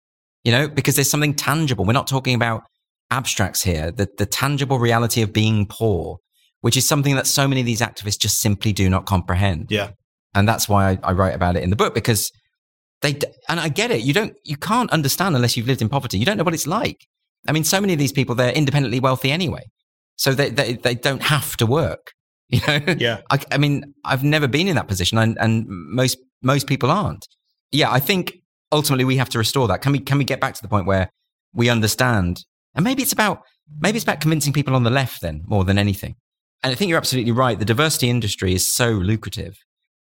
You 0.43 0.53
know, 0.53 0.69
because 0.69 0.97
there's 0.97 1.11
something 1.11 1.35
tangible. 1.35 1.85
We're 1.85 1.93
not 1.93 2.07
talking 2.07 2.35
about 2.35 2.63
abstracts 3.11 3.63
here. 3.63 3.91
The 3.91 4.09
the 4.17 4.27
tangible 4.27 4.79
reality 4.79 5.21
of 5.21 5.35
being 5.35 5.67
poor, 5.67 6.19
which 6.65 6.79
is 6.79 6.89
something 6.89 7.15
that 7.15 7.27
so 7.27 7.47
many 7.47 7.61
of 7.61 7.67
these 7.67 7.83
activists 7.83 8.19
just 8.19 8.41
simply 8.41 8.73
do 8.73 8.89
not 8.89 9.05
comprehend. 9.05 9.67
Yeah. 9.71 9.91
And 10.35 10.49
that's 10.49 10.67
why 10.67 10.93
I, 10.93 10.99
I 11.03 11.13
write 11.13 11.35
about 11.35 11.57
it 11.57 11.63
in 11.63 11.69
the 11.69 11.77
book 11.77 11.93
because 11.93 12.33
they 13.03 13.13
d- 13.13 13.27
and 13.51 13.61
I 13.61 13.69
get 13.69 13.91
it. 13.91 14.01
You 14.01 14.15
don't 14.15 14.35
you 14.45 14.57
can't 14.57 14.91
understand 14.91 15.37
unless 15.37 15.59
you've 15.59 15.67
lived 15.67 15.83
in 15.83 15.91
poverty. 15.91 16.17
You 16.17 16.25
don't 16.25 16.39
know 16.39 16.43
what 16.43 16.55
it's 16.55 16.67
like. 16.67 16.97
I 17.47 17.53
mean, 17.53 17.65
so 17.65 17.83
many 17.83 17.93
of 17.93 17.99
these 17.99 18.13
people 18.13 18.35
they're 18.35 18.51
independently 18.51 18.99
wealthy 18.99 19.31
anyway, 19.31 19.65
so 20.17 20.33
they 20.33 20.49
they, 20.49 20.73
they 20.73 20.95
don't 20.95 21.23
have 21.25 21.55
to 21.59 21.67
work. 21.67 22.13
You 22.49 22.61
know. 22.67 22.95
Yeah. 22.99 23.21
I, 23.31 23.39
I 23.53 23.59
mean, 23.59 23.83
I've 24.05 24.23
never 24.23 24.49
been 24.49 24.69
in 24.69 24.77
that 24.77 24.89
position, 24.89 25.19
and, 25.19 25.37
and 25.41 25.67
most 25.69 26.17
most 26.43 26.67
people 26.67 26.91
aren't. 26.91 27.27
Yeah, 27.73 27.91
I 27.91 28.01
think 28.01 28.37
ultimately 28.71 29.05
we 29.05 29.17
have 29.17 29.29
to 29.31 29.39
restore 29.39 29.69
that. 29.69 29.83
Can 29.83 29.93
we 29.93 29.99
can 29.99 30.17
we 30.17 30.25
get 30.25 30.41
back 30.41 30.55
to 30.55 30.63
the 30.63 30.69
point 30.69 30.87
where 30.87 31.11
we 31.53 31.69
understand? 31.69 32.43
And 32.75 32.85
maybe 32.85 33.03
it's 33.03 33.13
about 33.13 33.43
maybe 33.81 33.97
it's 33.97 34.05
about 34.05 34.21
convincing 34.21 34.55
people 34.55 34.75
on 34.75 34.83
the 34.83 34.91
left 34.91 35.21
then 35.21 35.43
more 35.47 35.65
than 35.65 35.79
anything. 35.79 36.17
And 36.65 36.73
I 36.73 36.75
think 36.75 36.89
you're 36.89 36.99
absolutely 36.99 37.33
right. 37.33 37.59
The 37.59 37.65
diversity 37.65 38.09
industry 38.11 38.55
is 38.55 38.73
so 38.75 38.91
lucrative. 38.91 39.57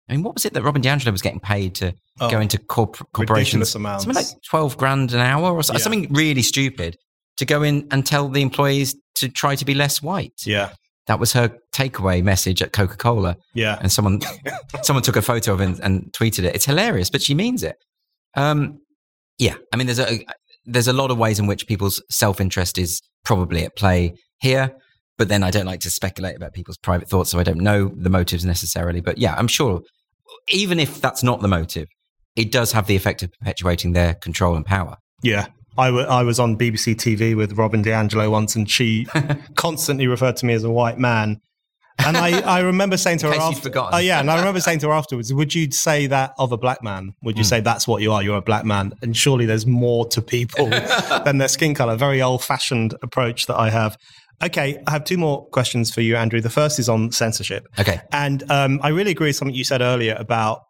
I 0.09 0.13
mean, 0.13 0.23
what 0.23 0.33
was 0.33 0.45
it 0.45 0.53
that 0.53 0.63
Robin 0.63 0.81
DiAngelo 0.81 1.11
was 1.11 1.21
getting 1.21 1.39
paid 1.39 1.75
to 1.75 1.93
Oh, 2.19 2.29
go 2.29 2.39
into 2.39 2.57
corp- 2.57 3.05
corporations? 3.13 3.69
Something 3.71 4.13
like 4.15 4.25
twelve 4.49 4.77
grand 4.77 5.13
an 5.13 5.19
hour 5.19 5.53
or 5.53 5.61
so, 5.63 5.73
Yeah. 5.73 5.79
something 5.79 6.07
really 6.11 6.41
stupid 6.41 6.97
to 7.37 7.45
go 7.45 7.63
in 7.63 7.87
and 7.91 8.05
tell 8.05 8.29
the 8.29 8.41
employees 8.41 8.95
to 9.15 9.29
try 9.29 9.55
to 9.55 9.65
be 9.65 9.73
less 9.73 10.01
white. 10.01 10.33
Yeah. 10.45 10.71
That 11.07 11.19
was 11.19 11.33
her 11.33 11.57
takeaway 11.75 12.23
message 12.23 12.61
at 12.61 12.71
Coca 12.71 12.95
Cola 12.95 13.35
Yeah. 13.53 13.77
and 13.81 13.91
someone 13.91 14.21
someone 14.83 15.03
took 15.03 15.15
a 15.17 15.21
photo 15.21 15.53
of 15.53 15.61
it 15.61 15.65
and, 15.65 15.79
and 15.81 16.11
tweeted 16.13 16.43
it. 16.45 16.55
It's 16.55 16.65
hilarious, 16.65 17.09
but 17.09 17.21
she 17.21 17.33
means 17.33 17.61
it. 17.63 17.75
Um, 18.35 18.79
yeah, 19.37 19.55
I 19.73 19.77
mean, 19.77 19.87
there's 19.87 19.99
a 19.99 20.25
there's 20.65 20.87
a 20.87 20.93
lot 20.93 21.11
of 21.11 21.17
ways 21.17 21.39
in 21.39 21.47
which 21.47 21.67
people's 21.67 22.01
self 22.09 22.39
interest 22.39 22.77
is 22.77 23.01
probably 23.25 23.63
at 23.65 23.75
play 23.75 24.13
here. 24.39 24.71
But 25.17 25.29
then 25.29 25.43
I 25.43 25.51
don't 25.51 25.65
like 25.65 25.81
to 25.81 25.91
speculate 25.91 26.35
about 26.35 26.53
people's 26.53 26.77
private 26.77 27.07
thoughts, 27.07 27.31
so 27.31 27.39
I 27.39 27.43
don't 27.43 27.61
know 27.61 27.91
the 27.95 28.09
motives 28.09 28.45
necessarily. 28.45 28.99
But 28.99 29.17
yeah, 29.17 29.35
I'm 29.37 29.47
sure 29.47 29.81
even 30.49 30.79
if 30.79 31.01
that's 31.01 31.23
not 31.23 31.41
the 31.41 31.47
motive, 31.47 31.87
it 32.35 32.51
does 32.51 32.71
have 32.71 32.87
the 32.87 32.95
effect 32.95 33.23
of 33.23 33.31
perpetuating 33.39 33.93
their 33.93 34.15
control 34.15 34.55
and 34.55 34.65
power. 34.65 34.97
Yeah. 35.21 35.47
I, 35.77 35.87
w- 35.87 36.05
I 36.05 36.23
was 36.23 36.39
on 36.39 36.57
BBC 36.57 36.95
TV 36.95 37.35
with 37.35 37.53
Robin 37.53 37.83
DiAngelo 37.83 38.29
once, 38.29 38.55
and 38.55 38.69
she 38.69 39.07
constantly 39.55 40.07
referred 40.07 40.37
to 40.37 40.45
me 40.45 40.53
as 40.53 40.63
a 40.63 40.71
white 40.71 40.99
man. 40.99 41.39
And 41.99 42.17
I, 42.17 42.41
I 42.41 42.59
remember 42.59 42.97
saying 42.97 43.19
to 43.19 43.27
her, 43.27 43.35
after, 43.35 43.71
oh 43.75 43.97
yeah, 43.97 44.19
and 44.19 44.29
I 44.29 44.37
remember 44.37 44.59
saying 44.59 44.79
to 44.79 44.87
her 44.87 44.93
afterwards, 44.93 45.31
"Would 45.31 45.53
you 45.53 45.71
say 45.71 46.07
that 46.07 46.33
of 46.39 46.51
a 46.51 46.57
black 46.57 46.83
man? 46.83 47.13
Would 47.21 47.37
you 47.37 47.43
mm. 47.43 47.47
say 47.47 47.61
that's 47.61 47.87
what 47.87 48.01
you 48.01 48.11
are? 48.11 48.23
You're 48.23 48.37
a 48.37 48.41
black 48.41 48.65
man, 48.65 48.93
and 49.03 49.15
surely 49.15 49.45
there's 49.45 49.67
more 49.67 50.07
to 50.07 50.21
people 50.21 50.69
than 51.23 51.37
their 51.37 51.47
skin 51.47 51.75
color." 51.75 51.95
Very 51.95 52.21
old-fashioned 52.21 52.95
approach 53.03 53.45
that 53.45 53.57
I 53.57 53.69
have. 53.69 53.95
Okay, 54.43 54.81
I 54.85 54.91
have 54.91 55.05
two 55.05 55.17
more 55.17 55.45
questions 55.47 55.93
for 55.93 56.01
you, 56.01 56.15
Andrew. 56.17 56.41
The 56.41 56.49
first 56.49 56.77
is 56.77 56.89
on 56.89 57.11
censorship. 57.11 57.67
Okay. 57.79 58.01
And 58.11 58.49
um, 58.51 58.79
I 58.83 58.89
really 58.89 59.11
agree 59.11 59.29
with 59.29 59.37
something 59.37 59.55
you 59.55 59.63
said 59.63 59.81
earlier 59.81 60.15
about 60.19 60.65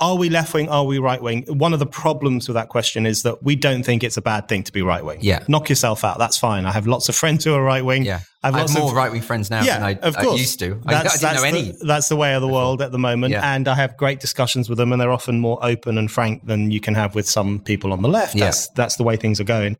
are 0.00 0.16
we 0.16 0.28
left 0.28 0.54
wing, 0.54 0.68
are 0.68 0.84
we 0.84 0.98
right 0.98 1.22
wing? 1.22 1.44
One 1.46 1.72
of 1.72 1.78
the 1.78 1.86
problems 1.86 2.48
with 2.48 2.54
that 2.54 2.68
question 2.68 3.06
is 3.06 3.22
that 3.22 3.42
we 3.42 3.54
don't 3.54 3.84
think 3.84 4.02
it's 4.02 4.16
a 4.16 4.22
bad 4.22 4.48
thing 4.48 4.62
to 4.64 4.72
be 4.72 4.82
right 4.82 5.04
wing. 5.04 5.18
Yeah. 5.20 5.44
Knock 5.48 5.68
yourself 5.68 6.04
out. 6.04 6.18
That's 6.18 6.36
fine. 6.36 6.66
I 6.66 6.72
have 6.72 6.86
lots 6.86 7.08
of 7.08 7.14
friends 7.14 7.44
who 7.44 7.54
are 7.54 7.62
right 7.62 7.84
wing. 7.84 8.04
Yeah. 8.04 8.20
I 8.42 8.48
have, 8.48 8.54
I 8.54 8.58
have 8.60 8.74
more 8.74 8.90
of, 8.90 8.96
right 8.96 9.12
wing 9.12 9.20
friends 9.20 9.50
now 9.50 9.62
yeah, 9.62 9.78
than 9.78 9.82
I, 9.84 9.92
of 9.94 10.16
course. 10.16 10.34
I 10.34 10.36
used 10.36 10.58
to. 10.60 10.80
That's, 10.84 11.22
I, 11.22 11.28
I 11.28 11.32
didn't 11.32 11.42
know 11.42 11.48
any. 11.48 11.72
The, 11.72 11.84
that's 11.84 12.08
the 12.08 12.16
way 12.16 12.34
of 12.34 12.42
the 12.42 12.48
world 12.48 12.82
at 12.82 12.90
the 12.90 12.98
moment. 12.98 13.32
Yeah. 13.32 13.54
And 13.54 13.68
I 13.68 13.74
have 13.74 13.96
great 13.96 14.18
discussions 14.18 14.68
with 14.68 14.78
them, 14.78 14.90
and 14.90 15.00
they're 15.00 15.12
often 15.12 15.38
more 15.38 15.58
open 15.64 15.96
and 15.96 16.10
frank 16.10 16.44
than 16.46 16.72
you 16.72 16.80
can 16.80 16.94
have 16.94 17.14
with 17.14 17.28
some 17.28 17.60
people 17.60 17.92
on 17.92 18.02
the 18.02 18.08
left. 18.08 18.36
That's, 18.36 18.66
yeah. 18.66 18.72
that's 18.74 18.96
the 18.96 19.04
way 19.04 19.16
things 19.16 19.40
are 19.40 19.44
going. 19.44 19.76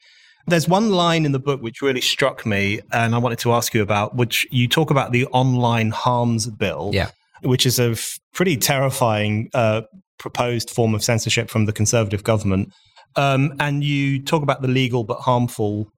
There's 0.47 0.69
one 0.69 0.91
line 0.91 1.25
in 1.25 1.33
the 1.33 1.39
book 1.39 1.63
which 1.63 1.83
really 1.83 2.01
struck 2.01 2.45
me, 2.45 2.81
and 2.93 3.15
I 3.15 3.19
wanted 3.19 3.39
to 3.41 3.53
ask 3.53 3.75
you 3.75 3.83
about, 3.83 4.17
which 4.17 4.47
you 4.51 4.69
talk 4.69 4.91
about 4.91 5.13
the 5.13 5.27
online 5.27 5.91
harms 5.91 6.49
bill, 6.49 6.91
yeah. 6.93 7.11
which 7.43 7.65
is 7.65 7.79
a 7.79 7.91
f- 7.91 8.19
pretty 8.35 8.57
terrifying 8.57 9.51
uh, 9.55 9.83
proposed 10.19 10.71
form 10.71 10.95
of 10.95 11.05
censorship 11.05 11.49
from 11.49 11.67
the 11.67 11.73
conservative 11.73 12.25
government. 12.25 12.73
Um, 13.17 13.55
and 13.61 13.85
you 13.85 14.23
talk 14.23 14.43
about 14.43 14.63
the 14.63 14.69
legal 14.69 15.05
but 15.05 15.21
harmful 15.21 15.93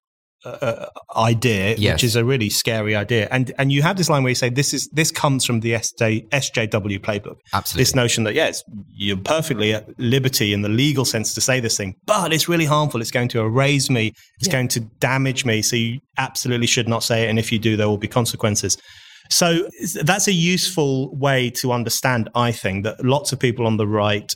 uh, 0.45 0.87
idea, 1.17 1.75
yes. 1.77 1.95
which 1.95 2.05
is 2.05 2.17
a 2.17 2.25
really 2.25 2.51
scary 2.51 2.95
idea. 2.95 3.29
And 3.31 3.53
and 3.59 3.73
you 3.73 3.83
have 3.83 3.97
this 3.97 4.09
line 4.09 4.23
where 4.23 4.31
you 4.31 4.37
say 4.37 4.49
this 4.49 4.75
is 4.75 4.89
this 4.89 5.11
comes 5.11 5.45
from 5.45 5.61
the 5.61 5.73
SJ, 5.73 6.29
SJW 6.29 6.99
playbook. 7.01 7.37
Absolutely, 7.53 7.83
this 7.83 7.95
notion 7.95 8.25
that 8.25 8.35
yes, 8.35 8.63
you're 8.93 9.17
perfectly 9.17 9.75
at 9.75 9.89
liberty 9.99 10.53
in 10.53 10.63
the 10.63 10.69
legal 10.69 11.05
sense 11.05 11.35
to 11.35 11.41
say 11.41 11.61
this 11.61 11.77
thing, 11.77 11.95
but 12.07 12.33
it's 12.33 12.49
really 12.49 12.67
harmful. 12.67 13.01
It's 13.01 13.11
going 13.11 13.29
to 13.29 13.41
erase 13.41 13.91
me. 13.91 14.13
It's 14.39 14.49
yeah. 14.49 14.53
going 14.53 14.69
to 14.69 14.81
damage 15.01 15.45
me. 15.45 15.63
So 15.63 15.77
you 15.77 16.01
absolutely 16.19 16.67
should 16.67 16.89
not 16.89 17.03
say 17.03 17.25
it. 17.25 17.31
And 17.31 17.39
if 17.39 17.51
you 17.53 17.59
do, 17.59 17.77
there 17.77 17.89
will 17.89 17.99
be 17.99 18.09
consequences. 18.09 18.77
So 19.31 19.69
that's 20.03 20.29
a 20.29 20.33
useful 20.33 21.17
way 21.17 21.51
to 21.51 21.73
understand, 21.73 22.29
I 22.35 22.53
think, 22.53 22.85
that 22.85 23.03
lots 23.05 23.33
of 23.33 23.39
people 23.39 23.67
on 23.67 23.79
the 23.79 23.87
right 23.87 24.31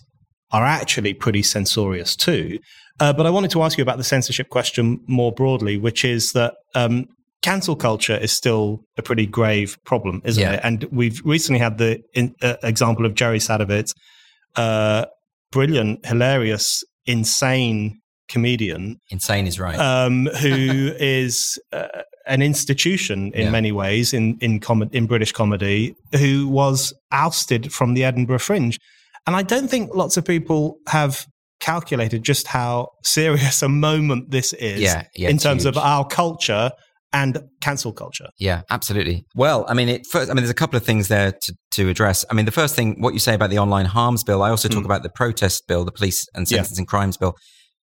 are 0.51 0.65
actually 0.65 1.15
pretty 1.15 1.43
censorious 1.43 2.17
too. 2.17 2.59
Uh, 3.01 3.13
but 3.13 3.27
I 3.27 3.31
wanted 3.31 3.51
to 3.53 3.63
ask 3.63 3.79
you 3.79 3.83
about 3.83 3.99
the 3.99 4.05
censorship 4.05 4.49
question 4.49 5.01
more 5.07 5.33
broadly, 5.33 5.77
which 5.77 6.05
is 6.05 6.33
that 6.33 6.55
um, 6.75 7.07
cancel 7.43 7.77
culture 7.77 8.17
is 8.17 8.33
still 8.33 8.85
a 8.97 9.03
pretty 9.03 9.27
grave 9.27 9.79
problem, 9.85 10.21
isn't 10.25 10.43
yeah. 10.43 10.55
it? 10.55 10.61
And 10.65 10.85
we've 10.85 11.21
recently 11.25 11.61
had 11.61 11.79
the 11.79 12.03
in, 12.15 12.35
uh, 12.43 12.57
example 12.63 13.07
of 13.07 13.15
Jerry 13.15 13.39
Sadowitz, 13.39 13.95
uh, 14.57 15.07
brilliant, 15.53 16.05
hilarious, 16.05 16.83
insane 17.07 18.01
comedian. 18.29 19.01
Insane 19.11 19.47
is 19.47 19.59
right. 19.59 19.79
Um, 19.79 20.27
who 20.27 20.93
is 20.99 21.59
uh, 21.73 22.03
an 22.27 22.43
institution 22.43 23.33
in 23.33 23.47
yeah. 23.47 23.51
many 23.51 23.73
ways 23.73 24.13
in 24.13 24.39
in, 24.41 24.61
com- 24.61 24.91
in 24.93 25.07
British 25.07 25.33
comedy, 25.33 25.95
who 26.17 26.49
was 26.49 26.93
ousted 27.13 27.73
from 27.73 27.95
the 27.95 28.05
Edinburgh 28.05 28.41
Fringe. 28.41 28.79
And 29.27 29.37
I 29.37 29.43
don't 29.43 29.69
think 29.69 29.95
lots 29.95 30.17
of 30.17 30.25
people 30.25 30.79
have 30.89 31.27
calculated 31.61 32.23
just 32.23 32.47
how 32.47 32.89
serious 33.05 33.63
a 33.63 33.69
moment 33.69 34.31
this 34.31 34.53
is 34.55 34.81
yeah, 34.81 35.05
yeah, 35.15 35.29
in 35.29 35.39
terms 35.39 35.65
huge. 35.65 35.77
of 35.77 35.83
our 35.83 36.07
culture 36.07 36.71
and 37.13 37.43
cancel 37.61 37.93
culture. 37.93 38.29
Yeah, 38.39 38.63
absolutely. 38.71 39.25
Well, 39.35 39.65
I 39.69 39.75
mean, 39.75 39.89
it, 39.89 40.07
first, 40.07 40.31
I 40.31 40.35
mean, 40.35 40.43
there's 40.43 40.51
a 40.51 40.55
couple 40.55 40.77
of 40.77 40.85
things 40.85 41.09
there 41.09 41.33
to, 41.33 41.55
to 41.73 41.89
address. 41.89 42.25
I 42.31 42.35
mean, 42.35 42.45
the 42.45 42.53
first 42.53 42.75
thing, 42.77 43.01
what 43.01 43.15
you 43.15 43.21
say 43.21 43.35
about 43.35 43.51
the 43.51 43.59
online 43.59 43.87
harms 43.87 44.25
bill, 44.25 44.43
I 44.43 44.51
also 44.51 44.69
talk 44.69 44.83
mm. 44.83 44.87
about 44.87 45.03
the 45.03 45.09
protest 45.09 45.67
bill, 45.67 45.85
the 45.85 45.93
police 45.93 46.27
and 46.35 46.47
sentencing 46.47 46.85
yeah. 46.85 46.91
crimes 46.91 47.17
bill, 47.17 47.35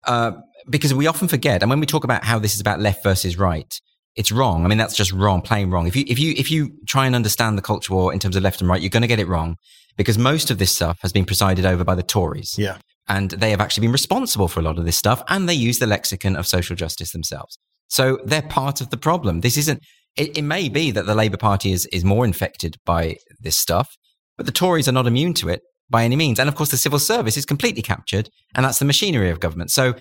uh, 0.05 0.31
because 0.69 0.93
we 0.93 1.07
often 1.07 1.27
forget. 1.27 1.61
And 1.61 1.69
when 1.69 1.79
we 1.79 1.85
talk 1.85 2.03
about 2.03 2.23
how 2.23 2.39
this 2.39 2.53
is 2.53 2.61
about 2.61 2.79
left 2.79 3.03
versus 3.03 3.37
right, 3.37 3.73
it's 4.15 4.31
wrong. 4.31 4.63
I 4.65 4.67
mean, 4.67 4.77
that's 4.77 4.95
just 4.95 5.11
wrong, 5.11 5.41
plain 5.41 5.69
wrong. 5.69 5.87
If 5.87 5.95
you 5.95 6.05
if 6.07 6.19
you 6.19 6.33
if 6.37 6.51
you 6.51 6.71
try 6.87 7.05
and 7.05 7.15
understand 7.15 7.57
the 7.57 7.61
culture 7.61 7.93
war 7.93 8.13
in 8.13 8.19
terms 8.19 8.35
of 8.35 8.43
left 8.43 8.61
and 8.61 8.69
right, 8.69 8.81
you're 8.81 8.89
going 8.89 9.01
to 9.01 9.07
get 9.07 9.19
it 9.19 9.27
wrong 9.27 9.55
because 9.97 10.17
most 10.17 10.51
of 10.51 10.57
this 10.57 10.71
stuff 10.71 10.99
has 11.01 11.13
been 11.13 11.25
presided 11.25 11.65
over 11.65 11.83
by 11.83 11.95
the 11.95 12.03
Tories. 12.03 12.55
Yeah 12.57 12.77
and 13.11 13.31
they 13.31 13.51
have 13.51 13.59
actually 13.59 13.81
been 13.81 13.91
responsible 13.91 14.47
for 14.47 14.61
a 14.61 14.63
lot 14.63 14.79
of 14.79 14.85
this 14.85 14.95
stuff 14.95 15.21
and 15.27 15.47
they 15.47 15.53
use 15.53 15.79
the 15.79 15.85
lexicon 15.85 16.37
of 16.37 16.47
social 16.47 16.77
justice 16.77 17.11
themselves. 17.11 17.59
So 17.89 18.19
they're 18.23 18.41
part 18.41 18.79
of 18.79 18.89
the 18.89 18.95
problem. 18.95 19.41
This 19.41 19.57
isn't 19.57 19.81
it, 20.15 20.37
it, 20.37 20.43
may 20.43 20.69
be 20.69 20.91
that 20.91 21.05
the 21.05 21.15
labour 21.15 21.37
party 21.37 21.73
is, 21.73 21.85
is 21.87 22.05
more 22.05 22.23
infected 22.25 22.77
by 22.85 23.17
this 23.39 23.57
stuff 23.57 23.97
but 24.37 24.45
the 24.45 24.51
tories 24.51 24.87
are 24.87 24.93
not 24.93 25.07
immune 25.07 25.33
to 25.35 25.49
it 25.49 25.61
by 25.89 26.05
any 26.05 26.15
means. 26.15 26.39
And 26.39 26.47
of 26.47 26.55
course 26.55 26.71
the 26.71 26.77
civil 26.77 26.99
service 26.99 27.35
is 27.35 27.45
completely 27.45 27.81
captured 27.81 28.29
and 28.55 28.65
that's 28.65 28.79
the 28.79 28.85
machinery 28.85 29.29
of 29.29 29.41
government. 29.41 29.71
So 29.71 29.95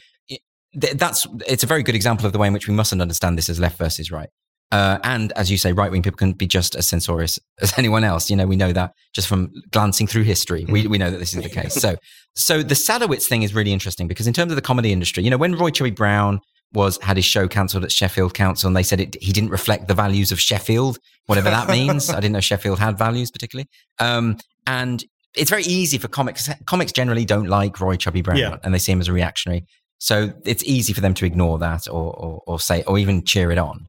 that's 0.72 1.26
it's 1.48 1.64
a 1.64 1.66
very 1.66 1.82
good 1.82 1.96
example 1.96 2.26
of 2.26 2.32
the 2.32 2.38
way 2.38 2.46
in 2.46 2.52
which 2.52 2.68
we 2.68 2.74
mustn't 2.74 3.02
understand 3.02 3.36
this 3.36 3.48
as 3.48 3.58
left 3.58 3.76
versus 3.76 4.12
right 4.12 4.30
uh, 4.72 4.98
and 5.02 5.32
as 5.32 5.50
you 5.50 5.58
say, 5.58 5.72
right 5.72 5.90
wing 5.90 6.02
people 6.02 6.16
can 6.16 6.32
be 6.32 6.46
just 6.46 6.74
as 6.76 6.88
censorious 6.88 7.38
as 7.60 7.76
anyone 7.76 8.04
else. 8.04 8.30
You 8.30 8.36
know, 8.36 8.46
we 8.46 8.56
know 8.56 8.72
that 8.72 8.92
just 9.14 9.28
from 9.28 9.52
glancing 9.70 10.06
through 10.06 10.22
history. 10.22 10.64
We, 10.68 10.86
we 10.86 10.98
know 10.98 11.10
that 11.10 11.18
this 11.18 11.34
is 11.34 11.42
the 11.42 11.48
case. 11.60 11.74
So, 11.74 11.96
so 12.34 12.62
the 12.62 12.74
Sadowitz 12.74 13.26
thing 13.26 13.42
is 13.42 13.54
really 13.54 13.72
interesting 13.72 14.06
because 14.06 14.26
in 14.26 14.32
terms 14.32 14.52
of 14.52 14.56
the 14.56 14.62
comedy 14.62 14.92
industry, 14.92 15.24
you 15.24 15.30
know, 15.30 15.36
when 15.36 15.56
Roy 15.56 15.70
Chubby 15.70 15.90
Brown 15.90 16.40
was 16.72 16.98
had 17.02 17.16
his 17.16 17.24
show 17.24 17.48
cancelled 17.48 17.82
at 17.82 17.90
Sheffield 17.90 18.34
Council, 18.34 18.68
and 18.68 18.76
they 18.76 18.84
said 18.84 19.00
it, 19.00 19.16
he 19.20 19.32
didn't 19.32 19.50
reflect 19.50 19.88
the 19.88 19.94
values 19.94 20.30
of 20.30 20.38
Sheffield, 20.40 20.98
whatever 21.26 21.50
that 21.50 21.68
means. 21.68 22.10
I 22.10 22.16
didn't 22.16 22.32
know 22.32 22.40
Sheffield 22.40 22.78
had 22.78 22.96
values 22.96 23.30
particularly. 23.30 23.68
Um, 23.98 24.38
and 24.66 25.04
it's 25.34 25.50
very 25.50 25.64
easy 25.64 25.98
for 25.98 26.06
comics. 26.06 26.48
Comics 26.66 26.92
generally 26.92 27.24
don't 27.24 27.48
like 27.48 27.80
Roy 27.80 27.96
Chubby 27.96 28.22
Brown, 28.22 28.38
yeah. 28.38 28.56
and 28.62 28.72
they 28.72 28.78
see 28.78 28.92
him 28.92 29.00
as 29.00 29.08
a 29.08 29.12
reactionary. 29.12 29.64
So 29.98 30.32
it's 30.44 30.64
easy 30.64 30.92
for 30.92 31.02
them 31.02 31.12
to 31.14 31.26
ignore 31.26 31.58
that 31.58 31.86
or, 31.86 32.14
or, 32.14 32.42
or 32.46 32.58
say, 32.58 32.82
or 32.84 32.98
even 32.98 33.24
cheer 33.24 33.50
it 33.50 33.58
on. 33.58 33.86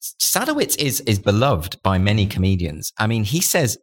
Sadowitz 0.00 0.78
is 0.78 1.00
is 1.00 1.18
beloved 1.18 1.82
by 1.82 1.98
many 1.98 2.26
comedians. 2.26 2.92
I 2.98 3.06
mean, 3.06 3.24
he 3.24 3.40
says 3.40 3.78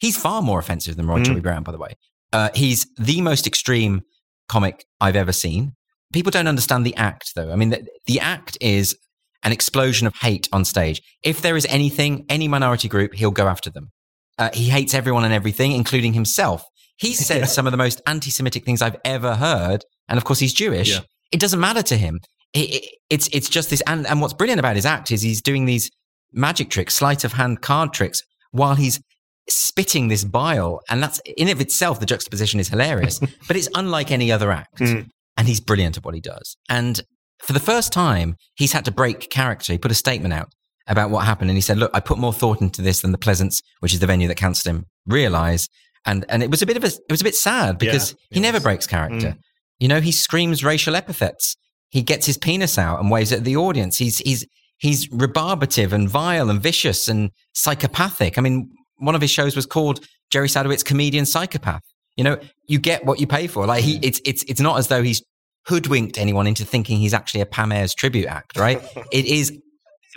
he's 0.00 0.16
far 0.16 0.42
more 0.42 0.58
offensive 0.58 0.96
than 0.96 1.06
Roy 1.06 1.20
mm. 1.20 1.42
Brown, 1.42 1.62
by 1.62 1.72
the 1.72 1.78
way. 1.78 1.94
Uh, 2.32 2.50
he's 2.54 2.86
the 2.98 3.20
most 3.20 3.46
extreme 3.46 4.02
comic 4.48 4.84
I've 5.00 5.16
ever 5.16 5.32
seen. 5.32 5.72
People 6.12 6.30
don't 6.30 6.46
understand 6.46 6.84
the 6.84 6.94
act, 6.96 7.32
though. 7.34 7.50
I 7.50 7.56
mean, 7.56 7.70
the, 7.70 7.86
the 8.06 8.20
act 8.20 8.58
is 8.60 8.96
an 9.42 9.52
explosion 9.52 10.06
of 10.06 10.14
hate 10.16 10.48
on 10.52 10.64
stage. 10.64 11.00
If 11.22 11.40
there 11.40 11.56
is 11.56 11.66
anything, 11.66 12.26
any 12.28 12.48
minority 12.48 12.88
group, 12.88 13.14
he'll 13.14 13.30
go 13.30 13.48
after 13.48 13.70
them. 13.70 13.90
Uh, 14.38 14.50
he 14.52 14.68
hates 14.68 14.92
everyone 14.92 15.24
and 15.24 15.32
everything, 15.32 15.72
including 15.72 16.12
himself. 16.12 16.64
He 16.98 17.12
says 17.12 17.38
yeah. 17.40 17.46
some 17.46 17.66
of 17.66 17.70
the 17.70 17.76
most 17.76 18.00
anti 18.06 18.30
Semitic 18.30 18.64
things 18.64 18.82
I've 18.82 18.96
ever 19.04 19.36
heard. 19.36 19.84
And 20.08 20.18
of 20.18 20.24
course, 20.24 20.38
he's 20.38 20.52
Jewish. 20.52 20.90
Yeah. 20.90 21.00
It 21.32 21.40
doesn't 21.40 21.60
matter 21.60 21.82
to 21.82 21.96
him 21.96 22.20
it, 22.56 22.98
it's 23.10 23.28
it's 23.32 23.48
just 23.48 23.70
this, 23.70 23.82
and 23.86 24.06
and 24.06 24.20
what's 24.20 24.34
brilliant 24.34 24.58
about 24.58 24.76
his 24.76 24.86
act 24.86 25.10
is 25.10 25.22
he's 25.22 25.42
doing 25.42 25.64
these 25.64 25.90
magic 26.32 26.70
tricks, 26.70 26.94
sleight 26.94 27.24
of 27.24 27.34
hand 27.34 27.60
card 27.62 27.92
tricks, 27.92 28.22
while 28.50 28.74
he's 28.74 29.00
spitting 29.48 30.08
this 30.08 30.24
bile, 30.24 30.80
and 30.88 31.02
that's 31.02 31.20
in 31.36 31.48
of 31.48 31.60
itself 31.60 32.00
the 32.00 32.06
juxtaposition 32.06 32.60
is 32.60 32.68
hilarious. 32.68 33.18
but 33.48 33.56
it's 33.56 33.68
unlike 33.74 34.10
any 34.10 34.32
other 34.32 34.50
act, 34.50 34.78
mm. 34.78 35.08
and 35.36 35.48
he's 35.48 35.60
brilliant 35.60 35.96
at 35.96 36.04
what 36.04 36.14
he 36.14 36.20
does. 36.20 36.56
And 36.68 37.00
for 37.42 37.52
the 37.52 37.60
first 37.60 37.92
time, 37.92 38.36
he's 38.54 38.72
had 38.72 38.84
to 38.86 38.90
break 38.90 39.30
character. 39.30 39.72
He 39.72 39.78
put 39.78 39.90
a 39.90 39.94
statement 39.94 40.34
out 40.34 40.48
about 40.86 41.10
what 41.10 41.26
happened, 41.26 41.50
and 41.50 41.56
he 41.56 41.62
said, 41.62 41.78
"Look, 41.78 41.90
I 41.94 42.00
put 42.00 42.18
more 42.18 42.32
thought 42.32 42.60
into 42.60 42.82
this 42.82 43.00
than 43.00 43.12
the 43.12 43.18
Pleasance, 43.18 43.60
which 43.80 43.92
is 43.92 44.00
the 44.00 44.06
venue 44.06 44.28
that 44.28 44.36
cancelled 44.36 44.74
him, 44.74 44.86
realize." 45.06 45.68
And 46.04 46.24
and 46.28 46.42
it 46.42 46.50
was 46.50 46.62
a 46.62 46.66
bit 46.66 46.76
of 46.76 46.84
a 46.84 46.88
it 46.88 47.10
was 47.10 47.20
a 47.20 47.24
bit 47.24 47.34
sad 47.34 47.78
because 47.78 48.12
yeah, 48.12 48.36
he 48.36 48.40
never 48.40 48.60
breaks 48.60 48.86
character. 48.86 49.28
Mm. 49.28 49.38
You 49.78 49.88
know, 49.88 50.00
he 50.00 50.12
screams 50.12 50.64
racial 50.64 50.96
epithets 50.96 51.56
he 51.90 52.02
gets 52.02 52.26
his 52.26 52.38
penis 52.38 52.78
out 52.78 53.00
and 53.00 53.10
waves 53.10 53.32
it 53.32 53.38
at 53.38 53.44
the 53.44 53.56
audience. 53.56 53.98
He's 53.98 54.18
he's 54.18 54.46
he's 54.78 55.08
rebarbative 55.08 55.92
and 55.92 56.08
vile 56.08 56.50
and 56.50 56.60
vicious 56.60 57.08
and 57.08 57.30
psychopathic. 57.54 58.38
I 58.38 58.40
mean, 58.40 58.70
one 58.98 59.14
of 59.14 59.20
his 59.20 59.30
shows 59.30 59.56
was 59.56 59.66
called 59.66 60.04
Jerry 60.30 60.48
Sadowitz 60.48 60.84
Comedian 60.84 61.26
Psychopath. 61.26 61.82
You 62.16 62.24
know, 62.24 62.38
you 62.66 62.78
get 62.78 63.04
what 63.04 63.20
you 63.20 63.26
pay 63.26 63.46
for. 63.46 63.66
Like 63.66 63.84
he, 63.84 63.98
it's 64.02 64.20
it's 64.24 64.42
it's 64.44 64.60
not 64.60 64.78
as 64.78 64.88
though 64.88 65.02
he's 65.02 65.22
hoodwinked 65.66 66.18
anyone 66.18 66.46
into 66.46 66.64
thinking 66.64 66.98
he's 66.98 67.14
actually 67.14 67.40
a 67.40 67.46
Pam 67.46 67.72
Ayres 67.72 67.94
tribute 67.94 68.26
act, 68.26 68.56
right? 68.58 68.82
it 69.12 69.26
is 69.26 69.56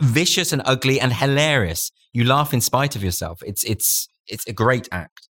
vicious 0.01 0.53
and 0.53 0.61
ugly 0.65 0.99
and 0.99 1.13
hilarious. 1.13 1.91
You 2.13 2.23
laugh 2.23 2.53
in 2.53 2.61
spite 2.61 2.95
of 2.95 3.03
yourself. 3.03 3.41
It's 3.45 3.63
it's 3.63 4.07
it's 4.27 4.47
a 4.47 4.53
great 4.53 4.87
act. 4.91 5.27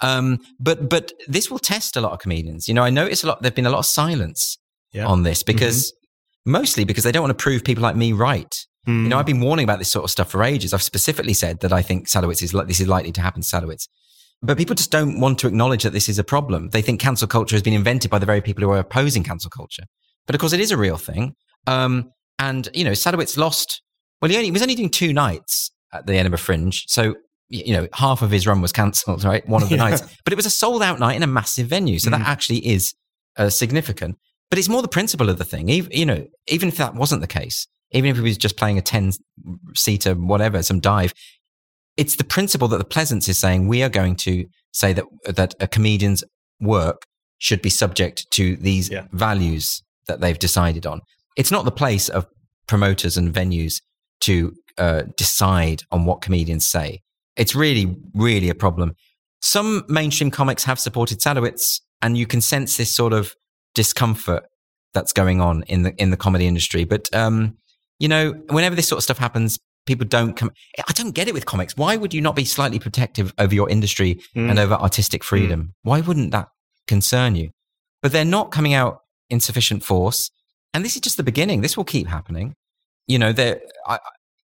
Um, 0.00 0.38
but 0.58 0.88
but 0.88 1.12
this 1.28 1.50
will 1.50 1.58
test 1.58 1.96
a 1.96 2.00
lot 2.00 2.12
of 2.12 2.18
comedians. 2.20 2.68
You 2.68 2.74
know, 2.74 2.82
I 2.82 2.90
notice 2.90 3.24
a 3.24 3.28
lot. 3.28 3.42
There've 3.42 3.54
been 3.54 3.66
a 3.66 3.70
lot 3.70 3.80
of 3.80 3.86
silence 3.86 4.58
Yeah. 4.92 5.06
on 5.06 5.22
this 5.22 5.42
because 5.42 5.92
mostly 6.44 6.84
because 6.84 7.04
they 7.04 7.12
don't 7.12 7.22
want 7.22 7.36
to 7.36 7.42
prove 7.42 7.64
people 7.64 7.82
like 7.82 7.96
me 7.96 8.12
right. 8.12 8.54
Hmm. 8.84 9.04
You 9.04 9.08
know, 9.10 9.18
I've 9.18 9.26
been 9.26 9.40
warning 9.40 9.64
about 9.64 9.78
this 9.78 9.90
sort 9.90 10.04
of 10.04 10.10
stuff 10.10 10.30
for 10.30 10.42
ages. 10.42 10.74
I've 10.74 10.82
specifically 10.82 11.34
said 11.34 11.60
that 11.60 11.72
I 11.72 11.82
think 11.82 12.08
Sadowitz 12.08 12.42
is 12.42 12.52
li- 12.52 12.64
this 12.66 12.80
is 12.80 12.88
likely 12.88 13.12
to 13.12 13.20
happen 13.20 13.42
to 13.42 13.48
Sadowitz. 13.48 13.86
But 14.42 14.58
people 14.58 14.74
just 14.74 14.90
don't 14.90 15.20
want 15.20 15.38
to 15.38 15.46
acknowledge 15.46 15.84
that 15.84 15.92
this 15.92 16.08
is 16.08 16.18
a 16.18 16.24
problem. 16.24 16.70
They 16.70 16.82
think 16.82 17.00
cancel 17.00 17.28
culture 17.28 17.54
has 17.54 17.62
been 17.62 17.74
invented 17.74 18.10
by 18.10 18.18
the 18.18 18.26
very 18.26 18.40
people 18.42 18.64
who 18.64 18.70
are 18.70 18.78
opposing 18.78 19.22
cancel 19.22 19.50
culture. 19.50 19.84
But 20.26 20.34
of 20.34 20.40
course, 20.40 20.52
it 20.52 20.58
is 20.58 20.72
a 20.72 20.76
real 20.76 20.96
thing. 20.96 21.34
Um, 21.68 22.10
and 22.40 22.68
you 22.74 22.82
know, 22.84 22.90
Sadowitz 22.90 23.36
lost. 23.38 23.80
Well, 24.20 24.30
he, 24.30 24.36
only, 24.36 24.46
he 24.46 24.50
was 24.52 24.62
only 24.62 24.74
doing 24.74 24.90
two 24.90 25.12
nights 25.12 25.70
at 25.92 26.06
the 26.06 26.14
Edinburgh 26.14 26.38
Fringe, 26.38 26.84
so 26.88 27.14
you 27.48 27.72
know, 27.74 27.86
half 27.92 28.22
of 28.22 28.30
his 28.30 28.46
run 28.46 28.60
was 28.62 28.72
cancelled. 28.72 29.22
Right, 29.32 29.46
one 29.48 29.62
of 29.62 29.68
the 29.68 29.76
Yeah. 29.76 29.82
nights, 29.90 30.02
but 30.24 30.32
it 30.32 30.36
was 30.36 30.46
a 30.46 30.50
sold 30.50 30.82
out 30.82 30.98
night 30.98 31.14
in 31.16 31.22
a 31.22 31.26
massive 31.28 31.68
venue, 31.68 31.98
so 32.00 32.08
Mm. 32.10 32.18
that 32.18 32.26
actually 32.26 32.66
is 32.66 32.94
uh, 33.36 33.48
significant. 33.50 34.16
But 34.52 34.58
it's 34.58 34.68
more 34.68 34.82
the 34.82 34.88
principle 34.88 35.30
of 35.30 35.38
the 35.38 35.46
thing. 35.46 35.70
Even, 35.70 35.90
you 35.92 36.04
know, 36.04 36.26
even 36.46 36.68
if 36.68 36.76
that 36.76 36.94
wasn't 36.94 37.22
the 37.22 37.26
case, 37.26 37.66
even 37.92 38.10
if 38.10 38.16
he 38.16 38.22
was 38.22 38.36
just 38.36 38.58
playing 38.58 38.76
a 38.76 38.82
ten 38.82 39.12
seater, 39.74 40.12
whatever, 40.12 40.62
some 40.62 40.78
dive, 40.78 41.14
it's 41.96 42.16
the 42.16 42.24
principle 42.24 42.68
that 42.68 42.76
the 42.76 42.84
Pleasance 42.84 43.30
is 43.30 43.38
saying 43.38 43.66
we 43.66 43.82
are 43.82 43.88
going 43.88 44.14
to 44.16 44.44
say 44.72 44.92
that 44.92 45.06
that 45.24 45.54
a 45.58 45.66
comedian's 45.66 46.22
work 46.60 47.06
should 47.38 47.62
be 47.62 47.70
subject 47.70 48.30
to 48.32 48.56
these 48.56 48.90
Yeah. 48.90 49.06
values 49.12 49.82
that 50.06 50.20
they've 50.20 50.38
decided 50.38 50.84
on. 50.84 51.00
It's 51.34 51.50
not 51.50 51.64
the 51.64 51.70
place 51.72 52.10
of 52.10 52.26
promoters 52.66 53.16
and 53.16 53.32
venues 53.32 53.80
to 54.20 54.52
uh, 54.76 55.04
decide 55.16 55.80
on 55.90 56.04
what 56.04 56.20
comedians 56.20 56.66
say. 56.66 57.00
It's 57.36 57.54
really, 57.54 57.96
really 58.14 58.50
a 58.50 58.54
problem. 58.54 58.96
Some 59.40 59.84
mainstream 59.88 60.30
comics 60.30 60.64
have 60.64 60.78
supported 60.78 61.20
Sadowitz, 61.20 61.80
and 62.02 62.18
you 62.18 62.26
can 62.26 62.42
sense 62.42 62.76
this 62.76 62.94
sort 62.94 63.14
of 63.14 63.34
discomfort 63.74 64.44
that's 64.94 65.12
going 65.12 65.40
on 65.40 65.62
in 65.64 65.82
the 65.82 65.94
in 66.00 66.10
the 66.10 66.16
comedy 66.16 66.46
industry. 66.46 66.84
But 66.84 67.12
um, 67.14 67.56
you 67.98 68.08
know, 68.08 68.32
whenever 68.50 68.74
this 68.76 68.88
sort 68.88 68.98
of 68.98 69.04
stuff 69.04 69.18
happens, 69.18 69.58
people 69.86 70.06
don't 70.06 70.34
come. 70.34 70.50
I 70.88 70.92
don't 70.92 71.12
get 71.12 71.28
it 71.28 71.34
with 71.34 71.46
comics. 71.46 71.76
Why 71.76 71.96
would 71.96 72.12
you 72.14 72.20
not 72.20 72.36
be 72.36 72.44
slightly 72.44 72.78
protective 72.78 73.32
over 73.38 73.54
your 73.54 73.68
industry 73.70 74.20
Mm. 74.36 74.50
and 74.50 74.58
over 74.58 74.74
artistic 74.74 75.24
freedom? 75.24 75.74
Why 75.82 76.00
wouldn't 76.00 76.30
that 76.32 76.48
concern 76.86 77.36
you? 77.36 77.50
But 78.02 78.12
they're 78.12 78.24
not 78.24 78.50
coming 78.50 78.74
out 78.74 78.98
in 79.30 79.40
sufficient 79.40 79.82
force, 79.84 80.30
and 80.74 80.84
this 80.84 80.94
is 80.94 81.00
just 81.00 81.16
the 81.16 81.22
beginning. 81.22 81.60
This 81.62 81.76
will 81.76 81.84
keep 81.84 82.06
happening. 82.08 82.54
You 83.06 83.18
know, 83.18 83.32
I- 83.86 83.98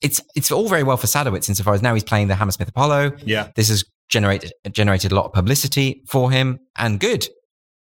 it's 0.01 0.19
it's 0.35 0.51
all 0.51 0.67
very 0.67 0.83
well 0.83 0.97
for 0.97 1.07
Sadowitz 1.07 1.47
insofar 1.47 1.73
as 1.73 1.81
now 1.81 1.93
he's 1.93 2.03
playing 2.03 2.27
the 2.27 2.35
Hammersmith 2.35 2.67
Apollo. 2.67 3.13
Yeah. 3.25 3.49
This 3.55 3.69
has 3.69 3.85
generated 4.09 4.51
generated 4.71 5.11
a 5.11 5.15
lot 5.15 5.25
of 5.25 5.33
publicity 5.33 6.01
for 6.07 6.29
him, 6.31 6.59
and 6.77 6.99
good. 6.99 7.27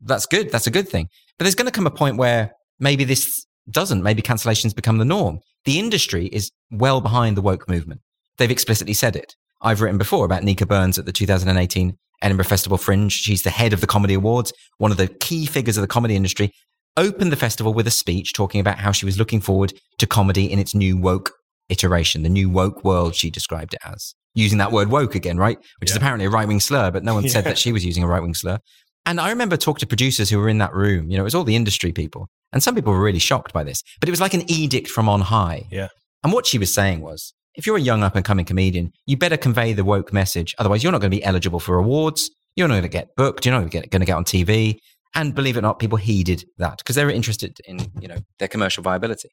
That's 0.02 0.26
good. 0.26 0.52
That's 0.52 0.68
a 0.68 0.72
good 0.72 0.89
thing. 0.89 1.08
But 1.38 1.46
there's 1.46 1.56
going 1.56 1.68
to 1.68 1.72
come 1.72 1.88
a 1.88 1.91
point 1.91 2.18
where 2.18 2.52
maybe 2.80 3.04
this 3.04 3.46
doesn't. 3.70 4.04
Maybe 4.04 4.22
cancellations 4.22 4.76
become 4.76 4.98
the 4.98 5.06
norm. 5.06 5.39
The 5.66 5.80
industry 5.80 6.28
is 6.28 6.52
well 6.72 7.02
behind 7.02 7.38
the 7.38 7.41
woke 7.41 7.68
movement. 7.68 8.02
They've 8.38 8.52
explicitly 8.52 8.93
said 8.93 9.16
it. 9.16 9.36
I've 9.62 9.82
written 9.82 9.98
before 9.98 10.26
about 10.26 10.43
Nica 10.43 10.66
Burns 10.66 11.00
at 11.00 11.06
the 11.06 11.12
2018 11.12 11.98
Edinburgh 12.22 12.46
Festival 12.46 12.78
Fringe. 12.78 13.12
She's 13.12 13.41
the 13.41 13.50
head 13.50 13.74
of 13.74 13.82
the 13.82 13.88
Comedy 13.88 14.14
Awards, 14.14 14.54
one 14.78 14.91
of 14.91 14.98
the 14.98 15.08
key 15.08 15.46
figures 15.46 15.78
of 15.78 15.82
the 15.82 15.88
comedy 15.88 16.16
industry. 16.16 16.52
Opened 16.98 17.32
the 17.32 17.38
festival 17.38 17.74
with 17.74 17.88
a 17.88 17.91
speech 17.91 18.34
talking 18.34 18.62
about 18.62 18.80
how 18.80 18.91
she 18.91 19.06
was 19.06 19.18
looking 19.18 19.41
forward 19.41 19.74
to 19.98 20.08
comedy 20.08 20.50
in 20.50 20.60
its 20.60 20.74
new 20.74 20.96
woke 20.98 21.34
iteration, 21.70 22.24
the 22.24 22.30
new 22.30 22.50
woke 22.50 22.84
world, 22.84 23.16
she 23.16 23.30
described 23.30 23.74
it 23.74 23.82
as. 23.84 24.16
Using 24.34 24.60
that 24.60 24.72
word 24.72 24.89
woke 24.89 25.16
again, 25.16 25.38
right? 25.38 25.58
Which 25.80 25.89
is 25.89 25.98
apparently 25.98 26.26
a 26.26 26.30
right 26.30 26.48
wing 26.48 26.60
slur, 26.60 26.91
but 26.91 27.04
no 27.04 27.14
one 27.14 27.28
said 27.28 27.43
Yeah. 27.43 27.50
that 27.52 27.58
she 27.58 27.72
was 27.72 27.84
using 27.86 28.04
a 28.04 28.08
right 28.08 28.22
wing 28.22 28.34
slur. 28.34 28.60
And 29.06 29.20
I 29.20 29.30
remember 29.30 29.58
talking 29.58 29.80
to 29.80 29.88
producers 29.88 30.30
who 30.30 30.39
were 30.39 30.49
in 30.49 30.58
that 30.58 30.74
room. 30.74 31.10
You 31.10 31.18
know, 31.18 31.24
it 31.24 31.26
was 31.26 31.36
all 31.36 31.43
the 31.43 31.56
industry 31.56 31.91
people. 31.91 32.28
And 32.51 32.64
some 32.64 32.74
people 32.74 32.93
were 32.93 33.01
really 33.01 33.20
shocked 33.20 33.53
by 33.53 33.64
this. 33.64 33.84
But 33.99 34.10
it 34.10 34.12
was 34.12 34.22
like 34.22 34.34
an 34.34 34.49
edict 34.49 34.88
from 34.88 35.08
on 35.08 35.22
high. 35.22 35.68
Yeah. 35.72 35.89
And 36.24 36.34
what 36.34 36.47
she 36.47 36.58
was 36.58 36.74
saying 36.74 37.01
was 37.01 37.34
if 37.53 37.68
you're 37.68 37.78
a 37.78 37.82
young 37.82 38.03
up 38.03 38.16
and 38.16 38.26
coming 38.26 38.45
comedian, 38.45 38.91
you 39.06 39.18
better 39.18 39.38
convey 39.38 39.74
the 39.74 39.84
woke 39.84 40.12
message. 40.12 40.56
Otherwise, 40.58 40.84
you're 40.84 40.91
not 40.91 41.01
going 41.01 41.12
to 41.12 41.18
be 41.18 41.24
eligible 41.24 41.60
for 41.60 41.78
awards. 41.78 42.32
You're 42.56 42.68
not 42.68 42.76
going 42.76 42.84
to 42.84 42.89
get 42.89 43.16
booked. 43.16 43.45
You're 43.45 43.53
not 43.53 43.60
going 43.60 43.70
to 43.70 43.80
get, 43.80 43.91
going 43.91 43.99
to 43.99 44.06
get 44.06 44.16
on 44.16 44.26
TV. 44.26 44.80
And 45.14 45.34
believe 45.34 45.56
it 45.56 45.60
or 45.60 45.62
not, 45.62 45.80
people 45.80 45.97
heeded 45.97 46.43
that 46.58 46.80
because 46.80 46.95
they 46.95 47.06
were 47.06 47.12
interested 47.12 47.58
in, 47.66 47.80
you 47.99 48.08
know, 48.08 48.18
their 48.39 48.47
commercial 48.47 48.84
viability. 48.84 49.30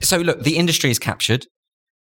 So 0.00 0.18
look, 0.18 0.42
the 0.42 0.56
industry 0.56 0.90
is 0.90 0.98
captured. 0.98 1.46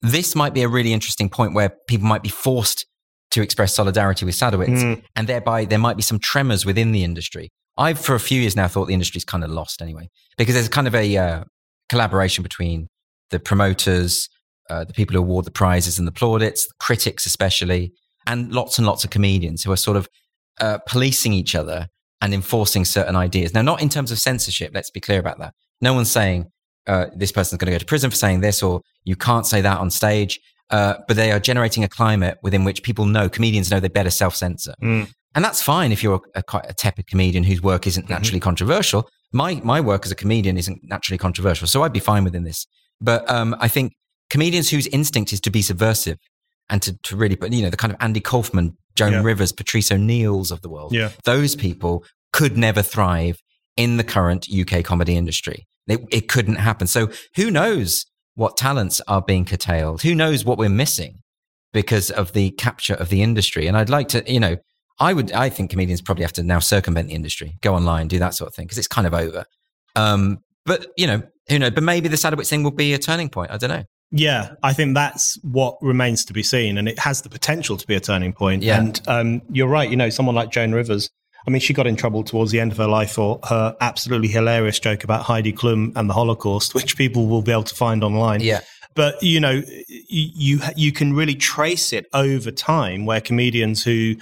This 0.02 0.34
might 0.36 0.54
be 0.54 0.62
a 0.62 0.68
really 0.68 0.92
interesting 0.92 1.28
point 1.28 1.54
where 1.54 1.72
people 1.88 2.06
might 2.06 2.22
be 2.22 2.28
forced 2.28 2.86
to 3.30 3.42
express 3.42 3.74
solidarity 3.74 4.24
with 4.24 4.34
Sadowitz 4.34 4.68
Mm. 4.82 5.02
and 5.16 5.26
thereby 5.28 5.64
there 5.64 5.78
might 5.78 5.96
be 5.96 6.02
some 6.02 6.18
tremors 6.18 6.64
within 6.64 6.92
the 6.92 7.04
industry. 7.04 7.50
I've 7.76 7.98
for 8.00 8.14
a 8.14 8.20
few 8.20 8.40
years 8.40 8.56
now 8.56 8.68
thought 8.68 8.86
the 8.86 8.94
industry's 8.94 9.24
kind 9.24 9.44
of 9.44 9.50
lost 9.50 9.80
anyway 9.82 10.08
because 10.36 10.54
there's 10.54 10.68
kind 10.68 10.86
of 10.88 10.94
a 10.94 11.16
uh, 11.16 11.44
collaboration 11.88 12.42
between 12.42 12.88
the 13.30 13.38
promoters, 13.38 14.28
uh, 14.70 14.84
the 14.84 14.92
people 14.92 15.14
who 15.14 15.20
award 15.20 15.44
the 15.44 15.50
prizes 15.50 15.98
and 15.98 16.08
the 16.08 16.12
plaudits, 16.12 16.66
critics 16.80 17.26
especially, 17.26 17.92
and 18.26 18.52
lots 18.52 18.78
and 18.78 18.86
lots 18.86 19.04
of 19.04 19.10
comedians 19.10 19.62
who 19.62 19.72
are 19.72 19.76
sort 19.76 19.96
of 19.96 20.08
uh, 20.60 20.78
policing 20.86 21.32
each 21.32 21.54
other 21.54 21.88
and 22.20 22.34
enforcing 22.34 22.84
certain 22.84 23.14
ideas. 23.14 23.54
Now, 23.54 23.62
not 23.62 23.80
in 23.80 23.88
terms 23.88 24.10
of 24.10 24.18
censorship. 24.18 24.72
Let's 24.74 24.90
be 24.90 25.00
clear 25.00 25.20
about 25.20 25.38
that. 25.38 25.54
No 25.80 25.94
one's 25.94 26.10
saying 26.10 26.46
uh, 26.86 27.06
this 27.14 27.30
person's 27.30 27.58
going 27.58 27.66
to 27.66 27.72
go 27.72 27.78
to 27.78 27.84
prison 27.86 28.10
for 28.10 28.16
saying 28.16 28.40
this, 28.40 28.62
or 28.62 28.80
you 29.04 29.14
can't 29.14 29.46
say 29.46 29.60
that 29.60 29.78
on 29.78 29.90
stage. 29.90 30.40
Uh, 30.70 30.94
but 31.06 31.16
they 31.16 31.32
are 31.32 31.40
generating 31.40 31.82
a 31.84 31.88
climate 31.88 32.38
within 32.42 32.64
which 32.64 32.82
people 32.82 33.06
know, 33.06 33.28
comedians 33.28 33.70
know 33.70 33.80
they 33.80 33.88
better 33.88 34.10
self 34.10 34.34
censor. 34.36 34.74
Mm. 34.82 35.10
And 35.34 35.44
that's 35.44 35.62
fine 35.62 35.92
if 35.92 36.02
you're 36.02 36.20
a, 36.34 36.42
quite 36.42 36.66
a 36.68 36.74
tepid 36.74 37.06
comedian 37.06 37.44
whose 37.44 37.62
work 37.62 37.86
isn't 37.86 38.04
Mm-hmm. 38.04 38.12
naturally 38.12 38.40
controversial. 38.40 39.08
My, 39.32 39.60
my 39.64 39.80
work 39.80 40.04
as 40.06 40.10
a 40.10 40.14
comedian 40.14 40.56
isn't 40.58 40.80
naturally 40.82 41.18
controversial. 41.18 41.66
So 41.68 41.82
I'd 41.82 41.92
be 41.92 42.00
fine 42.00 42.24
within 42.24 42.44
this. 42.44 42.66
But 43.00 43.28
um, 43.30 43.54
I 43.60 43.68
think 43.68 43.92
comedians 44.30 44.68
whose 44.70 44.86
instinct 44.88 45.32
is 45.32 45.40
to 45.42 45.50
be 45.50 45.62
subversive 45.62 46.18
and 46.70 46.82
to, 46.82 46.96
to 47.04 47.16
really, 47.16 47.36
put, 47.36 47.52
you 47.52 47.62
know, 47.62 47.70
the 47.70 47.76
kind 47.76 47.92
of 47.92 47.98
Andy 48.00 48.20
Kaufman, 48.20 48.76
Joan 48.96 49.12
Yeah. 49.12 49.22
Rivers, 49.22 49.52
Patrice 49.52 49.90
O'Neal's 49.92 50.50
of 50.50 50.60
the 50.62 50.68
world, 50.68 50.92
Yeah. 50.92 51.10
those 51.24 51.54
people 51.56 52.04
could 52.32 52.56
never 52.58 52.82
thrive 52.82 53.36
in 53.76 53.96
the 53.96 54.04
current 54.04 54.46
UK 54.50 54.82
comedy 54.84 55.16
industry. 55.16 55.66
It, 55.86 56.00
it 56.10 56.28
couldn't 56.28 56.56
happen. 56.56 56.86
So 56.86 57.10
who 57.36 57.50
knows 57.50 58.04
what 58.38 58.56
talents 58.56 59.00
are 59.08 59.20
being 59.20 59.44
curtailed? 59.44 60.02
Who 60.02 60.14
knows 60.14 60.44
what 60.44 60.58
we're 60.58 60.68
missing 60.68 61.18
because 61.72 62.08
of 62.08 62.34
the 62.34 62.52
capture 62.52 62.94
of 62.94 63.08
the 63.08 63.20
industry? 63.20 63.66
And 63.66 63.76
I'd 63.76 63.90
like 63.90 64.06
to, 64.10 64.22
you 64.32 64.38
know, 64.38 64.56
I 65.00 65.12
would, 65.12 65.32
I 65.32 65.48
think 65.48 65.70
comedians 65.70 66.00
probably 66.00 66.22
have 66.22 66.34
to 66.34 66.44
now 66.44 66.60
circumvent 66.60 67.08
the 67.08 67.14
industry, 67.14 67.58
go 67.62 67.74
online, 67.74 68.06
do 68.06 68.20
that 68.20 68.34
sort 68.34 68.46
of 68.46 68.54
thing 68.54 68.66
because 68.66 68.78
it's 68.78 68.86
kind 68.86 69.08
of 69.08 69.14
over. 69.14 69.44
Um, 69.96 70.38
but 70.64 70.86
you 70.96 71.08
know, 71.08 71.22
who 71.48 71.58
knows? 71.58 71.72
But 71.72 71.82
maybe 71.82 72.06
the 72.06 72.16
Sadowitz 72.16 72.48
thing 72.48 72.62
will 72.62 72.70
be 72.70 72.94
a 72.94 72.98
turning 72.98 73.28
point. 73.28 73.50
I 73.50 73.56
don't 73.56 73.70
know. 73.70 73.82
Yeah, 74.12 74.54
I 74.62 74.72
think 74.72 74.94
that's 74.94 75.36
what 75.42 75.76
remains 75.82 76.24
to 76.26 76.32
be 76.32 76.44
seen, 76.44 76.78
and 76.78 76.88
it 76.88 77.00
has 77.00 77.22
the 77.22 77.28
potential 77.28 77.76
to 77.76 77.86
be 77.88 77.96
a 77.96 78.00
turning 78.00 78.32
point. 78.32 78.62
Yeah. 78.62 78.78
And 78.78 79.00
um, 79.08 79.42
you're 79.50 79.66
right. 79.66 79.90
You 79.90 79.96
know, 79.96 80.10
someone 80.10 80.36
like 80.36 80.50
Joan 80.50 80.72
Rivers. 80.72 81.10
I 81.48 81.50
mean, 81.50 81.60
she 81.62 81.72
got 81.72 81.86
in 81.86 81.96
trouble 81.96 82.22
towards 82.24 82.50
the 82.52 82.60
end 82.60 82.72
of 82.72 82.76
her 82.78 82.86
life 82.86 83.12
for 83.12 83.40
her 83.48 83.74
absolutely 83.80 84.28
hilarious 84.28 84.78
joke 84.78 85.02
about 85.02 85.22
Heidi 85.22 85.50
Klum 85.50 85.96
and 85.96 86.10
the 86.10 86.12
Holocaust, 86.12 86.74
which 86.78 86.94
people 86.98 87.26
will 87.26 87.40
be 87.40 87.52
able 87.52 87.62
to 87.62 87.74
find 87.74 88.04
online. 88.04 88.40
Yeah. 88.40 88.60
But 88.94 89.22
you 89.22 89.40
know, 89.40 89.62
you 89.88 90.60
you 90.76 90.92
can 90.92 91.14
really 91.14 91.34
trace 91.34 91.94
it 91.94 92.04
over 92.12 92.50
time, 92.50 93.06
where 93.06 93.22
comedians 93.22 93.82
who 93.82 94.16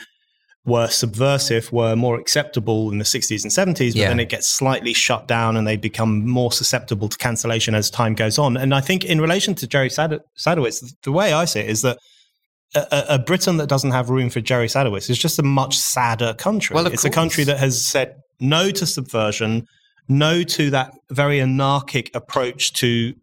were 0.64 0.86
subversive 0.86 1.72
were 1.72 1.96
more 1.96 2.16
acceptable 2.18 2.90
in 2.92 2.98
the 2.98 3.04
60s 3.04 3.42
and 3.42 3.52
70s, 3.52 3.92
but 3.92 3.96
Yeah. 3.96 4.08
then 4.08 4.20
it 4.20 4.28
gets 4.28 4.46
slightly 4.48 4.92
shut 4.92 5.26
down 5.26 5.56
and 5.56 5.66
they 5.66 5.76
become 5.76 6.28
more 6.28 6.52
susceptible 6.52 7.08
to 7.08 7.16
cancellation 7.18 7.74
as 7.74 7.90
time 7.90 8.14
goes 8.14 8.38
on. 8.38 8.56
And 8.56 8.72
I 8.74 8.80
think 8.80 9.04
in 9.04 9.20
relation 9.20 9.54
to 9.56 9.66
Jerry 9.66 9.90
Sad- 9.90 10.20
Sadowitz, 10.38 10.84
the 11.04 11.12
way 11.12 11.32
I 11.32 11.44
see 11.44 11.60
it 11.60 11.70
is 11.70 11.82
that 11.82 11.98
a, 12.76 13.14
a- 13.14 13.18
Britain 13.18 13.56
that 13.58 13.68
doesn't 13.68 13.90
have 13.92 14.10
room 14.10 14.30
for 14.30 14.40
Jerry 14.40 14.66
Sadowitz 14.68 15.08
is 15.10 15.18
just 15.18 15.38
a 15.38 15.42
much 15.42 15.76
sadder 15.78 16.34
country. 16.34 16.74
Well, 16.74 16.86
it's 16.86 17.04
a 17.04 17.10
country 17.10 17.44
that 17.44 17.58
has 17.58 17.84
said 17.84 18.14
no 18.40 18.70
to 18.70 18.86
subversion, 18.86 19.66
no 20.08 20.42
to 20.42 20.70
that 20.70 20.92
very 21.10 21.40
anarchic 21.40 22.10
approach 22.14 22.72
to 22.74 23.14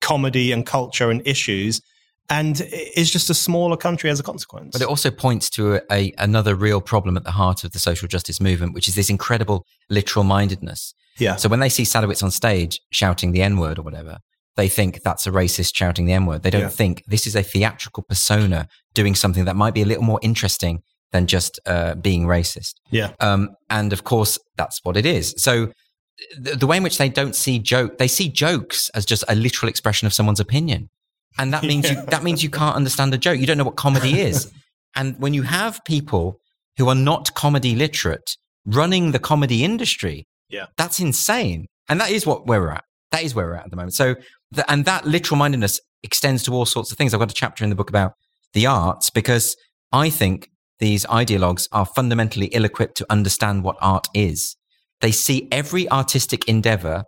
comedy 0.00 0.52
and 0.52 0.66
culture 0.66 1.10
and 1.10 1.26
issues, 1.26 1.80
and 2.28 2.60
is 2.96 3.10
just 3.10 3.30
a 3.30 3.34
smaller 3.34 3.76
country 3.76 4.10
as 4.10 4.18
a 4.20 4.22
consequence. 4.22 4.70
But 4.72 4.82
it 4.82 4.88
also 4.88 5.10
points 5.10 5.48
to 5.50 5.74
a, 5.76 5.80
a, 5.92 6.12
another 6.18 6.54
real 6.54 6.80
problem 6.80 7.16
at 7.16 7.24
the 7.24 7.30
heart 7.32 7.64
of 7.64 7.72
the 7.72 7.78
social 7.78 8.08
justice 8.08 8.40
movement, 8.40 8.74
which 8.74 8.88
is 8.88 8.94
this 8.94 9.08
incredible 9.08 9.64
literal 9.88 10.24
mindedness. 10.24 10.92
yeah. 11.18 11.36
So 11.36 11.48
when 11.48 11.60
they 11.60 11.68
see 11.68 11.84
Sadowitz 11.84 12.22
on 12.22 12.30
stage 12.30 12.80
shouting 12.90 13.32
the 13.32 13.42
N 13.42 13.56
word 13.58 13.78
or 13.78 13.82
whatever, 13.82 14.18
they 14.56 14.68
think 14.68 15.02
that's 15.02 15.26
a 15.26 15.30
racist 15.30 15.76
shouting 15.76 16.06
the 16.06 16.12
N 16.14 16.26
word. 16.26 16.42
They 16.42 16.50
don't 16.50 16.62
Yeah. 16.62 16.68
think 16.68 17.04
this 17.06 17.26
is 17.26 17.36
a 17.36 17.42
theatrical 17.42 18.02
persona 18.02 18.66
doing 18.96 19.14
something 19.14 19.44
that 19.44 19.54
might 19.54 19.74
be 19.74 19.82
a 19.82 19.84
little 19.84 20.02
more 20.02 20.18
interesting 20.22 20.82
than 21.12 21.28
just 21.28 21.60
uh, 21.66 21.94
being 21.94 22.26
racist. 22.26 22.74
Yeah. 22.90 23.12
Um, 23.20 23.50
and 23.70 23.92
of 23.92 24.02
course, 24.02 24.38
that's 24.56 24.80
what 24.82 24.96
it 24.96 25.06
is. 25.06 25.34
So 25.38 25.72
the, 26.36 26.56
the 26.56 26.66
way 26.66 26.78
in 26.78 26.82
which 26.82 26.98
they 26.98 27.08
don't 27.08 27.36
see 27.36 27.60
joke, 27.60 27.98
they 27.98 28.08
see 28.08 28.28
jokes 28.28 28.88
as 28.90 29.06
just 29.06 29.22
a 29.28 29.36
literal 29.36 29.68
expression 29.68 30.06
of 30.06 30.12
someone's 30.12 30.40
opinion. 30.40 30.90
And 31.38 31.52
that 31.52 31.62
means 31.62 31.88
you, 31.88 32.02
that 32.08 32.24
means 32.24 32.42
you 32.42 32.50
can't 32.50 32.74
understand 32.74 33.14
a 33.14 33.18
joke. 33.18 33.38
You 33.38 33.46
don't 33.46 33.58
know 33.58 33.64
what 33.64 33.76
comedy 33.76 34.20
is. 34.20 34.50
and 34.96 35.16
when 35.20 35.32
you 35.32 35.42
have 35.42 35.84
people 35.84 36.40
who 36.78 36.88
are 36.88 36.94
not 36.94 37.34
comedy 37.34 37.74
literate 37.76 38.36
running 38.66 39.12
the 39.12 39.18
comedy 39.18 39.64
industry. 39.64 40.26
Yeah. 40.48 40.66
That's 40.76 40.98
insane. 41.00 41.66
And 41.88 42.00
that 42.00 42.10
is 42.10 42.26
what 42.26 42.46
we're 42.46 42.70
at. 42.70 42.84
That 43.12 43.22
is 43.22 43.34
where 43.34 43.46
we're 43.46 43.54
at 43.54 43.64
at 43.64 43.70
the 43.70 43.76
moment. 43.76 43.94
So, 43.94 44.16
and 44.68 44.84
that 44.84 45.06
literal 45.06 45.38
mindedness 45.38 45.80
extends 46.02 46.42
to 46.44 46.52
all 46.52 46.66
sorts 46.66 46.90
of 46.90 46.98
things. 46.98 47.14
I've 47.14 47.20
got 47.20 47.30
a 47.30 47.34
chapter 47.34 47.64
in 47.64 47.70
the 47.70 47.76
book 47.76 47.88
about 47.88 48.12
the 48.52 48.66
arts 48.66 49.10
because 49.10 49.56
I 49.92 50.10
think 50.10 50.48
these 50.78 51.06
ideologues 51.06 51.68
are 51.72 51.86
fundamentally 51.86 52.46
ill 52.46 52.64
equipped 52.64 52.96
to 52.98 53.06
understand 53.10 53.64
what 53.64 53.76
art 53.80 54.08
is. 54.14 54.56
They 55.00 55.12
see 55.12 55.48
every 55.50 55.90
artistic 55.90 56.48
endeavor 56.48 57.04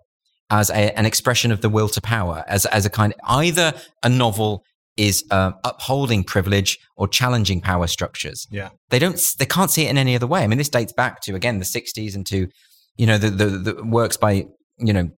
as 0.51 0.71
a, 0.71 0.97
an 0.99 1.05
expression 1.05 1.53
of 1.53 1.61
the 1.61 1.69
will 1.69 1.89
to 1.89 2.01
power, 2.01 2.45
as, 2.49 2.65
as 2.67 2.87
a 2.87 2.91
kind, 2.91 3.15
either 3.25 3.75
a 4.03 4.09
novel 4.09 4.65
is 4.97 5.25
uh, 5.31 5.53
upholding 5.65 6.25
privilege 6.25 6.79
or 6.97 7.07
challenging 7.07 7.61
power 7.61 7.87
structures. 7.87 8.47
Yeah. 8.51 8.71
They 8.91 8.99
don't, 8.99 9.21
they 9.39 9.47
can't 9.47 9.71
see 9.71 9.87
it 9.87 9.91
in 9.91 9.99
any 9.99 10.17
other 10.17 10.27
way. 10.27 10.43
I 10.43 10.47
mean, 10.47 10.59
this 10.59 10.69
dates 10.69 10.93
back 10.93 11.21
to, 11.23 11.35
again, 11.35 11.59
the 11.59 11.65
60s 11.65 12.15
and 12.15 12.27
to, 12.27 12.49
you 12.97 13.07
know, 13.07 13.19
the, 13.19 13.31
the, 13.31 13.47
the 13.47 13.85
works 13.85 14.17
by, 14.17 14.47
you 14.79 14.93
know, 14.93 15.11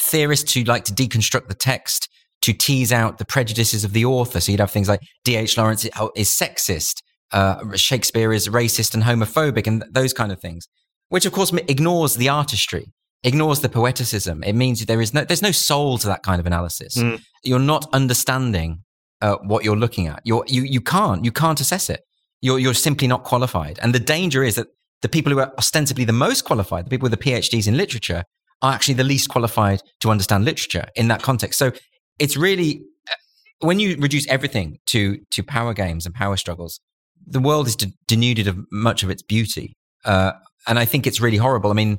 theorists 0.00 0.54
who 0.54 0.62
like 0.62 0.84
to 0.84 0.92
deconstruct 0.92 1.48
the 1.48 1.54
text 1.54 2.08
to 2.42 2.52
tease 2.52 2.92
out 2.92 3.18
the 3.18 3.24
prejudices 3.24 3.84
of 3.84 3.92
the 3.92 4.04
author. 4.04 4.40
So 4.40 4.52
you'd 4.52 4.60
have 4.60 4.70
things 4.70 4.88
like 4.88 5.00
D.H. 5.24 5.56
Lawrence 5.58 5.84
is 5.84 6.30
sexist, 6.30 7.02
uh, 7.32 7.76
Shakespeare 7.76 8.32
is 8.32 8.48
racist 8.48 8.94
and 8.94 9.02
homophobic, 9.02 9.66
and 9.66 9.84
those 9.90 10.12
kind 10.12 10.32
of 10.32 10.40
things, 10.40 10.66
which 11.08 11.26
of 11.26 11.32
course 11.32 11.52
ignores 11.52 12.14
the 12.14 12.28
artistry, 12.28 12.92
ignores 13.22 13.60
the 13.60 13.68
poeticism. 13.68 14.46
It 14.46 14.54
means 14.54 14.84
there 14.86 15.00
is 15.00 15.12
no, 15.12 15.24
there's 15.24 15.42
no 15.42 15.50
soul 15.50 15.98
to 15.98 16.06
that 16.06 16.22
kind 16.22 16.40
of 16.40 16.46
analysis. 16.46 16.96
Mm. 16.96 17.20
You're 17.42 17.58
not 17.58 17.86
understanding 17.92 18.84
uh, 19.20 19.36
what 19.42 19.64
you're 19.64 19.76
looking 19.76 20.06
at. 20.06 20.20
You're, 20.24 20.44
you 20.46 20.62
you 20.62 20.80
can't 20.80 21.24
you 21.24 21.32
can't 21.32 21.60
assess 21.60 21.90
it. 21.90 22.00
You're 22.40 22.58
you're 22.58 22.74
simply 22.74 23.08
not 23.08 23.24
qualified. 23.24 23.78
And 23.82 23.94
the 23.94 24.00
danger 24.00 24.42
is 24.42 24.54
that 24.54 24.68
the 25.02 25.08
people 25.08 25.32
who 25.32 25.40
are 25.40 25.52
ostensibly 25.58 26.04
the 26.04 26.12
most 26.12 26.42
qualified, 26.44 26.86
the 26.86 26.90
people 26.90 27.08
with 27.08 27.18
the 27.18 27.24
PhDs 27.24 27.68
in 27.68 27.76
literature, 27.76 28.24
are 28.62 28.72
actually 28.72 28.94
the 28.94 29.04
least 29.04 29.28
qualified 29.28 29.80
to 30.00 30.10
understand 30.10 30.44
literature 30.44 30.86
in 30.96 31.08
that 31.08 31.22
context. 31.22 31.58
So 31.58 31.72
it's 32.18 32.36
really 32.36 32.82
uh, 33.10 33.14
when 33.60 33.78
you 33.78 33.96
reduce 33.98 34.26
everything 34.28 34.78
to 34.86 35.18
to 35.30 35.42
power 35.42 35.74
games 35.74 36.06
and 36.06 36.14
power 36.14 36.36
struggles, 36.36 36.80
the 37.26 37.40
world 37.40 37.66
is 37.66 37.76
de- 37.76 37.92
denuded 38.06 38.46
of 38.48 38.58
much 38.70 39.02
of 39.02 39.10
its 39.10 39.22
beauty, 39.22 39.76
uh, 40.04 40.32
and 40.66 40.78
I 40.78 40.84
think 40.84 41.06
it's 41.06 41.20
really 41.20 41.36
horrible. 41.36 41.70
I 41.70 41.74
mean, 41.74 41.98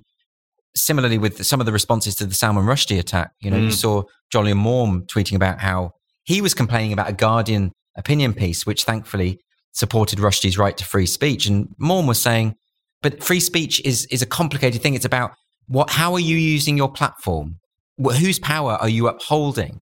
similarly 0.75 1.17
with 1.17 1.45
some 1.45 1.59
of 1.59 1.65
the 1.65 1.71
responses 1.71 2.15
to 2.15 2.25
the 2.25 2.33
Salman 2.33 2.65
Rushdie 2.65 2.99
attack, 2.99 3.31
you 3.41 3.51
know, 3.51 3.57
mm. 3.57 3.65
you 3.65 3.71
saw 3.71 4.03
Jolyon 4.33 4.57
Maugham 4.57 5.05
tweeting 5.07 5.35
about 5.35 5.59
how 5.59 5.91
he 6.23 6.41
was 6.41 6.53
complaining 6.53 6.93
about 6.93 7.09
a 7.09 7.13
Guardian 7.13 7.71
opinion 7.95 8.33
piece, 8.33 8.65
which 8.65 8.83
thankfully 8.83 9.39
supported 9.73 10.19
Rushdie's 10.19 10.57
right 10.57 10.77
to 10.77 10.85
free 10.85 11.05
speech, 11.05 11.47
and 11.47 11.69
Maugham 11.77 12.07
was 12.07 12.21
saying, 12.21 12.55
but 13.01 13.23
free 13.23 13.39
speech 13.39 13.81
is 13.85 14.05
is 14.11 14.21
a 14.21 14.25
complicated 14.25 14.81
thing. 14.81 14.93
It's 14.93 15.05
about 15.05 15.31
what, 15.67 15.91
how 15.91 16.13
are 16.13 16.19
you 16.19 16.35
using 16.35 16.77
your 16.77 16.91
platform? 16.91 17.59
Whose 17.97 18.39
power 18.39 18.73
are 18.73 18.89
you 18.89 19.07
upholding? 19.07 19.81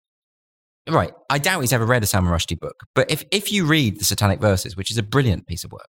Right. 0.89 1.13
I 1.31 1.39
doubt 1.39 1.61
he's 1.63 1.73
ever 1.73 1.87
read 1.87 2.03
a 2.03 2.07
Salman 2.07 2.33
Rushdie 2.33 2.59
book, 2.59 2.85
but 2.95 3.11
if, 3.11 3.25
if 3.31 3.53
you 3.53 3.67
read 3.67 3.99
the 3.99 4.05
Satanic 4.05 4.41
Verses, 4.41 4.77
which 4.77 4.91
is 4.91 4.99
a 4.99 5.03
brilliant 5.03 5.47
piece 5.47 5.65
of 5.65 5.73
work, 5.73 5.89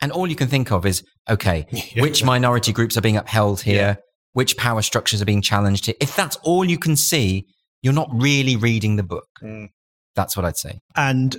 and 0.00 0.12
all 0.12 0.26
you 0.26 0.36
can 0.36 0.48
think 0.48 0.70
of 0.70 0.84
is, 0.84 1.02
okay, 1.28 1.66
yeah. 1.70 2.02
which 2.02 2.22
minority 2.22 2.72
groups 2.72 2.96
are 2.96 3.00
being 3.00 3.16
upheld 3.16 3.62
here? 3.62 3.74
Yeah. 3.74 3.94
Which 4.32 4.58
power 4.58 4.82
structures 4.82 5.22
are 5.22 5.24
being 5.24 5.40
challenged 5.40 5.86
here? 5.86 5.94
If 5.98 6.14
that's 6.14 6.36
all 6.42 6.62
you 6.62 6.78
can 6.78 6.94
see, 6.94 7.46
you're 7.80 7.94
not 7.94 8.10
really 8.12 8.56
reading 8.56 8.96
the 8.96 9.02
book. 9.02 9.28
Mm. 9.42 9.68
That's 10.14 10.36
what 10.36 10.44
I'd 10.44 10.58
say. 10.58 10.80
And 10.94 11.36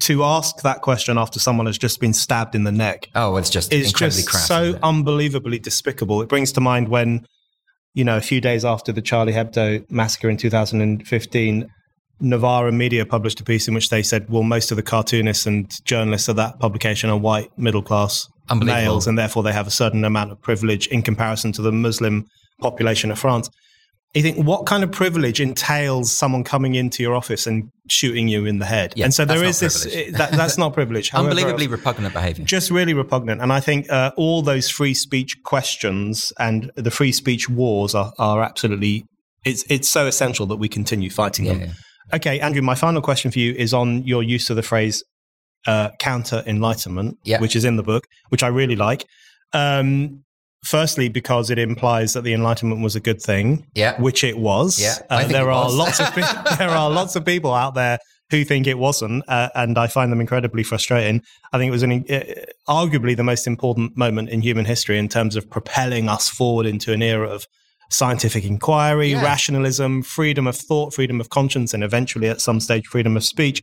to 0.00 0.24
ask 0.24 0.62
that 0.62 0.82
question 0.82 1.18
after 1.18 1.38
someone 1.38 1.66
has 1.66 1.78
just 1.78 2.00
been 2.00 2.12
stabbed 2.12 2.54
in 2.54 2.64
the 2.64 2.72
neck. 2.72 3.08
Oh, 3.14 3.36
it's 3.36 3.50
just 3.50 3.72
it's 3.72 3.92
just 3.92 4.28
so 4.46 4.78
unbelievably 4.82 5.60
despicable. 5.60 6.20
It 6.22 6.28
brings 6.28 6.52
to 6.52 6.60
mind 6.60 6.88
when, 6.88 7.26
you 7.94 8.04
know, 8.04 8.16
a 8.16 8.20
few 8.20 8.40
days 8.40 8.64
after 8.64 8.92
the 8.92 9.02
Charlie 9.02 9.32
Hebdo 9.32 9.88
massacre 9.90 10.28
in 10.28 10.36
2015, 10.36 11.70
Novara 12.20 12.72
Media 12.72 13.04
published 13.04 13.40
a 13.40 13.44
piece 13.44 13.68
in 13.68 13.74
which 13.74 13.88
they 13.88 14.02
said, 14.02 14.28
well, 14.28 14.42
most 14.42 14.70
of 14.70 14.76
the 14.76 14.82
cartoonists 14.82 15.46
and 15.46 15.70
journalists 15.84 16.28
of 16.28 16.36
that 16.36 16.58
publication 16.60 17.10
are 17.10 17.18
white 17.18 17.50
middle 17.58 17.82
class 17.82 18.28
males, 18.54 19.06
and 19.06 19.18
therefore 19.18 19.42
they 19.42 19.52
have 19.52 19.66
a 19.66 19.72
certain 19.72 20.04
amount 20.04 20.30
of 20.30 20.40
privilege 20.40 20.86
in 20.88 21.02
comparison 21.02 21.52
to 21.52 21.62
the 21.62 21.72
Muslim 21.72 22.26
population 22.60 23.10
of 23.10 23.18
France. 23.18 23.48
You 24.14 24.22
think, 24.22 24.46
what 24.46 24.64
kind 24.64 24.84
of 24.84 24.92
privilege 24.92 25.40
entails 25.40 26.16
someone 26.16 26.44
coming 26.44 26.76
into 26.76 27.02
your 27.02 27.16
office 27.16 27.48
and 27.48 27.68
shooting 27.90 28.28
you 28.28 28.46
in 28.46 28.60
the 28.60 28.64
head? 28.64 28.92
Yeah, 28.94 29.06
and 29.06 29.14
so 29.14 29.24
there 29.24 29.42
is 29.42 29.58
this, 29.58 29.82
that, 30.12 30.30
that's 30.30 30.56
not 30.56 30.72
privilege. 30.72 31.12
Unbelievably 31.14 31.66
repugnant 31.66 32.14
behavior. 32.14 32.44
Just 32.44 32.70
really 32.70 32.94
repugnant. 32.94 33.42
And 33.42 33.52
I 33.52 33.58
think 33.58 33.90
uh, 33.90 34.12
all 34.16 34.40
those 34.40 34.70
free 34.70 34.94
speech 34.94 35.42
questions 35.42 36.32
and 36.38 36.70
the 36.76 36.92
free 36.92 37.10
speech 37.10 37.48
wars 37.48 37.92
are, 37.92 38.12
are 38.20 38.40
absolutely, 38.40 39.04
it's, 39.44 39.64
it's 39.68 39.88
so 39.88 40.06
essential 40.06 40.46
that 40.46 40.56
we 40.56 40.68
continue 40.68 41.10
fighting 41.10 41.46
yeah, 41.46 41.52
them. 41.52 41.60
Yeah. 41.62 41.72
Okay, 42.12 42.40
Andrew, 42.40 42.62
my 42.62 42.74
final 42.74 43.00
question 43.00 43.30
for 43.30 43.38
you 43.38 43.52
is 43.54 43.72
on 43.72 44.04
your 44.04 44.22
use 44.22 44.50
of 44.50 44.56
the 44.56 44.62
phrase 44.62 45.02
uh, 45.66 45.90
counter 45.98 46.42
enlightenment, 46.46 47.18
yeah. 47.24 47.40
which 47.40 47.56
is 47.56 47.64
in 47.64 47.76
the 47.76 47.82
book, 47.82 48.06
which 48.28 48.42
I 48.42 48.48
really 48.48 48.76
like. 48.76 49.06
Um, 49.52 50.24
firstly, 50.64 51.08
because 51.08 51.50
it 51.50 51.58
implies 51.58 52.14
that 52.14 52.24
the 52.24 52.32
Enlightenment 52.32 52.82
was 52.82 52.96
a 52.96 53.00
good 53.00 53.22
thing, 53.22 53.66
yeah. 53.74 54.00
which 54.00 54.24
it 54.24 54.38
was. 54.38 54.80
Yeah, 54.80 54.96
uh, 55.10 55.26
there 55.28 55.50
are 55.50 55.70
lots 55.70 56.00
of 56.00 56.12
there 56.58 56.70
are 56.70 56.90
lots 56.90 57.14
of 57.16 57.24
people 57.24 57.52
out 57.52 57.74
there 57.74 57.98
who 58.30 58.44
think 58.44 58.66
it 58.66 58.78
wasn't, 58.78 59.22
uh, 59.28 59.50
and 59.54 59.78
I 59.78 59.86
find 59.86 60.10
them 60.10 60.20
incredibly 60.20 60.62
frustrating. 60.62 61.22
I 61.52 61.58
think 61.58 61.68
it 61.68 61.72
was 61.72 61.82
an, 61.82 62.04
uh, 62.10 62.22
arguably 62.66 63.16
the 63.16 63.22
most 63.22 63.46
important 63.46 63.96
moment 63.96 64.30
in 64.30 64.40
human 64.40 64.64
history 64.64 64.98
in 64.98 65.08
terms 65.08 65.36
of 65.36 65.48
propelling 65.48 66.08
us 66.08 66.28
forward 66.28 66.66
into 66.66 66.92
an 66.92 67.02
era 67.02 67.28
of 67.28 67.46
scientific 67.94 68.44
inquiry, 68.44 69.12
yeah. 69.12 69.22
rationalism, 69.22 70.02
freedom 70.02 70.46
of 70.46 70.56
thought, 70.56 70.92
freedom 70.94 71.20
of 71.20 71.30
conscience, 71.30 71.72
and 71.72 71.84
eventually 71.84 72.28
at 72.28 72.40
some 72.40 72.60
stage, 72.60 72.86
freedom 72.86 73.16
of 73.16 73.24
speech. 73.24 73.62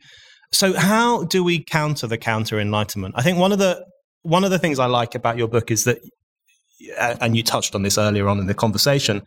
So, 0.52 0.74
how 0.74 1.24
do 1.24 1.44
we 1.44 1.64
counter 1.64 2.08
the 2.08 2.18
counter 2.18 2.60
enlightenment? 2.60 3.16
I 3.18 3.22
think 3.22 3.38
one 3.38 3.52
of 3.52 3.60
the 3.60 3.86
one 4.24 4.44
of 4.44 4.52
the 4.52 4.60
things 4.60 4.80
I 4.80 4.86
like 4.86 5.16
about 5.16 5.38
your 5.38 5.48
book 5.48 5.72
is 5.72 5.84
that, 5.86 6.00
and 7.00 7.36
you 7.36 7.44
touched 7.44 7.76
on 7.76 7.84
this 7.84 7.98
earlier 7.98 8.28
on 8.28 8.40
in 8.40 8.48
the 8.48 8.54
conversation, 8.54 9.22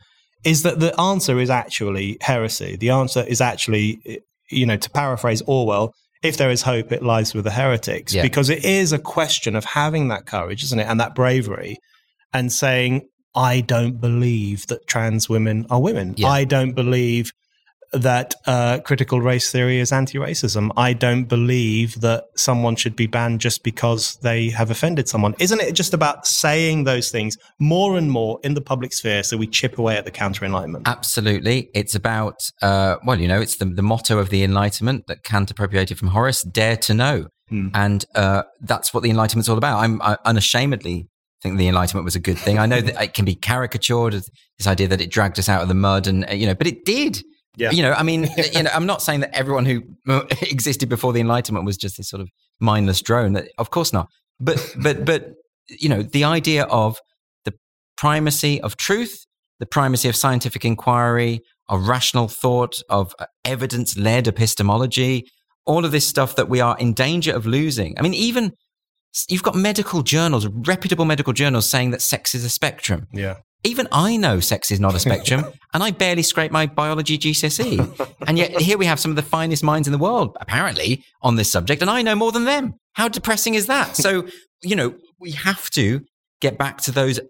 is 0.44 0.62
that 0.62 0.80
the 0.80 0.98
answer 1.00 1.38
is 1.38 1.50
actually 1.50 2.18
heresy. 2.20 2.76
The 2.76 2.90
answer 2.90 3.22
is 3.22 3.40
actually, 3.40 4.22
you 4.50 4.66
know, 4.66 4.76
to 4.76 4.90
paraphrase 4.90 5.42
Orwell, 5.46 5.92
if 6.22 6.36
there 6.36 6.50
is 6.50 6.62
hope, 6.62 6.92
it 6.92 7.02
lies 7.02 7.34
with 7.34 7.44
the 7.44 7.50
heretics, 7.50 8.14
yeah. 8.14 8.22
because 8.22 8.48
it 8.48 8.64
is 8.64 8.92
a 8.92 8.98
question 8.98 9.56
of 9.56 9.64
having 9.64 10.08
that 10.08 10.26
courage, 10.26 10.62
isn't 10.64 10.78
it, 10.78 10.86
and 10.86 10.98
that 11.00 11.14
bravery, 11.14 11.76
and 12.32 12.50
saying, 12.52 13.08
I 13.34 13.60
don't 13.60 14.00
believe 14.00 14.66
that 14.68 14.86
trans 14.86 15.28
women 15.28 15.66
are 15.70 15.80
women. 15.80 16.14
Yeah. 16.16 16.28
I 16.28 16.44
don't 16.44 16.72
believe 16.72 17.32
that 17.94 18.34
uh, 18.46 18.80
critical 18.80 19.20
race 19.20 19.50
theory 19.50 19.78
is 19.78 19.92
anti 19.92 20.18
racism. 20.18 20.70
I 20.76 20.92
don't 20.92 21.24
believe 21.24 22.00
that 22.00 22.24
someone 22.36 22.76
should 22.76 22.96
be 22.96 23.06
banned 23.06 23.40
just 23.40 23.62
because 23.62 24.16
they 24.16 24.50
have 24.50 24.70
offended 24.70 25.08
someone. 25.08 25.34
Isn't 25.38 25.60
it 25.60 25.74
just 25.74 25.94
about 25.94 26.26
saying 26.26 26.84
those 26.84 27.10
things 27.10 27.36
more 27.60 27.96
and 27.96 28.10
more 28.10 28.40
in 28.42 28.54
the 28.54 28.60
public 28.60 28.92
sphere 28.92 29.22
so 29.22 29.36
we 29.36 29.46
chip 29.46 29.78
away 29.78 29.96
at 29.96 30.04
the 30.04 30.10
counter 30.10 30.44
enlightenment? 30.44 30.88
Absolutely. 30.88 31.70
It's 31.74 31.94
about, 31.94 32.50
uh, 32.62 32.96
well, 33.04 33.20
you 33.20 33.28
know, 33.28 33.40
it's 33.40 33.56
the, 33.56 33.66
the 33.66 33.82
motto 33.82 34.18
of 34.18 34.30
the 34.30 34.42
Enlightenment 34.42 35.06
that 35.06 35.22
Kant 35.22 35.50
appropriated 35.50 35.98
from 35.98 36.08
Horace 36.08 36.42
dare 36.42 36.76
to 36.78 36.94
know. 36.94 37.28
Hmm. 37.48 37.68
And 37.74 38.04
uh, 38.14 38.42
that's 38.60 38.92
what 38.92 39.02
the 39.02 39.10
Enlightenment's 39.10 39.48
all 39.48 39.58
about. 39.58 39.78
I'm 39.78 40.02
I, 40.02 40.16
unashamedly 40.24 41.08
think 41.44 41.58
the 41.58 41.68
Enlightenment 41.68 42.04
was 42.04 42.16
a 42.16 42.20
good 42.20 42.38
thing. 42.38 42.58
I 42.58 42.66
know 42.66 42.80
that 42.80 43.02
it 43.02 43.14
can 43.14 43.26
be 43.26 43.34
caricatured, 43.34 44.14
this 44.14 44.66
idea 44.66 44.88
that 44.88 45.00
it 45.00 45.10
dragged 45.10 45.38
us 45.38 45.48
out 45.48 45.62
of 45.62 45.68
the 45.68 45.74
mud, 45.74 46.06
and 46.06 46.26
you 46.32 46.46
know, 46.46 46.54
but 46.54 46.66
it 46.66 46.84
did. 46.84 47.22
Yeah. 47.56 47.70
You 47.70 47.82
know, 47.82 47.92
I 47.92 48.02
mean, 48.02 48.28
you 48.52 48.62
know, 48.64 48.70
I'm 48.72 48.86
not 48.86 49.02
saying 49.02 49.20
that 49.20 49.36
everyone 49.36 49.64
who 49.66 49.82
existed 50.42 50.88
before 50.88 51.12
the 51.12 51.20
Enlightenment 51.20 51.66
was 51.66 51.76
just 51.76 51.98
this 51.98 52.08
sort 52.08 52.22
of 52.22 52.30
mindless 52.60 53.00
drone. 53.02 53.34
That, 53.34 53.48
of 53.58 53.70
course 53.70 53.92
not. 53.92 54.08
But 54.40 54.74
but 54.82 55.04
but 55.04 55.34
you 55.68 55.88
know, 55.88 56.02
the 56.02 56.24
idea 56.24 56.64
of 56.64 56.98
the 57.44 57.52
primacy 57.96 58.60
of 58.60 58.76
truth, 58.76 59.26
the 59.60 59.66
primacy 59.66 60.08
of 60.08 60.16
scientific 60.16 60.64
inquiry, 60.64 61.40
of 61.68 61.86
rational 61.86 62.28
thought, 62.28 62.80
of 62.88 63.14
uh, 63.18 63.26
evidence-led 63.44 64.26
epistemology, 64.26 65.26
all 65.66 65.84
of 65.84 65.92
this 65.92 66.06
stuff 66.06 66.36
that 66.36 66.48
we 66.48 66.60
are 66.60 66.76
in 66.78 66.92
danger 66.94 67.32
of 67.32 67.46
losing. 67.46 67.98
I 67.98 68.02
mean, 68.02 68.14
even 68.14 68.52
you've 69.28 69.42
got 69.42 69.54
medical 69.54 70.02
journals, 70.02 70.46
reputable 70.46 71.04
medical 71.04 71.32
journals 71.32 71.68
saying 71.68 71.90
that 71.90 72.02
sex 72.02 72.34
is 72.34 72.44
a 72.44 72.50
spectrum. 72.50 73.06
Yeah. 73.12 73.38
Even 73.66 73.88
I 73.92 74.18
know 74.18 74.40
sex 74.40 74.70
is 74.70 74.78
not 74.78 74.94
a 74.94 74.98
spectrum, 74.98 75.46
and 75.74 75.82
I 75.82 75.90
barely 75.90 76.22
scrape 76.22 76.52
my 76.52 76.66
biology 76.66 77.16
GCSE. 77.16 78.16
and 78.26 78.36
yet 78.36 78.60
here 78.60 78.76
we 78.76 78.84
have 78.84 79.00
some 79.00 79.10
of 79.10 79.16
the 79.16 79.22
finest 79.22 79.62
minds 79.62 79.88
in 79.88 79.92
the 79.92 79.98
world, 79.98 80.36
apparently, 80.40 81.02
on 81.22 81.36
this 81.36 81.50
subject, 81.50 81.80
and 81.80 81.90
I 81.90 82.02
know 82.02 82.14
more 82.14 82.30
than 82.30 82.44
them. 82.44 82.74
How 82.92 83.08
depressing 83.08 83.54
is 83.54 83.66
that? 83.66 83.96
So, 83.96 84.26
you 84.62 84.76
know, 84.76 84.94
we 85.18 85.30
have 85.30 85.70
to 85.70 86.02
get 86.40 86.58
back 86.58 86.82
to 86.82 86.92
those 86.92 87.20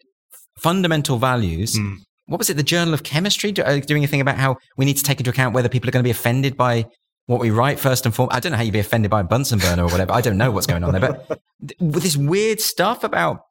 fundamental 0.59 1.19
values. 1.19 1.79
Mm. 1.79 1.99
What 2.27 2.39
was 2.39 2.51
it? 2.51 2.57
The 2.57 2.63
Journal 2.63 2.95
of 2.95 3.03
Chemistry 3.03 3.57
uh, 3.57 3.79
doing 3.81 4.03
a 4.03 4.07
thing 4.07 4.21
about 4.21 4.39
how 4.39 4.57
we 4.77 4.85
need 4.85 4.97
to 4.97 5.05
take 5.05 5.21
into 5.21 5.31
account 5.31 5.55
whether 5.55 5.69
people 5.69 5.89
are 5.89 5.93
going 5.93 6.03
to 6.03 6.07
be 6.07 6.11
offended 6.11 6.57
by 6.57 6.87
what 7.27 7.41
we 7.41 7.51
write 7.51 7.79
first 7.79 8.05
and 8.05 8.15
foremost. 8.15 8.37
I 8.37 8.41
don't 8.41 8.53
know 8.53 8.59
how 8.59 8.65
you'd 8.65 8.73
be 8.73 8.79
offended 8.79 9.11
by 9.11 9.21
a 9.21 9.25
Bunsen 9.25 9.59
burner 9.59 9.85
or 9.85 9.89
whatever. 9.89 10.13
I 10.13 10.21
don't 10.21 10.37
know 10.37 10.51
what's 10.51 10.67
going 10.67 10.85
on 10.85 10.93
there, 10.93 11.01
but 11.01 11.41
with 11.81 12.03
this 12.03 12.17
weird 12.17 12.61
stuff 12.61 13.05
about 13.05 13.43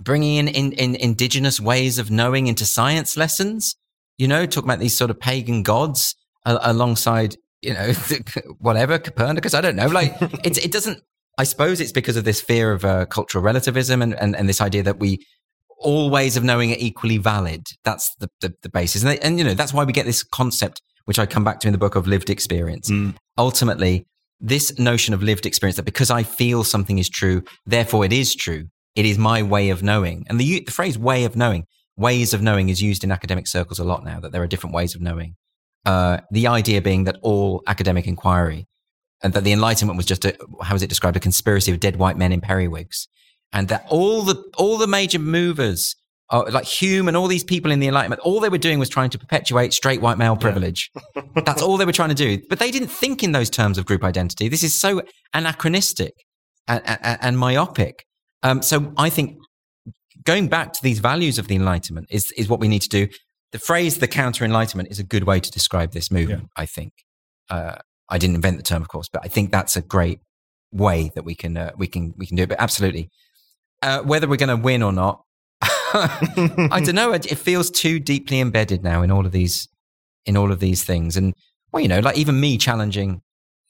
bringing 0.00 0.36
in, 0.36 0.48
in, 0.48 0.72
in 0.72 0.94
indigenous 0.96 1.60
ways 1.60 1.98
of 1.98 2.10
knowing 2.10 2.46
into 2.46 2.64
science 2.64 3.16
lessons, 3.16 3.76
you 4.18 4.26
know, 4.26 4.46
talking 4.46 4.68
about 4.68 4.78
these 4.78 4.96
sort 4.96 5.10
of 5.10 5.20
pagan 5.20 5.62
gods 5.62 6.14
uh, 6.46 6.58
alongside, 6.62 7.36
you 7.60 7.74
know, 7.74 7.92
whatever 8.58 8.98
Copernicus. 8.98 9.54
I 9.54 9.60
don't 9.60 9.76
know. 9.76 9.86
Like 9.86 10.14
it's, 10.44 10.58
it 10.58 10.72
doesn't, 10.72 11.02
I 11.38 11.44
suppose 11.44 11.80
it's 11.80 11.92
because 11.92 12.16
of 12.16 12.24
this 12.24 12.40
fear 12.40 12.72
of 12.72 12.84
uh, 12.84 13.06
cultural 13.06 13.44
relativism 13.44 14.02
and, 14.02 14.14
and, 14.14 14.36
and 14.36 14.48
this 14.48 14.60
idea 14.60 14.82
that 14.82 14.98
we, 14.98 15.24
all 15.78 16.10
ways 16.10 16.36
of 16.36 16.44
knowing 16.44 16.70
are 16.72 16.76
equally 16.78 17.18
valid. 17.18 17.66
That's 17.84 18.14
the, 18.16 18.30
the, 18.40 18.54
the 18.62 18.68
basis. 18.68 19.02
And, 19.02 19.10
they, 19.10 19.18
and, 19.18 19.38
you 19.38 19.44
know, 19.44 19.54
that's 19.54 19.74
why 19.74 19.84
we 19.84 19.92
get 19.92 20.06
this 20.06 20.22
concept, 20.22 20.80
which 21.04 21.18
I 21.18 21.26
come 21.26 21.44
back 21.44 21.60
to 21.60 21.68
in 21.68 21.72
the 21.72 21.78
book 21.78 21.94
of 21.94 22.06
lived 22.06 22.30
experience. 22.30 22.90
Mm. 22.90 23.14
Ultimately, 23.38 24.06
this 24.40 24.78
notion 24.78 25.14
of 25.14 25.22
lived 25.22 25.46
experience 25.46 25.76
that 25.76 25.84
because 25.84 26.10
I 26.10 26.22
feel 26.22 26.64
something 26.64 26.98
is 26.98 27.08
true, 27.08 27.42
therefore 27.66 28.04
it 28.04 28.12
is 28.12 28.34
true. 28.34 28.66
It 28.94 29.06
is 29.06 29.18
my 29.18 29.42
way 29.42 29.70
of 29.70 29.82
knowing. 29.82 30.26
And 30.28 30.38
the, 30.38 30.64
the 30.64 30.72
phrase 30.72 30.98
way 30.98 31.24
of 31.24 31.36
knowing, 31.36 31.64
ways 31.96 32.34
of 32.34 32.42
knowing 32.42 32.68
is 32.68 32.82
used 32.82 33.04
in 33.04 33.12
academic 33.12 33.46
circles 33.46 33.78
a 33.78 33.84
lot 33.84 34.04
now, 34.04 34.20
that 34.20 34.32
there 34.32 34.42
are 34.42 34.46
different 34.46 34.74
ways 34.74 34.94
of 34.94 35.00
knowing. 35.00 35.36
Uh, 35.86 36.18
the 36.30 36.46
idea 36.46 36.80
being 36.80 37.04
that 37.04 37.18
all 37.22 37.62
academic 37.66 38.06
inquiry 38.06 38.66
and 39.22 39.32
that 39.32 39.44
the 39.44 39.52
Enlightenment 39.52 39.96
was 39.96 40.06
just 40.06 40.24
a, 40.24 40.36
how 40.62 40.74
is 40.74 40.82
it 40.82 40.88
described, 40.88 41.16
a 41.16 41.20
conspiracy 41.20 41.72
of 41.72 41.80
dead 41.80 41.96
white 41.96 42.16
men 42.16 42.32
in 42.32 42.40
periwigs 42.40 43.08
and 43.52 43.68
that 43.68 43.84
all 43.88 44.22
the 44.22 44.42
all 44.56 44.78
the 44.78 44.86
major 44.86 45.18
movers 45.18 45.94
uh, 46.32 46.44
like 46.50 46.64
Hume 46.64 47.08
and 47.08 47.16
all 47.16 47.28
these 47.28 47.44
people 47.44 47.70
in 47.70 47.78
the 47.78 47.86
Enlightenment, 47.86 48.20
all 48.22 48.40
they 48.40 48.48
were 48.48 48.58
doing 48.58 48.78
was 48.78 48.88
trying 48.88 49.10
to 49.10 49.18
perpetuate 49.18 49.72
straight 49.74 50.00
white 50.00 50.16
male 50.16 50.34
privilege. 50.34 50.90
Yeah. 51.14 51.22
That's 51.44 51.62
all 51.62 51.76
they 51.76 51.84
were 51.84 51.92
trying 51.92 52.08
to 52.08 52.14
do. 52.14 52.42
But 52.48 52.58
they 52.58 52.70
didn't 52.70 52.88
think 52.88 53.22
in 53.22 53.32
those 53.32 53.50
terms 53.50 53.76
of 53.76 53.84
group 53.84 54.02
identity. 54.02 54.48
This 54.48 54.62
is 54.62 54.74
so 54.74 55.02
anachronistic 55.34 56.14
and, 56.66 56.82
and, 56.86 57.18
and 57.20 57.38
myopic. 57.38 58.06
Um, 58.42 58.62
so 58.62 58.92
I 58.96 59.10
think 59.10 59.36
going 60.24 60.48
back 60.48 60.72
to 60.72 60.82
these 60.82 61.00
values 61.00 61.38
of 61.38 61.48
the 61.48 61.54
Enlightenment 61.54 62.08
is, 62.10 62.32
is 62.32 62.48
what 62.48 62.60
we 62.60 62.68
need 62.68 62.82
to 62.82 62.88
do. 62.88 63.08
The 63.52 63.58
phrase 63.58 63.98
the 63.98 64.08
counter 64.08 64.44
Enlightenment 64.44 64.90
is 64.90 64.98
a 64.98 65.04
good 65.04 65.24
way 65.24 65.38
to 65.38 65.50
describe 65.50 65.92
this 65.92 66.10
movement, 66.10 66.44
yeah. 66.44 66.62
I 66.62 66.66
think. 66.66 66.92
Uh, 67.50 67.76
I 68.08 68.16
didn't 68.16 68.36
invent 68.36 68.56
the 68.56 68.62
term, 68.62 68.80
of 68.80 68.88
course, 68.88 69.08
but 69.12 69.22
I 69.22 69.28
think 69.28 69.50
that's 69.50 69.76
a 69.76 69.82
great 69.82 70.20
way 70.72 71.10
that 71.14 71.24
we 71.24 71.34
can, 71.34 71.58
uh, 71.58 71.72
we 71.76 71.86
can, 71.86 72.14
we 72.16 72.26
can 72.26 72.36
do 72.36 72.44
it. 72.44 72.48
But 72.48 72.60
absolutely, 72.60 73.10
uh, 73.82 74.00
whether 74.00 74.26
we're 74.26 74.36
going 74.36 74.48
to 74.48 74.56
win 74.56 74.82
or 74.82 74.92
not, 74.92 75.22
I 76.70 76.80
don't 76.84 76.94
know. 76.94 77.12
It, 77.12 77.30
it, 77.30 77.36
feels 77.36 77.70
too 77.70 77.98
deeply 77.98 78.40
embedded 78.40 78.82
now 78.82 79.02
in 79.02 79.10
all 79.10 79.26
of 79.26 79.32
these, 79.32 79.68
in 80.26 80.36
all 80.36 80.52
of 80.52 80.60
these 80.60 80.84
things. 80.84 81.16
And 81.16 81.34
well, 81.72 81.82
you 81.82 81.88
know, 81.88 82.00
like 82.00 82.16
even 82.16 82.40
me 82.40 82.58
challenging 82.58 83.20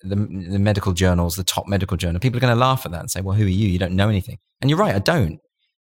the, 0.03 0.17
the 0.17 0.59
medical 0.59 0.93
journals, 0.93 1.37
the 1.37 1.45
top 1.45 1.67
medical 1.67 1.97
journal, 1.97 2.21
people 2.21 2.39
are 2.39 2.41
going 2.41 2.55
to 2.55 2.61
laugh 2.61 2.85
at 2.85 2.93
that 2.93 3.01
and 3.01 3.11
say, 3.11 3.21
"Well, 3.21 3.37
who 3.37 3.45
are 3.45 3.49
you? 3.49 3.69
You 3.69 3.79
don't 3.79 3.95
know 3.95 4.09
anything." 4.09 4.39
And 4.61 4.71
you're 4.71 4.79
right, 4.79 4.95
I 4.95 4.99
don't. 4.99 5.41